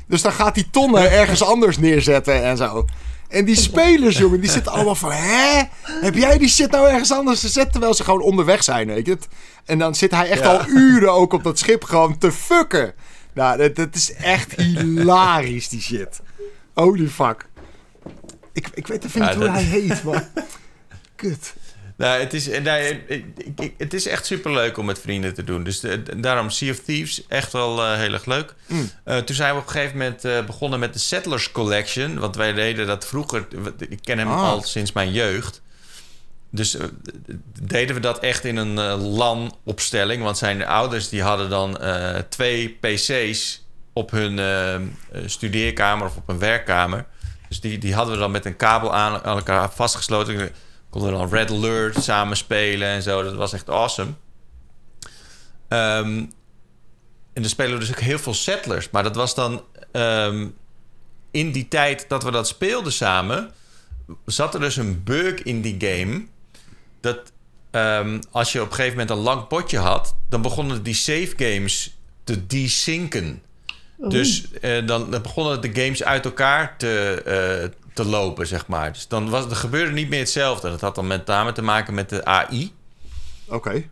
Dus 0.07 0.21
dan 0.21 0.31
gaat 0.31 0.55
hij 0.55 0.67
tonnen 0.71 1.11
ergens 1.11 1.43
anders 1.43 1.77
neerzetten 1.77 2.43
en 2.43 2.57
zo. 2.57 2.85
En 3.27 3.45
die 3.45 3.55
spelers, 3.55 4.17
jongen, 4.17 4.41
die 4.41 4.49
zitten 4.49 4.71
allemaal 4.71 4.95
van... 4.95 5.11
Hè? 5.11 5.63
Heb 5.83 6.15
jij 6.15 6.37
die 6.37 6.47
shit 6.49 6.71
nou 6.71 6.87
ergens 6.89 7.11
anders 7.11 7.39
gezet? 7.39 7.71
Terwijl 7.71 7.93
ze 7.93 8.03
gewoon 8.03 8.21
onderweg 8.21 8.63
zijn, 8.63 8.87
weet 8.87 9.05
je 9.05 9.11
het? 9.11 9.27
En 9.65 9.79
dan 9.79 9.95
zit 9.95 10.11
hij 10.11 10.29
echt 10.29 10.41
Ja. 10.43 10.53
al 10.57 10.67
uren 10.67 11.13
ook 11.13 11.33
op 11.33 11.43
dat 11.43 11.59
schip 11.59 11.83
gewoon 11.83 12.17
te 12.17 12.31
fucken. 12.31 12.93
Nou, 13.33 13.57
dat, 13.57 13.75
dat 13.75 13.95
is 13.95 14.13
echt 14.13 14.51
hilarisch, 14.55 15.69
die 15.69 15.81
shit. 15.81 16.19
Holy 16.73 17.07
fuck. 17.07 17.45
Ik, 18.53 18.67
ik 18.73 18.87
weet 18.87 19.05
even 19.05 19.21
Ja, 19.21 19.27
niet 19.27 19.35
hoe 19.35 19.45
dat- 19.45 19.53
hij 19.53 19.63
heet, 19.63 20.03
maar... 20.03 20.29
Kut. 21.15 21.53
Nou, 21.97 22.19
het 22.19 22.33
is, 22.33 22.47
nee, 22.47 23.03
het 23.77 23.93
is 23.93 24.07
echt 24.07 24.25
superleuk 24.25 24.77
om 24.77 24.85
met 24.85 24.99
vrienden 24.99 25.33
te 25.33 25.43
doen. 25.43 25.63
Dus 25.63 25.79
de- 25.79 26.19
daarom 26.19 26.49
Sea 26.49 26.71
of 26.71 26.79
Thieves, 26.79 27.27
echt 27.27 27.51
wel 27.53 27.83
eh, 27.83 27.93
heel 27.97 28.13
erg 28.13 28.25
leuk. 28.25 28.53
Mm. 28.67 28.89
Eh, 29.03 29.17
toen 29.17 29.35
zijn 29.35 29.53
we 29.53 29.59
op 29.59 29.65
een 29.65 29.71
gegeven 29.71 29.97
moment 29.97 30.25
eh, 30.25 30.45
begonnen 30.45 30.79
met 30.79 30.93
de 30.93 30.99
Settlers 30.99 31.51
Collection. 31.51 32.19
Want 32.19 32.35
wij 32.35 32.53
deden 32.53 32.87
dat 32.87 33.07
vroeger. 33.07 33.47
Ik 33.89 33.99
ken 34.01 34.17
hem 34.17 34.27
Ah. 34.27 34.41
al 34.41 34.61
sinds 34.61 34.91
mijn 34.91 35.11
jeugd. 35.11 35.61
Dus 36.51 36.77
deden 37.61 37.95
we 37.95 38.01
dat 38.01 38.19
echt 38.19 38.45
in 38.45 38.57
een 38.57 38.73
LAN-opstelling. 39.01 40.23
Want 40.23 40.37
zijn 40.37 40.65
ouders 40.65 41.09
die 41.09 41.21
hadden 41.21 41.49
dan 41.49 41.77
twee 42.29 42.77
PC's 42.81 43.65
op 43.93 44.11
hun 44.11 44.39
studeerkamer 45.25 46.05
of 46.07 46.15
op 46.15 46.29
een 46.29 46.39
werkkamer. 46.39 47.05
Dus 47.49 47.59
die, 47.59 47.77
die 47.77 47.93
hadden 47.93 48.13
we 48.13 48.19
dan 48.19 48.31
met 48.31 48.45
een 48.45 48.55
kabel 48.55 48.95
aan, 48.95 49.23
aan 49.23 49.37
elkaar 49.37 49.71
vastgesloten. 49.73 50.51
Konden 50.89 51.11
we 51.11 51.17
dan 51.17 51.29
Red 51.29 51.51
Alert 51.51 52.03
samen 52.03 52.37
spelen 52.37 52.87
en 52.87 53.01
zo. 53.01 53.23
Dat 53.23 53.35
was 53.35 53.53
echt 53.53 53.69
awesome. 53.69 54.11
Ehm, 55.67 56.25
en 57.33 57.41
dan 57.41 57.49
spelen 57.49 57.73
we 57.73 57.79
dus 57.79 57.89
ook 57.89 57.99
heel 57.99 58.19
veel 58.19 58.33
settlers. 58.33 58.89
Maar 58.89 59.03
dat 59.03 59.15
was 59.15 59.35
dan 59.35 59.63
ehm, 59.91 60.47
in 61.31 61.51
die 61.51 61.67
tijd 61.67 62.05
dat 62.07 62.23
we 62.23 62.31
dat 62.31 62.47
speelden 62.47 62.91
samen... 62.91 63.51
zat 64.25 64.53
er 64.53 64.59
dus 64.59 64.75
een 64.75 65.03
bug 65.03 65.43
in 65.43 65.61
die 65.61 65.75
game... 65.79 66.25
dat 67.01 67.31
ehm, 67.71 68.19
als 68.31 68.51
je 68.51 68.61
op 68.61 68.69
een 68.69 68.75
gegeven 68.75 68.97
moment 68.97 69.17
een 69.17 69.23
lang 69.23 69.47
potje 69.47 69.77
had... 69.77 70.15
dan 70.29 70.41
begonnen 70.41 70.83
die 70.83 70.93
save 70.93 71.33
games 71.37 71.97
te 72.23 72.47
desynken. 72.47 73.41
Oh. 73.97 74.09
Dus 74.09 74.51
eh, 74.51 74.87
dan, 74.87 75.11
dan 75.11 75.21
begonnen 75.21 75.61
de 75.61 75.81
games 75.81 76.03
uit 76.03 76.25
elkaar 76.25 76.77
te, 76.77 77.21
eh, 77.25 77.86
te 77.97 78.05
lopen, 78.05 78.47
zeg 78.47 78.67
maar. 78.67 78.93
Dus 78.93 79.07
dan 79.07 79.29
was, 79.29 79.45
er 79.45 79.55
gebeurde 79.55 79.91
niet 79.91 80.09
meer 80.09 80.19
hetzelfde. 80.19 80.69
Dat 80.69 80.81
had 80.81 80.95
dan 80.95 81.07
met 81.07 81.25
name 81.25 81.51
te 81.51 81.61
maken 81.61 81.93
met 81.93 82.09
de 82.09 82.25
AI. 82.25 82.73
Oké. 83.47 83.83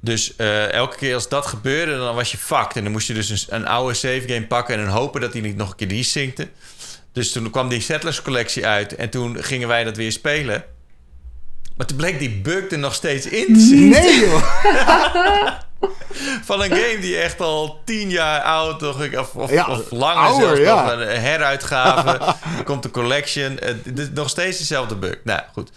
Dus 0.00 0.36
eh, 0.36 0.72
elke 0.72 0.96
keer 0.96 1.14
als 1.14 1.28
dat 1.28 1.46
gebeurde, 1.46 1.96
dan 1.96 2.14
was 2.14 2.30
je 2.30 2.38
fucked. 2.38 2.76
En 2.76 2.82
dan 2.82 2.92
moest 2.92 3.06
je 3.06 3.14
dus 3.14 3.28
een, 3.28 3.54
een 3.54 3.66
oude 3.66 3.94
save 3.94 4.22
game 4.26 4.46
pakken... 4.46 4.78
en 4.78 4.86
hopen 4.86 5.20
dat 5.20 5.32
hij 5.32 5.42
niet 5.42 5.56
nog 5.56 5.70
een 5.70 5.76
keer 5.76 5.88
desyncte. 5.88 6.48
Dus 7.12 7.32
toen 7.32 7.50
kwam 7.50 7.68
die 7.68 7.80
Settlers 7.80 8.22
collectie 8.22 8.66
uit... 8.66 8.94
en 8.94 9.10
toen 9.10 9.44
gingen 9.44 9.68
wij 9.68 9.84
dat 9.84 9.96
weer 9.96 10.12
spelen. 10.12 10.64
Maar 11.76 11.86
toen 11.86 11.96
bleek 11.96 12.18
die 12.18 12.30
bug 12.30 12.70
er 12.70 12.78
nog 12.78 12.94
steeds 12.94 13.26
in 13.26 13.54
te 13.54 13.60
zitten. 13.60 13.88
Nee, 13.88 14.20
joh. 14.20 15.60
Van 16.44 16.62
een 16.62 16.70
game 16.70 16.98
die 17.00 17.16
echt 17.16 17.40
al 17.40 17.80
tien 17.84 18.10
jaar 18.10 18.40
oud 18.40 18.82
of, 18.82 18.96
of, 19.16 19.34
of, 19.34 19.50
Ja, 19.50 19.66
of 19.66 19.90
langer 19.90 20.22
ouder, 20.22 20.46
zelfs 20.56 20.60
ja. 20.60 20.94
nog. 20.94 21.06
Een 21.06 21.20
heruitgave. 21.20 22.18
er 22.58 22.64
komt 22.64 22.84
een 22.84 22.90
collection. 22.90 23.58
Eh, 23.58 23.74
dit 23.84 23.98
is 23.98 24.08
nog 24.14 24.28
steeds 24.28 24.58
dezelfde 24.58 24.94
bug. 24.94 25.16
Nou, 25.24 25.40
goed. 25.52 25.70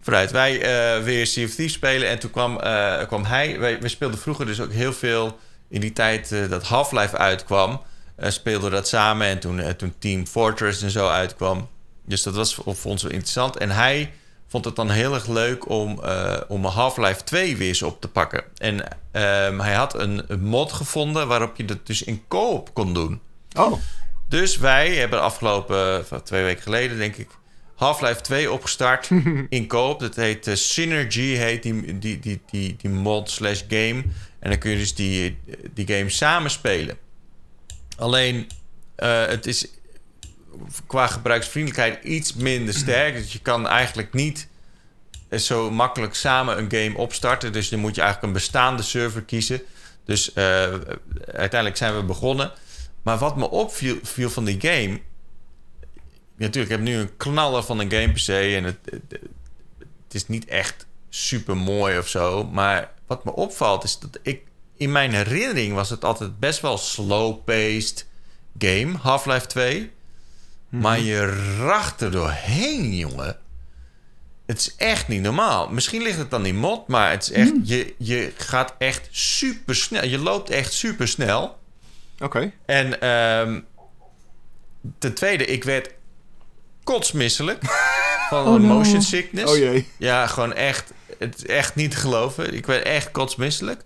Vooruit. 0.00 0.30
Wij 0.30 0.60
eh, 0.60 1.02
weer 1.04 1.26
Sea 1.26 1.44
of 1.44 1.54
Thieves 1.54 1.74
spelen. 1.74 2.08
En 2.08 2.18
toen 2.18 2.30
kwam, 2.30 2.60
eh, 2.60 3.06
kwam 3.06 3.24
hij... 3.24 3.58
Wij, 3.58 3.80
wij 3.80 3.88
speelden 3.88 4.18
vroeger 4.18 4.46
dus 4.46 4.60
ook 4.60 4.72
heel 4.72 4.92
veel... 4.92 5.38
In 5.72 5.80
die 5.80 5.92
tijd 5.92 6.32
eh, 6.32 6.48
dat 6.48 6.62
Half-Life 6.62 7.16
uitkwam... 7.16 7.82
eh, 8.16 8.30
speelden 8.30 8.70
we 8.70 8.76
dat 8.76 8.88
samen. 8.88 9.26
En 9.26 9.38
toen, 9.38 9.60
eh, 9.60 9.70
toen 9.70 9.94
Team 9.98 10.26
Fortress 10.26 10.82
en 10.82 10.90
zo 10.90 11.08
uitkwam. 11.08 11.68
Dus 12.04 12.22
dat 12.22 12.34
was 12.34 12.54
voor, 12.54 12.76
voor 12.76 12.90
ons 12.90 13.02
wel 13.02 13.12
interessant. 13.12 13.56
En 13.56 13.70
hij 13.70 14.12
vond 14.52 14.64
het 14.64 14.76
dan 14.76 14.90
heel 14.90 15.14
erg 15.14 15.26
leuk 15.26 15.68
om, 15.68 16.02
eh, 16.02 16.40
om 16.48 16.64
Half-Life 16.64 17.24
2 17.24 17.56
weer 17.56 17.68
eens 17.68 17.82
op 17.82 18.00
te 18.00 18.08
pakken. 18.08 18.44
En 18.56 18.98
ehm, 19.10 19.58
hij 19.58 19.74
had 19.74 19.98
een, 19.98 20.24
een 20.26 20.44
mod 20.44 20.72
gevonden 20.72 21.28
waarop 21.28 21.56
je 21.56 21.64
dat 21.64 21.86
dus 21.86 22.02
in 22.02 22.22
co-op 22.28 22.74
kon 22.74 22.94
doen. 22.94 23.20
Oh, 23.56 23.72
Dus 24.28 24.56
wij 24.56 24.94
hebben 24.94 25.22
afgelopen 25.22 26.06
van 26.06 26.22
twee 26.22 26.42
weken 26.42 26.62
geleden, 26.62 26.98
denk 26.98 27.16
ik, 27.16 27.28
Half-Life 27.74 28.20
2 28.20 28.52
opgestart 28.52 29.10
in 29.48 29.66
co-op. 29.66 30.00
Dat 30.00 30.16
heet 30.16 30.46
eh, 30.46 30.54
Synergy, 30.54 31.34
heet 31.34 31.62
die, 31.62 31.98
die, 31.98 32.18
die, 32.18 32.40
die, 32.50 32.76
die 32.76 32.90
mod 32.90 33.30
slash 33.30 33.62
game. 33.68 34.02
En 34.38 34.50
dan 34.50 34.58
kun 34.58 34.70
je 34.70 34.76
dus 34.76 34.94
die, 34.94 35.38
die 35.74 35.86
game 35.86 36.08
samen 36.08 36.50
spelen. 36.50 36.96
Alleen, 37.96 38.50
eh, 38.94 39.26
het 39.26 39.46
is 39.46 39.66
qua 40.86 41.06
gebruiksvriendelijkheid 41.06 42.04
iets 42.04 42.34
minder 42.34 42.74
sterk. 42.74 43.14
Dus 43.14 43.32
je 43.32 43.40
kan 43.40 43.68
eigenlijk 43.68 44.12
niet 44.12 44.48
zo 45.30 45.70
makkelijk 45.70 46.14
samen 46.14 46.58
een 46.58 46.70
game 46.70 46.96
opstarten. 46.96 47.52
Dus 47.52 47.68
dan 47.68 47.80
moet 47.80 47.94
je 47.94 48.00
eigenlijk 48.00 48.32
een 48.32 48.40
bestaande 48.40 48.82
server 48.82 49.22
kiezen. 49.22 49.62
Dus 50.04 50.32
eh, 50.32 50.72
uiteindelijk 51.26 51.76
zijn 51.76 51.96
we 51.96 52.02
begonnen. 52.02 52.52
Maar 53.02 53.18
wat 53.18 53.36
me 53.36 53.50
opviel 53.50 53.98
viel 54.02 54.30
van 54.30 54.44
die 54.44 54.60
game... 54.60 55.00
Natuurlijk, 56.36 56.72
ik 56.72 56.76
heb 56.78 56.86
nu 56.86 56.96
een 56.96 57.16
knaller 57.16 57.62
van 57.62 57.78
een 57.78 57.90
game 57.90 58.12
PC... 58.12 58.28
en 58.28 58.64
het, 58.64 58.78
het, 58.84 59.02
het 60.04 60.14
is 60.14 60.28
niet 60.28 60.44
echt 60.44 60.86
super 61.08 61.56
mooi 61.56 61.98
of 61.98 62.08
zo. 62.08 62.44
Maar 62.44 62.90
wat 63.06 63.24
me 63.24 63.32
opvalt 63.32 63.84
is 63.84 63.98
dat 63.98 64.18
ik... 64.22 64.42
In 64.76 64.92
mijn 64.92 65.12
herinnering 65.12 65.74
was 65.74 65.90
het 65.90 66.04
altijd 66.04 66.38
best 66.38 66.60
wel 66.60 66.78
slow-paced 66.78 68.06
game, 68.58 68.96
Half-Life 68.98 69.46
2. 69.46 69.90
Maar 70.80 71.00
je 71.00 71.26
racht 71.58 72.00
er 72.00 72.10
doorheen, 72.10 72.96
jongen. 72.96 73.36
Het 74.46 74.58
is 74.58 74.74
echt 74.76 75.08
niet 75.08 75.22
normaal. 75.22 75.68
Misschien 75.68 76.02
ligt 76.02 76.18
het 76.18 76.34
aan 76.34 76.42
die 76.42 76.54
mod, 76.54 76.88
maar 76.88 77.10
het 77.10 77.22
is 77.22 77.30
echt... 77.30 77.52
Je, 77.64 77.94
je 77.98 78.32
gaat 78.36 78.74
echt 78.78 79.08
super 79.10 79.74
snel. 79.76 80.04
Je 80.04 80.18
loopt 80.18 80.50
echt 80.50 80.72
super 80.72 81.08
snel. 81.08 81.58
Oké. 82.18 82.52
En 82.66 83.00
ehm, 83.00 83.60
ten 84.98 85.14
tweede, 85.14 85.44
ik 85.44 85.64
werd 85.64 85.90
kotsmisselijk 86.84 87.64
van 88.30 88.46
Oh, 88.46 88.52
no. 88.52 88.58
motion 88.58 89.02
sickness. 89.02 89.52
Oh 89.52 89.58
jee. 89.58 89.88
Ja, 89.98 90.26
gewoon 90.26 90.54
echt. 90.54 90.92
Het 91.18 91.36
is 91.36 91.46
echt 91.46 91.74
niet 91.74 91.90
te 91.90 91.96
geloven. 91.96 92.54
Ik 92.54 92.66
werd 92.66 92.84
echt 92.84 93.10
kotsmisselijk. 93.10 93.82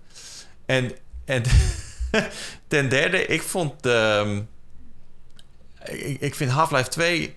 En, 0.66 0.92
en 1.24 1.42
ten 2.68 2.88
derde, 2.88 3.26
ik 3.26 3.42
vond. 3.42 3.86
ehm, 3.86 4.42
ik, 5.90 6.16
ik 6.20 6.34
vind 6.34 6.50
Half-Life 6.50 6.88
2 6.88 7.34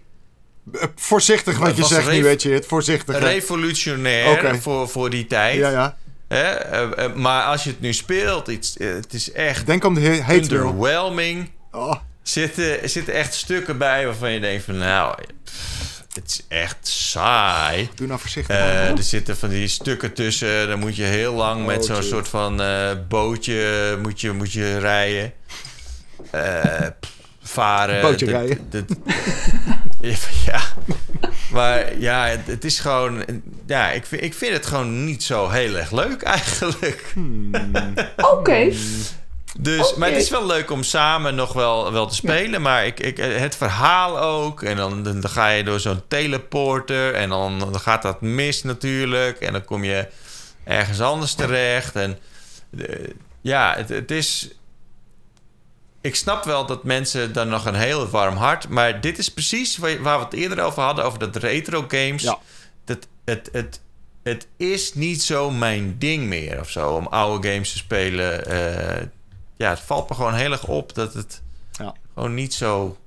Eh, 0.74 0.84
Voorzichtig 0.96 1.58
wat 1.58 1.68
Het 1.68 1.78
je 1.78 1.84
zegt 1.86 2.12
nu, 2.12 2.24
weet 2.24 2.42
je. 2.42 2.50
Het 2.52 2.66
voorzichtig. 2.66 3.20
revolutionair 3.20 4.60
voor, 4.62 4.90
voor 4.90 5.10
die 5.10 5.28
tijd. 5.28 5.58
Ja, 5.58 5.70
ja. 5.70 5.98
Hè? 6.28 6.42
Eh, 6.44 7.06
eh, 7.06 7.14
maar 7.14 7.44
als 7.44 7.64
je 7.64 7.70
het 7.70 7.80
nu 7.82 7.94
speelt, 7.94 8.48
het, 8.48 8.76
het 8.80 9.14
is 9.14 9.32
echt 9.32 9.66
Denk 9.66 9.84
om 9.84 9.94
de 9.94 10.02
he- 10.02 10.22
hate 10.22 10.24
mail. 10.26 10.42
underwhelming. 10.42 11.52
Oh, 11.72 11.96
zitten, 12.24 12.82
er 12.82 12.90
zitten 12.90 13.14
echt 13.14 13.34
stukken 13.34 13.78
bij 13.78 14.06
waarvan 14.06 14.32
je 14.32 14.40
denkt 14.40 14.64
van 14.64 14.78
nou, 14.78 15.16
pff, 15.44 16.04
het 16.14 16.26
is 16.30 16.46
echt 16.48 16.88
saai. 16.88 17.90
doe 17.96 18.08
nou 18.08 18.20
voorzichtig. 18.20 18.56
Eh, 18.56 18.90
er 18.90 19.04
zitten 19.04 19.38
van 19.38 19.50
die 19.50 19.68
stukken 19.68 20.14
tussen, 20.14 20.68
dan 20.68 20.80
moet 20.80 20.96
je 20.96 21.04
heel 21.04 21.34
lang 21.34 21.66
met 21.66 21.86
zo'n 21.86 22.04
soort 22.04 22.28
van 22.28 22.62
eh, 22.62 22.92
bootje 23.08 23.98
moet 24.02 24.22
je, 24.22 24.32
moet 24.32 24.52
je 24.54 24.78
rijden. 24.80 25.34
Eh, 26.32 26.88
varen. 27.50 28.02
Bootje 28.02 28.26
rijden. 28.26 28.70
ja, 30.46 30.62
maar 31.52 32.00
ja, 32.00 32.26
het, 32.26 32.48
het 32.48 32.66
is 32.66 32.80
gewoon... 32.80 33.24
Ja, 33.66 33.92
ik 33.92 34.06
vind, 34.06 34.24
ik 34.24 34.34
vind 34.34 34.54
het 34.54 34.66
gewoon 34.66 35.06
niet 35.06 35.24
zo 35.24 35.50
heel 35.50 35.76
erg 35.76 35.92
leuk 35.92 36.22
eigenlijk. 36.22 37.14
Oké. 38.34 38.72
Dus, 39.60 39.96
Maar 39.96 40.10
het 40.10 40.22
is 40.22 40.30
wel 40.30 40.46
leuk 40.46 40.72
om 40.72 40.84
samen 40.84 41.36
nog 41.36 41.54
wel, 41.54 41.92
wel 41.92 42.08
te 42.08 42.16
spelen. 42.16 42.62
Maar 42.62 42.86
ik, 42.86 43.00
ik, 43.00 43.18
het 43.18 43.56
verhaal 43.56 44.20
ook. 44.20 44.64
En 44.64 44.76
dan, 44.76 45.04
dan, 45.04 45.22
dan 45.22 45.30
ga 45.30 45.50
je 45.50 45.64
door 45.64 45.80
zo'n 45.80 46.02
teleporter. 46.08 47.14
En 47.14 47.30
dan, 47.30 47.60
dan 47.60 47.80
gaat 47.80 48.02
dat 48.02 48.22
mis 48.22 48.64
natuurlijk. 48.64 49.40
En 49.40 49.54
dan 49.54 49.66
kom 49.66 49.84
je 49.84 50.08
ergens 50.64 51.02
anders 51.02 51.34
terecht. 51.34 51.96
En 51.96 52.18
eh, 52.78 53.08
ja, 53.42 53.74
het, 53.78 53.90
het 53.90 54.12
is... 54.12 54.50
Ik 56.02 56.16
snap 56.16 56.44
wel 56.44 56.66
dat 56.66 56.84
mensen 56.84 57.34
dan 57.34 57.48
nog 57.50 57.66
een 57.66 57.76
heel 57.76 58.08
warm 58.08 58.36
hart... 58.36 58.68
maar 58.70 59.02
dit 59.02 59.18
is 59.18 59.34
precies 59.34 59.78
waar, 59.78 60.02
waar 60.02 60.18
we 60.20 60.24
het 60.26 60.34
eerder 60.34 60.60
over 60.64 60.84
hadden... 60.84 61.06
over 61.06 61.20
dat 61.20 61.36
retro 61.36 61.86
games. 61.88 62.22
Ja. 62.22 62.38
Dat, 62.86 63.08
het, 63.26 63.50
het, 63.52 63.82
het 64.24 64.48
is 64.58 64.94
niet 64.94 65.24
zo 65.24 65.52
mijn 65.52 65.96
ding 65.98 66.24
meer 66.24 66.60
of 66.60 66.70
zo... 66.70 66.90
om 66.96 67.08
oude 67.08 67.50
games 67.52 67.72
te 67.72 67.78
spelen. 67.78 68.46
Eh, 68.46 69.06
ja, 69.58 69.70
het 69.70 69.80
valt 69.80 70.10
me 70.10 70.16
gewoon 70.16 70.34
heel 70.34 70.52
erg 70.52 70.68
op 70.68 70.96
dat 70.96 71.14
het 71.14 71.42
Ja. 71.72 71.94
gewoon 72.14 72.34
niet 72.34 72.54
zo... 72.54 72.98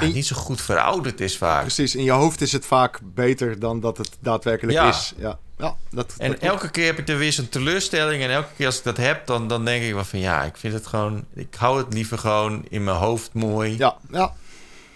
Ja, 0.00 0.06
In- 0.06 0.12
niet 0.12 0.26
zo 0.26 0.36
goed 0.36 0.60
verouderd 0.60 1.20
is 1.20 1.36
vaak. 1.36 1.60
Precies, 1.60 1.94
in 1.94 2.04
je 2.04 2.10
hoofd 2.10 2.40
is 2.40 2.52
het 2.52 2.66
vaak 2.66 3.00
beter 3.02 3.58
dan 3.58 3.80
dat 3.80 3.96
het 3.98 4.10
daadwerkelijk 4.20 4.76
Ja. 4.78 4.88
is. 4.88 5.12
Ja, 5.16 5.38
ja 5.58 5.76
dat, 5.90 6.14
En 6.18 6.30
dat- 6.30 6.40
elke 6.40 6.70
keer 6.70 6.86
heb 6.86 6.98
ik 6.98 7.08
er 7.08 7.18
weer 7.18 7.32
zo'n 7.32 7.48
teleurstelling. 7.48 8.22
En 8.22 8.30
elke 8.30 8.48
keer 8.56 8.66
als 8.66 8.78
ik 8.78 8.84
dat 8.84 8.96
heb, 8.96 9.26
dan, 9.26 9.48
dan 9.48 9.64
denk 9.64 9.82
ik 9.82 9.94
wel 9.94 10.04
van 10.04 10.18
ja, 10.18 10.42
ik 10.42 10.56
vind 10.56 10.74
het 10.74 10.86
gewoon. 10.86 11.24
Ik 11.34 11.54
hou 11.58 11.78
het 11.78 11.92
liever 11.92 12.18
gewoon 12.18 12.64
in 12.68 12.84
mijn 12.84 12.96
hoofd 12.96 13.32
mooi. 13.32 13.74
Ja, 13.78 13.96
ja, 14.10 14.32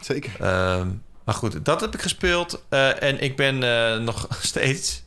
zeker. 0.00 0.32
Ehm, 0.40 0.88
maar 1.24 1.34
goed, 1.34 1.64
dat 1.64 1.80
heb 1.80 1.94
ik 1.94 2.02
gespeeld. 2.02 2.62
Eh, 2.68 3.02
en 3.02 3.20
ik 3.22 3.36
ben 3.36 3.62
eh, 3.62 3.98
nog 3.98 4.26
steeds 4.40 5.02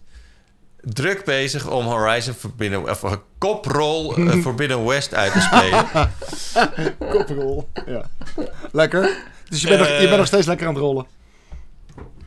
druk 0.82 1.24
bezig 1.24 1.68
om 1.70 1.86
Horizon 1.86 2.34
Forbidden... 2.34 2.90
of 2.90 3.02
een 3.04 3.20
koprol 3.38 4.16
eh, 4.18 4.42
Forbidden 4.44 4.86
West 4.86 5.14
uit 5.14 5.32
te 5.32 5.40
spelen. 5.42 6.12
Koprol. 7.12 7.70
Ja. 7.86 8.10
Lekker. 8.72 9.18
Dus 9.50 9.62
je 9.62 9.68
bent, 9.68 9.80
nog, 9.80 9.90
je 9.90 9.98
bent 9.98 10.12
Eh. 10.12 10.18
nog 10.18 10.28
steeds 10.28 10.48
lekker 10.48 10.68
aan 10.68 10.74
het 10.74 10.84
rollen. 10.84 11.06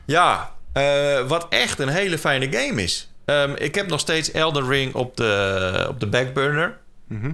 ja, 0.05 0.55
eh, 0.73 1.27
wat 1.27 1.45
echt 1.49 1.79
een 1.79 1.87
hele 1.89 2.17
fijne 2.17 2.51
game 2.57 2.83
is. 2.83 3.09
Ehm, 3.25 3.53
ik 3.57 3.75
heb 3.75 3.87
nog 3.87 3.99
steeds 3.99 4.31
Elden 4.31 4.67
Ring 4.67 4.93
op 4.93 5.17
de, 5.17 5.85
op 5.89 5.99
de 5.99 6.07
backburner. 6.07 6.77
Mhm. 7.07 7.31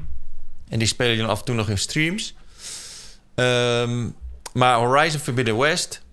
En 0.70 0.80
die 0.80 0.88
spelen 0.88 1.18
dan 1.18 1.30
af 1.30 1.40
en 1.40 1.46
toe 1.46 1.56
nog 1.56 1.70
in 1.70 1.78
streams. 1.78 2.36
Ehm, 3.36 4.08
maar 4.54 4.76
Horizon 4.78 5.20
Forbidden 5.20 5.58
West... 5.58 6.04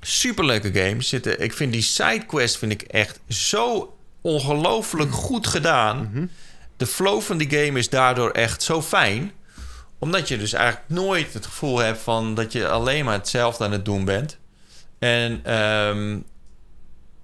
Superleuke 0.00 0.72
game. 0.72 1.02
Zitten, 1.02 1.40
ik 1.42 1.52
vind 1.52 1.72
die 1.72 1.82
sidequest 1.82 2.58
vind 2.58 2.72
ik 2.72 2.82
echt 2.82 3.20
zo 3.28 3.96
ongelooflijk 4.20 5.12
goed 5.12 5.46
gedaan. 5.46 6.30
De 6.76 6.86
flow 6.86 7.20
van 7.20 7.36
die 7.36 7.50
game 7.50 7.78
is 7.78 7.88
daardoor 7.88 8.30
echt 8.30 8.62
zo 8.62 8.82
fijn. 8.82 9.32
Omdat 10.06 10.28
je 10.28 10.38
dus 10.38 10.52
eigenlijk 10.52 10.88
nooit 10.88 11.32
het 11.32 11.46
gevoel 11.46 11.78
hebt 11.78 11.98
van 11.98 12.34
dat 12.34 12.52
je 12.52 12.68
alleen 12.68 13.04
maar 13.04 13.14
hetzelfde 13.14 13.64
aan 13.64 13.72
het 13.72 13.84
doen 13.84 14.04
bent. 14.04 14.38
En 14.98 15.40
ehm, 15.44 16.18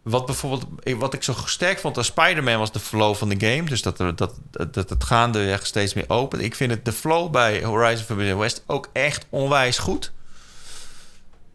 wat 0.03 0.27
bijvoorbeeld, 0.27 0.67
wat 0.99 1.15
ik 1.15 1.23
zo 1.23 1.35
sterk 1.45 1.79
vond 1.79 1.97
aan 1.97 2.05
Spider-Man 2.05 2.59
was 2.59 2.73
de 2.73 2.81
flow 2.81 3.15
van 3.15 3.29
de 3.29 3.47
game. 3.47 3.69
Dus 3.69 3.83
dat, 3.83 3.97
dat, 3.97 4.19
dat, 4.19 4.75
dat 4.75 4.91
het 4.91 5.05
gaandeweg 5.05 5.67
steeds 5.67 5.95
meer 5.95 6.09
open. 6.09 6.41
Ik 6.41 6.55
vind 6.55 6.71
het 6.71 6.85
de 6.85 6.93
flow 6.93 7.31
bij 7.31 7.65
Horizon 7.65 8.05
Forbidden 8.05 8.39
West 8.39 8.65
ook 8.67 8.89
echt 8.93 9.27
onwijs 9.31 9.79
goed. 9.79 10.13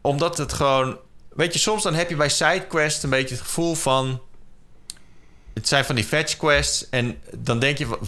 Omdat 0.00 0.38
het 0.38 0.52
gewoon... 0.52 0.98
Weet 1.28 1.52
je, 1.52 1.58
soms 1.58 1.82
dan 1.82 1.94
heb 1.94 2.08
je 2.08 2.16
bij 2.16 2.28
sidequests 2.28 3.02
een 3.02 3.10
beetje 3.10 3.34
het 3.34 3.44
gevoel 3.44 3.74
van... 3.74 4.22
Het 5.54 5.68
zijn 5.68 5.84
van 5.84 5.94
die 5.94 6.04
fetch 6.04 6.36
quests. 6.36 6.88
En 6.88 7.18
dan 7.36 7.58
denk 7.58 7.78
je... 7.78 7.98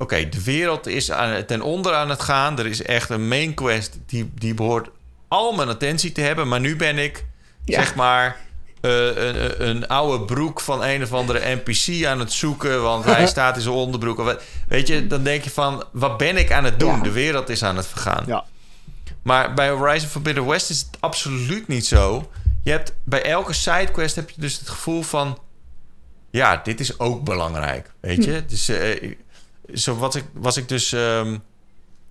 Oké, 0.00 0.28
de 0.28 0.42
wereld 0.42 0.86
is 0.86 1.10
aan, 1.10 1.44
ten 1.44 1.62
onder 1.62 1.94
aan 1.94 2.10
het 2.10 2.22
gaan. 2.22 2.58
Er 2.58 2.66
is 2.66 2.82
echt 2.82 3.10
een 3.10 3.28
main 3.28 3.54
quest 3.54 3.98
die, 4.06 4.30
die 4.34 4.54
behoort 4.54 4.88
al 5.28 5.52
mijn 5.52 5.68
attentie 5.68 6.12
te 6.12 6.20
hebben. 6.20 6.48
Maar 6.48 6.60
nu 6.60 6.76
ben 6.76 6.98
ik, 6.98 7.24
Ja. 7.64 7.80
zeg 7.80 7.94
maar... 7.94 8.36
eh, 8.80 9.06
een, 9.06 9.68
een 9.68 9.88
oude 9.88 10.24
broek 10.24 10.60
van 10.60 10.84
een 10.84 11.02
of 11.02 11.12
andere 11.12 11.54
NPC 11.64 12.04
aan 12.06 12.18
het 12.18 12.32
zoeken, 12.32 12.82
want 12.82 13.04
hij 13.04 13.26
staat 13.36 13.56
in 13.56 13.62
zijn 13.62 13.74
onderbroek. 13.74 14.18
Of 14.18 14.36
Weet 14.68 14.86
je, 14.86 15.06
dan 15.06 15.22
denk 15.22 15.44
je 15.44 15.50
van, 15.50 15.84
wat 15.92 16.16
ben 16.16 16.36
ik 16.36 16.52
aan 16.52 16.64
het 16.64 16.78
doen? 16.80 16.96
Ja. 16.96 17.02
De 17.02 17.10
wereld 17.12 17.48
is 17.48 17.62
aan 17.62 17.76
het 17.76 17.86
vergaan. 17.86 18.24
Ja. 18.26 18.44
Maar 19.22 19.54
bij 19.54 19.70
Horizon 19.70 20.08
Forbidden 20.08 20.46
West 20.46 20.70
is 20.70 20.78
het 20.78 20.88
absoluut 21.00 21.68
niet 21.68 21.86
zo. 21.86 22.30
Je 22.62 22.70
hebt 22.70 22.92
bij 23.04 23.22
elke 23.22 23.52
sidequest 23.52 24.16
heb 24.16 24.30
je 24.30 24.40
dus 24.40 24.58
het 24.58 24.68
gevoel 24.68 25.02
van... 25.02 25.38
Ja, 26.30 26.60
dit 26.64 26.80
is 26.80 26.98
ook 26.98 27.24
belangrijk, 27.24 27.90
weet 28.00 28.24
je? 28.24 28.44
Dus 28.46 28.68
eh, 28.68 29.12
zo 29.74 29.96
was 29.96 30.14
ik, 30.14 30.24
was 30.32 30.56
ik 30.56 30.68
dus... 30.68 30.92
ehm, 30.92 31.36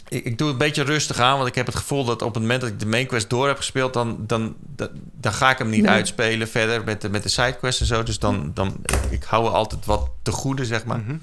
ik, 0.07 0.25
ik 0.25 0.37
doe 0.37 0.47
het 0.47 0.59
een 0.61 0.65
beetje 0.67 0.83
rustig 0.83 1.19
aan, 1.19 1.35
want 1.37 1.47
ik 1.49 1.55
heb 1.55 1.65
het 1.65 1.75
gevoel 1.75 2.05
dat 2.05 2.21
op 2.21 2.33
het 2.33 2.41
moment 2.43 2.61
dat 2.61 2.69
ik 2.69 2.79
de 2.79 2.85
main 2.85 3.05
quest 3.07 3.29
door 3.29 3.47
heb 3.47 3.57
gespeeld... 3.57 3.93
dan, 3.93 4.17
dan, 4.27 4.55
dan, 4.75 4.89
dan 5.13 5.33
ga 5.33 5.49
ik 5.51 5.57
hem 5.57 5.69
niet 5.69 5.81
Nee. 5.81 5.91
uitspelen 5.91 6.47
verder 6.47 6.83
met 6.83 7.01
de, 7.01 7.09
met 7.09 7.23
de 7.23 7.29
sidequests 7.29 7.81
en 7.81 7.87
zo. 7.87 8.03
Dus 8.03 8.19
dan, 8.19 8.51
dan 8.53 8.75
ik, 8.85 8.99
ik 9.09 9.23
hou 9.23 9.45
er 9.45 9.51
altijd 9.51 9.85
wat 9.85 10.09
te 10.23 10.31
goede, 10.31 10.65
zeg 10.65 10.85
maar. 10.85 10.99
Mhm. 10.99 11.15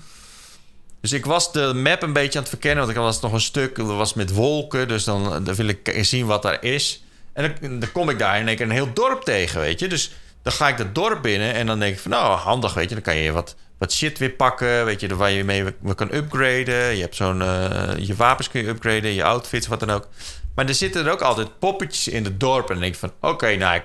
Dus 1.01 1.13
ik 1.13 1.27
was 1.27 1.53
de 1.53 1.75
map 1.75 2.03
een 2.03 2.13
beetje 2.13 2.33
aan 2.39 2.41
het 2.45 2.49
verkennen. 2.49 2.85
Want 2.85 2.97
ik 2.97 3.03
was 3.03 3.21
nog 3.21 3.33
een 3.33 3.41
stuk, 3.41 3.77
dat 3.77 3.87
was 3.87 4.15
met 4.15 4.33
wolken. 4.33 4.89
Dus 4.89 5.05
dan, 5.05 5.45
dan 5.45 5.55
wil 5.55 5.69
ik 5.69 5.99
zien 6.01 6.27
wat 6.27 6.43
daar 6.43 6.63
is. 6.65 7.05
En 7.33 7.55
dan, 7.61 7.79
dan 7.79 7.93
kom 7.93 8.11
ik 8.11 8.19
daar 8.19 8.35
en 8.35 8.49
ik 8.49 8.61
een 8.61 8.71
heel 8.71 8.93
dorp 8.93 9.23
tegen, 9.23 9.61
weet 9.61 9.81
je. 9.81 9.89
Dus 9.89 10.13
dan 10.43 10.53
ga 10.53 10.69
ik 10.69 10.77
dat 10.77 10.95
dorp 10.95 11.23
binnen 11.23 11.55
en 11.55 11.67
dan 11.67 11.79
denk 11.79 11.95
ik 11.95 12.01
van... 12.01 12.11
nou, 12.11 12.39
handig, 12.39 12.75
weet 12.75 12.89
je. 12.89 12.95
Dan 12.95 13.05
kan 13.05 13.17
je 13.17 13.33
wat, 13.33 13.57
wat 13.79 13.93
shit 13.93 14.19
weer 14.19 14.31
pakken, 14.31 14.85
weet 14.85 15.01
je. 15.01 15.17
Waar 15.17 15.31
je 15.31 15.45
mee 15.45 15.65
we 15.81 15.95
kan 15.95 16.15
upgraden. 16.15 16.95
Je 16.97 17.01
hebt 17.01 17.17
zo'n... 17.17 17.43
eh, 17.43 17.91
je 17.97 18.15
wapens 18.15 18.49
kun 18.49 18.63
je 18.63 18.69
upgraden, 18.69 19.13
je 19.15 19.25
outfits, 19.25 19.67
wat 19.67 19.81
dan 19.81 19.91
ook. 19.91 20.09
Maar 20.55 20.67
er 20.69 20.75
zitten 20.75 21.07
er 21.07 21.13
ook 21.13 21.21
altijd 21.23 21.59
poppetjes 21.59 22.09
in 22.09 22.25
het 22.25 22.41
dorp. 22.41 22.67
En 22.69 22.73
dan 22.73 22.83
denk 22.83 22.95
ik 22.95 23.01
van, 23.01 23.13
oké, 23.21 23.57
nou, 23.57 23.75
ik, 23.77 23.85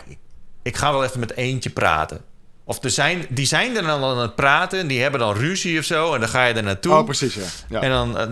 ik 0.64 0.78
ga 0.78 0.92
wel 0.92 1.04
even 1.04 1.20
met 1.20 1.36
eentje 1.36 1.70
praten. 1.70 2.22
Of 2.64 2.84
er 2.84 2.90
zijn, 2.90 3.26
die 3.30 3.46
zijn 3.46 3.76
er 3.76 3.84
dan 3.84 4.04
aan 4.04 4.18
het 4.18 4.36
praten. 4.36 4.80
En 4.80 4.88
die 4.88 5.02
hebben 5.02 5.20
dan 5.20 5.36
ruzie 5.36 5.80
of 5.80 5.86
zo. 5.86 6.14
En 6.14 6.20
dan 6.20 6.30
ga 6.30 6.46
je 6.46 6.54
er 6.54 6.64
naartoe. 6.64 6.94
Oh, 6.94 7.04
precies, 7.06 7.34
ja. 7.34 7.42
ja. 7.70 7.82
En 7.82 7.90
dan, 7.90 8.18
eh, 8.18 8.28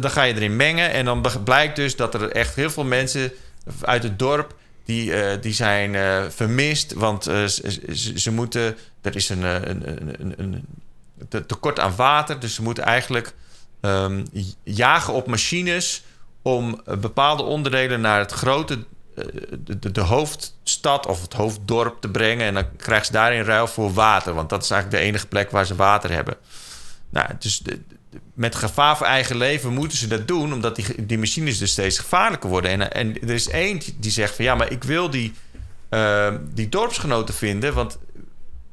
dan 0.00 0.10
ga 0.10 0.22
je 0.22 0.34
erin 0.34 0.56
mengen. 0.56 0.90
En 0.90 1.04
dan 1.04 1.24
blijkt 1.44 1.76
dus 1.76 1.96
dat 1.96 2.14
er 2.14 2.30
echt 2.30 2.54
heel 2.54 2.70
veel 2.70 2.84
mensen 2.84 3.32
uit 3.80 4.02
het 4.02 4.18
dorp... 4.18 4.54
die, 4.84 5.12
eh, 5.14 5.40
die 5.42 5.52
zijn 5.52 5.96
vermist. 6.32 6.92
Want 6.92 7.24
ze, 7.24 8.12
ze- 8.14 8.30
moeten... 8.30 8.76
Er 9.02 9.16
is 9.16 9.28
een, 9.28 9.42
een, 9.42 9.88
een, 10.20 10.34
een 10.36 10.64
te- 11.28 11.46
tekort 11.46 11.78
aan 11.80 11.96
water. 11.96 12.40
Dus 12.40 12.54
ze 12.54 12.62
moeten 12.62 12.84
eigenlijk 12.84 13.34
ehm, 13.80 14.24
jagen 14.62 15.12
op 15.12 15.26
machines... 15.26 16.02
om 16.42 16.80
eh, 16.86 16.96
bepaalde 16.96 17.42
onderdelen 17.42 18.00
naar 18.00 18.18
het 18.18 18.32
grote, 18.32 18.84
eh, 19.16 19.24
de, 19.64 19.92
de, 19.92 20.00
hoofdstad 20.00 21.06
of 21.06 21.22
het 21.22 21.32
hoofddorp 21.32 22.00
te 22.00 22.08
brengen. 22.08 22.46
En 22.46 22.54
dan 22.54 22.76
krijgen 22.76 23.06
ze 23.06 23.12
daarin 23.12 23.42
ruil 23.44 23.66
voor 23.66 23.92
water. 23.92 24.34
Want 24.34 24.48
dat 24.48 24.62
is 24.62 24.70
eigenlijk 24.70 25.02
de 25.02 25.08
enige 25.08 25.26
plek 25.26 25.50
waar 25.50 25.66
ze 25.66 25.74
water 25.74 26.10
hebben. 26.10 26.36
Nou, 27.10 27.28
dus 27.38 27.62
met 28.34 28.54
gevaar 28.54 28.96
voor 28.96 29.06
eigen 29.06 29.36
leven 29.36 29.72
moeten 29.72 29.98
ze 29.98 30.06
dat 30.06 30.28
doen, 30.28 30.52
omdat 30.52 30.76
die, 30.76 31.06
die 31.06 31.18
machines 31.18 31.58
dus 31.58 31.70
steeds 31.70 31.98
gevaarlijker 31.98 32.50
worden. 32.50 32.70
En, 32.70 32.92
en 32.92 33.20
er 33.20 33.30
is 33.30 33.48
één 33.48 33.80
die- 33.96 34.10
zegt 34.10 34.34
van 34.34 34.44
ja, 34.44 34.54
maar 34.54 34.70
ik 34.70 34.84
wil 34.84 35.10
die, 35.10 35.34
eh, 35.88 36.34
die 36.54 36.68
dorpsgenoten 36.68 37.34
vinden, 37.34 37.74
want 37.74 37.98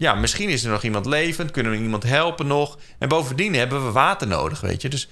ja, 0.01 0.15
misschien 0.15 0.49
is 0.49 0.63
er 0.63 0.71
nog 0.71 0.83
iemand 0.83 1.05
levend, 1.05 1.51
kunnen 1.51 1.71
we 1.71 1.77
iemand 1.77 2.03
helpen 2.03 2.47
nog. 2.47 2.77
En 2.99 3.07
bovendien 3.09 3.53
hebben 3.53 3.85
we 3.85 3.91
water 3.91 4.27
nodig, 4.27 4.61
weet 4.61 4.81
je. 4.81 4.89
Dus 4.89 5.09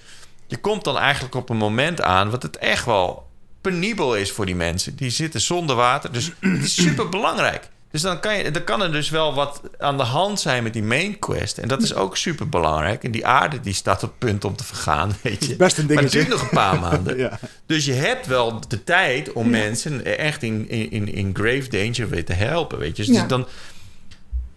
je 0.47 0.57
komt 0.57 0.83
dan 0.83 0.97
eigenlijk 0.97 1.35
op 1.35 1.49
een 1.49 1.57
moment 1.57 2.01
aan 2.01 2.29
wat 2.29 2.43
het 2.43 2.57
echt 2.57 2.85
wel 2.85 3.27
penibel 3.61 4.15
is 4.15 4.31
voor 4.31 4.45
die 4.45 4.55
mensen. 4.55 4.95
Die 4.95 5.09
zitten 5.09 5.41
zonder 5.41 5.75
water, 5.75 6.11
dus 6.11 6.31
het 6.39 6.63
is 6.63 6.73
super 6.83 7.09
belangrijk. 7.09 7.69
Dus 7.91 8.01
dan 8.01 8.19
kan, 8.19 8.37
je, 8.37 8.51
dan 8.51 8.63
kan 8.63 8.81
er 8.81 8.91
dus 8.91 9.09
wel 9.09 9.33
wat 9.33 9.61
aan 9.77 9.97
de 9.97 10.03
hand 10.03 10.39
zijn 10.39 10.63
met 10.63 10.73
die 10.73 10.83
main 10.83 11.19
quest. 11.19 11.57
En 11.57 11.67
dat 11.67 11.81
is 11.81 11.93
ook 11.93 12.17
super 12.17 12.49
belangrijk. 12.49 13.03
En 13.03 13.11
die 13.11 13.25
aarde 13.25 13.59
die 13.59 13.73
staat 13.73 14.03
op 14.03 14.13
punt 14.17 14.45
om 14.45 14.55
te 14.55 14.63
vergaan, 14.63 15.15
weet 15.21 15.45
je. 15.45 15.55
Best 15.65 15.77
een 15.77 15.85
Maar 15.85 15.95
het 16.03 16.11
dingetje. 16.11 16.17
duurt 16.19 16.29
nog 16.29 16.41
een 16.41 16.57
paar 16.57 16.79
maanden. 16.79 17.17
Ja. 17.25 17.39
Dus 17.65 17.85
je 17.85 17.93
hebt 17.93 18.25
wel 18.27 18.61
de 18.67 18.83
tijd 18.83 19.31
om 19.33 19.49
mensen 19.49 20.17
echt 20.17 20.43
in, 20.43 20.69
in, 20.69 20.91
in, 20.91 21.13
in 21.13 21.29
grave 21.35 21.69
danger 21.69 22.09
weer 22.09 22.25
te 22.25 22.33
helpen, 22.33 22.77
weet 22.79 22.97
je. 22.97 23.05
Dus 23.05 23.15
Ja. 23.15 23.25
dan 23.25 23.47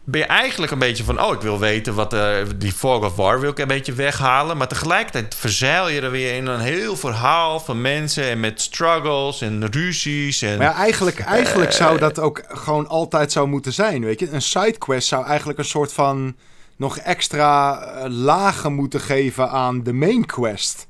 ben 0.05 0.21
je 0.21 0.27
eigenlijk 0.27 0.73
een 0.73 0.79
beetje 0.79 1.05
van... 1.05 1.23
oh, 1.23 1.33
ik 1.33 1.41
wil 1.41 1.59
weten 1.59 1.95
wat... 1.95 2.13
eh, 2.13 2.37
die 2.57 2.73
Fog 2.73 3.05
of 3.05 3.17
War 3.17 3.41
wil 3.41 3.51
ik 3.51 3.59
een 3.59 3.67
beetje 3.69 3.93
weghalen. 3.93 4.57
Maar 4.57 4.69
tegelijkertijd 4.69 5.35
verzeil 5.35 5.89
je 5.89 6.01
er 6.01 6.11
weer 6.11 6.37
in 6.37 6.47
een 6.47 6.61
heel 6.61 6.97
verhaal 6.97 7.61
van 7.61 7.81
mensen... 7.81 8.25
en 8.25 8.41
met 8.41 8.61
struggles 8.61 9.41
en 9.41 9.67
ruzies 9.71 10.43
en... 10.43 10.59
Maar 10.59 10.67
ja, 10.67 10.75
eigenlijk, 10.75 11.21
eigenlijk 11.21 11.71
Eh, 11.71 11.77
zou 11.77 11.99
dat 11.99 12.19
ook 12.19 12.43
gewoon 12.49 12.89
altijd 12.89 13.33
zo 13.33 13.47
moeten 13.47 13.73
zijn, 13.73 14.05
weet 14.05 14.21
je. 14.21 14.31
Een 14.31 14.43
sidequest 14.43 15.09
zou 15.09 15.27
eigenlijk 15.27 15.59
een 15.59 15.65
soort 15.65 15.93
van 15.93 16.35
nog 16.77 16.99
extra 16.99 17.81
eh, 17.83 18.11
lagen 18.11 18.73
moeten 18.73 19.01
geven 19.01 19.51
aan 19.51 19.83
de 19.83 19.93
main 19.93 20.27
quest. 20.27 20.87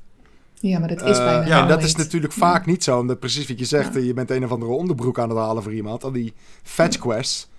Ja, 0.59 0.79
maar 0.79 0.87
dat 0.87 1.01
is 1.01 1.17
Eh, 1.17 1.25
bijna 1.25 1.37
en 1.39 1.43
helemaal 1.43 1.67
dat 1.67 1.83
is 1.83 1.95
natuurlijk 1.95 2.33
vaak 2.33 2.65
niet 2.65 2.83
zo. 2.83 2.99
Omdat 2.99 3.19
precies 3.19 3.47
wat 3.47 3.59
je 3.59 3.65
zegt, 3.65 3.95
eh, 3.95 4.05
je 4.05 4.13
bent 4.13 4.31
een 4.31 4.43
of 4.43 4.51
andere 4.51 4.71
onderbroek 4.71 5.19
aan 5.19 5.29
het 5.29 5.37
halen 5.37 5.63
voor 5.63 5.73
iemand. 5.73 6.03
Al 6.03 6.11
die 6.11 6.33
fetch 6.63 6.97
quests. 6.97 7.51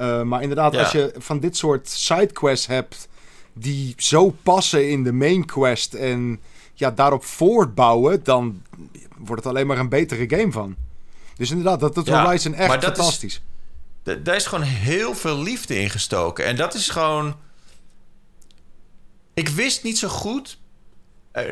Eh, 0.00 0.22
maar 0.22 0.42
inderdaad, 0.42 0.72
Ja. 0.72 0.80
als 0.80 0.92
je 0.92 1.14
van 1.18 1.40
dit 1.40 1.56
soort 1.56 1.88
sidequests 1.88 2.66
hebt... 2.66 3.08
die 3.52 3.94
zo 3.96 4.30
passen 4.42 4.90
in 4.90 5.04
de 5.04 5.12
main 5.12 5.44
quest... 5.46 5.94
en 5.94 6.40
ja, 6.74 6.90
daarop 6.90 7.24
voortbouwen... 7.24 8.24
dan 8.24 8.62
wordt 9.18 9.44
het 9.44 9.52
alleen 9.52 9.66
maar 9.66 9.78
een 9.78 9.88
betere 9.88 10.36
game 10.38 10.52
van. 10.52 10.76
Dus 11.36 11.50
inderdaad, 11.50 11.80
dat 11.80 11.94
doet 11.94 12.06
Ja, 12.06 12.24
Horizon 12.24 12.54
echt 12.54 12.68
dat 12.80 12.82
is- 12.82 12.86
fantastisch. 12.96 13.42
Daar 14.22 14.36
is 14.36 14.46
gewoon 14.46 14.64
heel 14.64 15.14
veel 15.14 15.38
liefde 15.42 15.78
in 15.80 15.90
gestoken. 15.90 16.44
En 16.44 16.56
dat 16.56 16.74
is 16.74 16.88
gewoon. 16.88 17.34
Ik 19.34 19.48
wist 19.48 19.82
niet 19.82 19.98
zo 19.98 20.08
goed. 20.08 20.58
eh, 21.32 21.44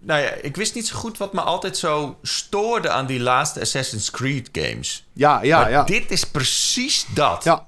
nou 0.00 0.20
ja, 0.22 0.30
ik 0.30 0.56
wist 0.56 0.74
niet 0.74 0.86
zo 0.86 0.96
goed 0.96 1.18
wat 1.18 1.32
me 1.32 1.40
altijd 1.40 1.76
zo 1.76 2.18
stoorde 2.22 2.88
aan 2.90 3.06
die 3.06 3.20
laatste 3.20 3.60
Assassin's 3.60 4.10
Creed 4.10 4.48
games. 4.52 5.06
Ja, 5.12 5.42
ja, 5.42 5.60
maar 5.60 5.70
ja. 5.70 5.84
dit 5.84 6.10
is 6.10 6.24
precies 6.24 7.06
dat. 7.14 7.44
Ja, 7.44 7.64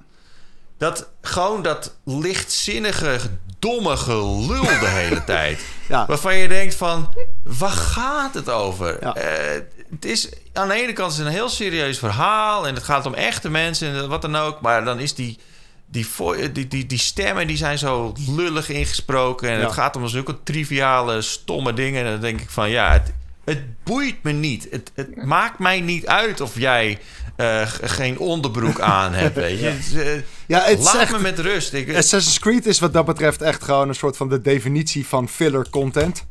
Dat 0.81 1.07
gewoon 1.21 1.61
dat 1.61 1.95
lichtzinnige, 2.05 3.19
domme 3.59 3.97
gelul 3.97 4.61
de 4.79 4.87
hele 4.87 5.23
tijd. 5.33 5.61
ja. 5.87 6.05
Waarvan 6.05 6.35
je 6.37 6.47
denkt 6.47 6.75
van, 6.75 7.09
waar 7.43 7.69
gaat 7.71 8.33
het 8.33 8.49
over? 8.49 8.97
Ja. 9.01 9.15
Eh, 9.15 9.61
het 9.91 10.05
is 10.05 10.29
aan 10.53 10.67
de 10.67 10.73
ene 10.73 10.93
kant 10.93 11.11
is 11.11 11.17
een 11.17 11.27
heel 11.27 11.49
serieus 11.49 11.97
verhaal 11.99 12.67
en 12.67 12.73
het 12.75 12.83
gaat 12.83 13.05
om 13.05 13.13
echte 13.13 13.49
mensen 13.49 13.95
en 13.95 14.09
wat 14.09 14.21
dan 14.21 14.35
ook, 14.35 14.61
maar 14.61 14.83
dan 14.85 14.99
is 14.99 15.15
die 15.15 15.39
die, 15.85 16.07
vo- 16.07 16.51
die, 16.51 16.67
die, 16.67 16.85
die 16.85 16.97
stemmen 16.99 17.47
die 17.47 17.57
zijn 17.57 17.77
zo 17.77 18.13
lullig 18.27 18.69
ingesproken 18.69 19.49
en 19.49 19.57
Ja. 19.59 19.63
het 19.63 19.73
gaat 19.73 19.95
om 19.95 20.07
zulke 20.07 20.43
triviale, 20.43 21.21
stomme 21.21 21.73
dingen. 21.73 22.05
En 22.05 22.11
dan 22.11 22.21
denk 22.21 22.41
ik 22.41 22.49
van 22.49 22.69
ja, 22.69 22.91
het, 22.91 23.13
het 23.45 23.83
boeit 23.83 24.23
me 24.23 24.31
niet. 24.31 24.67
Het, 24.71 24.91
het 24.95 25.23
maakt 25.25 25.59
mij 25.59 25.81
niet 25.81 26.07
uit 26.07 26.41
of 26.41 26.59
jij 26.59 26.99
eh, 27.35 27.67
geen 27.81 28.17
onderbroek 28.19 28.79
aan 28.79 29.13
hebt, 29.13 29.35
weet 29.35 29.59
je. 29.59 29.67
Eh, 29.67 30.21
ja 30.47 30.61
het 30.63 30.79
is 30.79 30.85
Laat 30.85 30.95
echt- 31.01 31.11
me 31.11 31.19
met 31.19 31.39
rust. 31.39 31.73
Ik, 31.73 31.95
Assassin's 31.95 32.39
Creed 32.39 32.65
is 32.65 32.79
wat 32.79 32.93
dat 32.93 33.05
betreft 33.05 33.41
echt 33.41 33.63
gewoon 33.63 33.87
een 33.89 33.95
soort 33.95 34.17
van 34.17 34.29
de 34.29 34.41
definitie 34.41 35.07
van 35.07 35.29
filler 35.29 35.69
content. 35.69 36.25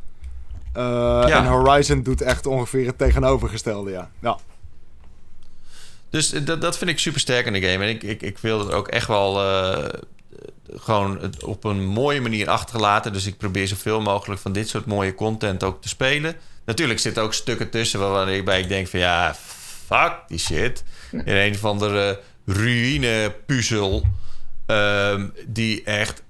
Eh, 0.73 0.83
Ja. 1.27 1.29
En 1.29 1.47
Horizon 1.47 2.03
doet 2.03 2.23
echt 2.23 2.47
ongeveer 2.47 2.87
het 2.87 2.99
tegenovergestelde, 2.99 3.91
ja. 3.91 4.11
ja. 4.21 4.39
Dus 6.11 6.33
eh, 6.33 6.45
dat, 6.45 6.61
dat 6.61 6.79
vind 6.79 6.91
ik 6.91 6.99
super 6.99 7.21
sterk 7.21 7.47
in 7.47 7.53
de 7.53 7.61
game. 7.63 7.85
En 7.85 7.91
ik, 7.91 8.03
ik, 8.03 8.23
ik 8.23 8.39
wil 8.39 8.59
het 8.59 8.73
ook 8.73 8.89
echt 8.89 9.07
wel 9.07 9.41
eh, 9.43 9.85
gewoon 10.77 11.21
het 11.21 11.45
op 11.45 11.65
een 11.65 11.85
mooie 11.87 12.21
manier 12.21 12.49
achterlaten. 12.49 13.13
Dus 13.13 13.27
ik 13.27 13.37
probeer 13.37 13.69
zoveel 13.69 14.01
mogelijk 14.01 14.41
van 14.41 14.53
dit 14.53 14.69
soort 14.69 14.87
mooie 14.87 15.15
content 15.15 15.65
ook 15.65 15.83
te 15.83 15.89
spelen. 15.89 16.35
Natuurlijk 16.65 17.01
zitten 17.01 17.23
ook 17.23 17.35
stukken 17.35 17.71
tussen 17.71 18.01
waarbij 18.01 18.61
ik 18.61 18.69
denk 18.69 18.89
van 18.89 19.01
ja, 19.01 19.37
fuck 19.91 20.13
die 20.29 20.39
shit. 20.39 20.85
In 21.13 21.23
een 21.37 21.55
of 21.55 21.65
andere 21.65 22.21
ruïne 22.47 23.35
puzzel. 23.47 24.07
ehm, 24.67 25.29
die 25.47 25.83
echt 25.85 26.23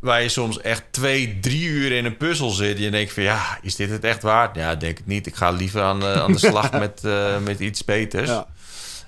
waar 0.00 0.22
je 0.22 0.28
soms 0.28 0.60
echt 0.60 0.82
twee, 0.90 1.38
drie 1.40 1.64
uur 1.64 1.92
in 1.92 2.04
een 2.04 2.16
puzzel 2.16 2.50
zit. 2.50 2.76
En 2.76 2.82
je 2.82 2.90
denkt 2.90 3.12
van 3.12 3.22
ja, 3.22 3.58
is 3.62 3.76
dit 3.76 3.90
het 3.90 4.04
echt 4.04 4.22
waard? 4.22 4.56
Ja, 4.56 4.74
denk 4.74 4.98
ik 4.98 5.06
niet. 5.06 5.26
Ik 5.26 5.34
ga 5.34 5.50
liever 5.50 5.82
aan, 5.82 6.02
eh, 6.02 6.12
aan 6.22 6.32
de 6.32 6.38
slag 6.38 6.72
met, 6.84 7.04
eh, 7.04 7.38
met 7.38 7.60
iets 7.60 7.84
beters. 7.84 8.28
ja. 8.28 8.46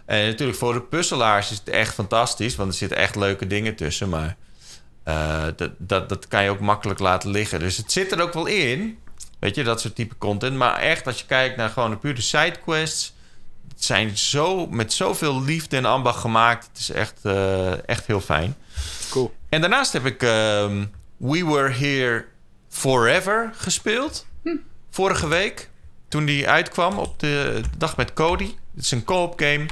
En 0.06 0.26
natuurlijk 0.26 0.58
voor 0.58 0.72
de 0.72 0.80
puzzelaars 0.82 1.50
is 1.50 1.58
het 1.58 1.68
echt 1.68 1.94
fantastisch, 1.94 2.56
want 2.56 2.70
er 2.72 2.78
zitten 2.78 2.98
echt 2.98 3.16
leuke 3.16 3.46
dingen 3.46 3.74
tussen. 3.76 4.08
Maar 4.08 4.36
eh, 5.04 5.44
dat, 5.56 5.70
dat, 5.78 6.08
dat 6.08 6.28
kan 6.28 6.42
je 6.44 6.50
ook 6.50 6.60
makkelijk 6.60 6.98
laten 6.98 7.30
liggen. 7.30 7.58
Dus 7.58 7.76
het 7.76 7.92
zit 7.92 8.12
er 8.12 8.20
ook 8.20 8.32
wel 8.32 8.46
in, 8.46 8.98
weet 9.38 9.54
je, 9.54 9.64
dat 9.64 9.80
soort 9.80 9.94
type 9.94 10.18
content. 10.18 10.56
Maar 10.56 10.76
echt, 10.76 11.06
als 11.06 11.18
je 11.18 11.26
kijkt 11.26 11.56
naar 11.56 11.68
gewoon 11.70 11.90
de 11.90 11.96
pure 11.96 12.20
sidequests, 12.20 13.13
het 13.74 13.84
zijn 13.84 14.18
zo, 14.18 14.66
met 14.66 14.92
zoveel 14.92 15.42
liefde 15.42 15.76
en 15.76 15.84
ambacht 15.84 16.20
gemaakt. 16.20 16.66
Het 16.66 16.78
is 16.78 16.90
echt, 16.90 17.18
eh, 17.22 17.88
echt 17.88 18.06
heel 18.06 18.20
fijn. 18.20 18.56
Cool. 19.10 19.34
En 19.48 19.60
daarnaast 19.60 19.92
heb 19.92 20.06
ik 20.06 20.22
ehm, 20.22 20.84
We 21.16 21.44
Were 21.44 21.70
Here 21.70 22.24
Forever 22.68 23.50
gespeeld. 23.56 24.26
Vorige 24.90 25.28
week, 25.28 25.70
toen 26.08 26.24
die 26.24 26.48
uitkwam 26.48 26.98
op 26.98 27.18
de 27.18 27.60
dag 27.78 27.96
met 27.96 28.12
Cody. 28.12 28.54
Het 28.74 28.84
is 28.84 28.90
een 28.90 29.04
co-op 29.04 29.38
game 29.40 29.66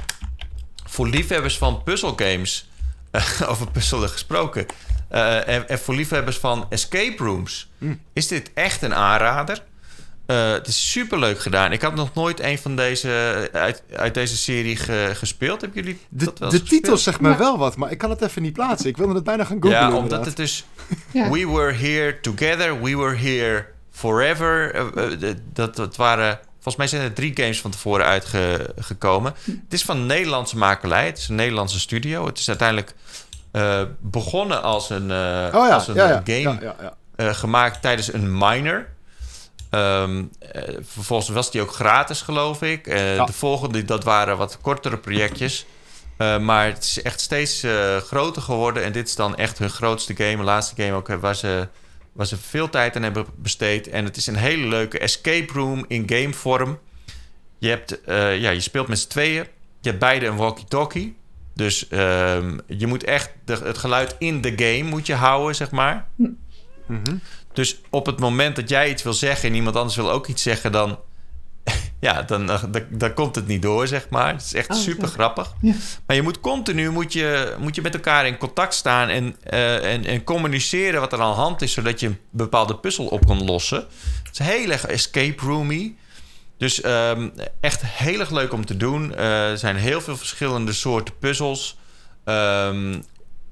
voor 0.85 1.07
liefhebbers 1.07 1.57
van 1.57 1.83
puzzelgames. 1.83 2.67
over 3.51 3.71
puzzelen 3.71 4.09
gesproken. 4.09 4.65
Eh, 5.09 5.47
en, 5.47 5.69
en 5.69 5.79
voor 5.79 5.95
liefhebbers 5.95 6.37
van 6.37 6.65
escape 6.69 7.23
rooms. 7.23 7.69
Is 8.13 8.27
dit 8.27 8.51
echt 8.53 8.81
een 8.81 8.95
aanrader. 8.95 9.63
Eh, 10.25 10.51
het 10.51 10.67
is 10.67 10.91
super 10.91 11.19
leuk 11.19 11.39
gedaan. 11.39 11.71
Ik 11.71 11.81
had 11.81 11.95
nog 11.95 12.13
nooit 12.13 12.39
een 12.39 12.57
van 12.57 12.75
deze 12.75 13.49
uit, 13.53 13.83
uit 13.95 14.13
deze 14.13 14.37
serie 14.37 14.75
ge- 14.75 15.11
gespeeld. 15.13 15.61
Hebben 15.61 15.83
jullie 15.83 15.99
De, 16.09 16.25
dat 16.25 16.39
wel 16.39 16.49
de 16.49 16.63
titel 16.63 16.97
zegt 16.97 17.19
me 17.21 17.29
Ja. 17.29 17.37
wel 17.37 17.57
wat, 17.57 17.75
maar 17.77 17.91
ik 17.91 17.97
kan 17.97 18.09
het 18.09 18.21
even 18.21 18.41
niet 18.41 18.53
plaatsen. 18.53 18.89
Ik 18.89 18.97
wilde 18.97 19.13
het 19.13 19.23
bijna 19.23 19.43
gaan 19.43 19.57
googlen. 19.61 19.79
Ja, 19.79 19.85
omdat 19.87 20.01
inderdaad. 20.01 20.25
het 20.25 20.35
dus... 20.35 20.65
Ja. 21.11 21.29
We 21.29 21.47
were 21.47 21.73
here 21.73 22.19
together, 22.21 22.81
we 22.81 22.97
were 22.97 23.15
here 23.15 23.65
forever. 23.91 24.73
Eh, 24.75 25.29
eh, 25.29 25.35
dat, 25.53 25.75
dat 25.75 25.95
waren... 25.95 26.39
Volgens 26.53 26.75
mij 26.75 26.87
zijn 26.87 27.01
er 27.01 27.13
drie 27.13 27.31
games 27.35 27.61
van 27.61 27.71
tevoren 27.71 28.05
uitgekomen. 28.05 29.33
Het 29.45 29.73
is 29.73 29.83
van 29.83 30.05
Nederlandse 30.05 30.57
makelij. 30.57 31.05
Het 31.05 31.17
is 31.17 31.27
een 31.29 31.35
Nederlandse 31.35 31.79
studio. 31.79 32.25
Het 32.25 32.39
is 32.39 32.47
uiteindelijk 32.47 32.93
eh, 33.51 33.81
begonnen 33.99 34.63
als 34.63 34.89
een, 34.89 35.11
eh, 35.11 35.47
Oh 35.59 35.67
ja, 35.67 35.73
als 35.73 35.87
een 35.87 35.95
ja, 35.95 36.07
ja. 36.07 36.21
game 36.25 36.39
ja, 36.39 36.57
ja, 36.61 36.75
ja. 36.81 36.93
eh, 37.15 37.33
gemaakt 37.33 37.81
tijdens 37.81 38.13
een 38.13 38.37
minor. 38.37 38.85
Ehm, 39.73 40.23
eh, 40.39 40.73
vervolgens 40.81 41.29
was 41.29 41.51
die 41.51 41.61
ook 41.61 41.71
gratis, 41.73 42.21
geloof 42.21 42.61
ik. 42.61 42.87
Eh, 42.87 43.15
Ja. 43.15 43.25
De 43.25 43.33
volgende, 43.33 43.83
dat 43.85 44.03
waren 44.03 44.37
wat 44.37 44.57
kortere 44.61 44.97
projectjes. 44.97 45.65
Eh, 46.17 46.39
maar 46.39 46.65
het 46.65 46.83
is 46.83 47.01
echt 47.01 47.21
steeds 47.21 47.63
eh, 47.63 47.97
groter 47.97 48.41
geworden. 48.41 48.83
En 48.83 48.91
dit 48.91 49.07
is 49.07 49.15
dan 49.15 49.35
echt 49.35 49.57
hun 49.57 49.69
grootste 49.69 50.15
game. 50.15 50.43
Laatste 50.43 50.81
game 50.83 50.95
ook, 50.95 51.07
waar 51.07 51.35
ze, 51.35 51.67
waar 52.11 52.25
ze 52.25 52.37
veel 52.37 52.69
tijd 52.69 52.95
aan 52.95 53.03
hebben 53.03 53.25
besteed. 53.35 53.87
En 53.89 54.05
het 54.05 54.17
is 54.17 54.27
een 54.27 54.35
hele 54.35 54.67
leuke 54.67 54.99
escape 54.99 55.53
room 55.53 55.85
in 55.87 56.03
gamevorm. 56.09 56.79
Je, 57.59 57.69
hebt, 57.69 58.01
eh, 58.03 58.37
ja, 58.39 58.49
je 58.49 58.59
speelt 58.59 58.87
met 58.87 58.99
z'n 58.99 59.07
tweeën. 59.09 59.45
Je 59.81 59.89
hebt 59.89 59.99
beide 59.99 60.25
een 60.25 60.35
walkie-talkie. 60.35 61.15
Dus 61.55 61.87
ehm, 61.87 62.57
je 62.67 62.87
moet 62.87 63.03
echt 63.03 63.29
de, 63.45 63.53
het 63.63 63.77
geluid 63.77 64.15
in 64.19 64.41
de 64.41 64.53
game 64.55 64.89
moet 64.89 65.05
je 65.07 65.13
houden, 65.13 65.55
zeg 65.55 65.71
maar. 65.71 66.07
Mhm. 66.85 67.15
Dus 67.53 67.81
op 67.89 68.05
het 68.05 68.19
moment 68.19 68.55
dat 68.55 68.69
jij 68.69 68.89
iets 68.89 69.03
wil 69.03 69.13
zeggen 69.13 69.49
en 69.49 69.55
iemand 69.55 69.75
anders 69.75 69.95
wil 69.95 70.11
ook 70.11 70.27
iets 70.27 70.41
zeggen, 70.41 70.71
dan, 70.71 70.99
ja, 71.99 72.21
dan, 72.21 72.49
eh, 72.49 72.63
dan, 72.71 72.83
dan 72.89 73.13
komt 73.13 73.35
het 73.35 73.47
niet 73.47 73.61
door, 73.61 73.87
zeg 73.87 74.09
maar. 74.09 74.33
Het 74.33 74.41
is 74.41 74.53
echt 74.53 74.69
Oh, 74.69 74.77
super 74.77 75.07
grappig. 75.07 75.53
Ja. 75.61 75.73
Maar 76.05 76.15
je 76.15 76.21
moet 76.21 76.39
continu 76.39 76.89
moet 76.89 77.13
je, 77.13 77.55
moet 77.59 77.75
je 77.75 77.81
met 77.81 77.93
elkaar 77.93 78.27
in 78.27 78.37
contact 78.37 78.73
staan 78.73 79.09
en, 79.09 79.35
eh, 79.43 79.93
en, 79.93 80.05
en 80.05 80.23
communiceren 80.23 80.99
wat 80.99 81.13
er 81.13 81.21
aan 81.21 81.29
de 81.29 81.41
hand 81.41 81.61
is, 81.61 81.71
zodat 81.71 81.99
je 81.99 82.07
een 82.07 82.19
bepaalde 82.29 82.75
puzzel 82.75 83.05
op 83.05 83.25
kan 83.25 83.43
lossen. 83.43 83.85
Het 84.23 84.39
is 84.39 84.45
heel 84.45 84.69
erg 84.69 84.85
escape 84.85 85.45
roomy. 85.45 85.95
Dus 86.57 86.81
ehm, 86.81 87.29
echt 87.59 87.81
heel 87.85 88.19
erg 88.19 88.29
leuk 88.29 88.53
om 88.53 88.65
te 88.65 88.77
doen. 88.77 89.15
Eh, 89.15 89.49
er 89.49 89.57
zijn 89.57 89.75
heel 89.75 90.01
veel 90.01 90.17
verschillende 90.17 90.73
soorten 90.73 91.17
puzzels. 91.17 91.77
Ehm, 92.23 93.01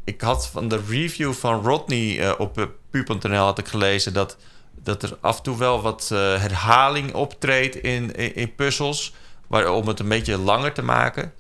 ik 0.04 0.22
had 0.22 0.48
van 0.48 0.68
de 0.68 0.80
review 0.88 1.34
van 1.34 1.64
Rodney 1.64 2.18
uh, 2.18 2.32
op 2.38 2.70
pu.nl 2.92 3.44
had 3.44 3.58
ik 3.58 3.68
gelezen 3.68 4.14
dat, 4.14 4.38
dat 4.84 5.04
er 5.04 5.18
af 5.22 5.38
en 5.38 5.44
toe 5.44 5.58
wel 5.58 5.82
wat 5.82 6.10
uh, 6.14 6.20
herhaling 6.20 7.14
optreedt 7.14 7.76
in, 7.76 8.16
in, 8.16 8.36
in, 8.36 8.56
puzzels. 8.56 9.14
Waar, 9.48 9.70
om 9.70 9.88
het 9.88 10.00
een 10.00 10.08
beetje 10.08 10.38
langer 10.38 10.74
te 10.74 10.82
maken. 10.82 11.34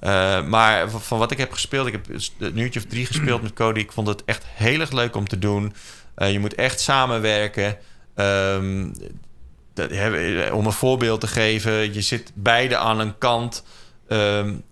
Uh, 0.00 0.44
maar 0.44 0.90
van 0.90 1.18
wat 1.18 1.30
ik 1.30 1.38
heb 1.38 1.52
gespeeld, 1.52 1.86
ik 1.86 1.92
heb 1.92 2.08
een 2.38 2.58
uurtje 2.58 2.80
of 2.80 2.86
drie 2.86 3.06
gespeeld 3.12 3.42
met 3.42 3.52
Cody. 3.52 3.80
Ik 3.80 3.92
vond 3.92 4.08
het 4.08 4.24
echt 4.24 4.44
heel 4.46 4.80
erg 4.80 4.92
leuk 4.92 5.16
om 5.16 5.28
te 5.28 5.38
doen. 5.38 5.74
Uh, 6.18 6.32
je 6.32 6.38
moet 6.38 6.54
echt 6.54 6.80
samenwerken. 6.80 7.76
Um, 8.14 8.92
dat, 9.74 9.90
om 10.52 10.66
een 10.66 10.72
voorbeeld 10.72 11.20
te 11.20 11.26
geven, 11.26 11.94
je 11.94 12.00
zit 12.00 12.32
beide 12.34 12.76
aan 12.76 13.00
een 13.00 13.18
kant. 13.18 13.64
Um, 14.08 14.62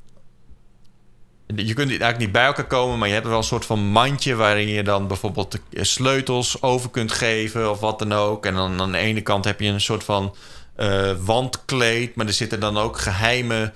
je 1.56 1.74
kunt 1.74 1.88
eigenlijk 1.88 2.18
niet 2.18 2.32
bij 2.32 2.44
elkaar 2.44 2.66
komen, 2.66 2.98
maar 2.98 3.08
je 3.08 3.14
hebt 3.14 3.26
wel 3.26 3.36
een 3.36 3.44
soort 3.44 3.66
van 3.66 3.78
mandje 3.78 4.34
waarin 4.34 4.68
je 4.68 4.82
dan 4.82 5.06
bijvoorbeeld 5.06 5.58
de 5.70 5.84
sleutels 5.84 6.62
over 6.62 6.90
kunt 6.90 7.12
geven 7.12 7.70
of 7.70 7.80
wat 7.80 7.98
dan 7.98 8.12
ook. 8.12 8.46
En 8.46 8.54
dan 8.54 8.80
aan 8.80 8.92
de 8.92 8.98
ene 8.98 9.20
kant 9.20 9.44
heb 9.44 9.60
je 9.60 9.68
een 9.68 9.80
soort 9.80 10.04
van 10.04 10.34
uh, 10.76 11.10
wandkleed, 11.24 12.14
maar 12.14 12.26
er 12.26 12.32
zitten 12.32 12.60
dan 12.60 12.78
ook 12.78 12.98
geheime 12.98 13.72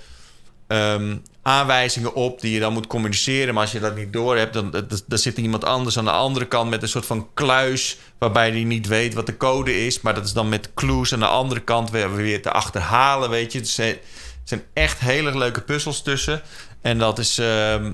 um, 0.67 1.21
aanwijzingen 1.41 2.13
op 2.13 2.41
die 2.41 2.53
je 2.53 2.59
dan 2.59 2.73
moet 2.73 2.87
communiceren. 2.87 3.53
Maar 3.53 3.63
als 3.63 3.71
je 3.71 3.79
dat 3.79 3.95
niet 3.95 4.13
door 4.13 4.37
hebt, 4.37 4.53
dan, 4.53 4.71
dan 5.07 5.17
zit 5.17 5.37
er 5.37 5.43
iemand 5.43 5.65
anders 5.65 5.97
aan 5.97 6.05
de 6.05 6.11
andere 6.11 6.47
kant 6.47 6.69
met 6.69 6.81
een 6.81 6.87
soort 6.87 7.05
van 7.05 7.27
kluis. 7.33 7.97
Waarbij 8.17 8.49
hij 8.49 8.63
niet 8.63 8.87
weet 8.87 9.13
wat 9.13 9.25
de 9.25 9.37
code 9.37 9.85
is. 9.85 10.01
Maar 10.01 10.13
dat 10.13 10.25
is 10.25 10.33
dan 10.33 10.49
met 10.49 10.73
clues 10.73 11.13
aan 11.13 11.19
de 11.19 11.25
andere 11.25 11.61
kant 11.61 11.89
weer, 11.89 12.15
weer 12.15 12.41
te 12.41 12.51
achterhalen. 12.51 13.29
Weet 13.29 13.51
je, 13.51 13.59
het 13.59 13.99
zijn 14.43 14.63
echt 14.73 14.99
hele 14.99 15.37
leuke 15.37 15.61
puzzels 15.61 16.01
tussen. 16.01 16.41
En 16.81 16.97
dat 16.97 17.19
is 17.19 17.39
uh, 17.39 17.85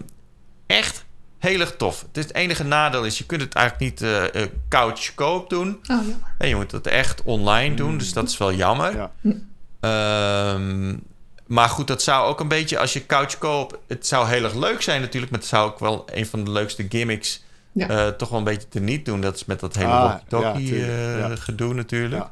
echt 0.66 1.06
heel 1.40 1.60
erg 1.60 1.76
tof. 1.76 2.02
Het, 2.02 2.18
is 2.18 2.24
het 2.24 2.34
enige 2.34 2.64
nadeel 2.64 3.04
is, 3.04 3.18
je 3.18 3.26
kunt 3.26 3.42
het 3.42 3.54
eigenlijk 3.54 3.92
niet 3.92 4.02
uh, 4.02 4.44
couch 4.70 5.16
koop 5.16 5.50
doen. 5.50 5.70
Oh, 5.70 5.84
jammer. 5.88 6.34
En 6.38 6.48
je 6.48 6.56
moet 6.56 6.72
het 6.72 6.88
echt 6.88 7.24
online 7.24 7.76
doen, 7.76 7.98
dus 7.98 8.14
dat 8.14 8.30
is 8.30 8.38
wel 8.38 8.54
jammer. 8.54 9.10
Ja. 9.22 10.54
Um, 10.54 11.04
maar 11.48 11.70
goed, 11.70 11.88
dat 11.88 12.02
zou 12.02 12.28
ook 12.28 12.40
een 12.40 12.48
beetje, 12.48 12.80
als 12.80 12.94
je 12.94 13.06
couch 13.06 13.38
koopt... 13.38 13.76
het 13.88 14.08
zou 14.08 14.28
heel 14.28 14.44
erg 14.44 14.54
leuk 14.54 14.82
zijn 14.82 15.02
natuurlijk... 15.02 15.32
maar 15.32 15.42
het 15.42 15.50
zou 15.50 15.70
ook 15.70 15.80
wel 15.80 16.06
een 16.14 16.26
van 16.26 16.44
de 16.44 16.52
leukste 16.52 16.86
gimmicks... 16.90 17.44
Ja. 17.72 17.90
Uh, 17.90 18.08
toch 18.08 18.30
wel 18.30 18.38
een 18.38 18.46
beetje 18.46 18.68
te 18.68 18.80
niet 18.80 19.06
doen. 19.06 19.22
Dat 19.22 19.36
is 19.36 19.46
met 19.46 19.60
dat 19.60 19.76
hele 19.76 19.88
ah, 19.88 20.02
walkie-talkie 20.02 20.76
ja, 20.76 21.30
uh, 21.30 21.36
gedoe 21.36 21.74
natuurlijk. 21.74 22.26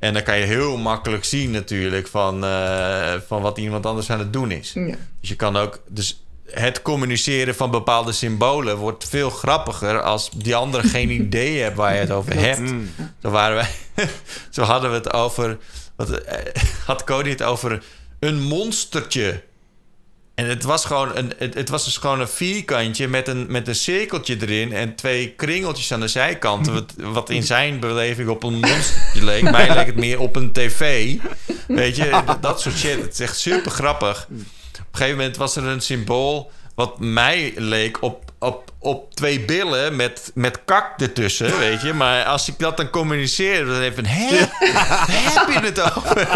Ja. 0.00 0.06
En 0.06 0.12
dan 0.12 0.22
kan 0.22 0.38
je 0.38 0.44
heel 0.44 0.76
makkelijk 0.76 1.24
zien 1.24 1.50
natuurlijk... 1.50 2.06
van, 2.06 2.44
uh, 2.44 3.14
van 3.26 3.42
wat 3.42 3.58
iemand 3.58 3.86
anders 3.86 4.10
aan 4.10 4.18
het 4.18 4.32
doen 4.32 4.50
is. 4.50 4.72
Dus 4.72 5.28
je 5.28 5.36
kan 5.36 5.56
ook... 5.56 5.80
Dus 5.88 6.22
het 6.50 6.82
communiceren 6.82 7.54
van 7.54 7.70
bepaalde 7.70 8.12
symbolen 8.12 8.76
wordt 8.76 9.08
veel 9.08 9.30
grappiger 9.30 10.02
als 10.02 10.30
die 10.36 10.56
andere 10.56 10.88
geen 10.88 11.10
idee 11.22 11.60
hebben 11.60 11.80
waar 11.80 11.94
je 11.94 12.00
het 12.00 12.10
over 12.10 12.34
hebt. 12.34 12.58
Mm. 12.58 12.90
Zo 13.22 13.30
waren 13.30 13.56
wij. 13.56 13.70
zo 14.50 14.62
hadden 14.62 14.90
we 14.90 14.96
het 14.96 15.12
over. 15.12 15.58
Wat, 15.96 16.20
had 16.86 17.04
Cody 17.04 17.28
het 17.28 17.42
over 17.42 17.82
een 18.18 18.42
monstertje. 18.42 19.42
En 20.38 20.48
het 20.48 20.64
was 20.64 20.84
gewoon 20.84 21.16
een, 21.16 21.32
het, 21.38 21.54
het, 21.54 21.68
was 21.68 21.84
dus 21.84 21.96
gewoon 21.96 22.20
een 22.20 22.28
vierkantje 22.28 23.08
met 23.08 23.28
een, 23.28 23.46
met 23.48 23.68
een 23.68 23.74
cirkeltje 23.74 24.36
erin 24.40 24.72
en 24.72 24.94
twee 24.94 25.30
kringeltjes 25.30 25.92
aan 25.92 26.00
de 26.00 26.08
zijkanten. 26.08 26.72
Wat, 26.78 26.94
wat 26.96 27.30
in 27.30 27.42
zijn 27.42 27.80
beleving 27.80 28.28
op 28.28 28.42
een 28.42 28.54
monstertje 28.54 29.24
leek. 29.24 29.42
Mij 29.42 29.74
leek 29.74 29.86
het 29.86 29.96
meer 29.96 30.20
op 30.20 30.36
een 30.36 30.52
tv. 30.52 31.14
Weet 31.66 31.96
je, 31.96 32.22
dat, 32.26 32.42
dat 32.42 32.60
soort 32.60 32.76
shit. 32.76 33.00
Het 33.00 33.12
is 33.12 33.20
echt 33.20 33.38
super 33.38 33.70
grappig. 33.70 34.26
Op 34.30 34.36
een 34.36 34.46
gegeven 34.92 35.16
moment 35.16 35.36
was 35.36 35.56
er 35.56 35.64
een 35.64 35.80
symbool 35.80 36.50
wat 36.74 37.00
mij 37.00 37.52
leek 37.56 38.02
op 38.02 38.27
op, 38.38 38.72
op 38.78 39.14
twee 39.14 39.44
billen 39.44 39.96
met, 39.96 40.30
met 40.34 40.64
kak 40.64 41.00
ertussen, 41.00 41.58
weet 41.58 41.82
je. 41.82 41.92
Maar 41.92 42.24
als 42.24 42.48
ik 42.48 42.58
dat 42.58 42.76
dan 42.76 42.90
communiceer, 42.90 43.64
dan 43.64 43.80
even... 43.80 44.06
Hé, 44.06 44.28
heb 44.28 45.48
je 45.48 45.60
het 45.60 45.80
over? 45.96 46.28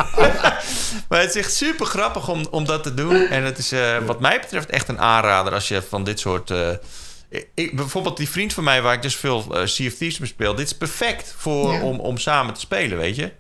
maar 1.09 1.21
het 1.21 1.29
is 1.29 1.37
echt 1.37 1.55
super 1.55 1.87
grappig 1.87 2.29
om, 2.29 2.47
om 2.51 2.65
dat 2.65 2.83
te 2.83 2.95
doen. 2.95 3.27
En 3.27 3.45
het 3.45 3.59
is 3.59 3.73
uh, 3.73 3.99
wat 3.99 4.21
mij 4.21 4.41
betreft 4.41 4.71
echt 4.71 4.89
een 4.89 5.01
aanrader 5.01 5.53
als 5.53 5.69
je 5.69 5.83
van 5.83 6.05
dit 6.05 6.21
soort... 6.21 6.51
Uh, 6.51 6.71
ik, 7.55 7.77
bijvoorbeeld 7.77 8.17
die 8.17 8.29
vriend 8.29 8.53
van 8.53 8.65
mij 8.65 8.83
waar 8.83 8.95
ik 8.95 9.03
dus 9.03 9.17
veel 9.17 9.47
uh, 9.51 9.67
Sea 9.67 9.87
of 9.87 9.95
Thieves 9.95 10.29
speel... 10.29 10.55
dit 10.55 10.67
is 10.67 10.77
perfect 10.77 11.35
voor, 11.37 11.73
ja. 11.73 11.83
om, 11.83 12.01
om 12.01 12.19
samen 12.19 12.55
te 12.55 12.61
spelen, 12.61 12.99
weet 12.99 13.17
je. 13.17 13.33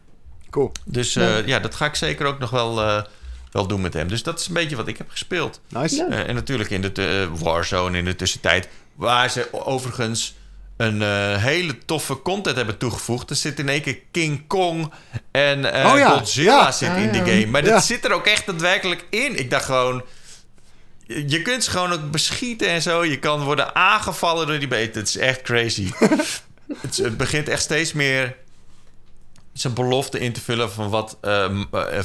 Cool. 0.50 0.72
Dus 0.84 1.12
ja. 1.12 1.36
ja, 1.46 1.58
dat 1.58 1.74
ga 1.74 1.86
ik 1.86 1.94
zeker 1.94 2.26
ook 2.26 2.38
nog 2.38 2.50
wel 2.50 3.04
wel 3.52 3.66
doen 3.66 3.80
met 3.80 3.94
hem. 3.94 4.08
Dus 4.08 4.22
dat 4.22 4.40
is 4.40 4.46
een 4.46 4.54
beetje 4.54 4.76
wat 4.76 4.88
ik 4.88 4.98
heb 4.98 5.10
gespeeld. 5.10 5.60
Nice. 5.68 6.06
Uh, 6.10 6.28
en 6.28 6.34
natuurlijk 6.34 6.70
in 6.70 6.80
de 6.80 7.28
uh, 7.32 7.40
Warzone 7.40 7.98
in 7.98 8.04
de 8.04 8.16
tussentijd. 8.16 8.68
Waar 8.94 9.30
ze 9.30 9.64
overigens 9.64 10.34
een 10.76 11.00
uh, 11.00 11.36
hele 11.36 11.78
toffe 11.84 12.22
content 12.22 12.56
hebben 12.56 12.78
toegevoegd. 12.78 13.30
Er 13.30 13.36
zit 13.36 13.58
in 13.58 13.68
één 13.68 13.82
keer 13.82 13.98
King 14.10 14.46
Kong 14.46 14.92
en 15.30 15.66
oh, 15.66 15.98
ja. 15.98 16.10
Godzilla 16.10 16.56
ja. 16.56 16.72
zit 16.72 16.96
in 16.96 17.12
die 17.12 17.20
game. 17.20 17.46
Maar 17.46 17.64
dat 17.64 17.84
zit 17.84 18.04
er 18.04 18.12
ook 18.12 18.26
echt 18.26 18.46
daadwerkelijk 18.46 19.06
in. 19.10 19.38
Ik 19.38 19.50
dacht 19.50 19.64
gewoon... 19.64 20.02
Je 21.26 21.42
kunt 21.42 21.64
ze 21.64 21.70
gewoon 21.70 21.92
ook 21.92 22.10
beschieten 22.10 22.68
en 22.68 22.82
zo. 22.82 23.04
Je 23.04 23.18
kan 23.18 23.44
worden 23.44 23.74
aangevallen 23.74 24.46
door 24.46 24.58
die 24.58 24.68
beet. 24.68 24.94
Het 24.94 25.08
is 25.08 25.16
echt 25.16 25.42
crazy. 25.42 25.90
het, 26.82 26.96
het 26.96 27.16
begint 27.16 27.48
echt 27.48 27.62
steeds 27.62 27.92
meer 27.92 28.36
zijn 29.52 29.74
belofte 29.74 30.18
in 30.18 30.32
te 30.32 30.40
vullen 30.40 30.72
van 30.72 30.90
wat 30.90 31.18
uh, 31.22 31.48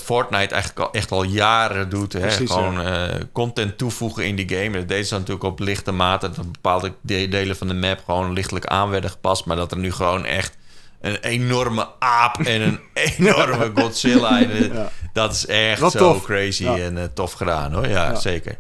Fortnite 0.03 0.53
eigenlijk 0.53 0.79
al, 0.79 0.91
echt 0.91 1.11
al 1.11 1.23
jaren 1.23 1.89
doet. 1.89 2.13
Hè? 2.13 2.19
Precies, 2.19 2.51
Gewoon 2.51 2.81
ja. 2.81 3.09
uh, 3.09 3.21
content 3.31 3.77
toevoegen 3.77 4.25
in 4.25 4.35
die 4.35 4.49
game. 4.49 4.77
Dat 4.77 4.87
deed 4.87 5.07
ze 5.07 5.13
natuurlijk 5.13 5.43
op 5.43 5.59
lichte 5.59 5.91
mate. 5.91 6.29
Dat 6.29 6.51
bepaalde 6.51 6.93
delen 7.01 7.55
van 7.55 7.67
de 7.67 7.73
map 7.73 8.01
gewoon 8.05 8.33
lichtelijk 8.33 8.65
aan 8.65 8.89
werden 8.89 9.09
gepast. 9.09 9.45
Maar 9.45 9.55
dat 9.55 9.71
er 9.71 9.77
nu 9.77 9.91
gewoon 9.91 10.25
echt 10.25 10.57
een 11.01 11.15
enorme 11.15 11.87
aap 11.99 12.39
en 12.39 12.61
een 12.61 12.79
enorme 13.17 13.71
Godzilla. 13.75 14.37
ja. 14.37 14.91
Dat 15.13 15.33
is 15.33 15.45
echt 15.45 15.79
zo 15.79 15.89
tof. 15.89 16.23
crazy 16.23 16.63
ja. 16.63 16.77
en 16.77 17.11
tof 17.13 17.31
gedaan 17.31 17.73
hoor. 17.73 17.87
Ja, 17.87 18.15
zeker. 18.15 18.57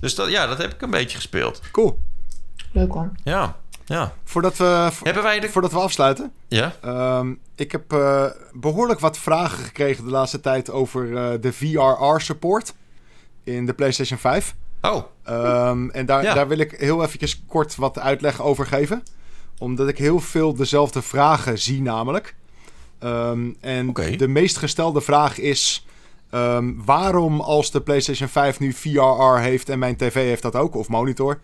Dus 0.00 0.14
dat, 0.14 0.30
ja, 0.30 0.46
dat 0.46 0.58
heb 0.58 0.72
ik 0.72 0.82
een 0.82 0.90
beetje 0.90 1.16
gespeeld. 1.16 1.60
Cool. 1.70 1.98
Leuk 2.72 2.92
hoor. 2.92 3.12
Ja. 3.24 3.56
Ja. 3.92 4.12
Voordat 4.24 4.56
we, 4.56 4.90
Hebben 5.02 5.22
wij 5.22 5.40
de... 5.40 5.48
voordat 5.48 5.72
we 5.72 5.78
afsluiten. 5.78 6.32
Ja. 6.48 6.74
Um, 7.18 7.40
ik 7.54 7.72
heb 7.72 7.92
uh, 7.92 8.24
behoorlijk 8.52 9.00
wat 9.00 9.18
vragen 9.18 9.64
gekregen 9.64 10.04
de 10.04 10.10
laatste 10.10 10.40
tijd 10.40 10.70
over 10.70 11.06
uh, 11.06 11.30
de 11.40 11.52
VRR-support 11.52 12.74
in 13.44 13.66
de 13.66 13.72
PlayStation 13.72 14.18
5. 14.18 14.54
Oh. 14.80 15.02
Um, 15.28 15.90
en 15.90 16.06
daar, 16.06 16.22
ja. 16.22 16.34
daar 16.34 16.48
wil 16.48 16.58
ik 16.58 16.70
heel 16.70 17.02
eventjes 17.02 17.42
kort 17.46 17.76
wat 17.76 17.98
uitleg 17.98 18.42
over 18.42 18.66
geven. 18.66 19.02
Omdat 19.58 19.88
ik 19.88 19.98
heel 19.98 20.20
veel 20.20 20.54
dezelfde 20.54 21.02
vragen 21.02 21.58
zie 21.58 21.82
namelijk. 21.82 22.34
Um, 23.00 23.56
en 23.60 23.88
okay. 23.88 24.16
de 24.16 24.28
meest 24.28 24.56
gestelde 24.56 25.00
vraag 25.00 25.38
is... 25.38 25.86
waarom 26.84 27.40
als 27.40 27.70
de 27.70 27.80
PlayStation 27.80 28.28
5 28.28 28.58
nu 28.58 28.72
VRR 28.72 29.38
heeft 29.38 29.68
en 29.68 29.78
mijn 29.78 29.96
tv 29.96 30.14
heeft 30.14 30.42
dat 30.42 30.56
ook, 30.56 30.74
of 30.74 30.88
monitor 30.88 31.38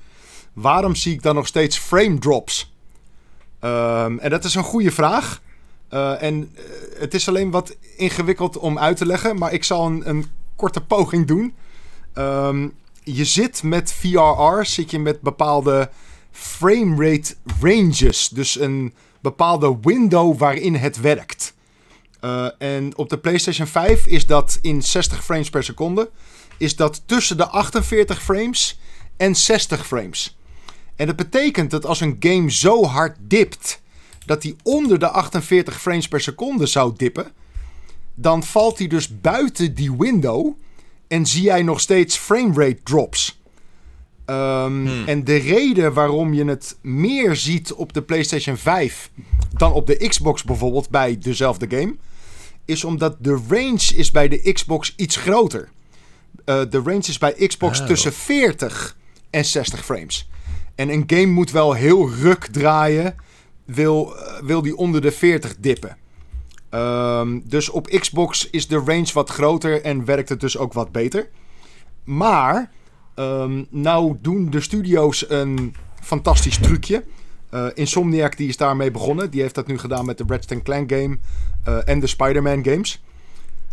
waarom 0.61 0.95
zie 0.95 1.13
ik 1.13 1.23
dan 1.23 1.35
nog 1.35 1.47
steeds 1.47 1.79
frame 1.79 2.19
drops? 2.19 2.73
Um, 3.61 4.19
en 4.19 4.31
dat 4.31 4.45
is 4.45 4.55
een 4.55 4.63
goede 4.63 4.91
vraag. 4.91 5.41
Uh, 5.91 6.23
en 6.23 6.35
uh, 6.35 6.61
het 6.99 7.15
is 7.15 7.29
alleen 7.29 7.51
wat 7.51 7.77
ingewikkeld 7.97 8.59
om 8.59 8.79
uit 8.79 8.97
te 8.97 9.07
leggen, 9.07 9.39
maar 9.39 9.53
ik 9.53 9.65
zal 9.65 9.87
een, 9.87 10.09
een 10.09 10.27
korte 10.57 10.81
poging 10.81 11.27
doen. 11.27 11.55
Um, 12.15 12.75
je 13.03 13.25
zit 13.25 13.63
met 13.63 13.93
VRR, 13.93 14.65
zit 14.65 14.91
je 14.91 14.99
met 14.99 15.21
bepaalde 15.21 15.91
framerate 16.31 17.35
ranges. 17.61 18.29
Dus 18.29 18.61
een 18.61 18.95
bepaalde 19.21 19.79
window 19.83 20.39
waarin 20.39 20.75
het 20.75 21.01
werkt. 21.01 21.55
Uh, 22.21 22.49
en 22.59 22.97
op 22.97 23.09
de 23.09 23.19
PlayStation 23.19 23.67
5 23.67 24.07
is 24.07 24.27
dat 24.27 24.59
in 24.63 24.83
60 24.83 25.25
frames 25.25 25.51
per 25.51 25.65
seconde. 25.65 26.11
Is 26.57 26.77
dat 26.77 27.03
tussen 27.07 27.37
de 27.37 27.47
48 27.47 28.23
frames 28.23 28.79
en 29.17 29.37
60 29.37 29.87
frames. 29.87 30.38
En 30.99 31.07
dat 31.07 31.17
betekent 31.17 31.71
dat 31.71 31.87
als 31.87 32.01
een 32.01 32.17
game 32.21 32.51
zo 32.51 32.85
hard 32.85 33.17
dipt 33.21 33.81
dat 34.27 34.43
hij 34.43 34.55
onder 34.63 34.99
de 34.99 35.09
48 35.09 35.81
frames 35.81 36.09
per 36.09 36.21
seconde 36.21 36.67
zou 36.67 36.93
dippen, 36.97 37.33
dan 38.15 38.43
valt 38.43 38.79
hij 38.79 38.87
dus 38.87 39.21
buiten 39.21 39.75
die 39.75 39.97
window 39.99 40.53
en 41.09 41.27
zie 41.27 41.43
jij 41.43 41.63
nog 41.63 41.81
steeds 41.81 42.17
framerate 42.17 42.83
drops. 42.83 43.41
Um, 44.27 44.87
hmm. 44.87 45.05
En 45.07 45.25
de 45.25 45.37
reden 45.37 45.93
waarom 45.93 46.35
je 46.35 46.45
het 46.45 46.79
meer 46.83 47.37
ziet 47.37 47.73
op 47.73 47.93
de 47.93 48.03
PlayStation 48.03 48.57
5 48.57 49.11
dan 49.57 49.73
op 49.73 49.87
de 49.87 50.09
Xbox 50.09 50.45
bijvoorbeeld 50.45 50.91
bij 50.91 51.19
dezelfde 51.19 51.67
game, 51.77 51.97
is 52.65 52.85
omdat 52.85 53.17
de 53.21 53.41
range 53.49 53.95
is 53.95 54.11
bij 54.11 54.29
de 54.29 54.53
Xbox 54.53 54.93
iets 54.97 55.17
groter. 55.17 55.69
Uh, 56.45 56.61
de 56.71 56.83
range 56.85 57.07
is 57.07 57.19
bij 57.19 57.33
Xbox 57.47 57.81
oh. 57.81 57.87
tussen 57.87 58.13
40 58.13 58.97
en 59.31 59.45
60 59.45 59.85
frames. 59.85 60.29
En 60.79 60.89
een 60.89 61.05
game 61.07 61.27
moet 61.27 61.51
wel 61.51 61.73
heel 61.73 62.11
ruk 62.11 62.47
draaien. 62.47 63.15
Wil, 63.65 64.13
uh, 64.17 64.41
wil 64.43 64.63
die 64.63 64.77
onder 64.77 65.01
de 65.01 65.13
40 65.13 65.57
dippen. 65.57 65.97
Ehm, 66.71 67.41
dus 67.45 67.69
op 67.69 67.87
Xbox 67.87 68.51
is 68.51 68.67
de 68.67 68.83
range 68.87 69.13
wat 69.13 69.31
groter 69.31 69.83
en 69.83 70.05
werkt 70.05 70.29
het 70.29 70.41
dus 70.41 70.59
ook 70.59 70.73
wat 70.73 70.93
beter. 70.93 71.29
Maar, 72.05 72.71
um, 73.15 73.67
nou 73.71 74.17
doen 74.21 74.51
de 74.51 74.61
studio's 74.61 75.31
een 75.31 75.75
fantastisch 76.03 76.59
trucje. 76.59 77.05
Uh, 77.55 77.67
Insomniac 77.75 78.37
die 78.37 78.49
is 78.49 78.57
daarmee 78.57 78.91
begonnen. 78.91 79.31
Die 79.31 79.41
heeft 79.41 79.55
dat 79.55 79.67
nu 79.67 79.79
gedaan 79.79 80.07
met 80.07 80.19
de 80.19 80.25
Ratchet 80.27 80.63
Clank 80.63 80.93
game 80.93 81.19
uh, 81.69 81.89
en 81.89 82.01
de 82.01 82.07
Spider-Man 82.07 82.65
games. 82.65 83.03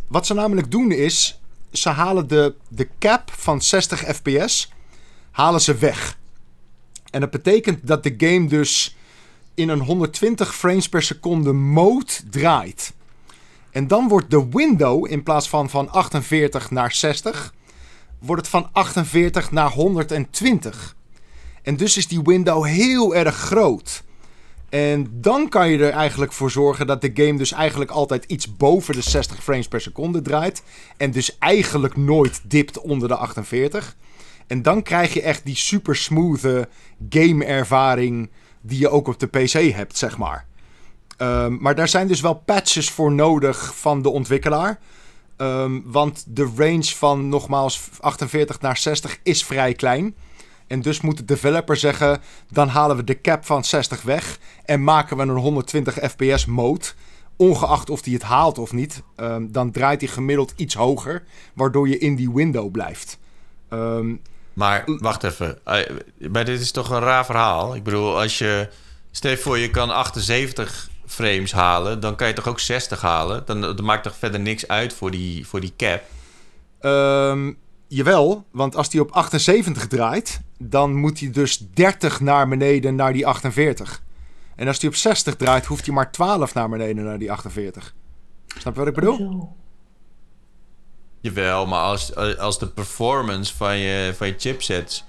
Wat 0.07 0.25
ze 0.25 0.33
namelijk 0.33 0.71
doen 0.71 0.91
is, 0.91 1.41
ze 1.71 1.89
halen 1.89 2.27
de, 2.27 2.55
de 2.67 2.87
cap 2.99 3.31
van 3.31 3.61
60 3.61 3.99
fps 3.99 4.73
halen 5.31 5.61
ze 5.61 5.75
weg. 5.75 6.17
En 7.15 7.21
dat 7.21 7.31
betekent 7.31 7.87
dat 7.87 8.03
de 8.03 8.13
game 8.17 8.47
dus 8.47 8.95
in 9.53 9.69
een 9.69 9.79
120 9.79 10.55
frames 10.55 10.89
per 10.89 11.01
seconde 11.01 11.53
mode 11.53 12.13
draait. 12.29 12.93
En 13.71 13.87
dan 13.87 14.07
wordt 14.07 14.29
de 14.29 14.47
window 14.49 15.11
in 15.11 15.23
plaats 15.23 15.49
van 15.49 15.69
van 15.69 15.89
48 15.89 16.71
naar 16.71 16.91
60, 16.91 17.53
wordt 18.19 18.41
het 18.41 18.51
van 18.51 18.69
48 18.71 19.51
naar 19.51 19.69
120. 19.69 20.95
En 21.61 21.77
dus 21.77 21.97
is 21.97 22.07
die 22.07 22.21
window 22.23 22.65
heel 22.65 23.15
erg 23.15 23.35
groot. 23.35 24.03
En 24.69 25.07
dan 25.11 25.49
kan 25.49 25.69
je 25.69 25.77
er 25.77 25.91
eigenlijk 25.93 26.33
voor 26.33 26.51
zorgen 26.51 26.87
dat 26.87 27.01
de 27.01 27.11
game 27.13 27.37
dus 27.37 27.51
eigenlijk 27.51 27.91
altijd 27.91 28.23
iets 28.23 28.55
boven 28.55 28.93
de 28.93 29.01
60 29.01 29.43
frames 29.43 29.67
per 29.67 29.81
seconde 29.81 30.21
draait. 30.21 30.63
En 30.97 31.11
dus 31.11 31.37
eigenlijk 31.37 31.95
nooit 31.95 32.41
dipt 32.43 32.79
onder 32.79 33.07
de 33.07 33.15
48. 33.15 33.95
En 34.47 34.61
dan 34.61 34.83
krijg 34.83 35.13
je 35.13 35.21
echt 35.21 35.45
die 35.45 35.55
super 35.55 35.95
smooth 35.95 36.67
game 37.09 37.45
ervaring 37.45 38.29
die 38.61 38.79
je 38.79 38.89
ook 38.89 39.07
op 39.07 39.19
de 39.19 39.27
PC 39.27 39.73
hebt, 39.73 39.97
zeg 39.97 40.17
maar. 40.17 40.45
Um, 41.17 41.57
maar 41.61 41.75
daar 41.75 41.87
zijn 41.87 42.07
dus 42.07 42.21
wel 42.21 42.33
patches 42.33 42.89
voor 42.89 43.11
nodig 43.11 43.75
van 43.75 44.01
de 44.01 44.09
ontwikkelaar. 44.09 44.79
Um, 45.37 45.83
want 45.85 46.25
de 46.27 46.51
range 46.55 46.83
van 46.83 47.29
nogmaals 47.29 47.89
48 47.99 48.61
naar 48.61 48.77
60 48.77 49.19
is 49.23 49.45
vrij 49.45 49.73
klein. 49.73 50.15
En 50.67 50.81
dus 50.81 51.01
moet 51.01 51.17
de 51.17 51.25
developer 51.25 51.77
zeggen: 51.77 52.21
dan 52.51 52.67
halen 52.67 52.95
we 52.95 53.03
de 53.03 53.21
cap 53.21 53.45
van 53.45 53.63
60 53.63 54.01
weg 54.01 54.39
en 54.65 54.83
maken 54.83 55.17
we 55.17 55.23
een 55.23 55.29
120 55.29 55.93
fps 55.93 56.45
mode. 56.45 56.85
Ongeacht 57.37 57.89
of 57.89 58.03
hij 58.03 58.13
het 58.13 58.23
haalt 58.23 58.57
of 58.57 58.73
niet, 58.73 59.03
um, 59.15 59.51
dan 59.51 59.71
draait 59.71 60.01
hij 60.01 60.09
gemiddeld 60.09 60.53
iets 60.55 60.75
hoger, 60.75 61.23
waardoor 61.53 61.87
je 61.89 61.97
in 61.97 62.15
die 62.15 62.31
window 62.31 62.71
blijft. 62.71 63.19
Um, 63.69 64.21
maar 64.55 64.83
wacht 64.85 65.23
even, 65.23 65.59
maar 66.31 66.45
dit 66.45 66.61
is 66.61 66.71
toch 66.71 66.89
een 66.89 66.99
raar 66.99 67.25
verhaal? 67.25 67.75
Ik 67.75 67.83
bedoel, 67.83 68.19
als 68.19 68.37
je, 68.37 68.69
stel 69.11 69.37
voor 69.37 69.57
je 69.57 69.69
kan 69.69 69.89
78 69.89 70.89
frames 71.05 71.51
halen, 71.51 71.99
dan 71.99 72.15
kan 72.15 72.27
je 72.27 72.33
toch 72.33 72.47
ook 72.47 72.59
60 72.59 73.01
halen? 73.01 73.43
Dan, 73.45 73.61
dan 73.61 73.83
maakt 73.83 74.03
toch 74.03 74.15
verder 74.15 74.39
niks 74.39 74.67
uit 74.67 74.93
voor 74.93 75.11
die, 75.11 75.47
voor 75.47 75.59
die 75.59 75.73
cap? 75.77 76.01
Um, 76.81 77.57
jawel, 77.87 78.45
want 78.51 78.75
als 78.75 78.89
die 78.89 79.01
op 79.01 79.11
78 79.11 79.87
draait, 79.87 80.41
dan 80.57 80.95
moet 80.95 81.19
hij 81.19 81.29
dus 81.29 81.67
30 81.73 82.19
naar 82.19 82.47
beneden 82.47 82.95
naar 82.95 83.13
die 83.13 83.27
48. 83.27 84.03
En 84.55 84.67
als 84.67 84.79
die 84.79 84.89
op 84.89 84.95
60 84.95 85.35
draait, 85.35 85.65
hoeft 85.65 85.85
hij 85.85 85.95
maar 85.95 86.11
12 86.11 86.53
naar 86.53 86.69
beneden 86.69 87.03
naar 87.03 87.19
die 87.19 87.31
48. 87.31 87.93
Snap 88.47 88.73
je 88.73 88.79
wat 88.79 88.87
ik 88.87 88.95
bedoel? 88.95 89.55
Jawel, 91.25 91.65
maar 91.65 91.81
als, 91.81 92.15
als 92.15 92.59
de 92.59 92.67
performance 92.67 93.55
van 93.55 93.77
je, 93.77 94.13
van 94.17 94.27
je 94.27 94.35
chipsets 94.37 95.03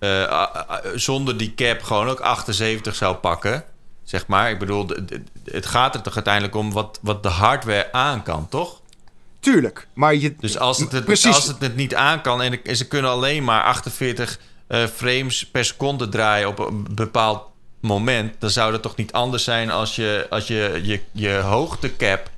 uh, 0.00 0.50
zonder 0.94 1.36
die 1.36 1.54
cap 1.54 1.82
gewoon 1.82 2.08
ook 2.08 2.20
78 2.20 2.94
zou 2.94 3.14
pakken, 3.14 3.64
zeg 4.02 4.26
maar. 4.26 4.50
Ik 4.50 4.58
bedoel, 4.58 4.88
het 5.44 5.66
gaat 5.66 5.94
er 5.94 6.02
toch 6.02 6.14
uiteindelijk 6.14 6.54
om 6.54 6.72
wat, 6.72 6.98
wat 7.02 7.22
de 7.22 7.28
hardware 7.28 7.92
aan 7.92 8.22
kan, 8.22 8.48
toch? 8.48 8.80
Tuurlijk, 9.40 9.88
maar 9.94 10.14
je... 10.14 10.34
Dus 10.38 10.58
als 10.58 10.78
het 10.78 10.92
het, 10.92 11.04
precies. 11.04 11.34
als 11.34 11.46
het, 11.46 11.60
het 11.60 11.76
niet 11.76 11.94
aan 11.94 12.20
kan 12.20 12.42
en, 12.42 12.76
ze 12.76 12.88
kunnen 12.88 13.10
alleen 13.10 13.44
maar 13.44 13.62
48 13.62 14.38
uh, 14.68 14.86
frames 14.86 15.46
per 15.46 15.64
seconde 15.64 16.08
draaien 16.08 16.48
op 16.48 16.58
een 16.58 16.86
bepaald 16.90 17.42
moment... 17.80 18.34
dan 18.38 18.50
zou 18.50 18.72
dat 18.72 18.82
toch 18.82 18.96
niet 18.96 19.12
anders 19.12 19.44
zijn 19.44 19.70
als 19.70 19.96
je 19.96 20.26
als 20.30 20.46
je, 20.46 20.80
je, 20.82 21.00
je 21.12 21.32
hoogtecap 21.34 22.32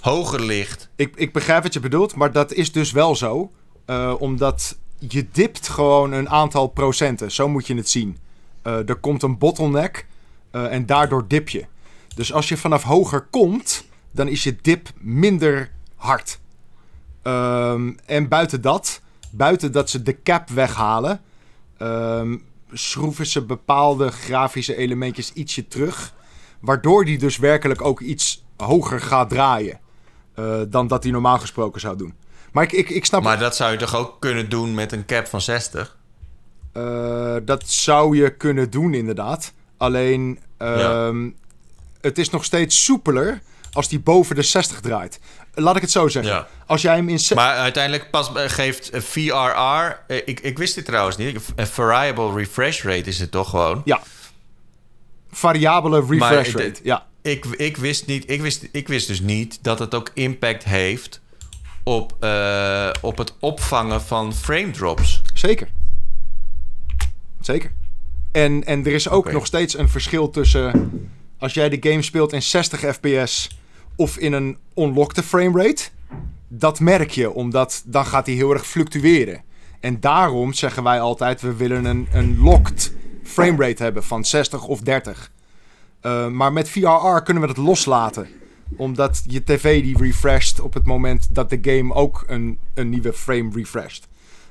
hoger 0.00 0.40
ligt. 0.40 0.88
Ik, 0.96 1.16
ik 1.16 1.32
begrijp 1.32 1.62
wat 1.62 1.72
je 1.72 1.80
bedoelt, 1.80 2.14
maar 2.14 2.32
dat 2.32 2.52
is 2.52 2.72
dus 2.72 2.92
wel 2.92 3.16
zo. 3.16 3.52
Uh, 3.86 4.14
omdat 4.18 4.78
je 4.98 5.26
dipt 5.32 5.68
gewoon 5.68 6.12
een 6.12 6.28
aantal 6.28 6.66
procenten. 6.66 7.32
Zo 7.32 7.48
moet 7.48 7.66
je 7.66 7.74
het 7.74 7.88
zien. 7.88 8.18
Uh, 8.62 8.88
er 8.88 8.96
komt 8.96 9.22
een 9.22 9.38
bottleneck 9.38 10.06
uh, 10.52 10.72
en 10.72 10.86
daardoor 10.86 11.24
dip 11.28 11.48
je. 11.48 11.66
Dus 12.14 12.32
als 12.32 12.48
je 12.48 12.56
vanaf 12.56 12.82
hoger 12.82 13.26
komt, 13.30 13.84
dan 14.10 14.28
is 14.28 14.42
je 14.42 14.56
dip 14.62 14.88
minder 14.98 15.70
hard. 15.94 16.38
Um, 17.22 17.98
en 18.04 18.28
buiten 18.28 18.60
dat, 18.60 19.00
buiten 19.30 19.72
dat 19.72 19.90
ze 19.90 20.02
de 20.02 20.22
cap 20.22 20.48
weghalen, 20.48 21.20
um, 21.78 22.42
schroeven 22.72 23.26
ze 23.26 23.42
bepaalde 23.42 24.10
grafische 24.10 24.76
elementjes 24.76 25.32
ietsje 25.32 25.68
terug. 25.68 26.14
Waardoor 26.60 27.04
die 27.04 27.18
dus 27.18 27.36
werkelijk 27.36 27.82
ook 27.82 28.00
iets 28.00 28.44
hoger 28.56 29.00
gaat 29.00 29.28
draaien. 29.28 29.80
Uh, 30.38 30.60
dan 30.68 30.86
dat 30.86 31.02
hij 31.02 31.12
normaal 31.12 31.38
gesproken 31.38 31.80
zou 31.80 31.96
doen. 31.96 32.14
Maar 32.52 32.64
ik, 32.64 32.72
ik, 32.72 32.90
ik 32.90 33.04
snap... 33.04 33.22
Maar 33.22 33.38
dat 33.38 33.56
zou 33.56 33.72
je 33.72 33.78
toch 33.78 33.96
ook 33.96 34.16
kunnen 34.20 34.48
doen 34.48 34.74
met 34.74 34.92
een 34.92 35.06
cap 35.06 35.26
van 35.26 35.40
60? 35.40 35.96
Uh, 36.76 37.36
dat 37.42 37.70
zou 37.70 38.16
je 38.16 38.36
kunnen 38.36 38.70
doen, 38.70 38.94
inderdaad. 38.94 39.52
Alleen, 39.76 40.38
ja. 40.58 41.10
uh, 41.10 41.30
het 42.00 42.18
is 42.18 42.30
nog 42.30 42.44
steeds 42.44 42.84
soepeler 42.84 43.42
als 43.72 43.88
die 43.88 44.00
boven 44.00 44.34
de 44.34 44.42
60 44.42 44.80
draait. 44.80 45.20
Laat 45.54 45.76
ik 45.76 45.82
het 45.82 45.90
zo 45.90 46.08
zeggen. 46.08 46.32
Ja. 46.32 46.46
Als 46.66 46.82
jij 46.82 46.94
hem 46.94 47.08
in... 47.08 47.20
Maar 47.34 47.56
uiteindelijk 47.56 48.10
pas 48.10 48.32
eh, 48.32 48.48
geeft 48.48 48.90
VRR... 48.92 50.14
Ik, 50.24 50.40
ik 50.40 50.58
wist 50.58 50.74
dit 50.74 50.84
trouwens 50.84 51.16
niet. 51.16 51.40
Een 51.56 51.66
variable 51.66 52.34
refresh 52.34 52.82
rate 52.82 53.08
is 53.08 53.18
het 53.18 53.30
toch 53.30 53.50
gewoon? 53.50 53.82
Ja. 53.84 54.00
Variabele 55.30 56.00
refresh 56.00 56.52
maar, 56.54 56.64
rate, 56.64 56.80
ja 56.82 57.06
ik, 57.22 57.44
ik, 57.44 57.76
wist 57.76 58.06
niet, 58.06 58.30
ik, 58.30 58.40
wist, 58.40 58.68
ik 58.72 58.88
wist 58.88 59.06
dus 59.06 59.20
niet 59.20 59.58
dat 59.62 59.78
het 59.78 59.94
ook 59.94 60.10
impact 60.14 60.64
heeft 60.64 61.20
op, 61.82 62.16
uh, 62.20 62.90
op 63.00 63.18
het 63.18 63.34
opvangen 63.40 64.02
van 64.02 64.34
frame 64.34 64.70
drops. 64.70 65.22
Zeker. 65.34 65.68
Zeker. 67.40 67.72
En, 68.32 68.64
en 68.64 68.86
er 68.86 68.92
is 68.92 69.08
ook 69.08 69.18
okay. 69.18 69.32
nog 69.32 69.46
steeds 69.46 69.78
een 69.78 69.88
verschil 69.88 70.30
tussen 70.30 70.90
als 71.38 71.54
jij 71.54 71.68
de 71.68 71.90
game 71.90 72.02
speelt 72.02 72.32
in 72.32 72.42
60 72.42 72.80
fps 72.80 73.58
of 73.96 74.18
in 74.18 74.32
een 74.32 74.56
unlocked 74.74 75.24
frame 75.24 75.62
rate. 75.62 75.88
Dat 76.48 76.80
merk 76.80 77.10
je, 77.10 77.32
omdat 77.32 77.82
dan 77.86 78.06
gaat 78.06 78.26
hij 78.26 78.34
heel 78.34 78.52
erg 78.52 78.66
fluctueren. 78.66 79.42
En 79.80 80.00
daarom 80.00 80.52
zeggen 80.52 80.82
wij 80.82 81.00
altijd: 81.00 81.40
we 81.40 81.54
willen 81.54 81.84
een, 81.84 82.08
een 82.12 82.38
locked 82.38 82.92
frame 83.22 83.66
rate 83.66 83.82
hebben 83.82 84.04
van 84.04 84.24
60 84.24 84.64
of 84.64 84.80
30. 84.80 85.30
Uh, 86.02 86.26
maar 86.26 86.52
met 86.52 86.68
VRR 86.68 87.20
kunnen 87.24 87.42
we 87.42 87.48
dat 87.48 87.56
loslaten. 87.56 88.28
Omdat 88.76 89.22
je 89.26 89.44
tv 89.44 89.82
die 89.82 89.98
refresht 89.98 90.60
op 90.60 90.74
het 90.74 90.86
moment 90.86 91.34
dat 91.34 91.50
de 91.50 91.58
game 91.62 91.94
ook 91.94 92.24
een, 92.26 92.58
een 92.74 92.88
nieuwe 92.88 93.12
frame 93.12 93.50
refresht. 93.54 94.08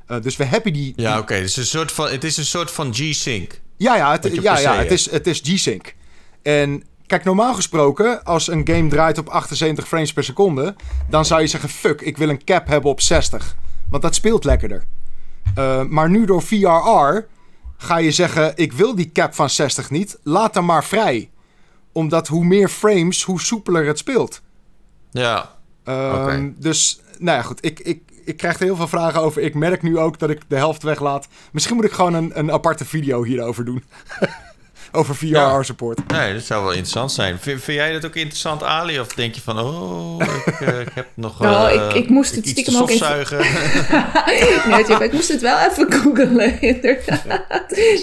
Uh, 0.08 0.22
dus 0.22 0.36
we 0.36 0.44
hebben 0.44 0.74
die... 0.74 0.94
Ja, 0.96 1.12
oké. 1.12 1.22
Okay. 1.22 1.42
Dus 1.42 1.58
een 1.58 1.66
soort 1.66 1.92
van, 1.92 2.10
het 2.10 2.24
is 2.24 2.38
een 2.38 2.46
soort 2.46 2.72
van 2.72 2.94
G-Sync. 2.94 3.60
Ja, 3.78 3.96
ja, 3.96 4.12
het, 4.12 4.36
ja, 4.42 4.60
ja 4.60 4.76
het, 4.76 4.92
is, 4.92 5.12
het 5.12 5.28
is 5.28 5.42
G-Sync. 5.46 5.94
En 6.42 6.84
kijk, 7.06 7.24
normaal 7.24 7.54
gesproken, 7.54 8.24
als 8.24 8.48
een 8.48 8.68
game 8.68 8.88
draait 8.88 9.18
op 9.18 9.30
78 9.30 9.88
frames 9.88 10.14
per 10.14 10.24
seconde... 10.24 10.76
dan 11.10 11.26
zou 11.26 11.42
je 11.42 11.48
zeggen, 11.48 11.70
fuck, 11.70 12.02
ik 12.02 12.18
wil 12.18 12.30
een 12.30 12.44
cap 12.44 12.68
hebben 12.68 12.92
op 12.92 13.02
60. 13.02 13.56
Want 13.90 14.04
dat 14.04 14.16
speelt 14.16 14.44
lekkerder. 14.44 14.84
Uh, 15.58 15.84
maar 15.84 16.10
nu 16.10 16.26
door 16.26 16.42
VRR 16.42 17.26
ga 17.78 17.98
je 17.98 18.12
zeggen, 18.12 18.52
ik 18.56 18.74
wil 18.74 18.96
die 18.96 19.12
cap 19.12 19.34
van 19.34 19.50
60 19.50 19.90
niet. 19.90 20.20
Laat 20.24 20.56
hem 20.56 20.66
maar 20.66 20.84
vrij 20.84 21.30
omdat 21.92 22.28
hoe 22.28 22.46
meer 22.46 22.70
frames, 22.70 23.24
hoe 23.24 23.42
soepeler 23.42 23.86
het 23.86 23.98
speelt. 23.98 24.42
Ja. 25.12 25.56
Um, 25.84 25.96
okay. 25.96 26.54
Dus, 26.58 27.02
nou 27.20 27.38
ja, 27.38 27.44
goed. 27.44 27.66
Ik, 27.66 27.80
ik, 27.80 28.02
ik 28.26 28.38
krijg 28.38 28.60
er 28.60 28.66
heel 28.66 28.76
veel 28.76 28.88
vragen 28.88 29.22
over. 29.22 29.42
Ik 29.42 29.56
merk 29.56 29.82
nu 29.82 29.98
ook 29.98 30.20
dat 30.20 30.30
ik 30.30 30.42
de 30.48 30.56
helft 30.56 30.84
weglaat. 30.84 31.28
Misschien 31.52 31.76
moet 31.76 31.86
ik 31.86 31.92
gewoon 31.92 32.14
een, 32.14 32.40
een 32.40 32.52
aparte 32.52 32.86
video 32.86 33.24
hierover 33.24 33.66
doen. 33.66 33.84
over 34.92 35.16
VR-support. 35.16 36.00
Ja. 36.08 36.18
Nee, 36.18 36.34
dat 36.34 36.44
zou 36.44 36.62
wel 36.62 36.72
interessant 36.72 37.12
zijn. 37.12 37.40
Vind, 37.40 37.64
vind, 37.64 37.78
jij 37.78 37.92
dat 37.92 38.06
ook 38.06 38.16
interessant, 38.16 38.64
Ali? 38.64 39.00
Of 39.00 39.14
denk 39.14 39.36
je 39.36 39.42
van, 39.42 39.60
oh, 39.60 40.22
ik, 40.46 40.60
uh, 40.60 40.80
ik 40.88 40.92
heb 40.94 41.08
nog 41.14 41.40
nou, 41.40 41.78
uh, 41.78 41.86
ik, 41.86 41.94
ik 41.94 42.10
moest 42.10 42.36
het 42.36 42.48
stiekem 42.48 42.76
ook 42.76 42.90
even... 42.90 43.28
nee, 44.70 45.04
ik 45.04 45.12
moest 45.12 45.28
het 45.28 45.42
wel 45.42 45.58
even 45.60 45.94
googelen, 45.94 46.62
inderdaad. 46.62 47.24
Ja, 47.28 47.46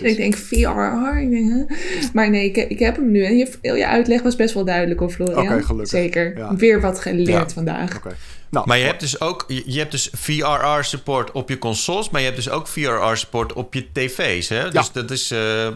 ik 0.02 0.16
denk, 0.16 0.36
VR, 0.36 1.19
ik 1.19 1.31
denk, 1.31 1.69
huh? 1.69 1.78
Maar 2.12 2.31
nee, 2.31 2.44
ik, 2.44 2.56
ik 2.56 2.78
heb 2.78 2.97
hem 2.97 3.11
nu. 3.11 3.24
En 3.24 3.36
je, 3.36 3.59
je 3.61 3.86
uitleg 3.86 4.23
was 4.23 4.36
best 4.36 4.55
wel 4.55 4.65
duidelijk, 4.65 5.01
hoor, 5.01 5.11
Florian. 5.11 5.39
Oké, 5.39 5.47
okay, 5.47 5.62
gelukkig. 5.62 5.89
Zeker. 5.89 6.39
Ja. 6.39 6.56
Weer 6.56 6.81
wat 6.81 7.01
geleerd 7.01 7.52
vandaag. 7.52 7.97
Okay. 7.97 8.12
Nou, 8.51 8.66
maar 8.66 8.78
je 8.78 8.85
hebt 8.85 9.01
dus 9.01 9.20
ook 9.20 9.44
je 9.65 9.78
hebt 9.78 9.90
dus 9.90 10.11
VRR 10.12 10.82
support 10.82 11.32
op 11.32 11.48
je 11.48 11.59
consoles, 11.59 12.11
maar 12.11 12.20
je 12.20 12.27
hebt 12.27 12.39
dus 12.39 12.51
ook 12.51 12.69
VRR 12.69 13.16
support 13.16 13.52
op 13.52 13.74
je 13.74 13.86
tv's. 13.93 14.48
Hè? 14.48 14.70
Dus 14.70 14.93
dat 14.93 15.11
is. 15.11 15.32
Uh, 15.32 15.69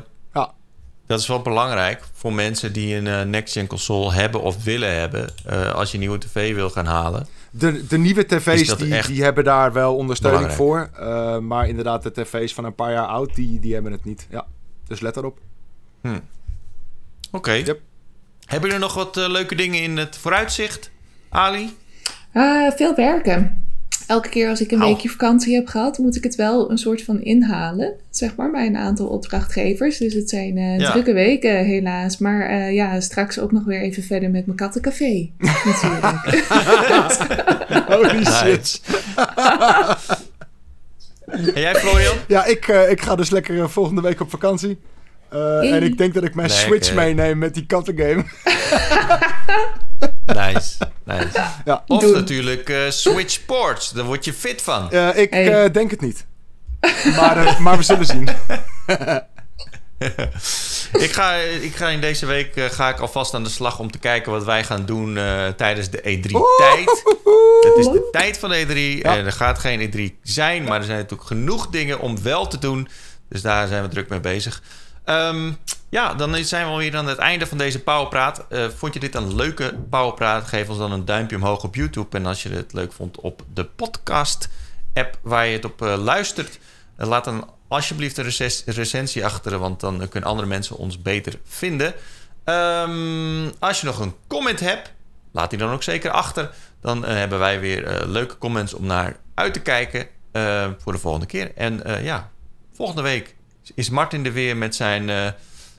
dat 1.08 1.20
is 1.20 1.26
wel 1.26 1.42
belangrijk 1.42 2.02
voor 2.12 2.32
mensen 2.32 2.72
die 2.72 2.94
een 2.94 3.06
uh, 3.06 3.22
next-gen 3.22 3.66
console 3.66 4.12
hebben 4.12 4.42
of 4.42 4.64
willen 4.64 4.94
hebben. 4.94 5.30
Uh, 5.50 5.74
als 5.74 5.88
je 5.88 5.94
een 5.94 6.00
nieuwe 6.00 6.18
tv 6.18 6.54
wil 6.54 6.70
gaan 6.70 6.86
halen. 6.86 7.26
De, 7.50 7.86
de 7.86 7.98
nieuwe 7.98 8.26
tv's 8.26 8.76
die, 8.76 9.02
die 9.06 9.22
hebben 9.22 9.44
daar 9.44 9.72
wel 9.72 9.96
ondersteuning 9.96 10.52
voor. 10.52 10.90
Uh, 11.00 11.38
maar 11.38 11.68
inderdaad, 11.68 12.02
de 12.02 12.12
tv's 12.12 12.54
van 12.54 12.64
een 12.64 12.74
paar 12.74 12.92
jaar 12.92 13.06
oud, 13.06 13.34
die, 13.34 13.60
die 13.60 13.74
hebben 13.74 13.92
het 13.92 14.04
niet. 14.04 14.26
Ja, 14.30 14.46
dus 14.86 15.00
let 15.00 15.16
erop. 15.16 15.38
Hm. 16.00 16.08
Oké. 16.08 16.20
Okay. 17.32 17.62
Yep. 17.62 17.80
Hebben 18.44 18.70
er 18.70 18.78
nog 18.78 18.94
wat 18.94 19.16
leuke 19.16 19.54
dingen 19.54 19.82
in 19.82 19.96
het 19.96 20.16
vooruitzicht, 20.16 20.90
Ali? 21.28 21.76
veel 22.76 22.94
werken 22.94 23.67
elke 24.08 24.28
keer 24.28 24.48
als 24.48 24.60
ik 24.60 24.70
een 24.70 24.78
weekje 24.78 25.08
vakantie 25.08 25.54
heb 25.54 25.66
gehad, 25.66 25.98
moet 25.98 26.16
ik 26.16 26.24
het 26.24 26.34
wel 26.34 26.70
een 26.70 26.78
soort 26.78 27.02
van 27.02 27.22
inhalen, 27.22 27.92
zeg 28.10 28.36
maar, 28.36 28.50
bij 28.50 28.66
een 28.66 28.76
aantal 28.76 29.06
opdrachtgevers. 29.06 29.98
Dus 29.98 30.14
het 30.14 30.28
zijn 30.28 30.56
uh, 30.56 30.90
drukke 30.90 31.12
weken, 31.12 31.64
helaas. 31.64 32.18
Maar 32.18 32.50
uh, 32.50 32.74
ja, 32.74 33.00
straks 33.00 33.38
ook 33.38 33.52
nog 33.52 33.64
weer 33.64 33.80
even 33.80 34.02
verder 34.02 34.30
met 34.30 34.46
mijn 34.46 34.58
kattencafé, 34.58 35.30
natuurlijk. 35.70 36.44
Holy 37.92 38.24
shit. 38.24 38.80
en 41.26 41.60
jij, 41.60 41.74
Florian? 41.74 42.16
Ja, 42.28 42.44
ik, 42.44 42.68
uh, 42.68 42.90
ik 42.90 43.02
ga 43.02 43.16
dus 43.16 43.30
lekker 43.30 43.70
volgende 43.70 44.00
week 44.00 44.20
op 44.20 44.30
vakantie. 44.30 44.78
en 45.60 45.82
ik 45.82 45.98
denk 45.98 46.14
dat 46.14 46.24
ik 46.24 46.34
mijn 46.34 46.50
Switch 46.50 46.94
meeneem 46.94 47.38
met 47.38 47.54
die 47.54 47.66
kattengame. 47.66 48.24
Nice, 50.26 50.76
nice. 51.04 51.40
Ja. 51.64 51.84
Of 51.86 52.12
natuurlijk 52.12 52.68
uh, 52.68 52.90
Switch 52.90 53.30
Sports, 53.32 53.90
daar 53.90 54.04
word 54.04 54.24
je 54.24 54.32
fit 54.32 54.62
van. 54.62 54.88
Uh, 54.92 55.16
ik 55.16 55.30
hey. 55.30 55.64
uh, 55.64 55.72
denk 55.72 55.90
het 55.90 56.00
niet. 56.00 56.26
Maar, 57.16 57.44
uh, 57.44 57.58
maar 57.58 57.76
we 57.76 57.82
zullen 57.82 58.06
zien. 58.06 58.28
ik, 61.06 61.12
ga, 61.12 61.34
ik 61.34 61.74
ga 61.74 61.88
in 61.88 62.00
deze 62.00 62.26
week 62.26 62.52
ga 62.70 62.88
ik 62.88 62.98
alvast 62.98 63.34
aan 63.34 63.44
de 63.44 63.50
slag 63.50 63.78
om 63.78 63.90
te 63.90 63.98
kijken 63.98 64.32
wat 64.32 64.44
wij 64.44 64.64
gaan 64.64 64.84
doen 64.86 65.14
tijdens 65.56 65.90
de 65.90 65.98
E3-tijd. 65.98 67.02
Het 67.60 67.76
is 67.76 67.84
de 67.84 68.08
tijd 68.12 68.38
van 68.38 68.50
de 68.50 68.66
E3 68.66 69.02
ja. 69.02 69.16
en 69.16 69.26
er 69.26 69.32
gaat 69.32 69.58
geen 69.58 69.90
E3 69.90 70.20
zijn, 70.22 70.64
maar 70.64 70.78
er 70.78 70.84
zijn 70.84 70.98
natuurlijk 70.98 71.28
genoeg 71.28 71.68
dingen 71.68 72.00
om 72.00 72.22
wel 72.22 72.46
te 72.46 72.58
doen. 72.58 72.88
Dus 73.28 73.42
daar 73.42 73.68
zijn 73.68 73.82
we 73.82 73.88
druk 73.88 74.08
mee 74.08 74.20
bezig. 74.20 74.62
Um, 75.10 75.56
ja, 75.88 76.14
dan 76.14 76.44
zijn 76.44 76.64
we 76.64 76.70
alweer 76.70 76.96
aan 76.96 77.06
het 77.06 77.18
einde 77.18 77.46
van 77.46 77.58
deze 77.58 77.82
Powerpraat. 77.82 78.46
Uh, 78.50 78.68
vond 78.68 78.94
je 78.94 79.00
dit 79.00 79.14
een 79.14 79.34
leuke 79.34 79.74
Powerpraat? 79.90 80.48
Geef 80.48 80.68
ons 80.68 80.78
dan 80.78 80.92
een 80.92 81.04
duimpje 81.04 81.36
omhoog 81.36 81.64
op 81.64 81.74
YouTube. 81.74 82.16
En 82.16 82.26
als 82.26 82.42
je 82.42 82.48
het 82.48 82.72
leuk 82.72 82.92
vond 82.92 83.20
op 83.20 83.42
de 83.54 83.64
podcast-app 83.64 85.18
waar 85.22 85.46
je 85.46 85.52
het 85.52 85.64
op 85.64 85.82
uh, 85.82 85.96
luistert... 85.96 86.58
Uh, 86.98 87.06
laat 87.06 87.24
dan 87.24 87.50
alsjeblieft 87.68 88.18
een 88.18 88.32
recensie 88.64 89.24
achter... 89.24 89.58
want 89.58 89.80
dan 89.80 90.08
kunnen 90.08 90.28
andere 90.28 90.48
mensen 90.48 90.76
ons 90.76 91.02
beter 91.02 91.38
vinden. 91.44 91.94
Um, 92.44 93.52
als 93.58 93.80
je 93.80 93.86
nog 93.86 93.98
een 93.98 94.14
comment 94.26 94.60
hebt, 94.60 94.92
laat 95.32 95.50
die 95.50 95.58
dan 95.58 95.70
ook 95.70 95.82
zeker 95.82 96.10
achter. 96.10 96.50
Dan 96.80 97.04
hebben 97.04 97.38
wij 97.38 97.60
weer 97.60 98.06
leuke 98.06 98.38
comments 98.38 98.74
om 98.74 98.86
naar 98.86 99.16
uit 99.34 99.52
te 99.52 99.60
kijken... 99.60 100.06
voor 100.78 100.92
de 100.92 100.98
volgende 100.98 101.26
keer. 101.26 101.54
En 101.54 101.82
ja, 102.02 102.30
volgende 102.72 103.02
week 103.02 103.36
is 103.74 103.90
Martin 103.90 104.26
er 104.26 104.32
weer 104.32 104.56
met 104.56 104.74
zijn 104.74 105.34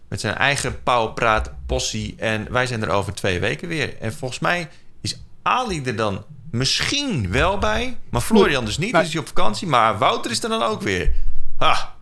met 0.09 0.19
zijn 0.19 0.35
eigen 0.35 0.83
Pauwpraat 0.83 1.51
possie. 1.65 2.15
En 2.17 2.51
wij 2.51 2.65
zijn 2.65 2.81
er 2.81 2.89
over 2.89 3.13
twee 3.13 3.39
weken 3.39 3.67
weer. 3.67 3.97
En 3.99 4.13
volgens 4.13 4.39
mij 4.39 4.69
is 5.01 5.21
Ali 5.41 5.81
er 5.83 5.95
dan 5.95 6.25
misschien 6.51 7.31
wel 7.31 7.57
bij. 7.57 7.97
Maar 8.09 8.21
Florian 8.21 8.65
dus 8.65 8.77
niet, 8.77 8.93
dus 8.93 9.01
is 9.01 9.11
hij 9.11 9.21
op 9.21 9.27
vakantie. 9.27 9.67
Maar 9.67 9.97
Wouter 9.97 10.31
is 10.31 10.43
er 10.43 10.49
dan 10.49 10.63
ook 10.63 10.81
weer. 10.81 11.11
Ha, 11.57 11.95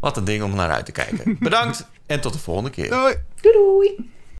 wat 0.00 0.16
een 0.16 0.24
ding 0.24 0.42
om 0.42 0.54
naar 0.54 0.70
uit 0.70 0.84
te 0.84 0.92
kijken. 0.92 1.36
Bedankt 1.40 1.86
en 2.06 2.20
tot 2.20 2.32
de 2.32 2.38
volgende 2.38 2.70
keer. 2.70 2.90
Doei. 2.90 3.14
Doei 3.40 3.54
doei. 3.54 4.12